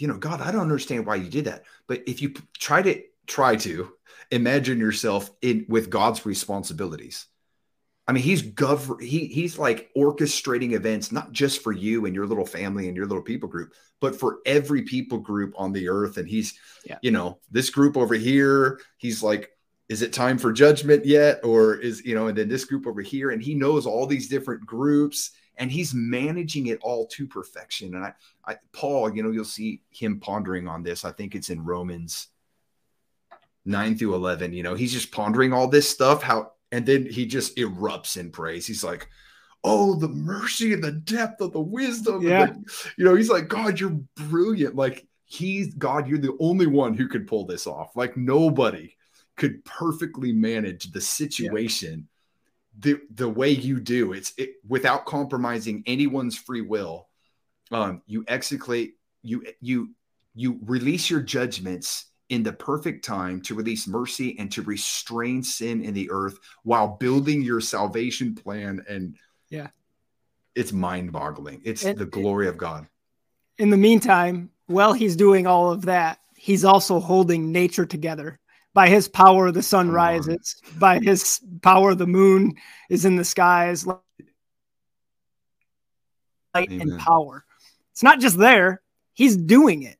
you 0.00 0.08
know, 0.08 0.16
God, 0.16 0.40
I 0.40 0.50
don't 0.50 0.62
understand 0.62 1.04
why 1.04 1.16
you 1.16 1.28
did 1.28 1.44
that. 1.44 1.64
But 1.86 2.02
if 2.06 2.22
you 2.22 2.32
try 2.58 2.80
to 2.82 3.02
try 3.26 3.56
to 3.56 3.92
imagine 4.30 4.80
yourself 4.80 5.30
in 5.42 5.66
with 5.68 5.90
God's 5.90 6.24
responsibilities, 6.24 7.26
I 8.08 8.12
mean, 8.12 8.22
he's 8.22 8.42
gov 8.42 9.00
he 9.00 9.26
he's 9.26 9.58
like 9.58 9.90
orchestrating 9.96 10.72
events 10.72 11.12
not 11.12 11.32
just 11.32 11.62
for 11.62 11.70
you 11.70 12.06
and 12.06 12.14
your 12.14 12.26
little 12.26 12.46
family 12.46 12.88
and 12.88 12.96
your 12.96 13.06
little 13.06 13.22
people 13.22 13.48
group, 13.48 13.74
but 14.00 14.18
for 14.18 14.38
every 14.46 14.82
people 14.82 15.18
group 15.18 15.52
on 15.56 15.72
the 15.72 15.88
earth. 15.88 16.16
And 16.16 16.26
he's, 16.26 16.58
yeah. 16.84 16.98
you 17.02 17.10
know, 17.10 17.38
this 17.50 17.68
group 17.68 17.96
over 17.96 18.14
here, 18.14 18.80
he's 18.96 19.22
like, 19.22 19.50
is 19.90 20.02
it 20.02 20.12
time 20.12 20.38
for 20.38 20.50
judgment 20.50 21.04
yet? 21.04 21.40
Or 21.44 21.74
is, 21.74 22.04
you 22.04 22.14
know, 22.14 22.28
and 22.28 22.38
then 22.38 22.48
this 22.48 22.64
group 22.64 22.86
over 22.86 23.02
here, 23.02 23.30
and 23.30 23.42
he 23.42 23.54
knows 23.54 23.86
all 23.86 24.06
these 24.06 24.28
different 24.28 24.64
groups 24.64 25.32
and 25.56 25.70
he's 25.70 25.94
managing 25.94 26.68
it 26.68 26.78
all 26.82 27.06
to 27.08 27.26
perfection. 27.26 27.94
And 27.94 28.04
I, 28.04 28.14
I 28.46 28.56
Paul, 28.72 29.14
you 29.14 29.22
know, 29.22 29.30
you'll 29.30 29.44
see 29.44 29.82
him 29.90 30.20
pondering 30.20 30.68
on 30.68 30.82
this. 30.82 31.04
I 31.04 31.12
think 31.12 31.34
it's 31.34 31.50
in 31.50 31.64
Romans 31.64 32.28
9 33.64 33.96
through 33.96 34.14
11. 34.14 34.52
You 34.52 34.62
know, 34.62 34.74
he's 34.74 34.92
just 34.92 35.12
pondering 35.12 35.52
all 35.52 35.68
this 35.68 35.88
stuff, 35.88 36.22
how 36.22 36.52
and 36.72 36.86
then 36.86 37.06
he 37.06 37.26
just 37.26 37.56
erupts 37.56 38.16
in 38.16 38.30
praise. 38.30 38.66
He's 38.66 38.84
like, 38.84 39.08
Oh, 39.62 39.94
the 39.94 40.08
mercy 40.08 40.72
and 40.72 40.82
the 40.82 40.92
depth 40.92 41.42
of 41.42 41.52
the 41.52 41.60
wisdom. 41.60 42.22
Yeah. 42.22 42.46
The, 42.46 42.92
you 42.96 43.04
know, 43.04 43.14
he's 43.14 43.28
like, 43.28 43.48
God, 43.48 43.78
you're 43.78 44.00
brilliant. 44.16 44.74
Like, 44.74 45.06
he's 45.26 45.74
God, 45.74 46.08
you're 46.08 46.18
the 46.18 46.36
only 46.40 46.66
one 46.66 46.94
who 46.94 47.08
could 47.08 47.26
pull 47.26 47.44
this 47.44 47.66
off. 47.66 47.94
Like, 47.94 48.16
nobody 48.16 48.96
could 49.36 49.62
perfectly 49.64 50.32
manage 50.32 50.92
the 50.92 51.00
situation. 51.00 52.08
The, 52.80 53.00
the 53.14 53.28
way 53.28 53.50
you 53.50 53.80
do. 53.80 54.12
It's 54.12 54.32
it, 54.36 54.54
without 54.66 55.06
compromising 55.06 55.82
anyone's 55.86 56.36
free 56.36 56.62
will. 56.62 57.08
Um, 57.70 58.02
you 58.06 58.24
execute, 58.26 58.94
you, 59.22 59.44
you, 59.60 59.90
you 60.34 60.58
release 60.62 61.08
your 61.08 61.20
judgments 61.20 62.06
in 62.30 62.44
the 62.44 62.52
perfect 62.52 63.04
time 63.04 63.42
to 63.42 63.54
release 63.54 63.86
mercy 63.86 64.38
and 64.38 64.50
to 64.52 64.62
restrain 64.62 65.42
sin 65.42 65.82
in 65.82 65.92
the 65.92 66.10
earth 66.10 66.38
while 66.62 66.96
building 66.96 67.42
your 67.42 67.60
salvation 67.60 68.34
plan 68.34 68.82
and 68.88 69.16
yeah 69.50 69.68
it's 70.54 70.72
mind-boggling 70.72 71.60
it's 71.64 71.84
and, 71.84 71.98
the 71.98 72.06
glory 72.06 72.48
of 72.48 72.56
god 72.56 72.86
in 73.58 73.68
the 73.68 73.76
meantime 73.76 74.48
while 74.66 74.92
he's 74.92 75.16
doing 75.16 75.46
all 75.46 75.70
of 75.70 75.82
that 75.82 76.18
he's 76.36 76.64
also 76.64 77.00
holding 77.00 77.52
nature 77.52 77.84
together 77.84 78.38
by 78.74 78.88
his 78.88 79.08
power 79.08 79.50
the 79.50 79.62
sun 79.62 79.90
rises 79.90 80.60
by 80.78 80.98
his 80.98 81.40
power 81.62 81.94
the 81.94 82.06
moon 82.06 82.54
is 82.88 83.04
in 83.04 83.16
the 83.16 83.24
skies 83.24 83.86
light 83.86 84.00
Amen. 86.56 86.80
and 86.80 86.98
power 86.98 87.44
it's 87.92 88.02
not 88.02 88.20
just 88.20 88.38
there 88.38 88.82
he's 89.14 89.36
doing 89.36 89.82
it 89.82 89.98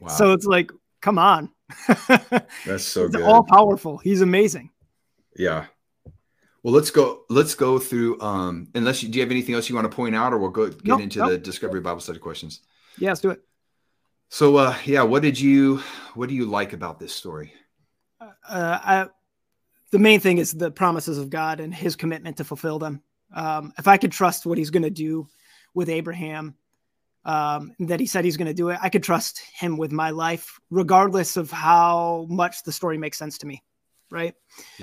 wow. 0.00 0.08
so 0.08 0.32
it's 0.32 0.46
like 0.46 0.70
come 1.00 1.18
on 1.18 1.50
That's 2.66 2.84
so 2.84 3.08
good. 3.08 3.22
All 3.22 3.42
powerful. 3.42 3.98
He's 3.98 4.20
amazing. 4.20 4.70
Yeah. 5.36 5.66
Well, 6.62 6.74
let's 6.74 6.90
go. 6.90 7.22
Let's 7.28 7.54
go 7.54 7.78
through. 7.78 8.20
Um, 8.20 8.68
unless 8.74 9.02
you 9.02 9.08
do 9.08 9.18
you 9.18 9.24
have 9.24 9.30
anything 9.30 9.54
else 9.54 9.68
you 9.68 9.74
want 9.74 9.90
to 9.90 9.94
point 9.94 10.14
out, 10.14 10.32
or 10.32 10.38
we'll 10.38 10.50
go 10.50 10.68
get 10.68 10.84
nope, 10.84 11.00
into 11.00 11.18
nope. 11.20 11.30
the 11.30 11.38
Discovery 11.38 11.80
Bible 11.80 12.00
Study 12.00 12.18
questions. 12.18 12.60
Yeah, 12.98 13.10
let's 13.10 13.20
do 13.20 13.30
it. 13.30 13.42
So, 14.28 14.56
uh, 14.56 14.76
yeah, 14.84 15.02
what 15.02 15.22
did 15.22 15.38
you 15.38 15.82
what 16.14 16.28
do 16.28 16.34
you 16.34 16.46
like 16.46 16.72
about 16.72 16.98
this 16.98 17.14
story? 17.14 17.52
Uh, 18.48 18.78
I, 18.82 19.06
the 19.90 19.98
main 19.98 20.20
thing 20.20 20.38
is 20.38 20.52
the 20.52 20.70
promises 20.70 21.18
of 21.18 21.30
God 21.30 21.60
and 21.60 21.74
His 21.74 21.96
commitment 21.96 22.38
to 22.38 22.44
fulfill 22.44 22.78
them. 22.78 23.02
Um, 23.34 23.72
if 23.78 23.88
I 23.88 23.96
could 23.96 24.12
trust 24.12 24.46
what 24.46 24.58
He's 24.58 24.70
going 24.70 24.82
to 24.82 24.90
do 24.90 25.28
with 25.74 25.88
Abraham, 25.88 26.56
um, 27.26 27.74
that 27.80 27.98
he 27.98 28.06
said 28.06 28.24
he's 28.24 28.36
going 28.36 28.46
to 28.46 28.54
do 28.54 28.70
it. 28.70 28.78
I 28.80 28.88
could 28.88 29.02
trust 29.02 29.40
him 29.40 29.76
with 29.76 29.90
my 29.90 30.10
life, 30.10 30.60
regardless 30.70 31.36
of 31.36 31.50
how 31.50 32.26
much 32.30 32.62
the 32.62 32.70
story 32.70 32.96
makes 32.98 33.18
sense 33.18 33.38
to 33.38 33.46
me. 33.46 33.62
Right. 34.10 34.34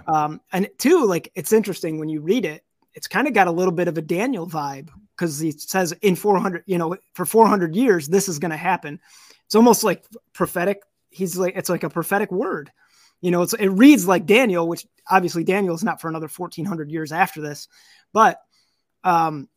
Um, 0.06 0.42
and 0.52 0.70
two, 0.78 1.06
like 1.06 1.32
it's 1.36 1.54
interesting 1.54 1.98
when 1.98 2.10
you 2.10 2.20
read 2.20 2.44
it, 2.44 2.64
it's 2.94 3.08
kind 3.08 3.28
of 3.28 3.34
got 3.34 3.48
a 3.48 3.52
little 3.52 3.72
bit 3.72 3.88
of 3.88 3.98
a 3.98 4.02
Daniel 4.02 4.46
vibe 4.46 4.90
because 5.16 5.40
he 5.40 5.52
says 5.52 5.94
in 6.02 6.16
400, 6.18 6.64
you 6.68 6.78
know, 6.78 6.98
for 7.14 7.26
400 7.26 7.74
years, 7.76 8.10
this 8.10 8.28
is 8.28 8.40
going 8.40 8.52
to 8.52 8.58
happen. 8.58 9.00
It's 9.46 9.56
almost 9.56 9.86
like 9.86 10.04
prophetic. 10.34 10.82
He's 11.10 11.38
like, 11.38 11.56
it's 11.56 11.70
like 11.70 11.84
a 11.84 11.90
prophetic 11.90 12.30
word. 12.30 12.72
You 13.24 13.32
know, 13.32 13.42
it's, 13.42 13.54
it 13.54 13.70
reads 13.70 14.08
like 14.08 14.26
Daniel, 14.26 14.68
which 14.68 14.86
obviously 15.10 15.44
Daniel 15.44 15.74
is 15.74 15.84
not 15.84 16.00
for 16.00 16.10
another 16.10 16.28
1400 16.28 16.92
years 16.92 17.12
after 17.12 17.42
this, 17.42 17.68
but 18.12 18.40
um, 19.04 19.50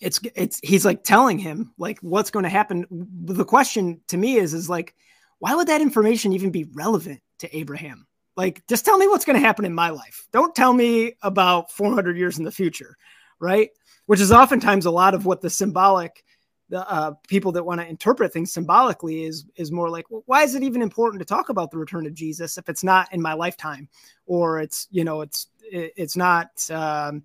it's 0.00 0.20
it's 0.34 0.58
he's 0.62 0.84
like 0.84 1.04
telling 1.04 1.38
him 1.38 1.72
like 1.78 2.00
what's 2.00 2.30
going 2.30 2.42
to 2.42 2.48
happen. 2.48 2.86
The 2.90 3.44
question 3.44 4.00
to 4.08 4.16
me 4.16 4.36
is 4.36 4.52
is 4.54 4.68
like 4.68 4.94
why 5.38 5.54
would 5.54 5.68
that 5.68 5.80
information 5.80 6.32
even 6.32 6.50
be 6.50 6.64
relevant 6.72 7.20
to 7.40 7.56
abraham? 7.56 8.06
Like 8.36 8.66
just 8.66 8.84
tell 8.84 8.98
me 8.98 9.06
what's 9.06 9.24
going 9.24 9.40
to 9.40 9.46
happen 9.46 9.64
in 9.64 9.74
my 9.74 9.90
life. 9.90 10.26
Don't 10.32 10.54
tell 10.54 10.72
me 10.72 11.14
about 11.22 11.70
400 11.70 12.16
years 12.16 12.38
in 12.38 12.44
the 12.44 12.50
future 12.50 12.96
right? 13.42 13.70
Which 14.06 14.20
is 14.20 14.32
oftentimes 14.32 14.86
a 14.86 14.90
lot 14.90 15.14
of 15.14 15.26
what 15.26 15.42
the 15.42 15.50
symbolic 15.50 16.24
the 16.72 16.90
uh, 16.90 17.12
people 17.28 17.52
that 17.52 17.64
want 17.64 17.80
to 17.80 17.86
interpret 17.86 18.32
things 18.32 18.50
symbolically 18.50 19.24
is 19.24 19.44
is 19.56 19.70
more 19.70 19.90
like 19.90 20.10
well, 20.10 20.22
why 20.26 20.42
is 20.42 20.54
it 20.54 20.62
even 20.62 20.80
important 20.80 21.20
to 21.20 21.26
talk 21.26 21.50
about 21.50 21.70
the 21.70 21.76
return 21.76 22.06
of 22.06 22.14
jesus 22.14 22.56
if 22.56 22.66
it's 22.68 22.82
not 22.82 23.12
in 23.12 23.20
my 23.20 23.34
lifetime 23.34 23.86
or 24.24 24.58
it's 24.58 24.88
you 24.90 25.04
know 25.04 25.20
it's 25.20 25.48
it, 25.70 25.92
it's 25.96 26.16
not 26.16 26.48
um, 26.70 27.22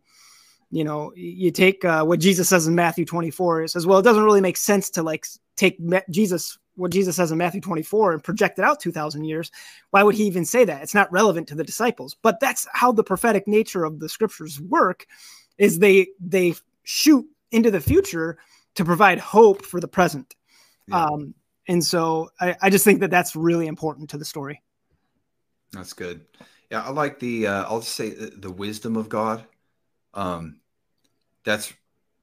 you 0.69 0.83
know, 0.83 1.13
you 1.15 1.51
take 1.51 1.85
uh, 1.85 2.03
what 2.03 2.19
Jesus 2.19 2.49
says 2.49 2.67
in 2.67 2.75
Matthew 2.75 3.05
24. 3.05 3.63
It 3.63 3.69
says, 3.69 3.87
well, 3.87 3.99
it 3.99 4.03
doesn't 4.03 4.23
really 4.23 4.41
make 4.41 4.57
sense 4.57 4.89
to 4.91 5.03
like 5.03 5.25
take 5.55 5.79
Jesus, 6.09 6.57
what 6.75 6.91
Jesus 6.91 7.15
says 7.15 7.31
in 7.31 7.37
Matthew 7.37 7.61
24 7.61 8.13
and 8.13 8.23
project 8.23 8.59
it 8.59 8.65
out 8.65 8.79
2000 8.79 9.23
years. 9.23 9.49
Why 9.91 10.03
would 10.03 10.15
he 10.15 10.25
even 10.25 10.43
say 10.43 10.65
that? 10.65 10.83
It's 10.83 10.93
not 10.93 11.11
relevant 11.11 11.47
to 11.47 11.55
the 11.55 11.63
disciples, 11.63 12.17
but 12.21 12.39
that's 12.39 12.67
how 12.73 12.91
the 12.91 13.03
prophetic 13.03 13.47
nature 13.47 13.85
of 13.85 13.99
the 13.99 14.09
scriptures 14.09 14.59
work 14.59 15.05
is 15.57 15.79
they, 15.79 16.07
they 16.19 16.53
shoot 16.83 17.25
into 17.51 17.71
the 17.71 17.81
future 17.81 18.37
to 18.77 18.85
provide 18.85 19.19
hope 19.19 19.65
for 19.65 19.79
the 19.79 19.87
present. 19.87 20.35
Yeah. 20.87 21.05
Um, 21.05 21.35
and 21.67 21.83
so 21.83 22.29
I, 22.39 22.55
I 22.61 22.69
just 22.69 22.85
think 22.85 23.01
that 23.01 23.11
that's 23.11 23.35
really 23.35 23.67
important 23.67 24.09
to 24.11 24.17
the 24.17 24.25
story. 24.25 24.63
That's 25.73 25.93
good. 25.93 26.25
Yeah. 26.71 26.83
I 26.83 26.89
like 26.89 27.19
the, 27.19 27.47
uh, 27.47 27.63
I'll 27.65 27.81
just 27.81 27.95
say 27.95 28.09
the, 28.11 28.27
the 28.27 28.51
wisdom 28.51 28.95
of 28.95 29.09
God 29.09 29.43
um, 30.13 30.61
that's 31.43 31.73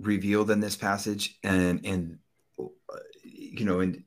revealed 0.00 0.50
in 0.50 0.60
this 0.60 0.76
passage 0.76 1.38
and 1.42 1.84
and 1.84 2.18
you 3.22 3.64
know 3.64 3.80
in 3.80 4.04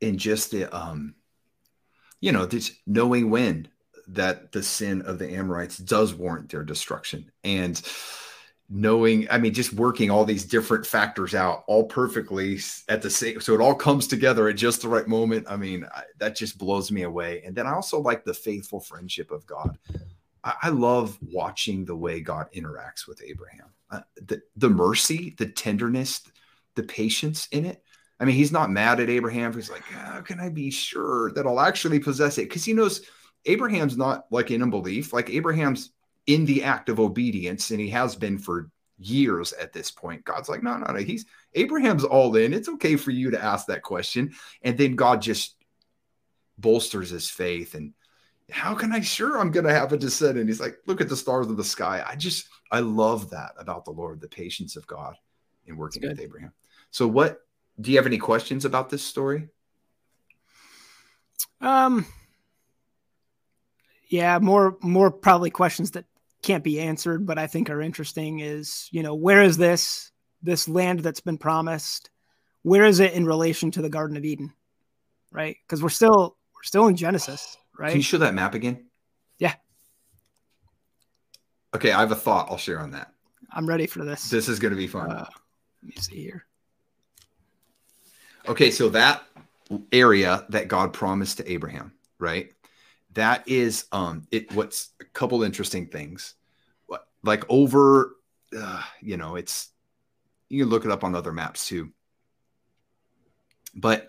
in 0.00 0.16
just 0.16 0.50
the 0.50 0.64
um 0.74 1.14
you 2.20 2.32
know 2.32 2.46
this 2.46 2.72
knowing 2.86 3.30
when 3.30 3.68
that 4.06 4.52
the 4.52 4.62
sin 4.62 5.02
of 5.02 5.18
the 5.18 5.34
amorites 5.34 5.76
does 5.76 6.14
warrant 6.14 6.50
their 6.50 6.62
destruction 6.62 7.30
and 7.44 7.82
knowing 8.70 9.26
i 9.30 9.38
mean 9.38 9.54
just 9.54 9.72
working 9.72 10.10
all 10.10 10.24
these 10.24 10.44
different 10.44 10.86
factors 10.86 11.34
out 11.34 11.64
all 11.66 11.84
perfectly 11.84 12.58
at 12.88 13.00
the 13.00 13.08
same 13.08 13.40
so 13.40 13.54
it 13.54 13.60
all 13.60 13.74
comes 13.74 14.06
together 14.06 14.48
at 14.48 14.56
just 14.56 14.82
the 14.82 14.88
right 14.88 15.08
moment 15.08 15.46
i 15.48 15.56
mean 15.56 15.86
I, 15.94 16.02
that 16.18 16.36
just 16.36 16.58
blows 16.58 16.90
me 16.92 17.02
away 17.02 17.42
and 17.44 17.56
then 17.56 17.66
i 17.66 17.72
also 17.72 17.98
like 17.98 18.24
the 18.24 18.34
faithful 18.34 18.80
friendship 18.80 19.30
of 19.30 19.46
god 19.46 19.78
I 20.62 20.68
love 20.68 21.18
watching 21.20 21.84
the 21.84 21.96
way 21.96 22.20
God 22.20 22.46
interacts 22.54 23.06
with 23.06 23.22
Abraham. 23.22 23.66
Uh, 23.90 24.00
the, 24.16 24.40
the 24.56 24.68
mercy, 24.68 25.34
the 25.38 25.46
tenderness, 25.46 26.22
the 26.76 26.82
patience 26.82 27.48
in 27.50 27.64
it. 27.64 27.82
I 28.20 28.24
mean, 28.24 28.36
he's 28.36 28.52
not 28.52 28.70
mad 28.70 29.00
at 29.00 29.10
Abraham. 29.10 29.52
He's 29.52 29.70
like, 29.70 29.82
how 29.82 30.20
can 30.20 30.40
I 30.40 30.48
be 30.48 30.70
sure 30.70 31.32
that 31.32 31.46
I'll 31.46 31.60
actually 31.60 32.00
possess 32.00 32.38
it? 32.38 32.48
Because 32.48 32.64
he 32.64 32.72
knows 32.72 33.02
Abraham's 33.46 33.96
not 33.96 34.26
like 34.30 34.50
in 34.50 34.62
unbelief. 34.62 35.12
Like 35.12 35.30
Abraham's 35.30 35.90
in 36.28 36.44
the 36.44 36.62
act 36.62 36.88
of 36.88 37.00
obedience, 37.00 37.70
and 37.70 37.80
he 37.80 37.88
has 37.88 38.14
been 38.14 38.38
for 38.38 38.70
years 38.98 39.52
at 39.54 39.72
this 39.72 39.90
point. 39.90 40.24
God's 40.24 40.48
like, 40.48 40.62
no, 40.62 40.76
no, 40.76 40.92
no. 40.92 40.98
He's 41.00 41.24
Abraham's 41.54 42.04
all 42.04 42.36
in. 42.36 42.52
It's 42.52 42.68
okay 42.68 42.96
for 42.96 43.10
you 43.10 43.30
to 43.30 43.42
ask 43.42 43.66
that 43.66 43.82
question. 43.82 44.32
And 44.62 44.76
then 44.78 44.94
God 44.94 45.22
just 45.22 45.56
bolsters 46.58 47.10
his 47.10 47.30
faith 47.30 47.74
and 47.74 47.94
how 48.50 48.74
can 48.74 48.92
I 48.92 49.00
sure 49.00 49.38
I'm 49.38 49.50
going 49.50 49.66
to 49.66 49.74
have 49.74 49.92
a 49.92 49.98
descendant? 49.98 50.48
He's 50.48 50.60
like, 50.60 50.78
look 50.86 51.00
at 51.00 51.08
the 51.08 51.16
stars 51.16 51.48
of 51.48 51.56
the 51.56 51.64
sky. 51.64 52.02
I 52.06 52.16
just, 52.16 52.48
I 52.72 52.80
love 52.80 53.30
that 53.30 53.52
about 53.58 53.84
the 53.84 53.90
Lord, 53.90 54.20
the 54.20 54.28
patience 54.28 54.76
of 54.76 54.86
God 54.86 55.16
in 55.66 55.76
working 55.76 56.02
with 56.02 56.20
Abraham. 56.20 56.52
So, 56.90 57.06
what 57.06 57.40
do 57.78 57.90
you 57.90 57.98
have 57.98 58.06
any 58.06 58.16
questions 58.16 58.64
about 58.64 58.88
this 58.88 59.02
story? 59.02 59.48
Um, 61.60 62.06
yeah, 64.08 64.38
more, 64.38 64.78
more 64.80 65.10
probably 65.10 65.50
questions 65.50 65.90
that 65.90 66.06
can't 66.48 66.64
be 66.64 66.80
answered, 66.80 67.26
but 67.26 67.38
I 67.38 67.46
think 67.46 67.70
are 67.70 67.80
interesting 67.80 68.40
is, 68.40 68.88
you 68.90 69.02
know, 69.02 69.14
where 69.14 69.42
is 69.42 69.56
this, 69.56 70.10
this 70.42 70.68
land 70.68 71.00
that's 71.00 71.20
been 71.20 71.38
promised? 71.38 72.10
Where 72.62 72.84
is 72.84 73.00
it 73.00 73.12
in 73.12 73.24
relation 73.24 73.70
to 73.72 73.82
the 73.82 73.88
Garden 73.88 74.16
of 74.16 74.24
Eden? 74.24 74.52
Right. 75.30 75.56
Cause 75.68 75.82
we're 75.82 75.88
still, 75.88 76.36
we're 76.54 76.62
still 76.64 76.88
in 76.88 76.96
Genesis 76.96 77.56
right? 77.78 77.90
Can 77.90 77.98
you 77.98 78.02
show 78.02 78.18
that 78.18 78.34
map 78.34 78.54
again? 78.54 78.86
Yeah. 79.38 79.54
Okay, 81.74 81.92
I 81.92 82.00
have 82.00 82.12
a 82.12 82.16
thought 82.16 82.48
I'll 82.50 82.58
share 82.58 82.80
on 82.80 82.90
that. 82.90 83.12
I'm 83.50 83.66
ready 83.66 83.86
for 83.86 84.04
this. 84.04 84.28
This 84.28 84.48
is 84.48 84.58
going 84.58 84.72
to 84.72 84.76
be 84.76 84.86
fun. 84.86 85.10
Uh, 85.10 85.26
let 85.82 85.96
me 85.96 86.02
see 86.02 86.22
here. 86.22 86.44
Okay, 88.46 88.70
so 88.70 88.88
that 88.90 89.22
area 89.92 90.44
that 90.48 90.68
God 90.68 90.92
promised 90.92 91.38
to 91.38 91.50
Abraham, 91.50 91.92
right? 92.18 92.52
That 93.14 93.46
is 93.48 93.86
um 93.92 94.26
it 94.30 94.54
what's 94.54 94.90
a 95.00 95.04
couple 95.04 95.42
interesting 95.42 95.86
things. 95.86 96.34
Like 97.22 97.44
over 97.48 98.16
uh, 98.56 98.82
you 99.00 99.16
know, 99.16 99.36
it's 99.36 99.70
you 100.48 100.62
can 100.62 100.70
look 100.70 100.84
it 100.84 100.90
up 100.90 101.04
on 101.04 101.14
other 101.14 101.32
maps 101.32 101.66
too. 101.66 101.92
But 103.74 104.08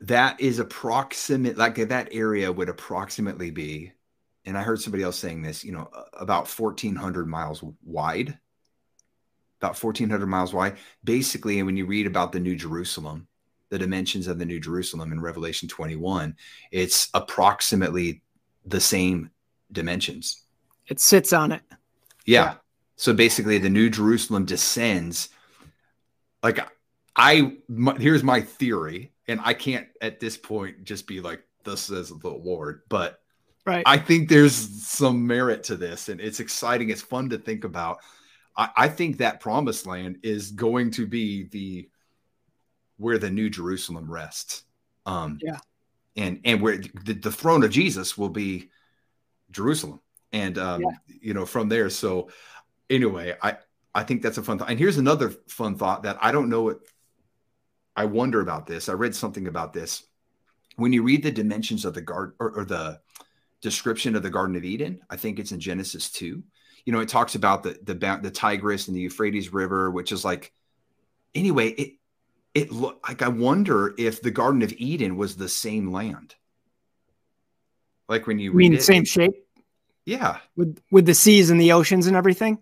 that 0.00 0.38
is 0.40 0.58
approximate 0.58 1.56
like 1.56 1.76
that 1.76 2.08
area 2.12 2.52
would 2.52 2.68
approximately 2.68 3.50
be 3.50 3.90
and 4.44 4.58
i 4.58 4.62
heard 4.62 4.78
somebody 4.78 5.02
else 5.02 5.18
saying 5.18 5.40
this 5.40 5.64
you 5.64 5.72
know 5.72 5.88
about 6.12 6.46
1400 6.46 7.26
miles 7.26 7.64
wide 7.82 8.38
about 9.62 9.82
1400 9.82 10.26
miles 10.26 10.52
wide 10.52 10.76
basically 11.04 11.62
when 11.62 11.74
you 11.74 11.86
read 11.86 12.06
about 12.06 12.32
the 12.32 12.40
new 12.40 12.54
jerusalem 12.54 13.26
the 13.70 13.78
dimensions 13.78 14.26
of 14.26 14.38
the 14.38 14.44
new 14.44 14.60
jerusalem 14.60 15.10
in 15.10 15.18
revelation 15.18 15.70
21 15.70 16.36
it's 16.70 17.08
approximately 17.14 18.22
the 18.66 18.80
same 18.80 19.30
dimensions 19.74 20.44
it 20.86 20.98
sits 20.98 21.32
on 21.32 21.52
it 21.52 21.62
yeah, 22.24 22.44
yeah. 22.44 22.54
so 22.96 23.12
basically 23.12 23.58
the 23.58 23.68
new 23.68 23.90
jerusalem 23.90 24.44
descends 24.44 25.28
like 26.42 26.58
i 27.16 27.52
my, 27.68 27.94
here's 27.98 28.22
my 28.22 28.40
theory 28.40 29.12
and 29.28 29.40
I 29.42 29.54
can't 29.54 29.86
at 30.00 30.20
this 30.20 30.36
point 30.36 30.84
just 30.84 31.06
be 31.06 31.20
like, 31.20 31.42
this 31.64 31.90
is 31.90 32.10
the 32.10 32.30
Lord, 32.30 32.82
but 32.88 33.20
right. 33.64 33.82
I 33.86 33.96
think 33.96 34.28
there's 34.28 34.54
some 34.54 35.26
merit 35.26 35.64
to 35.64 35.76
this 35.76 36.08
and 36.08 36.20
it's 36.20 36.40
exciting. 36.40 36.90
It's 36.90 37.02
fun 37.02 37.30
to 37.30 37.38
think 37.38 37.64
about. 37.64 37.98
I, 38.56 38.68
I 38.76 38.88
think 38.88 39.18
that 39.18 39.40
promised 39.40 39.86
land 39.86 40.18
is 40.22 40.50
going 40.50 40.90
to 40.92 41.06
be 41.06 41.44
the 41.44 41.88
where 42.98 43.18
the 43.18 43.30
new 43.30 43.50
Jerusalem 43.50 44.10
rests. 44.10 44.64
Um, 45.06 45.38
yeah. 45.42 45.58
And 46.16 46.40
and 46.44 46.60
where 46.60 46.78
the, 46.78 47.14
the 47.14 47.32
throne 47.32 47.64
of 47.64 47.70
Jesus 47.70 48.16
will 48.16 48.28
be 48.28 48.70
Jerusalem. 49.54 50.00
And 50.32 50.58
um, 50.58 50.82
yeah. 50.82 51.16
you 51.20 51.32
know, 51.32 51.46
from 51.46 51.68
there. 51.68 51.88
So 51.90 52.28
anyway, 52.90 53.36
I 53.40 53.56
I 53.94 54.02
think 54.02 54.22
that's 54.22 54.38
a 54.38 54.42
fun 54.42 54.58
thought. 54.58 54.70
And 54.70 54.78
here's 54.78 54.98
another 54.98 55.30
fun 55.48 55.76
thought 55.76 56.02
that 56.02 56.18
I 56.20 56.32
don't 56.32 56.48
know 56.48 56.62
what 56.62 56.80
I 57.94 58.06
wonder 58.06 58.40
about 58.40 58.66
this. 58.66 58.88
I 58.88 58.92
read 58.92 59.14
something 59.14 59.46
about 59.46 59.72
this. 59.72 60.04
When 60.76 60.92
you 60.92 61.04
read 61.04 61.22
the 61.22 61.30
dimensions 61.30 61.84
of 61.84 61.94
the 61.94 62.00
garden 62.00 62.34
or, 62.40 62.50
or, 62.50 62.64
the 62.64 63.00
description 63.60 64.16
of 64.16 64.24
the 64.24 64.30
Garden 64.30 64.56
of 64.56 64.64
Eden, 64.64 65.00
I 65.08 65.16
think 65.16 65.38
it's 65.38 65.52
in 65.52 65.60
Genesis 65.60 66.10
2. 66.10 66.42
You 66.84 66.92
know, 66.92 66.98
it 66.98 67.08
talks 67.08 67.36
about 67.36 67.62
the 67.62 67.78
the 67.84 67.94
the 68.20 68.30
Tigris 68.32 68.88
and 68.88 68.96
the 68.96 69.00
Euphrates 69.00 69.52
River, 69.52 69.90
which 69.92 70.10
is 70.10 70.24
like 70.24 70.52
anyway, 71.34 71.68
it 71.68 71.92
it 72.54 72.72
look 72.72 73.06
like 73.08 73.22
I 73.22 73.28
wonder 73.28 73.94
if 73.96 74.20
the 74.20 74.30
Garden 74.32 74.62
of 74.62 74.72
Eden 74.72 75.16
was 75.16 75.36
the 75.36 75.48
same 75.48 75.92
land. 75.92 76.34
Like 78.08 78.26
when 78.26 78.38
you, 78.38 78.50
you 78.50 78.56
mean 78.56 78.72
the 78.72 78.80
same 78.80 79.04
shape? 79.04 79.43
Yeah. 80.06 80.38
With 80.56 80.80
with 80.90 81.06
the 81.06 81.14
seas 81.14 81.50
and 81.50 81.60
the 81.60 81.72
oceans 81.72 82.06
and 82.06 82.16
everything? 82.16 82.58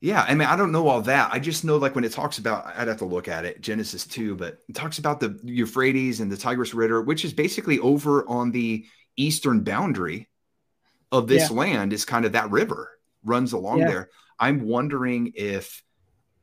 Yeah, 0.00 0.22
I 0.28 0.34
mean, 0.34 0.46
I 0.46 0.56
don't 0.56 0.72
know 0.72 0.88
all 0.88 1.00
that. 1.02 1.32
I 1.32 1.38
just 1.38 1.64
know 1.64 1.78
like 1.78 1.94
when 1.94 2.04
it 2.04 2.12
talks 2.12 2.36
about, 2.36 2.66
I'd 2.76 2.88
have 2.88 2.98
to 2.98 3.06
look 3.06 3.26
at 3.26 3.46
it, 3.46 3.62
Genesis 3.62 4.06
2, 4.06 4.36
but 4.36 4.58
it 4.68 4.74
talks 4.74 4.98
about 4.98 5.18
the 5.18 5.40
Euphrates 5.44 6.20
and 6.20 6.30
the 6.30 6.36
Tigris 6.36 6.74
River, 6.74 7.00
which 7.00 7.24
is 7.24 7.32
basically 7.32 7.78
over 7.78 8.28
on 8.28 8.50
the 8.50 8.84
eastern 9.16 9.60
boundary 9.60 10.28
of 11.10 11.26
this 11.26 11.50
yeah. 11.50 11.56
land, 11.56 11.94
is 11.94 12.04
kind 12.04 12.26
of 12.26 12.32
that 12.32 12.50
river 12.50 12.90
runs 13.24 13.54
along 13.54 13.78
yeah. 13.78 13.86
there. 13.86 14.10
I'm 14.38 14.66
wondering 14.66 15.32
if 15.36 15.82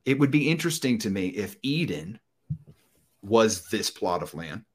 it 0.06 0.18
would 0.18 0.32
be 0.32 0.50
interesting 0.50 0.98
to 1.00 1.12
me 1.12 1.28
if 1.28 1.56
Eden 1.62 2.20
was 3.22 3.70
this 3.70 3.92
plot 3.92 4.24
of 4.24 4.34
land. 4.34 4.66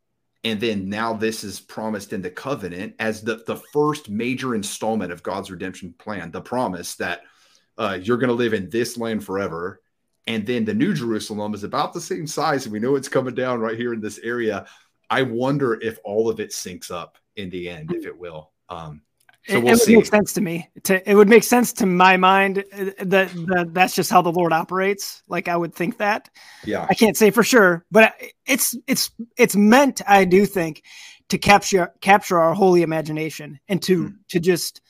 And 0.44 0.60
then 0.60 0.88
now 0.88 1.12
this 1.12 1.42
is 1.44 1.60
promised 1.60 2.12
in 2.12 2.22
the 2.22 2.30
covenant 2.30 2.94
as 2.98 3.22
the, 3.22 3.42
the 3.46 3.56
first 3.56 4.08
major 4.08 4.54
installment 4.54 5.12
of 5.12 5.22
God's 5.22 5.50
redemption 5.50 5.94
plan, 5.98 6.30
the 6.30 6.40
promise 6.40 6.94
that– 6.96 7.22
uh, 7.78 7.98
you're 8.00 8.16
going 8.16 8.28
to 8.28 8.34
live 8.34 8.54
in 8.54 8.70
this 8.70 8.96
land 8.96 9.24
forever. 9.24 9.82
And 10.26 10.46
then 10.46 10.64
the 10.64 10.74
New 10.74 10.92
Jerusalem 10.92 11.54
is 11.54 11.62
about 11.62 11.92
the 11.92 12.00
same 12.00 12.26
size, 12.26 12.64
and 12.64 12.72
we 12.72 12.80
know 12.80 12.96
it's 12.96 13.08
coming 13.08 13.34
down 13.34 13.60
right 13.60 13.76
here 13.76 13.94
in 13.94 14.00
this 14.00 14.18
area. 14.18 14.66
I 15.08 15.22
wonder 15.22 15.80
if 15.80 15.98
all 16.04 16.28
of 16.28 16.40
it 16.40 16.50
syncs 16.50 16.90
up 16.90 17.16
in 17.36 17.48
the 17.50 17.68
end, 17.68 17.92
if 17.92 18.06
it 18.06 18.18
will. 18.18 18.50
Um, 18.68 19.02
so 19.48 19.56
it, 19.56 19.64
we'll 19.64 19.74
it 19.74 19.86
would 19.86 19.96
make 19.96 20.06
sense 20.06 20.32
to 20.32 20.40
me. 20.40 20.68
To, 20.84 21.10
it 21.10 21.14
would 21.14 21.28
make 21.28 21.44
sense 21.44 21.72
to 21.74 21.86
my 21.86 22.16
mind 22.16 22.64
that, 22.72 23.30
that 23.32 23.68
that's 23.72 23.94
just 23.94 24.10
how 24.10 24.22
the 24.22 24.32
Lord 24.32 24.52
operates. 24.52 25.22
Like 25.28 25.48
I 25.48 25.56
would 25.56 25.74
think 25.74 25.98
that. 25.98 26.28
Yeah. 26.64 26.86
I 26.88 26.94
can't 26.94 27.16
say 27.16 27.30
for 27.30 27.44
sure, 27.44 27.84
but 27.90 28.14
it's 28.44 28.76
it's 28.86 29.10
it's 29.36 29.54
meant. 29.54 30.02
I 30.06 30.24
do 30.24 30.46
think 30.46 30.82
to 31.28 31.38
capture 31.38 31.92
capture 32.00 32.40
our 32.40 32.54
holy 32.54 32.82
imagination 32.82 33.60
and 33.68 33.80
to 33.82 34.08
hmm. 34.08 34.14
to 34.30 34.40
just 34.40 34.80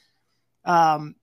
um 0.65 1.17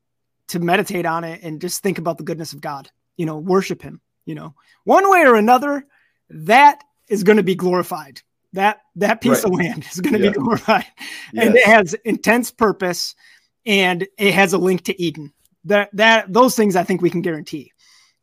to 0.50 0.60
meditate 0.60 1.06
on 1.06 1.24
it 1.24 1.42
and 1.42 1.62
just 1.62 1.82
think 1.82 1.98
about 1.98 2.18
the 2.18 2.24
goodness 2.24 2.54
of 2.54 2.62
God, 2.62 2.90
you 3.18 3.26
know, 3.26 3.38
worship 3.38 3.82
him, 3.82 4.02
you 4.26 4.36
know, 4.36 4.54
one 4.84 5.10
way 5.10 5.22
or 5.26 5.36
another, 5.36 5.86
that 6.30 6.84
is 7.08 7.24
going 7.24 7.38
to 7.38 7.44
be 7.44 7.56
glorified. 7.56 8.22
That 8.54 8.82
that 8.96 9.22
piece 9.22 9.44
right. 9.44 9.46
of 9.46 9.52
land 9.52 9.86
is 9.92 10.00
going 10.00 10.14
to 10.14 10.24
yeah. 10.24 10.32
be 10.32 10.38
glorified. 10.38 10.86
Yes. 11.34 11.48
And 11.48 11.56
it 11.56 11.66
has 11.66 11.94
intense 12.06 12.52
purpose 12.52 13.16
and 13.66 14.08
it 14.18 14.34
has 14.34 14.54
a 14.54 14.58
link 14.58 14.84
to 14.86 15.02
Eden. 15.02 15.34
That 15.66 15.90
that 15.94 16.32
those 16.32 16.56
things 16.56 16.76
I 16.76 16.84
think 16.84 17.02
we 17.02 17.10
can 17.10 17.22
guarantee. 17.22 17.72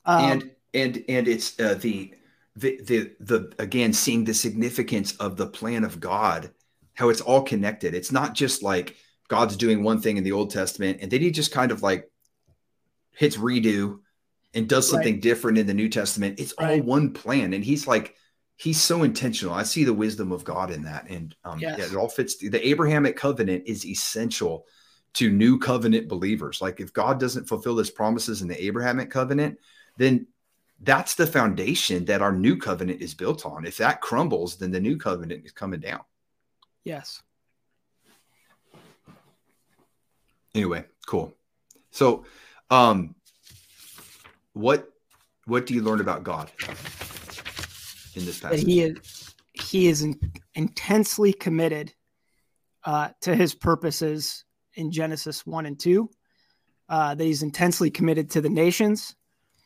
Um, 0.05 0.25
and 0.25 0.51
and 0.75 1.05
and 1.09 1.29
it's 1.29 1.59
uh, 1.59 1.75
the 1.81 2.15
the 2.57 2.81
the 2.83 3.13
the 3.21 3.53
again 3.59 3.93
seeing 3.93 4.25
the 4.25 4.35
significance 4.35 5.17
of 5.17 5.37
the 5.37 5.47
plan 5.47 5.85
of 5.85 5.99
God, 5.99 6.51
how 6.95 7.09
it's 7.09 7.21
all 7.21 7.43
connected. 7.43 7.95
It's 7.95 8.13
not 8.13 8.35
just 8.35 8.63
like 8.63 8.97
God's 9.29 9.57
doing 9.57 9.83
one 9.83 10.01
thing 10.01 10.17
in 10.17 10.25
the 10.25 10.33
Old 10.33 10.51
Testament 10.51 10.99
and 11.01 11.11
then 11.11 11.21
he 11.21 11.31
just 11.31 11.53
kind 11.53 11.71
of 11.71 11.83
like 11.83 12.11
hits 13.13 13.37
redo 13.37 14.01
and 14.55 14.69
does 14.69 14.91
something 14.91 15.15
right. 15.15 15.23
different 15.23 15.59
in 15.59 15.67
the 15.67 15.75
New 15.75 15.89
Testament. 15.89 16.41
It's 16.41 16.55
right. 16.59 16.81
all 16.81 16.87
one 16.87 17.13
plan. 17.13 17.53
And 17.53 17.65
he's 17.65 17.87
like, 17.87 18.17
he's 18.61 18.79
so 18.79 19.05
intentional. 19.05 19.55
I 19.55 19.63
see 19.63 19.85
the 19.85 19.95
wisdom 19.95 20.33
of 20.33 20.45
God 20.45 20.71
in 20.71 20.83
that. 20.83 21.09
And 21.09 21.35
um, 21.47 21.59
yes. 21.59 21.79
yeah, 21.79 21.87
it 21.87 21.97
all 21.97 22.11
fits. 22.11 22.37
The 22.37 22.69
Abrahamic 22.69 23.17
covenant 23.17 23.65
is 23.65 23.87
essential 23.87 24.67
to 25.15 25.31
new 25.31 25.59
covenant 25.59 26.09
believers. 26.09 26.61
Like 26.61 26.79
if 26.79 26.93
God 26.93 27.19
doesn't 27.19 27.49
fulfill 27.49 27.79
his 27.79 27.91
promises 27.91 28.43
in 28.43 28.49
the 28.49 28.63
Abrahamic 28.67 29.11
covenant, 29.11 29.59
then 29.97 30.27
that's 30.83 31.15
the 31.15 31.27
foundation 31.27 32.05
that 32.05 32.21
our 32.21 32.33
new 32.33 32.59
covenant 32.59 33.01
is 33.01 33.15
built 33.15 33.47
on. 33.47 33.65
If 33.65 33.79
that 33.79 34.03
crumbles, 34.03 34.57
then 34.57 34.71
the 34.71 34.81
new 34.81 34.99
covenant 34.99 35.47
is 35.47 35.53
coming 35.53 35.81
down. 35.81 36.01
Yes. 36.85 37.23
Anyway, 40.55 40.85
cool. 41.07 41.35
So 41.93 42.27
um, 42.69 43.15
what 44.53 44.87
what 45.47 45.65
do 45.65 45.73
you 45.73 45.81
learn 45.81 46.01
about 46.01 46.25
God 46.25 46.51
in 48.15 48.25
this 48.25 48.41
passage? 48.41 48.61
That 48.61 48.67
he 48.67 48.83
is 48.83 49.35
he 49.53 49.89
is 49.89 50.03
in, 50.03 50.19
intensely 50.55 51.33
committed 51.33 51.93
uh, 52.85 53.11
to 53.23 53.35
his 53.35 53.55
purposes 53.55 54.45
in 54.75 54.91
Genesis 54.91 55.47
one 55.47 55.67
and 55.67 55.79
two. 55.79 56.11
Uh, 56.89 57.15
that 57.15 57.25
he's 57.25 57.43
intensely 57.43 57.91
committed 57.91 58.31
to 58.31 58.41
the 58.41 58.51
nations, 58.51 59.15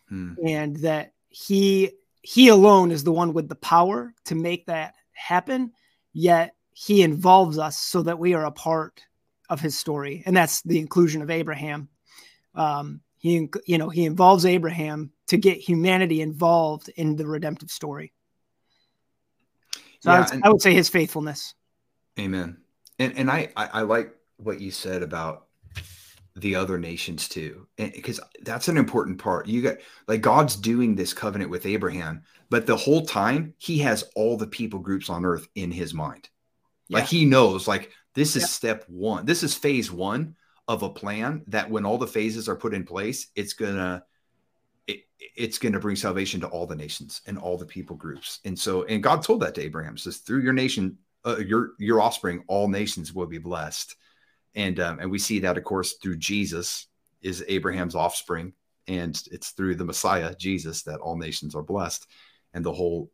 hmm. 0.09 0.35
and 0.47 0.77
that 0.77 1.13
he 1.29 1.91
he 2.23 2.49
alone 2.49 2.91
is 2.91 3.05
the 3.05 3.13
one 3.13 3.33
with 3.33 3.49
the 3.49 3.55
power 3.55 4.13
to 4.27 4.35
make 4.35 4.67
that 4.67 4.95
happen. 5.13 5.73
Yet 6.13 6.55
he 6.73 7.03
involves 7.03 7.59
us 7.59 7.79
so 7.79 8.03
that 8.03 8.19
we 8.19 8.35
are 8.35 8.45
a 8.45 8.53
part 8.53 9.03
of 9.49 9.61
his 9.61 9.79
story, 9.79 10.23
and 10.27 10.37
that's 10.37 10.63
the 10.63 10.79
inclusion 10.79 11.23
of 11.23 11.31
Abraham 11.31 11.89
um, 12.55 13.01
he 13.19 13.49
you 13.67 13.79
know 13.79 13.89
he 13.89 14.05
involves 14.05 14.45
Abraham 14.45 15.11
to 15.29 15.37
get 15.37 15.59
humanity 15.59 16.21
involved 16.21 16.91
in 16.97 17.17
the 17.17 17.27
redemptive 17.27 17.71
story. 17.71 18.13
So 20.05 20.11
yeah, 20.11 20.17
I, 20.17 20.21
would, 20.21 20.33
and, 20.33 20.45
I, 20.45 20.49
would, 20.51 20.61
say 20.61 20.75
his 20.75 20.91
faithfulness. 20.91 21.55
Amen. 22.21 22.59
And 22.99 23.17
and 23.17 23.31
I, 23.31 23.49
I, 23.57 23.67
I 23.73 23.81
like 23.81 24.15
what 24.37 24.61
you 24.61 24.71
said 24.71 25.03
about 25.03 25.47
the 26.37 26.57
other 26.57 26.77
nations 26.77 27.27
too, 27.27 27.67
because 27.79 28.21
that's 28.43 28.69
an 28.69 28.77
important 28.77 29.17
part. 29.17 29.49
You 29.49 29.63
got 29.63 29.79
like 30.07 30.21
God's 30.21 30.57
doing 30.57 30.95
this 30.95 31.15
covenant 31.15 31.49
with 31.49 31.65
Abraham, 31.65 32.23
but 32.51 32.67
the 32.67 32.77
whole 32.77 33.07
time 33.07 33.55
he 33.57 33.79
has 33.79 34.05
all 34.15 34.37
the 34.37 34.47
people 34.47 34.79
groups 34.79 35.09
on 35.09 35.25
earth 35.25 35.49
in 35.55 35.71
his 35.71 35.95
mind. 35.95 36.29
Yeah. 36.89 36.99
Like 36.99 37.07
he 37.07 37.25
knows, 37.25 37.67
like 37.67 37.91
this 38.15 38.37
is 38.37 38.43
yeah. 38.43 38.49
step 38.49 38.85
one. 38.89 39.25
This 39.25 39.43
is 39.43 39.55
phase 39.55 39.91
one 39.91 40.37
of 40.69 40.83
a 40.83 40.91
plan 40.91 41.45
that 41.47 41.71
when 41.71 41.87
all 41.87 41.97
the 41.97 42.07
phases 42.07 42.47
are 42.47 42.57
put 42.57 42.75
in 42.75 42.85
place, 42.85 43.29
it's 43.35 43.55
gonna 43.55 44.05
it, 44.87 45.01
it's 45.37 45.59
gonna 45.59 45.81
bring 45.81 45.97
salvation 45.97 46.41
to 46.41 46.49
all 46.49 46.67
the 46.67 46.77
nations 46.77 47.23
and 47.27 47.39
all 47.39 47.59
the 47.59 47.67
people 47.67 47.97
groups. 47.97 48.41
And 48.45 48.59
so, 48.59 48.85
and 48.85 49.03
God 49.03 49.23
told 49.23 49.41
that 49.43 49.55
to 49.57 49.63
Abraham, 49.63 49.97
says 49.97 50.19
through 50.19 50.43
your 50.43 50.53
nation, 50.53 50.99
uh, 51.27 51.39
your 51.39 51.73
your 51.79 52.01
offspring, 52.01 52.45
all 52.49 52.69
nations 52.69 53.13
will 53.15 53.27
be 53.27 53.39
blessed. 53.39 53.97
and 54.55 54.79
um, 54.81 54.99
and 55.01 55.11
we 55.11 55.19
see 55.19 55.41
that 55.41 55.59
of 55.59 55.65
course 55.65 55.95
through 55.95 56.17
Jesus 56.17 56.87
is 57.23 57.45
Abraham's 57.49 57.95
offspring, 57.95 58.53
and 58.87 59.21
it's 59.33 59.51
through 59.51 59.77
the 59.77 59.85
Messiah 59.85 60.35
Jesus 60.37 60.83
that 60.83 61.01
all 61.01 61.17
nations 61.17 61.55
are 61.55 61.63
blessed, 61.63 62.07
and 62.53 62.65
the 62.65 62.73
whole 62.73 63.11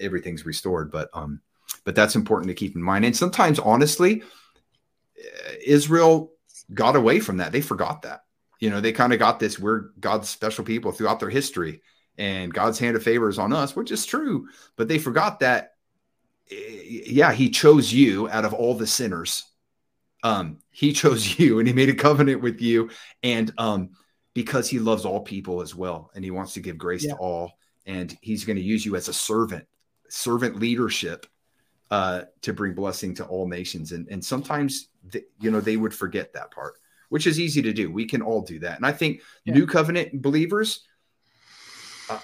everything's 0.00 0.46
restored. 0.46 0.90
But 0.90 1.10
um, 1.12 1.40
but 1.84 1.94
that's 1.94 2.16
important 2.16 2.48
to 2.48 2.54
keep 2.54 2.76
in 2.76 2.82
mind. 2.82 3.04
And 3.04 3.16
sometimes, 3.16 3.58
honestly, 3.58 4.22
Israel 5.64 6.32
got 6.74 6.96
away 6.96 7.20
from 7.20 7.38
that. 7.38 7.52
They 7.52 7.60
forgot 7.60 8.02
that. 8.02 8.24
You 8.62 8.70
know, 8.70 8.80
they 8.80 8.92
kind 8.92 9.12
of 9.12 9.18
got 9.18 9.40
this. 9.40 9.58
We're 9.58 9.86
God's 9.98 10.28
special 10.28 10.64
people 10.64 10.92
throughout 10.92 11.18
their 11.18 11.28
history, 11.28 11.82
and 12.16 12.54
God's 12.54 12.78
hand 12.78 12.94
of 12.94 13.02
favor 13.02 13.28
is 13.28 13.40
on 13.40 13.52
us, 13.52 13.74
which 13.74 13.90
is 13.90 14.06
true. 14.06 14.46
But 14.76 14.86
they 14.86 15.00
forgot 15.00 15.40
that. 15.40 15.72
Eh, 16.48 17.00
yeah, 17.06 17.32
He 17.32 17.50
chose 17.50 17.92
you 17.92 18.28
out 18.28 18.44
of 18.44 18.54
all 18.54 18.74
the 18.74 18.86
sinners. 18.86 19.42
Um, 20.22 20.58
he 20.70 20.92
chose 21.02 21.40
you, 21.40 21.58
and 21.58 21.66
He 21.66 21.74
made 21.74 21.88
a 21.88 21.94
covenant 21.94 22.40
with 22.40 22.60
you, 22.60 22.90
and 23.24 23.52
um, 23.58 23.90
because 24.32 24.68
He 24.68 24.78
loves 24.78 25.04
all 25.04 25.22
people 25.22 25.60
as 25.60 25.74
well, 25.74 26.12
and 26.14 26.24
He 26.24 26.30
wants 26.30 26.52
to 26.52 26.60
give 26.60 26.78
grace 26.78 27.04
yeah. 27.04 27.14
to 27.14 27.18
all, 27.18 27.54
and 27.84 28.16
He's 28.20 28.44
going 28.44 28.58
to 28.58 28.62
use 28.62 28.86
you 28.86 28.94
as 28.94 29.08
a 29.08 29.12
servant, 29.12 29.66
servant 30.08 30.60
leadership 30.60 31.26
uh, 31.90 32.22
to 32.42 32.52
bring 32.52 32.74
blessing 32.74 33.16
to 33.16 33.24
all 33.24 33.48
nations. 33.48 33.90
And, 33.90 34.06
and 34.08 34.24
sometimes, 34.24 34.88
the, 35.10 35.24
you 35.40 35.50
know, 35.50 35.60
they 35.60 35.76
would 35.76 35.92
forget 35.92 36.32
that 36.34 36.52
part, 36.52 36.74
which 37.12 37.26
is 37.26 37.38
easy 37.38 37.60
to 37.60 37.74
do. 37.74 37.90
We 37.90 38.06
can 38.06 38.22
all 38.22 38.40
do 38.40 38.58
that. 38.60 38.78
And 38.78 38.86
I 38.86 38.92
think 38.92 39.20
yeah. 39.44 39.52
new 39.52 39.66
covenant 39.66 40.22
believers 40.22 40.86
uh, 42.08 42.18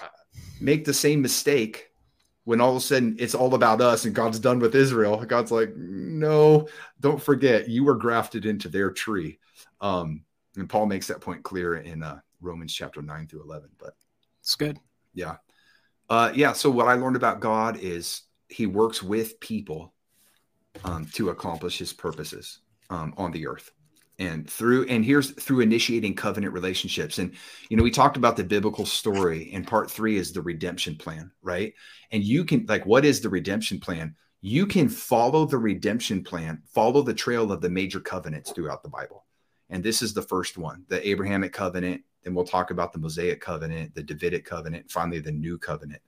make 0.62 0.86
the 0.86 0.94
same 0.94 1.20
mistake 1.20 1.90
when 2.44 2.62
all 2.62 2.70
of 2.70 2.77
a 2.78 2.81
sudden 2.81 3.15
it's 3.19 3.35
all 3.35 3.55
about 3.55 3.82
us 3.82 4.06
and 4.06 4.15
God's 4.15 4.39
done 4.39 4.60
with 4.60 4.74
Israel. 4.74 5.23
God's 5.27 5.51
like, 5.51 5.77
no, 5.77 6.69
don't 7.01 7.20
forget, 7.20 7.69
you 7.69 7.85
were 7.85 7.97
grafted 7.97 8.47
into 8.47 8.70
their 8.70 8.90
tree. 8.90 9.39
Um, 9.82 10.24
and 10.56 10.70
Paul 10.70 10.86
makes 10.86 11.09
that 11.09 11.20
point 11.20 11.43
clear 11.43 11.74
in 11.74 12.02
uh, 12.02 12.20
Romans 12.40 12.73
chapter 12.73 13.02
9 13.02 13.27
through 13.27 13.43
11. 13.43 13.69
But 13.77 13.93
it's 14.40 14.56
good. 14.56 14.78
Yeah. 15.12 15.36
Uh, 16.09 16.32
yeah. 16.35 16.55
So 16.55 16.70
what 16.70 16.89
I 16.89 16.94
learned 16.94 17.16
about 17.16 17.40
God 17.40 17.77
is 17.77 18.23
he 18.48 18.65
works 18.65 19.02
with 19.02 19.39
people 19.39 19.93
um, 20.82 21.05
to 21.12 21.28
accomplish 21.28 21.77
his 21.77 21.93
purposes 21.93 22.60
um, 22.89 23.12
on 23.19 23.32
the 23.32 23.47
earth 23.47 23.70
and 24.19 24.51
through 24.51 24.85
and 24.86 25.05
here's 25.05 25.31
through 25.31 25.61
initiating 25.61 26.15
covenant 26.15 26.53
relationships. 26.53 27.19
And 27.19 27.35
you 27.69 27.77
know 27.77 27.82
we 27.82 27.90
talked 27.90 28.16
about 28.16 28.36
the 28.36 28.45
biblical 28.45 28.85
story 28.85 29.51
and 29.53 29.66
part 29.66 29.90
three 29.90 30.16
is 30.16 30.32
the 30.32 30.43
redemption 30.43 30.97
plan 30.97 31.31
right? 31.43 31.74
And 32.11 32.24
you 32.24 32.45
can 32.45 32.66
like 32.69 32.85
what 32.85 33.05
is 33.05 33.20
the 33.20 33.28
redemption 33.28 33.81
plan? 33.81 34.16
You 34.40 34.66
can 34.66 34.89
follow 34.89 35.47
the 35.47 35.59
redemption 35.59 36.24
plan 36.24 36.62
follow 36.73 37.03
the 37.03 37.15
trail 37.15 37.53
of 37.53 37.61
the 37.61 37.70
major 37.70 38.01
covenants 38.01 38.53
throughout 38.53 38.82
the 38.82 38.89
bible. 38.89 39.24
And 39.70 39.85
this 39.85 40.03
is 40.03 40.15
the 40.15 40.23
first 40.23 40.59
one 40.59 40.85
the 40.89 41.07
abrahamic 41.09 41.53
covenant 41.53 42.03
then 42.24 42.35
we'll 42.35 42.45
talk 42.45 42.70
about 42.70 42.93
the 42.93 42.99
mosaic 42.99 43.40
covenant 43.40 43.95
the 43.95 44.03
davidic 44.03 44.45
covenant 44.45 44.90
finally 44.90 45.20
the 45.20 45.32
new 45.32 45.59
covenant. 45.59 46.03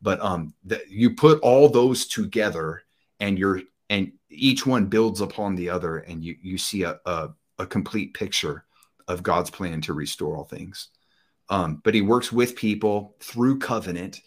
But 0.00 0.20
um 0.20 0.54
that 0.64 0.88
you 0.88 1.14
put 1.14 1.40
all 1.40 1.68
those 1.68 2.06
together 2.06 2.82
and 3.18 3.38
you're 3.38 3.62
and 3.88 4.12
each 4.28 4.66
one 4.66 4.86
builds 4.86 5.20
upon 5.20 5.54
the 5.54 5.70
other 5.70 5.98
and 5.98 6.24
you 6.24 6.36
you 6.42 6.58
see 6.58 6.82
a, 6.82 6.98
a, 7.06 7.30
a 7.58 7.66
complete 7.66 8.14
picture 8.14 8.64
of 9.08 9.22
god's 9.22 9.50
plan 9.50 9.80
to 9.80 9.92
restore 9.92 10.36
all 10.36 10.44
things 10.44 10.88
um, 11.48 11.80
but 11.84 11.94
he 11.94 12.02
works 12.02 12.32
with 12.32 12.56
people 12.56 13.14
through 13.20 13.58
covenant 13.58 14.20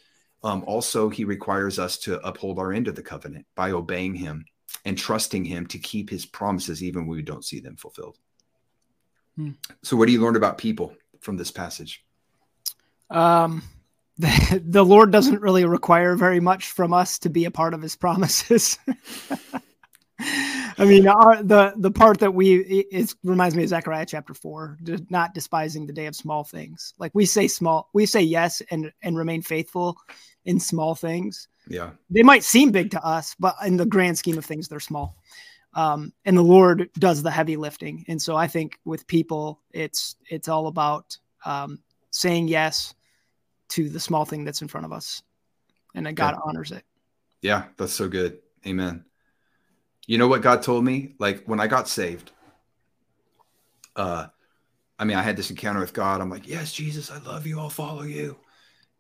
um, 0.43 0.63
also 0.65 1.09
he 1.09 1.25
requires 1.25 1.79
us 1.79 1.97
to 1.97 2.25
uphold 2.25 2.59
our 2.59 2.71
end 2.71 2.87
of 2.87 2.95
the 2.95 3.03
covenant 3.03 3.45
by 3.55 3.71
obeying 3.71 4.15
him 4.15 4.45
and 4.85 4.97
trusting 4.97 5.43
him 5.43 5.67
to 5.67 5.77
keep 5.77 6.09
his 6.09 6.25
promises 6.25 6.81
even 6.81 7.05
when 7.05 7.17
we 7.17 7.23
don't 7.23 7.45
see 7.45 7.59
them 7.59 7.75
fulfilled 7.75 8.17
hmm. 9.35 9.51
so 9.83 9.97
what 9.97 10.07
do 10.07 10.13
you 10.13 10.21
learn 10.21 10.35
about 10.35 10.57
people 10.57 10.95
from 11.19 11.35
this 11.35 11.51
passage 11.51 12.05
um 13.09 13.61
the, 14.19 14.61
the 14.65 14.85
Lord 14.85 15.11
doesn't 15.11 15.41
really 15.41 15.65
require 15.65 16.15
very 16.15 16.39
much 16.39 16.67
from 16.67 16.93
us 16.93 17.17
to 17.19 17.29
be 17.29 17.45
a 17.45 17.51
part 17.51 17.73
of 17.73 17.81
his 17.81 17.95
promises. 17.95 18.77
I 20.79 20.85
mean, 20.85 21.07
our, 21.07 21.43
the 21.43 21.73
the 21.77 21.91
part 21.91 22.19
that 22.19 22.33
we 22.33 22.57
it 22.57 23.13
reminds 23.23 23.55
me 23.55 23.63
of 23.63 23.69
Zechariah 23.69 24.05
chapter 24.05 24.33
four, 24.33 24.77
not 25.09 25.33
despising 25.33 25.85
the 25.85 25.93
day 25.93 26.05
of 26.05 26.15
small 26.15 26.43
things. 26.43 26.93
Like 26.97 27.11
we 27.13 27.25
say 27.25 27.47
small, 27.47 27.89
we 27.93 28.05
say 28.05 28.21
yes 28.21 28.61
and 28.71 28.91
and 29.01 29.17
remain 29.17 29.41
faithful 29.41 29.97
in 30.45 30.59
small 30.59 30.95
things. 30.95 31.47
Yeah, 31.67 31.91
they 32.09 32.23
might 32.23 32.43
seem 32.43 32.71
big 32.71 32.91
to 32.91 33.05
us, 33.05 33.35
but 33.39 33.55
in 33.65 33.77
the 33.77 33.85
grand 33.85 34.17
scheme 34.17 34.37
of 34.37 34.45
things, 34.45 34.67
they're 34.67 34.79
small. 34.79 35.17
Um, 35.73 36.13
and 36.25 36.35
the 36.35 36.41
Lord 36.41 36.89
does 36.97 37.21
the 37.21 37.29
heavy 37.29 37.55
lifting. 37.55 38.03
And 38.07 38.19
so 38.19 38.35
I 38.35 38.47
think 38.47 38.79
with 38.85 39.05
people, 39.05 39.61
it's 39.71 40.15
it's 40.29 40.47
all 40.47 40.67
about 40.67 41.17
um, 41.45 41.79
saying 42.11 42.47
yes 42.47 42.95
to 43.69 43.89
the 43.89 43.99
small 43.99 44.25
thing 44.25 44.45
that's 44.45 44.61
in 44.61 44.67
front 44.67 44.85
of 44.85 44.91
us 44.91 45.21
and 45.93 46.05
that 46.05 46.15
God 46.15 46.35
yeah. 46.35 46.41
honors 46.43 46.71
it. 46.71 46.83
Yeah, 47.41 47.65
that's 47.77 47.93
so 47.93 48.07
good. 48.07 48.39
Amen. 48.65 49.05
You 50.09 50.17
know 50.17 50.27
what 50.27 50.41
God 50.41 50.63
told 50.63 50.83
me? 50.83 51.13
Like 51.19 51.43
when 51.45 51.59
I 51.59 51.67
got 51.67 51.87
saved, 51.87 52.31
uh, 53.95 54.25
I 54.97 55.05
mean, 55.05 55.15
I 55.15 55.21
had 55.21 55.37
this 55.37 55.51
encounter 55.51 55.81
with 55.81 55.93
God. 55.93 56.19
I'm 56.19 56.31
like, 56.31 56.47
yes, 56.47 56.73
Jesus, 56.73 57.11
I 57.11 57.19
love 57.19 57.45
you. 57.45 57.59
I'll 57.59 57.69
follow 57.69 58.01
you. 58.01 58.35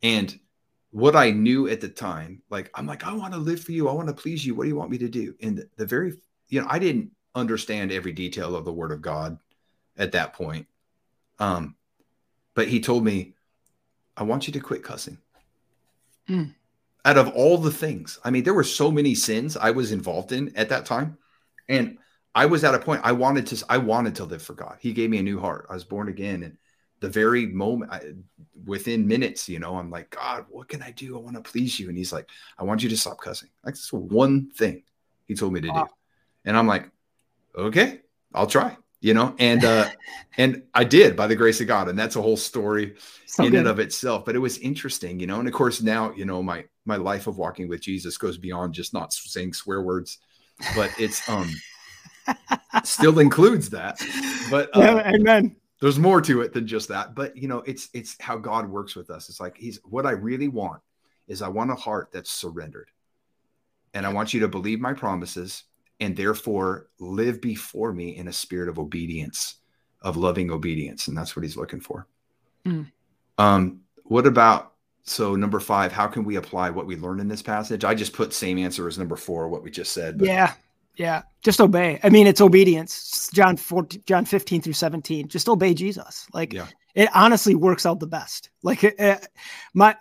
And 0.03 0.39
what 0.91 1.15
I 1.15 1.31
knew 1.31 1.67
at 1.67 1.81
the 1.81 1.89
time, 1.89 2.43
like, 2.51 2.69
I'm 2.75 2.85
like, 2.85 3.07
I 3.07 3.13
want 3.13 3.33
to 3.33 3.39
live 3.39 3.59
for 3.59 3.71
you. 3.71 3.89
I 3.89 3.93
want 3.93 4.07
to 4.09 4.13
please 4.13 4.45
you. 4.45 4.53
What 4.53 4.65
do 4.65 4.69
you 4.69 4.75
want 4.75 4.91
me 4.91 4.99
to 4.99 5.09
do? 5.09 5.33
And 5.41 5.57
the, 5.57 5.69
the 5.77 5.85
very, 5.87 6.13
you 6.49 6.61
know, 6.61 6.67
I 6.69 6.77
didn't 6.77 7.09
understand 7.33 7.91
every 7.91 8.11
detail 8.11 8.55
of 8.55 8.63
the 8.63 8.71
word 8.71 8.91
of 8.91 9.01
God 9.01 9.39
at 9.97 10.11
that 10.11 10.33
point. 10.33 10.67
Um, 11.39 11.75
but 12.53 12.67
he 12.67 12.79
told 12.79 13.03
me, 13.03 13.33
I 14.15 14.21
want 14.21 14.45
you 14.45 14.53
to 14.53 14.59
quit 14.59 14.83
cussing. 14.83 15.17
Mm. 16.29 16.53
Out 17.05 17.17
of 17.17 17.29
all 17.29 17.57
the 17.57 17.71
things, 17.71 18.19
I 18.23 18.29
mean, 18.29 18.43
there 18.43 18.53
were 18.53 18.63
so 18.63 18.91
many 18.91 19.15
sins 19.15 19.55
I 19.55 19.71
was 19.71 19.91
involved 19.91 20.31
in 20.31 20.55
at 20.55 20.69
that 20.69 20.85
time. 20.85 21.17
And 21.67 21.97
I 22.35 22.45
was 22.45 22.63
at 22.63 22.75
a 22.75 22.79
point 22.79 23.01
I 23.03 23.13
wanted 23.13 23.47
to, 23.47 23.65
I 23.69 23.77
wanted 23.77 24.15
to 24.15 24.25
live 24.25 24.41
for 24.41 24.53
God. 24.53 24.77
He 24.79 24.93
gave 24.93 25.09
me 25.09 25.19
a 25.19 25.23
new 25.23 25.39
heart. 25.39 25.67
I 25.69 25.73
was 25.73 25.83
born 25.83 26.09
again. 26.09 26.43
And 26.43 26.57
the 26.99 27.09
very 27.09 27.45
moment, 27.45 27.91
I, 27.91 28.01
within 28.65 29.07
minutes, 29.07 29.47
you 29.47 29.59
know, 29.59 29.77
I'm 29.77 29.89
like, 29.89 30.09
God, 30.09 30.45
what 30.49 30.67
can 30.67 30.81
I 30.83 30.91
do? 30.91 31.17
I 31.17 31.21
want 31.21 31.35
to 31.35 31.51
please 31.51 31.79
you. 31.79 31.87
And 31.87 31.97
he's 31.97 32.11
like, 32.11 32.29
I 32.57 32.63
want 32.63 32.83
you 32.83 32.89
to 32.89 32.97
stop 32.97 33.19
cussing. 33.21 33.49
Like, 33.63 33.75
that's 33.75 33.93
one 33.93 34.49
thing 34.49 34.83
he 35.27 35.35
told 35.35 35.53
me 35.53 35.61
to 35.61 35.69
wow. 35.69 35.83
do. 35.85 35.89
And 36.45 36.57
I'm 36.57 36.67
like, 36.67 36.89
okay, 37.55 38.01
I'll 38.33 38.47
try 38.47 38.77
you 39.01 39.13
know 39.13 39.35
and 39.39 39.63
uh 39.63 39.87
and 40.37 40.63
i 40.73 40.83
did 40.83 41.15
by 41.15 41.27
the 41.27 41.35
grace 41.35 41.61
of 41.61 41.67
god 41.67 41.87
and 41.87 41.97
that's 41.97 42.15
a 42.15 42.21
whole 42.21 42.37
story 42.37 42.95
so 43.25 43.43
in 43.43 43.51
good. 43.51 43.59
and 43.59 43.67
of 43.67 43.79
itself 43.79 44.25
but 44.25 44.35
it 44.35 44.39
was 44.39 44.57
interesting 44.59 45.19
you 45.19 45.27
know 45.27 45.39
and 45.39 45.47
of 45.47 45.53
course 45.53 45.81
now 45.81 46.11
you 46.13 46.25
know 46.25 46.41
my 46.43 46.65
my 46.85 46.95
life 46.95 47.27
of 47.27 47.37
walking 47.37 47.67
with 47.67 47.81
jesus 47.81 48.17
goes 48.17 48.37
beyond 48.37 48.73
just 48.73 48.93
not 48.93 49.13
saying 49.13 49.53
swear 49.53 49.81
words 49.81 50.19
but 50.75 50.91
it's 50.99 51.27
um 51.29 51.49
still 52.83 53.19
includes 53.19 53.69
that 53.69 53.99
but 54.49 54.69
uh, 54.75 54.79
yeah, 54.79 55.11
amen 55.13 55.55
there's 55.81 55.99
more 55.99 56.21
to 56.21 56.41
it 56.41 56.53
than 56.53 56.67
just 56.67 56.89
that 56.89 57.15
but 57.15 57.35
you 57.37 57.47
know 57.47 57.59
it's 57.59 57.89
it's 57.93 58.15
how 58.21 58.37
god 58.37 58.69
works 58.69 58.95
with 58.95 59.09
us 59.09 59.29
it's 59.29 59.39
like 59.39 59.57
he's 59.57 59.79
what 59.83 60.05
i 60.05 60.11
really 60.11 60.47
want 60.47 60.81
is 61.27 61.41
i 61.41 61.47
want 61.47 61.71
a 61.71 61.75
heart 61.75 62.09
that's 62.11 62.31
surrendered 62.31 62.89
and 63.93 64.05
i 64.05 64.11
want 64.11 64.33
you 64.33 64.41
to 64.41 64.47
believe 64.47 64.79
my 64.79 64.93
promises 64.93 65.63
and 65.99 66.15
therefore 66.15 66.87
live 66.99 67.41
before 67.41 67.93
me 67.93 68.15
in 68.15 68.27
a 68.27 68.33
spirit 68.33 68.69
of 68.69 68.79
obedience, 68.79 69.55
of 70.01 70.17
loving 70.17 70.51
obedience. 70.51 71.07
And 71.07 71.17
that's 71.17 71.35
what 71.35 71.43
he's 71.43 71.57
looking 71.57 71.81
for. 71.81 72.07
Mm. 72.65 72.91
Um, 73.37 73.81
what 74.03 74.25
about 74.25 74.73
so 75.03 75.35
number 75.35 75.59
five, 75.59 75.91
how 75.91 76.07
can 76.07 76.23
we 76.23 76.35
apply 76.35 76.69
what 76.69 76.85
we 76.85 76.95
learned 76.95 77.19
in 77.19 77.27
this 77.27 77.41
passage? 77.41 77.83
I 77.83 77.95
just 77.95 78.13
put 78.13 78.31
same 78.31 78.59
answer 78.59 78.87
as 78.87 78.99
number 78.99 79.15
four, 79.15 79.49
what 79.49 79.63
we 79.63 79.71
just 79.71 79.91
said. 79.91 80.19
But. 80.19 80.27
Yeah. 80.27 80.53
Yeah. 80.97 81.23
Just 81.41 81.61
obey. 81.61 81.99
I 82.03 82.09
mean, 82.09 82.27
it's 82.27 82.41
obedience. 82.41 83.29
John 83.33 83.57
14, 83.57 84.03
John 84.05 84.25
15 84.25 84.61
through 84.61 84.73
17. 84.73 85.27
Just 85.27 85.49
obey 85.49 85.73
Jesus. 85.73 86.27
Like 86.33 86.53
yeah. 86.53 86.67
it 86.93 87.09
honestly 87.15 87.55
works 87.55 87.85
out 87.85 87.99
the 87.99 88.07
best. 88.07 88.49
Like 88.61 88.95
my, 89.73 89.95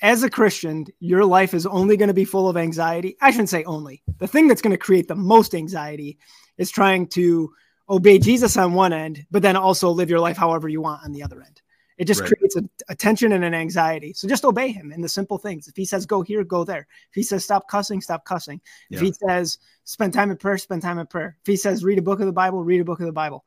as 0.00 0.22
a 0.22 0.30
Christian, 0.30 0.86
your 1.00 1.24
life 1.24 1.54
is 1.54 1.66
only 1.66 1.96
going 1.96 2.08
to 2.08 2.14
be 2.14 2.24
full 2.24 2.48
of 2.48 2.56
anxiety. 2.56 3.16
I 3.20 3.30
shouldn't 3.30 3.48
say 3.48 3.64
only. 3.64 4.02
The 4.18 4.28
thing 4.28 4.46
that's 4.46 4.62
going 4.62 4.72
to 4.72 4.78
create 4.78 5.08
the 5.08 5.14
most 5.14 5.54
anxiety 5.54 6.18
is 6.56 6.70
trying 6.70 7.08
to 7.08 7.52
obey 7.90 8.18
Jesus 8.18 8.56
on 8.56 8.74
one 8.74 8.92
end, 8.92 9.24
but 9.30 9.42
then 9.42 9.56
also 9.56 9.90
live 9.90 10.10
your 10.10 10.20
life 10.20 10.36
however 10.36 10.68
you 10.68 10.80
want 10.80 11.04
on 11.04 11.12
the 11.12 11.22
other 11.22 11.42
end. 11.42 11.62
It 11.96 12.06
just 12.06 12.20
right. 12.20 12.30
creates 12.30 12.54
a, 12.54 12.62
a, 12.88 12.94
tension 12.94 13.32
and 13.32 13.44
an 13.44 13.54
anxiety. 13.54 14.12
So 14.12 14.28
just 14.28 14.44
obey 14.44 14.70
him 14.70 14.92
in 14.92 15.00
the 15.00 15.08
simple 15.08 15.36
things. 15.36 15.66
If 15.66 15.74
he 15.74 15.84
says 15.84 16.06
go 16.06 16.22
here, 16.22 16.44
go 16.44 16.62
there. 16.62 16.86
If 17.08 17.14
he 17.14 17.24
says 17.24 17.42
stop 17.42 17.66
cussing, 17.68 18.00
stop 18.00 18.24
cussing. 18.24 18.60
Yeah. 18.88 18.98
If 18.98 19.02
he 19.02 19.12
says 19.12 19.58
spend 19.82 20.12
time 20.12 20.30
in 20.30 20.36
prayer, 20.36 20.58
spend 20.58 20.82
time 20.82 21.00
in 21.00 21.08
prayer. 21.08 21.36
If 21.40 21.46
he 21.48 21.56
says 21.56 21.82
read 21.82 21.98
a 21.98 22.02
book 22.02 22.20
of 22.20 22.26
the 22.26 22.32
Bible, 22.32 22.62
read 22.62 22.80
a 22.80 22.84
book 22.84 23.00
of 23.00 23.06
the 23.06 23.12
Bible 23.12 23.44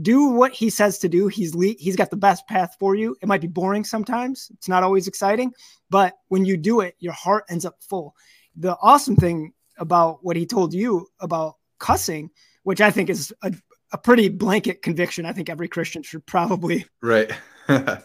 do 0.00 0.26
what 0.26 0.52
he 0.52 0.70
says 0.70 0.98
to 0.98 1.08
do. 1.08 1.28
He's 1.28 1.54
le- 1.54 1.76
he's 1.78 1.96
got 1.96 2.10
the 2.10 2.16
best 2.16 2.46
path 2.48 2.76
for 2.78 2.94
you. 2.94 3.16
It 3.22 3.28
might 3.28 3.40
be 3.40 3.46
boring 3.46 3.84
sometimes. 3.84 4.50
It's 4.54 4.68
not 4.68 4.82
always 4.82 5.06
exciting, 5.06 5.52
but 5.90 6.14
when 6.28 6.44
you 6.44 6.56
do 6.56 6.80
it, 6.80 6.96
your 6.98 7.12
heart 7.12 7.44
ends 7.48 7.64
up 7.64 7.76
full. 7.80 8.14
The 8.56 8.76
awesome 8.80 9.16
thing 9.16 9.52
about 9.78 10.24
what 10.24 10.36
he 10.36 10.46
told 10.46 10.74
you 10.74 11.08
about 11.20 11.56
cussing, 11.78 12.30
which 12.62 12.80
I 12.80 12.90
think 12.90 13.10
is 13.10 13.32
a, 13.42 13.52
a 13.92 13.98
pretty 13.98 14.28
blanket 14.28 14.82
conviction. 14.82 15.26
I 15.26 15.32
think 15.32 15.48
every 15.48 15.68
Christian 15.68 16.02
should 16.02 16.26
probably 16.26 16.86
right. 17.02 17.30
I 17.68 18.00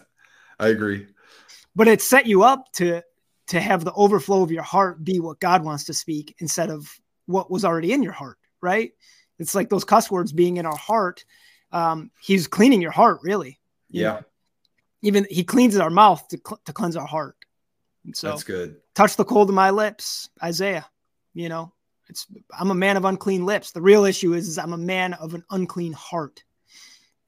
agree. 0.58 1.06
But 1.74 1.88
it 1.88 2.02
set 2.02 2.26
you 2.26 2.42
up 2.42 2.70
to 2.74 3.02
to 3.48 3.60
have 3.60 3.84
the 3.84 3.92
overflow 3.94 4.42
of 4.42 4.52
your 4.52 4.62
heart 4.62 5.02
be 5.02 5.18
what 5.18 5.40
God 5.40 5.64
wants 5.64 5.84
to 5.84 5.94
speak 5.94 6.36
instead 6.38 6.70
of 6.70 6.88
what 7.26 7.50
was 7.50 7.64
already 7.64 7.92
in 7.92 8.02
your 8.02 8.12
heart, 8.12 8.38
right? 8.60 8.92
It's 9.40 9.56
like 9.56 9.70
those 9.70 9.84
cuss 9.84 10.08
words 10.08 10.32
being 10.32 10.58
in 10.58 10.66
our 10.66 10.76
heart. 10.76 11.24
Um, 11.72 12.10
he's 12.20 12.46
cleaning 12.46 12.80
your 12.80 12.90
heart, 12.90 13.20
really. 13.22 13.58
You 13.88 14.02
yeah. 14.02 14.08
Know? 14.08 14.22
Even 15.02 15.26
he 15.30 15.44
cleans 15.44 15.76
our 15.76 15.90
mouth 15.90 16.26
to, 16.28 16.38
cl- 16.46 16.60
to 16.66 16.72
cleanse 16.72 16.96
our 16.96 17.06
heart. 17.06 17.36
And 18.04 18.16
so 18.16 18.28
that's 18.28 18.44
good. 18.44 18.76
Touch 18.94 19.16
the 19.16 19.24
cold 19.24 19.48
of 19.48 19.54
my 19.54 19.70
lips, 19.70 20.28
Isaiah. 20.42 20.86
You 21.32 21.48
know, 21.48 21.72
it's 22.08 22.26
I'm 22.58 22.70
a 22.70 22.74
man 22.74 22.96
of 22.96 23.04
unclean 23.04 23.46
lips. 23.46 23.72
The 23.72 23.80
real 23.80 24.04
issue 24.04 24.34
is, 24.34 24.48
is 24.48 24.58
I'm 24.58 24.72
a 24.72 24.78
man 24.78 25.14
of 25.14 25.34
an 25.34 25.44
unclean 25.50 25.92
heart. 25.92 26.42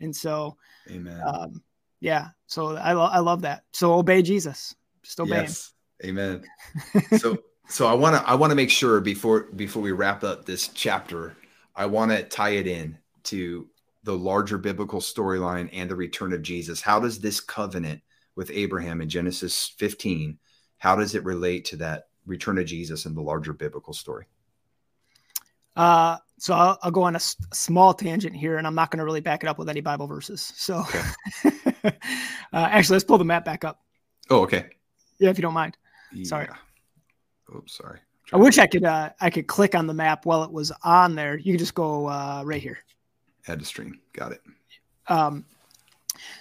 And 0.00 0.14
so, 0.14 0.56
Amen. 0.90 1.20
Um, 1.24 1.62
yeah. 2.00 2.28
So 2.46 2.76
I, 2.76 2.92
lo- 2.92 3.10
I 3.10 3.20
love 3.20 3.42
that. 3.42 3.64
So 3.72 3.94
obey 3.94 4.22
Jesus. 4.22 4.74
Just 5.02 5.20
obey 5.20 5.42
yes. 5.42 5.72
him. 6.00 6.18
Amen. 6.18 6.44
so 7.18 7.38
so 7.68 7.86
I 7.86 7.94
want 7.94 8.16
to 8.16 8.28
I 8.28 8.34
want 8.34 8.50
to 8.50 8.56
make 8.56 8.70
sure 8.70 9.00
before 9.00 9.44
before 9.54 9.82
we 9.82 9.92
wrap 9.92 10.24
up 10.24 10.44
this 10.44 10.68
chapter, 10.68 11.36
I 11.76 11.86
want 11.86 12.10
to 12.10 12.22
tie 12.24 12.50
it 12.50 12.66
in 12.66 12.98
to 13.24 13.68
the 14.04 14.16
larger 14.16 14.58
biblical 14.58 15.00
storyline 15.00 15.68
and 15.72 15.90
the 15.90 15.96
return 15.96 16.32
of 16.32 16.42
Jesus. 16.42 16.80
How 16.80 16.98
does 16.98 17.20
this 17.20 17.40
covenant 17.40 18.02
with 18.34 18.50
Abraham 18.50 19.00
in 19.00 19.08
Genesis 19.08 19.72
15 19.78 20.38
how 20.82 20.96
does 20.96 21.14
it 21.14 21.22
relate 21.24 21.64
to 21.66 21.76
that 21.76 22.08
return 22.26 22.58
of 22.58 22.66
Jesus 22.66 23.06
and 23.06 23.16
the 23.16 23.20
larger 23.20 23.52
biblical 23.52 23.92
story? 23.92 24.26
Uh, 25.76 26.16
so 26.40 26.54
I'll, 26.54 26.76
I'll 26.82 26.90
go 26.90 27.04
on 27.04 27.14
a, 27.14 27.22
s- 27.22 27.36
small 27.52 27.94
tangent 27.94 28.34
here, 28.34 28.58
and 28.58 28.66
I'm 28.66 28.74
not 28.74 28.90
going 28.90 28.98
to 28.98 29.04
really 29.04 29.20
back 29.20 29.44
it 29.44 29.46
up 29.46 29.60
with 29.60 29.68
any 29.68 29.80
Bible 29.80 30.08
verses. 30.08 30.52
So, 30.56 30.80
okay. 30.80 31.02
uh, 31.84 31.92
actually, 32.52 32.96
let's 32.96 33.04
pull 33.04 33.18
the 33.18 33.24
map 33.24 33.44
back 33.44 33.62
up. 33.62 33.84
Oh, 34.28 34.40
okay. 34.40 34.70
Yeah, 35.20 35.30
if 35.30 35.38
you 35.38 35.42
don't 35.42 35.54
mind. 35.54 35.76
Sorry. 36.24 36.48
Yeah. 36.50 37.56
Oops, 37.56 37.72
sorry. 37.72 38.00
I 38.32 38.38
wish 38.38 38.58
I 38.58 38.66
could. 38.66 38.82
Uh, 38.82 39.10
I 39.20 39.30
could 39.30 39.46
click 39.46 39.76
on 39.76 39.86
the 39.86 39.94
map 39.94 40.26
while 40.26 40.42
it 40.42 40.50
was 40.50 40.72
on 40.82 41.14
there. 41.14 41.38
You 41.38 41.52
can 41.52 41.58
just 41.58 41.74
go 41.74 42.08
uh, 42.08 42.42
right 42.44 42.60
here. 42.60 42.78
Add 43.48 43.58
to 43.58 43.64
stream. 43.64 44.00
Got 44.12 44.32
it. 44.32 44.40
Um, 45.08 45.44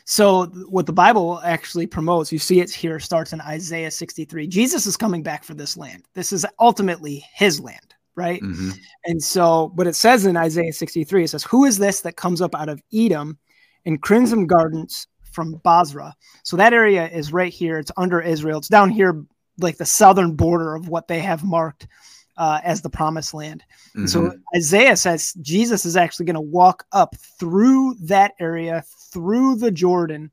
so 0.05 0.45
what 0.69 0.85
the 0.85 0.93
Bible 0.93 1.41
actually 1.43 1.87
promotes, 1.87 2.31
you 2.31 2.39
see 2.39 2.59
it 2.59 2.71
here, 2.71 2.99
starts 2.99 3.33
in 3.33 3.41
Isaiah 3.41 3.91
63. 3.91 4.47
Jesus 4.47 4.85
is 4.85 4.97
coming 4.97 5.23
back 5.23 5.43
for 5.43 5.53
this 5.53 5.77
land. 5.77 6.03
This 6.13 6.31
is 6.31 6.45
ultimately 6.59 7.25
his 7.33 7.59
land, 7.59 7.95
right? 8.15 8.41
Mm-hmm. 8.41 8.71
And 9.05 9.23
so, 9.23 9.71
but 9.75 9.87
it 9.87 9.95
says 9.95 10.25
in 10.25 10.37
Isaiah 10.37 10.73
63, 10.73 11.23
it 11.23 11.29
says, 11.29 11.43
Who 11.43 11.65
is 11.65 11.77
this 11.77 12.01
that 12.01 12.15
comes 12.15 12.41
up 12.41 12.55
out 12.55 12.69
of 12.69 12.81
Edom 12.93 13.37
in 13.85 13.97
crimson 13.97 14.45
gardens 14.47 15.07
from 15.23 15.55
Bozrah? 15.63 16.13
So 16.43 16.57
that 16.57 16.73
area 16.73 17.07
is 17.09 17.33
right 17.33 17.53
here. 17.53 17.79
It's 17.79 17.91
under 17.97 18.21
Israel. 18.21 18.59
It's 18.59 18.67
down 18.67 18.89
here, 18.89 19.23
like 19.59 19.77
the 19.77 19.85
southern 19.85 20.35
border 20.35 20.75
of 20.75 20.89
what 20.89 21.07
they 21.07 21.19
have 21.19 21.43
marked 21.43 21.87
uh, 22.37 22.59
as 22.63 22.81
the 22.81 22.89
promised 22.89 23.33
land. 23.33 23.63
Mm-hmm. 23.89 24.07
So 24.07 24.33
Isaiah 24.55 24.95
says 24.95 25.33
Jesus 25.41 25.85
is 25.85 25.97
actually 25.97 26.25
going 26.25 26.35
to 26.35 26.41
walk 26.41 26.85
up 26.91 27.15
through 27.39 27.95
that 28.01 28.33
area, 28.39 28.83
through 29.11 29.55
the 29.55 29.71
Jordan, 29.71 30.31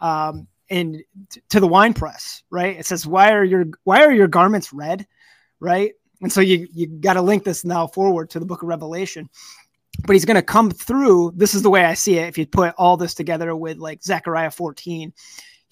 um, 0.00 0.46
and 0.70 1.02
t- 1.30 1.42
to 1.50 1.60
the 1.60 1.68
wine 1.68 1.94
press. 1.94 2.42
Right? 2.50 2.76
It 2.78 2.86
says, 2.86 3.06
"Why 3.06 3.32
are 3.32 3.44
your 3.44 3.66
Why 3.84 4.04
are 4.04 4.12
your 4.12 4.28
garments 4.28 4.72
red?" 4.72 5.06
Right? 5.60 5.92
And 6.20 6.32
so 6.32 6.40
you 6.40 6.66
you 6.72 6.86
got 6.86 7.14
to 7.14 7.22
link 7.22 7.44
this 7.44 7.64
now 7.64 7.86
forward 7.86 8.30
to 8.30 8.40
the 8.40 8.46
Book 8.46 8.62
of 8.62 8.68
Revelation. 8.68 9.28
But 10.06 10.14
he's 10.14 10.24
going 10.24 10.36
to 10.36 10.42
come 10.42 10.70
through. 10.70 11.34
This 11.36 11.54
is 11.54 11.62
the 11.62 11.70
way 11.70 11.84
I 11.84 11.94
see 11.94 12.18
it. 12.18 12.28
If 12.28 12.36
you 12.36 12.46
put 12.46 12.74
all 12.76 12.96
this 12.96 13.14
together 13.14 13.54
with 13.54 13.78
like 13.78 14.02
Zechariah 14.02 14.50
14, 14.50 15.12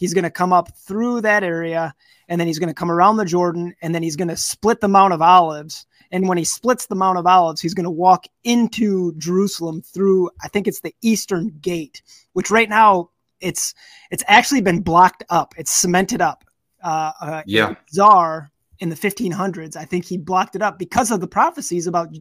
he's 0.02 0.14
going 0.14 0.24
to 0.24 0.30
come 0.30 0.52
up 0.52 0.76
through 0.76 1.20
that 1.20 1.44
area 1.44 1.94
and 2.26 2.40
then 2.40 2.48
he's 2.48 2.58
going 2.58 2.68
to 2.68 2.74
come 2.74 2.90
around 2.90 3.18
the 3.18 3.24
Jordan, 3.24 3.72
and 3.82 3.94
then 3.94 4.02
he's 4.02 4.16
going 4.16 4.26
to 4.26 4.36
split 4.36 4.80
the 4.80 4.88
Mount 4.88 5.12
of 5.12 5.22
Olives. 5.22 5.86
And 6.10 6.26
when 6.26 6.38
he 6.38 6.44
splits 6.44 6.86
the 6.86 6.96
Mount 6.96 7.18
of 7.18 7.26
Olives, 7.26 7.60
he's 7.60 7.72
going 7.72 7.84
to 7.84 7.90
walk 7.90 8.26
into 8.42 9.14
Jerusalem 9.16 9.80
through, 9.80 10.28
I 10.42 10.48
think 10.48 10.66
it's 10.66 10.80
the 10.80 10.92
Eastern 11.02 11.56
Gate, 11.60 12.02
which 12.32 12.50
right 12.50 12.68
now 12.68 13.10
it's 13.40 13.74
it's 14.10 14.24
actually 14.26 14.60
been 14.60 14.80
blocked 14.80 15.22
up. 15.30 15.54
It's 15.56 15.70
cemented 15.70 16.20
up. 16.20 16.42
Uh, 16.82 17.12
uh, 17.20 17.42
yeah, 17.46 17.76
Tsar 17.92 18.50
in 18.80 18.88
the 18.88 18.96
1500s, 18.96 19.76
I 19.76 19.84
think 19.84 20.04
he 20.04 20.18
blocked 20.18 20.56
it 20.56 20.62
up 20.62 20.80
because 20.80 21.12
of 21.12 21.20
the 21.20 21.28
prophecies 21.28 21.86
about 21.86 22.12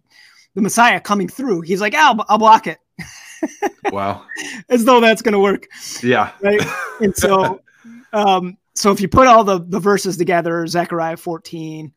the 0.53 0.61
Messiah 0.61 0.99
coming 0.99 1.27
through. 1.27 1.61
He's 1.61 1.81
like, 1.81 1.95
I'll, 1.95 2.23
I'll 2.29 2.37
block 2.37 2.67
it. 2.67 2.77
wow. 3.91 4.23
As 4.69 4.85
though 4.85 4.99
that's 4.99 5.21
going 5.21 5.33
to 5.33 5.39
work. 5.39 5.67
Yeah. 6.03 6.31
Right. 6.41 6.61
And 6.99 7.15
so, 7.15 7.61
um, 8.13 8.57
so 8.75 8.91
if 8.91 9.01
you 9.01 9.07
put 9.07 9.27
all 9.27 9.43
the, 9.43 9.59
the 9.59 9.79
verses 9.79 10.17
together, 10.17 10.65
Zechariah 10.67 11.17
14, 11.17 11.91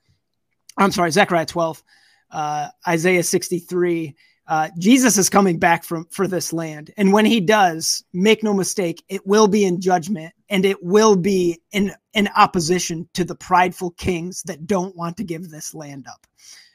I'm 0.77 0.91
sorry, 0.91 1.11
Zechariah 1.11 1.47
12, 1.47 1.83
uh, 2.31 2.69
Isaiah 2.87 3.23
63, 3.23 4.15
uh, 4.47 4.69
Jesus 4.79 5.17
is 5.17 5.31
coming 5.31 5.59
back 5.59 5.85
from 5.85 6.07
for 6.11 6.27
this 6.27 6.53
land. 6.53 6.93
And 6.97 7.13
when 7.13 7.25
he 7.25 7.41
does, 7.41 8.05
make 8.13 8.43
no 8.43 8.53
mistake, 8.53 9.03
it 9.09 9.27
will 9.27 9.49
be 9.49 9.65
in 9.65 9.81
judgment 9.81 10.35
and 10.51 10.67
it 10.67 10.83
will 10.83 11.17
be 11.17 11.61
in, 11.73 11.93
in 12.13 12.29
opposition 12.37 13.09
to 13.15 13.25
the 13.25 13.35
prideful 13.35 13.93
kings 13.93 14.43
that 14.43 14.67
don't 14.67 14.95
want 14.97 15.17
to 15.17 15.25
give 15.25 15.49
this 15.49 15.75
land 15.75 16.07
up. 16.09 16.27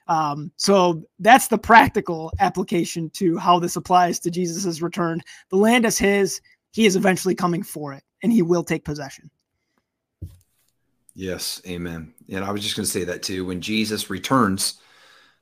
Um, 0.08 0.52
so 0.56 1.04
that's 1.20 1.48
the 1.48 1.60
practical 1.60 2.32
application 2.40 3.12
to 3.12 3.38
how 3.38 3.60
this 3.60 3.76
applies 3.76 4.20
to 4.22 4.32
Jesus's 4.32 4.82
return. 4.82 5.22
The 5.50 5.58
land 5.58 5.86
is 5.86 6.00
his. 6.00 6.42
He 6.72 6.88
is 6.88 6.96
eventually 6.96 7.36
coming 7.36 7.62
for 7.62 7.94
it 7.94 8.04
and 8.24 8.32
he 8.32 8.42
will 8.42 8.64
take 8.64 8.84
possession. 8.84 9.30
Yes, 11.16 11.62
amen. 11.68 12.14
And 12.30 12.46
I 12.46 12.52
was 12.52 12.64
just 12.64 12.76
going 12.76 12.86
to 12.86 12.92
say 12.92 13.04
that 13.06 13.24
too. 13.24 13.46
When 13.46 13.62
Jesus 13.62 14.10
returns 14.10 14.80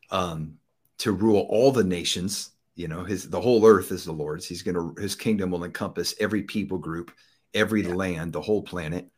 um, 0.09 0.57
to 0.99 1.11
rule 1.11 1.45
all 1.49 1.71
the 1.71 1.83
nations, 1.83 2.51
you 2.75 2.87
know, 2.87 3.03
his 3.03 3.29
the 3.29 3.41
whole 3.41 3.65
earth 3.65 3.91
is 3.91 4.05
the 4.05 4.11
Lord's. 4.11 4.47
He's 4.47 4.63
going 4.63 4.75
to 4.75 5.01
his 5.01 5.15
kingdom 5.15 5.51
will 5.51 5.65
encompass 5.65 6.15
every 6.19 6.43
people 6.43 6.77
group, 6.77 7.11
every 7.53 7.83
yeah. 7.83 7.93
land, 7.93 8.33
the 8.33 8.41
whole 8.41 8.61
planet. 8.61 9.09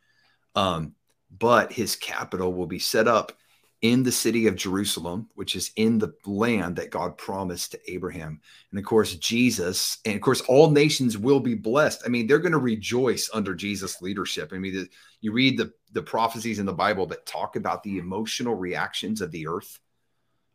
Um, 0.54 0.94
but 1.30 1.72
his 1.72 1.96
capital 1.96 2.52
will 2.52 2.66
be 2.66 2.78
set 2.78 3.06
up 3.06 3.32
in 3.82 4.02
the 4.02 4.12
city 4.12 4.46
of 4.46 4.56
Jerusalem, 4.56 5.30
which 5.34 5.56
is 5.56 5.70
in 5.76 5.98
the 5.98 6.12
land 6.26 6.76
that 6.76 6.90
God 6.90 7.16
promised 7.16 7.72
to 7.72 7.90
Abraham. 7.90 8.40
And 8.70 8.78
of 8.78 8.84
course, 8.84 9.14
Jesus, 9.16 9.98
and 10.04 10.14
of 10.14 10.20
course, 10.20 10.42
all 10.42 10.70
nations 10.70 11.16
will 11.16 11.40
be 11.40 11.54
blessed. 11.54 12.02
I 12.04 12.08
mean, 12.08 12.26
they're 12.26 12.38
going 12.38 12.52
to 12.52 12.58
rejoice 12.58 13.30
under 13.32 13.54
Jesus' 13.54 14.02
leadership. 14.02 14.52
I 14.52 14.58
mean, 14.58 14.74
the, 14.74 14.88
you 15.22 15.32
read 15.32 15.58
the, 15.58 15.72
the 15.92 16.02
prophecies 16.02 16.58
in 16.58 16.66
the 16.66 16.74
Bible 16.74 17.06
that 17.06 17.24
talk 17.24 17.56
about 17.56 17.82
the 17.82 17.98
emotional 17.98 18.54
reactions 18.54 19.22
of 19.22 19.30
the 19.30 19.46
earth 19.46 19.78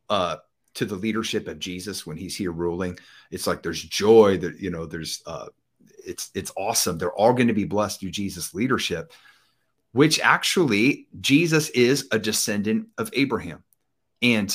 uh, 0.07 0.37
to 0.75 0.85
the 0.85 0.95
leadership 0.95 1.47
of 1.47 1.57
Jesus 1.57 2.05
when 2.05 2.17
he's 2.17 2.35
here 2.35 2.51
ruling. 2.51 2.95
It's 3.31 3.47
like 3.47 3.63
there's 3.63 3.81
joy 3.81 4.37
that, 4.37 4.59
you 4.59 4.69
know, 4.69 4.85
there's, 4.85 5.23
uh, 5.25 5.47
it's, 6.05 6.29
it's 6.35 6.51
awesome. 6.55 6.99
They're 6.99 7.11
all 7.15 7.33
going 7.33 7.47
to 7.47 7.53
be 7.53 7.65
blessed 7.65 8.01
through 8.01 8.11
Jesus' 8.11 8.53
leadership 8.53 9.11
which 9.95 10.19
actually 10.19 11.07
Jesus 11.21 11.69
is 11.69 12.09
a 12.11 12.19
descendant 12.19 12.89
of 12.97 13.09
Abraham. 13.13 13.63
And 14.21 14.53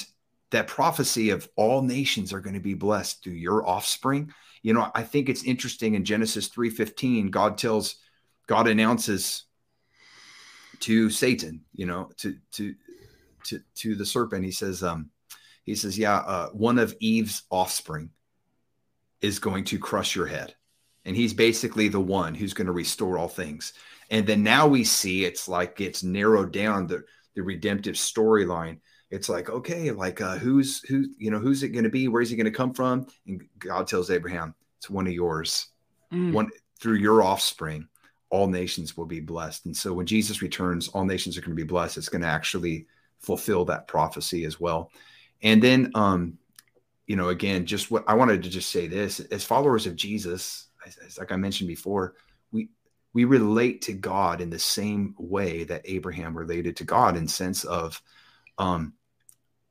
that 0.50 0.66
prophecy 0.66 1.30
of 1.30 1.48
all 1.56 1.80
nations 1.80 2.34
are 2.34 2.40
going 2.40 2.56
to 2.56 2.60
be 2.60 2.74
blessed 2.74 3.24
through 3.24 3.32
your 3.32 3.66
offspring. 3.66 4.34
You 4.60 4.74
know, 4.74 4.90
I 4.94 5.02
think 5.02 5.30
it's 5.30 5.42
interesting 5.42 5.94
in 5.94 6.04
Genesis 6.04 6.48
3:15, 6.48 7.30
God 7.30 7.56
tells 7.56 7.96
God 8.48 8.68
announces 8.68 9.44
to 10.80 11.08
Satan, 11.08 11.64
you 11.74 11.86
know, 11.86 12.10
to 12.18 12.36
to 12.52 12.74
to 13.44 13.62
to 13.76 13.94
the 13.94 14.04
serpent. 14.04 14.44
He 14.44 14.52
says 14.52 14.82
um 14.82 15.08
he 15.64 15.74
says, 15.74 15.98
"Yeah, 15.98 16.16
uh, 16.16 16.50
one 16.50 16.78
of 16.78 16.94
Eve's 17.00 17.44
offspring 17.48 18.10
is 19.22 19.38
going 19.38 19.64
to 19.64 19.78
crush 19.78 20.14
your 20.14 20.26
head." 20.26 20.54
And 21.06 21.16
he's 21.16 21.32
basically 21.32 21.88
the 21.88 21.98
one 21.98 22.34
who's 22.34 22.52
going 22.52 22.66
to 22.66 22.74
restore 22.74 23.16
all 23.16 23.28
things. 23.28 23.72
And 24.10 24.26
then 24.26 24.42
now 24.42 24.66
we 24.66 24.84
see 24.84 25.24
it's 25.24 25.48
like 25.48 25.80
it's 25.80 26.02
narrowed 26.02 26.52
down 26.52 26.86
the 26.86 27.04
the 27.34 27.42
redemptive 27.42 27.94
storyline. 27.94 28.78
It's 29.10 29.28
like, 29.28 29.50
okay, 29.50 29.90
like 29.90 30.20
uh, 30.20 30.36
who's 30.36 30.82
who, 30.88 31.06
you 31.18 31.30
know, 31.30 31.38
who's 31.38 31.62
it 31.62 31.70
going 31.70 31.84
to 31.84 31.90
be? 31.90 32.08
Where's 32.08 32.30
he 32.30 32.36
going 32.36 32.44
to 32.44 32.50
come 32.50 32.72
from? 32.72 33.06
And 33.26 33.42
God 33.58 33.86
tells 33.86 34.10
Abraham, 34.10 34.54
it's 34.78 34.90
one 34.90 35.06
of 35.06 35.12
yours. 35.12 35.68
Mm. 36.12 36.32
One 36.32 36.50
through 36.80 36.96
your 36.96 37.22
offspring, 37.22 37.86
all 38.30 38.46
nations 38.46 38.96
will 38.96 39.06
be 39.06 39.20
blessed. 39.20 39.66
And 39.66 39.76
so 39.76 39.92
when 39.92 40.06
Jesus 40.06 40.42
returns, 40.42 40.88
all 40.88 41.04
nations 41.04 41.36
are 41.36 41.40
going 41.40 41.50
to 41.50 41.56
be 41.56 41.62
blessed. 41.62 41.98
It's 41.98 42.08
going 42.08 42.22
to 42.22 42.28
actually 42.28 42.86
fulfill 43.18 43.64
that 43.66 43.86
prophecy 43.86 44.44
as 44.44 44.58
well. 44.60 44.90
And 45.42 45.62
then 45.62 45.90
um, 45.94 46.38
you 47.10 47.16
know, 47.16 47.30
again, 47.30 47.66
just 47.66 47.90
what 47.90 48.04
I 48.06 48.14
wanted 48.14 48.44
to 48.44 48.48
just 48.48 48.70
say 48.70 48.86
this 48.86 49.18
as 49.18 49.42
followers 49.42 49.84
of 49.84 49.96
Jesus, 49.96 50.68
as, 50.86 50.96
as 50.98 51.18
like 51.18 51.32
I 51.32 51.36
mentioned 51.36 51.66
before, 51.66 52.14
we 53.12 53.24
relate 53.24 53.82
to 53.82 53.92
God 53.92 54.40
in 54.40 54.50
the 54.50 54.58
same 54.58 55.14
way 55.18 55.64
that 55.64 55.82
Abraham 55.84 56.36
related 56.36 56.76
to 56.76 56.84
God 56.84 57.16
in 57.16 57.26
sense 57.26 57.64
of 57.64 58.00
um, 58.58 58.94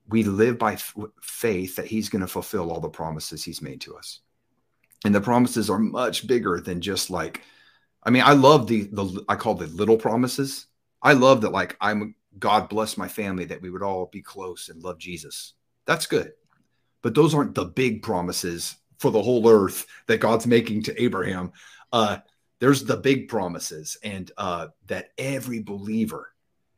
we 0.10 0.24
live 0.24 0.58
by 0.58 0.74
f- 0.74 0.96
faith 1.22 1.76
that 1.76 1.86
he's 1.86 2.10
going 2.10 2.22
to 2.22 2.28
fulfill 2.28 2.72
all 2.72 2.82
the 2.82 2.90
promises 2.90 3.44
he's 3.44 3.62
made 3.62 3.82
to 3.82 3.96
us. 3.96 4.20
And 5.06 5.16
the 5.16 5.22
promises 5.22 5.70
are 5.70 5.80
much 5.80 6.28
bigger 6.28 6.60
than 6.60 6.82
just 6.82 7.10
like, 7.10 7.44
I 8.04 8.10
mean, 8.10 8.24
I 8.24 8.34
love 8.34 8.68
the 8.68 8.84
the 8.92 9.24
I 9.30 9.36
call 9.36 9.56
the 9.56 9.68
little 9.68 9.98
promises. 9.98 10.68
I 11.02 11.14
love 11.14 11.42
that 11.42 11.52
like 11.52 11.78
I'm 11.80 12.16
God 12.38 12.70
bless 12.70 12.98
my 12.98 13.08
family 13.08 13.46
that 13.46 13.62
we 13.62 13.70
would 13.70 13.84
all 13.84 14.08
be 14.08 14.22
close 14.22 14.70
and 14.70 14.84
love 14.84 14.98
Jesus. 14.98 15.54
That's 15.86 16.06
good. 16.06 16.34
But 17.02 17.16
those 17.16 17.34
aren't 17.34 17.56
the 17.56 17.66
big 17.66 18.04
promises 18.04 18.76
for 18.98 19.12
the 19.12 19.22
whole 19.22 19.48
earth 19.50 19.86
that 20.08 20.20
God's 20.20 20.46
making 20.46 20.84
to 20.84 21.02
Abraham. 21.02 21.54
Uh, 21.92 22.18
there's 22.60 22.84
the 22.84 22.98
big 22.98 23.28
promises, 23.28 23.98
and 24.04 24.32
uh, 24.38 24.68
that 24.88 25.10
every 25.18 25.62
believer 25.62 26.34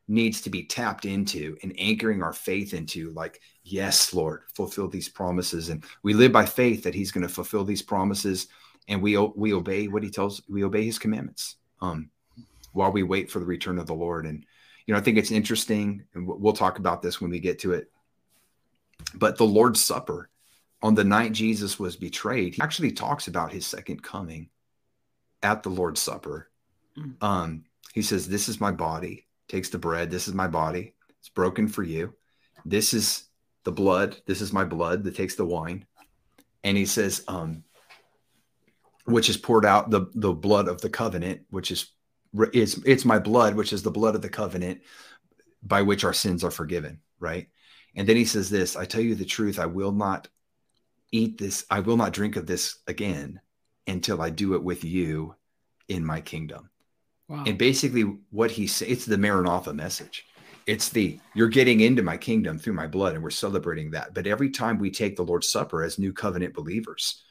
needs 0.08 0.40
to 0.42 0.50
be 0.50 0.64
tapped 0.64 1.04
into 1.04 1.56
and 1.62 1.74
anchoring 1.78 2.22
our 2.22 2.32
faith 2.32 2.74
into 2.74 3.10
like 3.12 3.40
yes 3.62 4.12
lord 4.12 4.42
fulfill 4.54 4.88
these 4.88 5.08
promises. 5.08 5.68
And 5.68 5.84
we 6.02 6.12
live 6.12 6.32
by 6.32 6.44
faith 6.44 6.82
that 6.82 6.94
he's 6.94 7.12
going 7.12 7.26
to 7.26 7.32
fulfill 7.32 7.64
these 7.64 7.82
promises 7.82 8.48
and 8.88 9.00
we 9.00 9.16
we 9.16 9.54
obey 9.54 9.86
what 9.86 10.02
he 10.02 10.10
tells 10.10 10.42
we 10.48 10.64
obey 10.64 10.84
his 10.84 10.98
commandments 10.98 11.56
um 11.80 12.10
while 12.72 12.90
we 12.90 13.04
wait 13.04 13.30
for 13.30 13.38
the 13.38 13.46
return 13.46 13.78
of 13.78 13.86
the 13.86 13.94
lord. 13.94 14.26
And 14.26 14.44
you 14.86 14.94
know 14.94 14.98
i 14.98 15.02
think 15.02 15.18
it's 15.18 15.30
interesting 15.30 16.04
and 16.14 16.26
we'll 16.26 16.52
talk 16.52 16.78
about 16.78 17.02
this 17.02 17.20
when 17.20 17.30
we 17.30 17.40
get 17.40 17.58
to 17.60 17.72
it 17.72 17.90
but 19.14 19.36
the 19.36 19.44
lord's 19.44 19.80
supper 19.80 20.28
on 20.82 20.94
the 20.94 21.04
night 21.04 21.32
jesus 21.32 21.78
was 21.78 21.96
betrayed 21.96 22.54
he 22.54 22.62
actually 22.62 22.92
talks 22.92 23.28
about 23.28 23.52
his 23.52 23.66
second 23.66 24.02
coming 24.02 24.48
at 25.42 25.62
the 25.62 25.70
lord's 25.70 26.00
supper 26.00 26.48
mm. 26.96 27.14
um 27.22 27.64
he 27.92 28.02
says 28.02 28.28
this 28.28 28.48
is 28.48 28.60
my 28.60 28.72
body 28.72 29.26
takes 29.52 29.68
the 29.68 29.78
bread. 29.78 30.10
This 30.10 30.26
is 30.26 30.34
my 30.34 30.48
body. 30.48 30.94
It's 31.20 31.28
broken 31.28 31.68
for 31.68 31.82
you. 31.82 32.14
This 32.64 32.94
is 32.94 33.24
the 33.64 33.72
blood. 33.72 34.16
This 34.26 34.40
is 34.40 34.52
my 34.52 34.64
blood 34.64 35.04
that 35.04 35.14
takes 35.14 35.34
the 35.34 35.44
wine. 35.44 35.84
And 36.64 36.76
he 36.76 36.86
says, 36.86 37.22
um, 37.28 37.62
which 39.04 39.28
is 39.28 39.36
poured 39.36 39.66
out 39.66 39.90
the, 39.90 40.06
the 40.14 40.32
blood 40.32 40.68
of 40.68 40.80
the 40.80 40.88
covenant, 40.88 41.42
which 41.50 41.70
is 41.70 41.90
it's 42.54 42.78
it's 42.78 43.04
my 43.04 43.18
blood, 43.18 43.54
which 43.54 43.74
is 43.74 43.82
the 43.82 43.90
blood 43.90 44.14
of 44.14 44.22
the 44.22 44.28
covenant 44.28 44.80
by 45.62 45.82
which 45.82 46.02
our 46.02 46.14
sins 46.14 46.42
are 46.42 46.50
forgiven, 46.50 47.00
right? 47.20 47.48
And 47.94 48.08
then 48.08 48.16
he 48.16 48.24
says 48.24 48.48
this, 48.48 48.74
I 48.74 48.86
tell 48.86 49.02
you 49.02 49.14
the 49.14 49.24
truth, 49.24 49.58
I 49.58 49.66
will 49.66 49.92
not 49.92 50.28
eat 51.10 51.36
this, 51.36 51.66
I 51.68 51.80
will 51.80 51.98
not 51.98 52.14
drink 52.14 52.36
of 52.36 52.46
this 52.46 52.78
again 52.86 53.40
until 53.86 54.22
I 54.22 54.30
do 54.30 54.54
it 54.54 54.62
with 54.62 54.84
you 54.84 55.34
in 55.88 56.04
my 56.04 56.20
kingdom. 56.20 56.70
Wow. 57.28 57.44
And 57.46 57.56
basically, 57.58 58.02
what 58.30 58.50
he 58.50 58.66
says, 58.66 58.88
it's 58.88 59.06
the 59.06 59.18
Maranatha 59.18 59.72
message. 59.72 60.26
It's 60.66 60.90
the 60.90 61.18
you're 61.34 61.48
getting 61.48 61.80
into 61.80 62.02
my 62.02 62.16
kingdom 62.16 62.58
through 62.58 62.74
my 62.74 62.86
blood, 62.86 63.14
and 63.14 63.22
we're 63.22 63.30
celebrating 63.30 63.90
that. 63.92 64.14
But 64.14 64.26
every 64.26 64.50
time 64.50 64.78
we 64.78 64.90
take 64.90 65.16
the 65.16 65.24
Lord's 65.24 65.48
Supper 65.48 65.82
as 65.82 65.98
new 65.98 66.12
covenant 66.12 66.54
believers, 66.54 67.22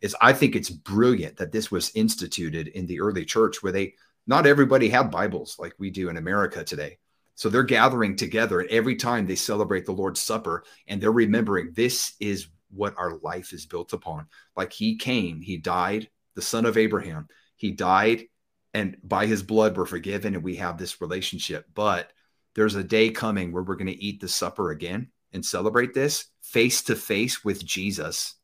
is 0.00 0.16
I 0.20 0.32
think 0.32 0.54
it's 0.54 0.70
brilliant 0.70 1.36
that 1.36 1.52
this 1.52 1.70
was 1.70 1.90
instituted 1.94 2.68
in 2.68 2.86
the 2.86 3.00
early 3.00 3.24
church 3.24 3.62
where 3.62 3.72
they 3.72 3.94
not 4.26 4.46
everybody 4.46 4.88
had 4.88 5.10
Bibles 5.10 5.56
like 5.58 5.74
we 5.78 5.90
do 5.90 6.08
in 6.08 6.16
America 6.16 6.62
today. 6.62 6.98
So 7.34 7.48
they're 7.48 7.62
gathering 7.62 8.16
together, 8.16 8.60
and 8.60 8.70
every 8.70 8.96
time 8.96 9.26
they 9.26 9.36
celebrate 9.36 9.86
the 9.86 9.92
Lord's 9.92 10.20
Supper, 10.20 10.64
and 10.86 11.00
they're 11.00 11.12
remembering 11.12 11.72
this 11.72 12.14
is 12.20 12.48
what 12.70 12.94
our 12.98 13.18
life 13.18 13.52
is 13.52 13.66
built 13.66 13.92
upon. 13.92 14.26
Like 14.56 14.72
he 14.72 14.96
came, 14.96 15.40
he 15.40 15.56
died, 15.56 16.08
the 16.34 16.42
son 16.42 16.66
of 16.66 16.76
Abraham. 16.76 17.28
He 17.56 17.72
died, 17.72 18.26
and 18.74 18.96
by 19.02 19.26
his 19.26 19.42
blood 19.42 19.76
we're 19.76 19.86
forgiven 19.86 20.34
and 20.34 20.44
we 20.44 20.56
have 20.56 20.78
this 20.78 21.00
relationship 21.00 21.66
but 21.74 22.12
there's 22.54 22.74
a 22.74 22.84
day 22.84 23.10
coming 23.10 23.52
where 23.52 23.62
we're 23.62 23.76
going 23.76 23.86
to 23.86 24.04
eat 24.04 24.20
the 24.20 24.28
supper 24.28 24.70
again 24.70 25.08
and 25.32 25.44
celebrate 25.44 25.94
this 25.94 26.26
face 26.42 26.82
to 26.82 26.94
face 26.94 27.44
with 27.44 27.64
jesus 27.64 28.34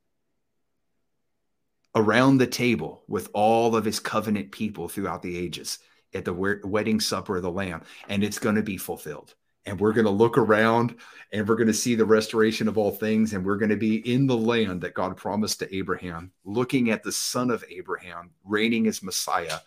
around 1.95 2.39
the 2.39 2.47
table 2.47 3.05
with 3.07 3.29
all 3.33 3.77
of 3.77 3.85
his 3.85 4.01
covenant 4.01 4.51
people 4.51 4.89
throughout 4.89 5.23
the 5.23 5.37
ages 5.37 5.79
at 6.13 6.25
the 6.25 6.61
wedding 6.65 7.01
supper 7.01 7.37
of 7.37 7.43
the 7.43 7.51
lamb 7.51 7.83
and 8.09 8.25
it's 8.25 8.39
going 8.39 8.57
to 8.57 8.63
be 8.63 8.77
fulfilled 8.77 9.35
and 9.67 9.81
we're 9.81 9.93
going 9.93 10.05
to 10.05 10.11
look 10.11 10.37
around 10.37 10.95
and 11.33 11.49
we're 11.49 11.57
going 11.57 11.67
to 11.67 11.75
see 11.75 11.95
the 11.95 12.05
restoration 12.05 12.69
of 12.69 12.77
all 12.77 12.91
things 12.91 13.33
and 13.33 13.45
we're 13.45 13.57
going 13.57 13.71
to 13.71 13.77
be 13.77 13.97
in 14.13 14.27
the 14.27 14.37
land 14.37 14.81
that 14.81 14.95
god 14.95 15.17
promised 15.17 15.59
to 15.59 15.75
abraham 15.75 16.31
looking 16.45 16.91
at 16.91 17.03
the 17.03 17.13
son 17.13 17.51
of 17.51 17.65
abraham 17.71 18.31
reigning 18.45 18.87
as 18.87 19.03
messiah 19.03 19.59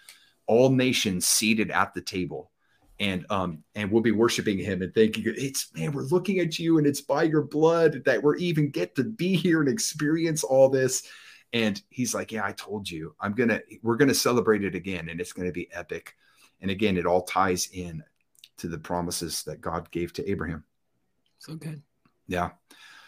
all 0.48 0.70
nations 0.70 1.26
seated 1.26 1.70
at 1.72 1.94
the 1.94 2.02
table. 2.02 2.52
And 3.00 3.28
um 3.30 3.64
and 3.76 3.92
we'll 3.92 4.02
be 4.02 4.12
worshiping 4.12 4.58
him 4.58 4.82
and 4.82 4.92
thanking 4.92 5.24
you 5.24 5.34
it's 5.38 5.72
man 5.76 5.92
we're 5.92 6.02
looking 6.02 6.40
at 6.40 6.58
you 6.58 6.80
and 6.80 6.88
it's 6.88 7.02
by 7.02 7.24
your 7.24 7.44
blood 7.44 8.04
that 8.06 8.24
we're 8.24 8.38
even 8.38 8.72
get 8.72 8.96
to 8.96 9.04
be 9.04 9.36
here 9.36 9.60
and 9.60 9.70
experience 9.70 10.44
all 10.44 10.68
this. 10.68 11.04
And 11.54 11.80
he's 11.90 12.16
like 12.16 12.32
yeah 12.32 12.44
i 12.44 12.54
told 12.54 12.90
you. 12.90 13.14
I'm 13.20 13.34
gonna 13.34 13.62
we're 13.84 13.98
gonna 13.98 14.16
celebrate 14.16 14.64
it 14.64 14.74
again 14.74 15.10
and 15.10 15.22
it's 15.22 15.34
gonna 15.34 15.52
be 15.52 15.70
epic. 15.72 16.16
And 16.60 16.72
again 16.72 16.98
it 16.98 17.06
all 17.06 17.22
ties 17.22 17.70
in 17.72 18.04
to 18.58 18.68
the 18.68 18.78
promises 18.78 19.44
that 19.44 19.62
god 19.62 19.90
gave 19.92 20.14
to 20.14 20.30
abraham 20.30 20.64
so 21.40 21.56
good 21.56 21.82
yeah 22.28 22.50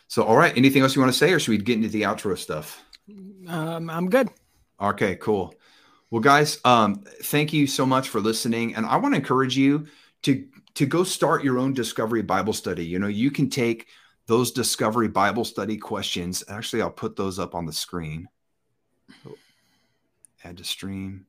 so 0.08 0.24
all 0.24 0.38
right 0.38 0.58
anything 0.58 0.82
else 0.82 0.96
you 0.96 1.02
want 1.02 1.12
to 1.12 1.18
say 1.18 1.32
or 1.32 1.40
should 1.40 1.52
we 1.52 1.58
get 1.58 1.78
into 1.78 1.90
the 1.90 2.04
outro 2.04 2.38
stuff 2.38 2.84
um 3.48 3.90
i'm 3.90 4.10
good 4.10 4.30
okay 4.82 5.16
cool 5.16 5.54
well, 6.12 6.22
guys, 6.22 6.60
um, 6.66 7.04
thank 7.24 7.54
you 7.54 7.68
so 7.68 7.86
much 7.86 8.10
for 8.10 8.20
listening. 8.20 8.76
And 8.76 8.86
I 8.86 8.98
want 8.98 9.14
to 9.14 9.20
encourage 9.20 9.56
you 9.56 9.88
to 10.24 10.48
to 10.76 10.86
go 10.86 11.04
start 11.04 11.44
your 11.44 11.58
own 11.58 11.74
discovery 11.74 12.22
Bible 12.22 12.54
study. 12.54 12.86
You 12.86 13.00
know, 13.00 13.08
you 13.08 13.32
can 13.32 13.50
take 13.50 13.88
those 14.26 14.52
discovery 14.52 15.08
Bible 15.08 15.46
study 15.46 15.78
questions. 15.78 16.44
Actually, 16.48 16.82
I'll 16.82 16.90
put 16.90 17.16
those 17.16 17.38
up 17.38 17.54
on 17.54 17.66
the 17.66 17.74
screen. 17.74 18.28
Oh, 19.28 19.36
add 20.44 20.58
to 20.58 20.64
stream. 20.64 21.26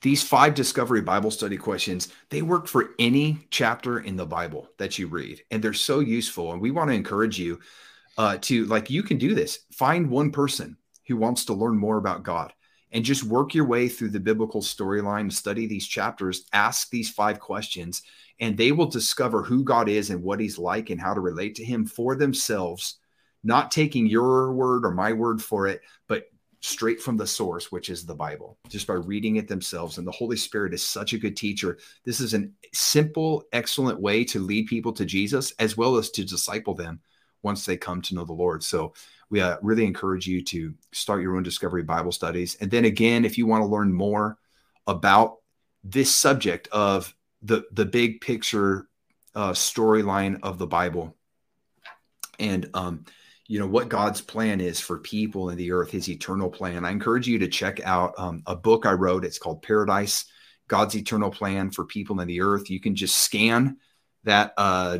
These 0.00 0.22
five 0.22 0.54
discovery 0.54 1.00
Bible 1.00 1.30
study 1.30 1.56
questions, 1.56 2.08
they 2.30 2.42
work 2.42 2.68
for 2.68 2.90
any 2.98 3.38
chapter 3.50 4.00
in 4.00 4.16
the 4.16 4.26
Bible 4.26 4.68
that 4.78 4.98
you 4.98 5.08
read, 5.08 5.42
and 5.50 5.62
they're 5.62 5.72
so 5.72 5.98
useful. 5.98 6.52
And 6.52 6.60
we 6.60 6.70
want 6.70 6.90
to 6.90 6.94
encourage 6.94 7.38
you 7.38 7.58
uh, 8.16 8.38
to 8.42 8.64
like 8.66 8.90
you 8.90 9.02
can 9.02 9.18
do 9.18 9.34
this. 9.34 9.60
Find 9.72 10.08
one 10.08 10.30
person 10.30 10.76
who 11.06 11.16
wants 11.16 11.46
to 11.46 11.54
learn 11.54 11.76
more 11.76 11.98
about 11.98 12.22
God 12.22 12.52
and 12.92 13.04
just 13.04 13.24
work 13.24 13.54
your 13.54 13.66
way 13.66 13.88
through 13.88 14.10
the 14.10 14.20
biblical 14.20 14.62
storyline, 14.62 15.32
study 15.32 15.66
these 15.66 15.86
chapters, 15.86 16.46
ask 16.52 16.90
these 16.90 17.10
five 17.10 17.40
questions, 17.40 18.02
and 18.40 18.56
they 18.56 18.72
will 18.72 18.86
discover 18.86 19.42
who 19.42 19.64
God 19.64 19.88
is 19.88 20.10
and 20.10 20.22
what 20.22 20.40
he's 20.40 20.58
like 20.58 20.90
and 20.90 21.00
how 21.00 21.12
to 21.12 21.20
relate 21.20 21.56
to 21.56 21.64
him 21.64 21.84
for 21.84 22.14
themselves, 22.14 22.98
not 23.42 23.70
taking 23.70 24.06
your 24.06 24.52
word 24.52 24.84
or 24.84 24.92
my 24.92 25.12
word 25.12 25.42
for 25.42 25.66
it, 25.66 25.80
but 26.06 26.24
straight 26.60 27.00
from 27.00 27.16
the 27.16 27.26
source, 27.26 27.70
which 27.70 27.88
is 27.88 28.04
the 28.04 28.14
Bible, 28.14 28.58
just 28.68 28.86
by 28.86 28.94
reading 28.94 29.36
it 29.36 29.48
themselves. 29.48 29.98
And 29.98 30.06
the 30.06 30.12
Holy 30.12 30.36
Spirit 30.36 30.74
is 30.74 30.82
such 30.82 31.12
a 31.12 31.18
good 31.18 31.36
teacher. 31.36 31.78
This 32.04 32.20
is 32.20 32.34
a 32.34 32.48
simple, 32.72 33.44
excellent 33.52 34.00
way 34.00 34.24
to 34.24 34.40
lead 34.40 34.66
people 34.66 34.92
to 34.94 35.04
Jesus 35.04 35.52
as 35.58 35.76
well 35.76 35.96
as 35.96 36.10
to 36.10 36.24
disciple 36.24 36.74
them 36.74 37.00
once 37.42 37.64
they 37.64 37.76
come 37.76 38.02
to 38.02 38.14
know 38.14 38.24
the 38.24 38.32
Lord. 38.32 38.64
So 38.64 38.92
we 39.30 39.40
uh, 39.40 39.58
really 39.62 39.84
encourage 39.84 40.26
you 40.26 40.42
to 40.44 40.74
start 40.92 41.22
your 41.22 41.36
own 41.36 41.42
discovery 41.42 41.82
Bible 41.82 42.12
studies. 42.12 42.56
And 42.60 42.70
then 42.70 42.84
again, 42.84 43.24
if 43.24 43.38
you 43.38 43.46
want 43.46 43.62
to 43.62 43.68
learn 43.68 43.92
more 43.92 44.38
about 44.86 45.36
this 45.84 46.12
subject 46.14 46.68
of 46.72 47.14
the 47.42 47.64
the 47.70 47.84
big 47.84 48.20
picture 48.20 48.88
uh, 49.34 49.52
storyline 49.52 50.40
of 50.42 50.58
the 50.58 50.66
Bible, 50.66 51.14
and 52.40 52.68
um, 52.74 53.04
you 53.48 53.58
know 53.58 53.66
what 53.66 53.88
God's 53.88 54.20
plan 54.20 54.60
is 54.60 54.78
for 54.78 54.98
people 54.98 55.50
in 55.50 55.56
the 55.56 55.72
earth, 55.72 55.90
His 55.90 56.08
eternal 56.08 56.50
plan. 56.50 56.84
I 56.84 56.90
encourage 56.90 57.26
you 57.26 57.40
to 57.40 57.48
check 57.48 57.80
out 57.84 58.14
um, 58.18 58.42
a 58.46 58.54
book 58.54 58.86
I 58.86 58.92
wrote. 58.92 59.24
It's 59.24 59.38
called 59.38 59.62
Paradise: 59.62 60.26
God's 60.68 60.94
Eternal 60.94 61.30
Plan 61.30 61.70
for 61.70 61.84
People 61.84 62.20
in 62.20 62.28
the 62.28 62.42
Earth. 62.42 62.70
You 62.70 62.78
can 62.78 62.94
just 62.94 63.16
scan 63.16 63.78
that 64.24 64.52
uh, 64.56 64.98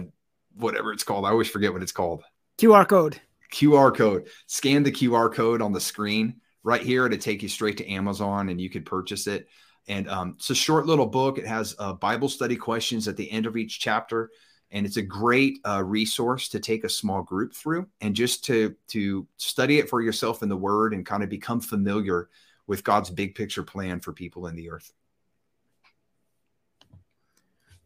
whatever 0.57 0.93
it's 0.93 1.05
called. 1.05 1.27
I 1.27 1.31
always 1.31 1.49
forget 1.49 1.73
what 1.73 1.83
it's 1.83 1.93
called. 1.93 2.25
QR 2.59 2.89
code. 2.89 3.20
QR 3.53 3.95
code. 3.95 4.29
Scan 4.47 4.83
the 4.83 4.93
QR 4.93 5.33
code 5.33 5.62
on 5.62 5.73
the 5.73 5.81
screen 5.81 6.41
right 6.62 6.83
here 6.83 7.09
to 7.09 7.16
take 7.16 7.43
you 7.43 7.49
straight 7.49 7.77
to 7.79 7.89
Amazon 7.89 8.49
and 8.49 8.61
you 8.61 8.69
could 8.69 8.85
purchase 8.85 9.27
it. 9.27 9.49
And 9.87 10.09
um, 10.09 10.35
it's 10.37 10.51
a 10.51 10.55
short 10.55 10.87
little 10.87 11.07
book. 11.07 11.39
It 11.39 11.47
has 11.47 11.75
uh, 11.79 11.95
Bible 11.95 12.29
study 12.29 12.57
questions 12.57 13.09
at 13.09 13.16
the 13.16 13.31
end 13.31 13.47
of 13.47 13.57
each 13.57 13.81
chapter, 13.81 14.31
and 14.70 14.85
it's 14.85 14.97
a 14.97 15.03
great 15.03 15.59
uh, 15.66 15.82
resource 15.82 16.49
to 16.51 16.61
take 16.61 16.85
a 16.85 16.89
small 16.89 17.23
group 17.23 17.55
through 17.55 17.86
and 18.01 18.15
just 18.15 18.45
to 18.45 18.74
to 18.89 19.27
study 19.36 19.78
it 19.78 19.89
for 19.89 20.01
yourself 20.01 20.43
in 20.43 20.49
the 20.49 20.57
Word 20.57 20.93
and 20.93 21.07
kind 21.07 21.23
of 21.23 21.28
become 21.28 21.61
familiar 21.61 22.28
with 22.66 22.85
God's 22.85 23.11
big 23.11 23.35
picture 23.35 23.62
plan 23.62 24.01
for 24.01 24.12
people 24.12 24.47
in 24.47 24.57
the 24.57 24.70
earth. 24.70 24.93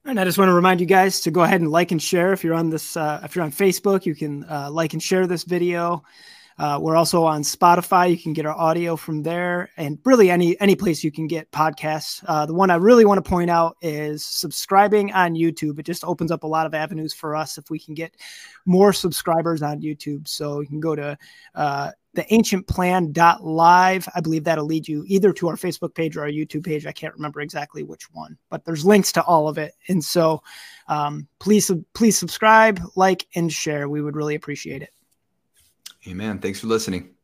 And 0.04 0.18
I 0.18 0.24
just 0.24 0.36
want 0.36 0.48
to 0.48 0.54
remind 0.54 0.80
you 0.80 0.86
guys 0.86 1.20
to 1.20 1.30
go 1.30 1.42
ahead 1.42 1.60
and 1.60 1.70
like 1.70 1.92
and 1.92 2.02
share. 2.02 2.32
If 2.32 2.42
you're 2.42 2.54
on 2.54 2.70
this, 2.70 2.96
uh, 2.96 3.20
if 3.22 3.36
you're 3.36 3.44
on 3.44 3.52
Facebook, 3.52 4.04
you 4.04 4.16
can 4.16 4.44
uh, 4.50 4.68
like 4.68 4.94
and 4.94 5.02
share 5.02 5.28
this 5.28 5.44
video. 5.44 6.02
Uh, 6.58 6.78
we're 6.80 6.96
also 6.96 7.24
on 7.24 7.42
Spotify. 7.42 8.10
You 8.10 8.18
can 8.18 8.32
get 8.32 8.46
our 8.46 8.54
audio 8.54 8.96
from 8.96 9.22
there, 9.22 9.70
and 9.76 9.98
really 10.04 10.30
any 10.30 10.58
any 10.60 10.76
place 10.76 11.02
you 11.02 11.10
can 11.10 11.26
get 11.26 11.50
podcasts. 11.50 12.22
Uh, 12.26 12.46
the 12.46 12.54
one 12.54 12.70
I 12.70 12.76
really 12.76 13.04
want 13.04 13.22
to 13.22 13.28
point 13.28 13.50
out 13.50 13.76
is 13.82 14.24
subscribing 14.24 15.12
on 15.12 15.34
YouTube. 15.34 15.78
It 15.78 15.86
just 15.86 16.04
opens 16.04 16.30
up 16.30 16.42
a 16.42 16.46
lot 16.46 16.66
of 16.66 16.74
avenues 16.74 17.12
for 17.14 17.34
us 17.34 17.58
if 17.58 17.70
we 17.70 17.78
can 17.78 17.94
get 17.94 18.16
more 18.66 18.92
subscribers 18.92 19.62
on 19.62 19.80
YouTube. 19.80 20.28
So 20.28 20.60
you 20.60 20.68
can 20.68 20.80
go 20.80 20.94
to 20.94 21.18
uh, 21.54 21.90
live. 23.42 24.08
I 24.14 24.20
believe 24.20 24.44
that'll 24.44 24.66
lead 24.66 24.86
you 24.86 25.04
either 25.06 25.32
to 25.32 25.48
our 25.48 25.56
Facebook 25.56 25.94
page 25.94 26.16
or 26.16 26.22
our 26.22 26.28
YouTube 26.28 26.64
page. 26.64 26.86
I 26.86 26.92
can't 26.92 27.14
remember 27.14 27.40
exactly 27.40 27.82
which 27.82 28.10
one, 28.12 28.36
but 28.50 28.64
there's 28.64 28.84
links 28.84 29.12
to 29.12 29.22
all 29.22 29.48
of 29.48 29.58
it. 29.58 29.72
And 29.88 30.04
so 30.04 30.42
um, 30.88 31.26
please, 31.38 31.70
please 31.94 32.18
subscribe, 32.18 32.80
like, 32.96 33.26
and 33.34 33.52
share. 33.52 33.88
We 33.88 34.02
would 34.02 34.16
really 34.16 34.34
appreciate 34.34 34.82
it. 34.82 34.90
Amen. 36.06 36.38
Thanks 36.38 36.60
for 36.60 36.66
listening. 36.66 37.16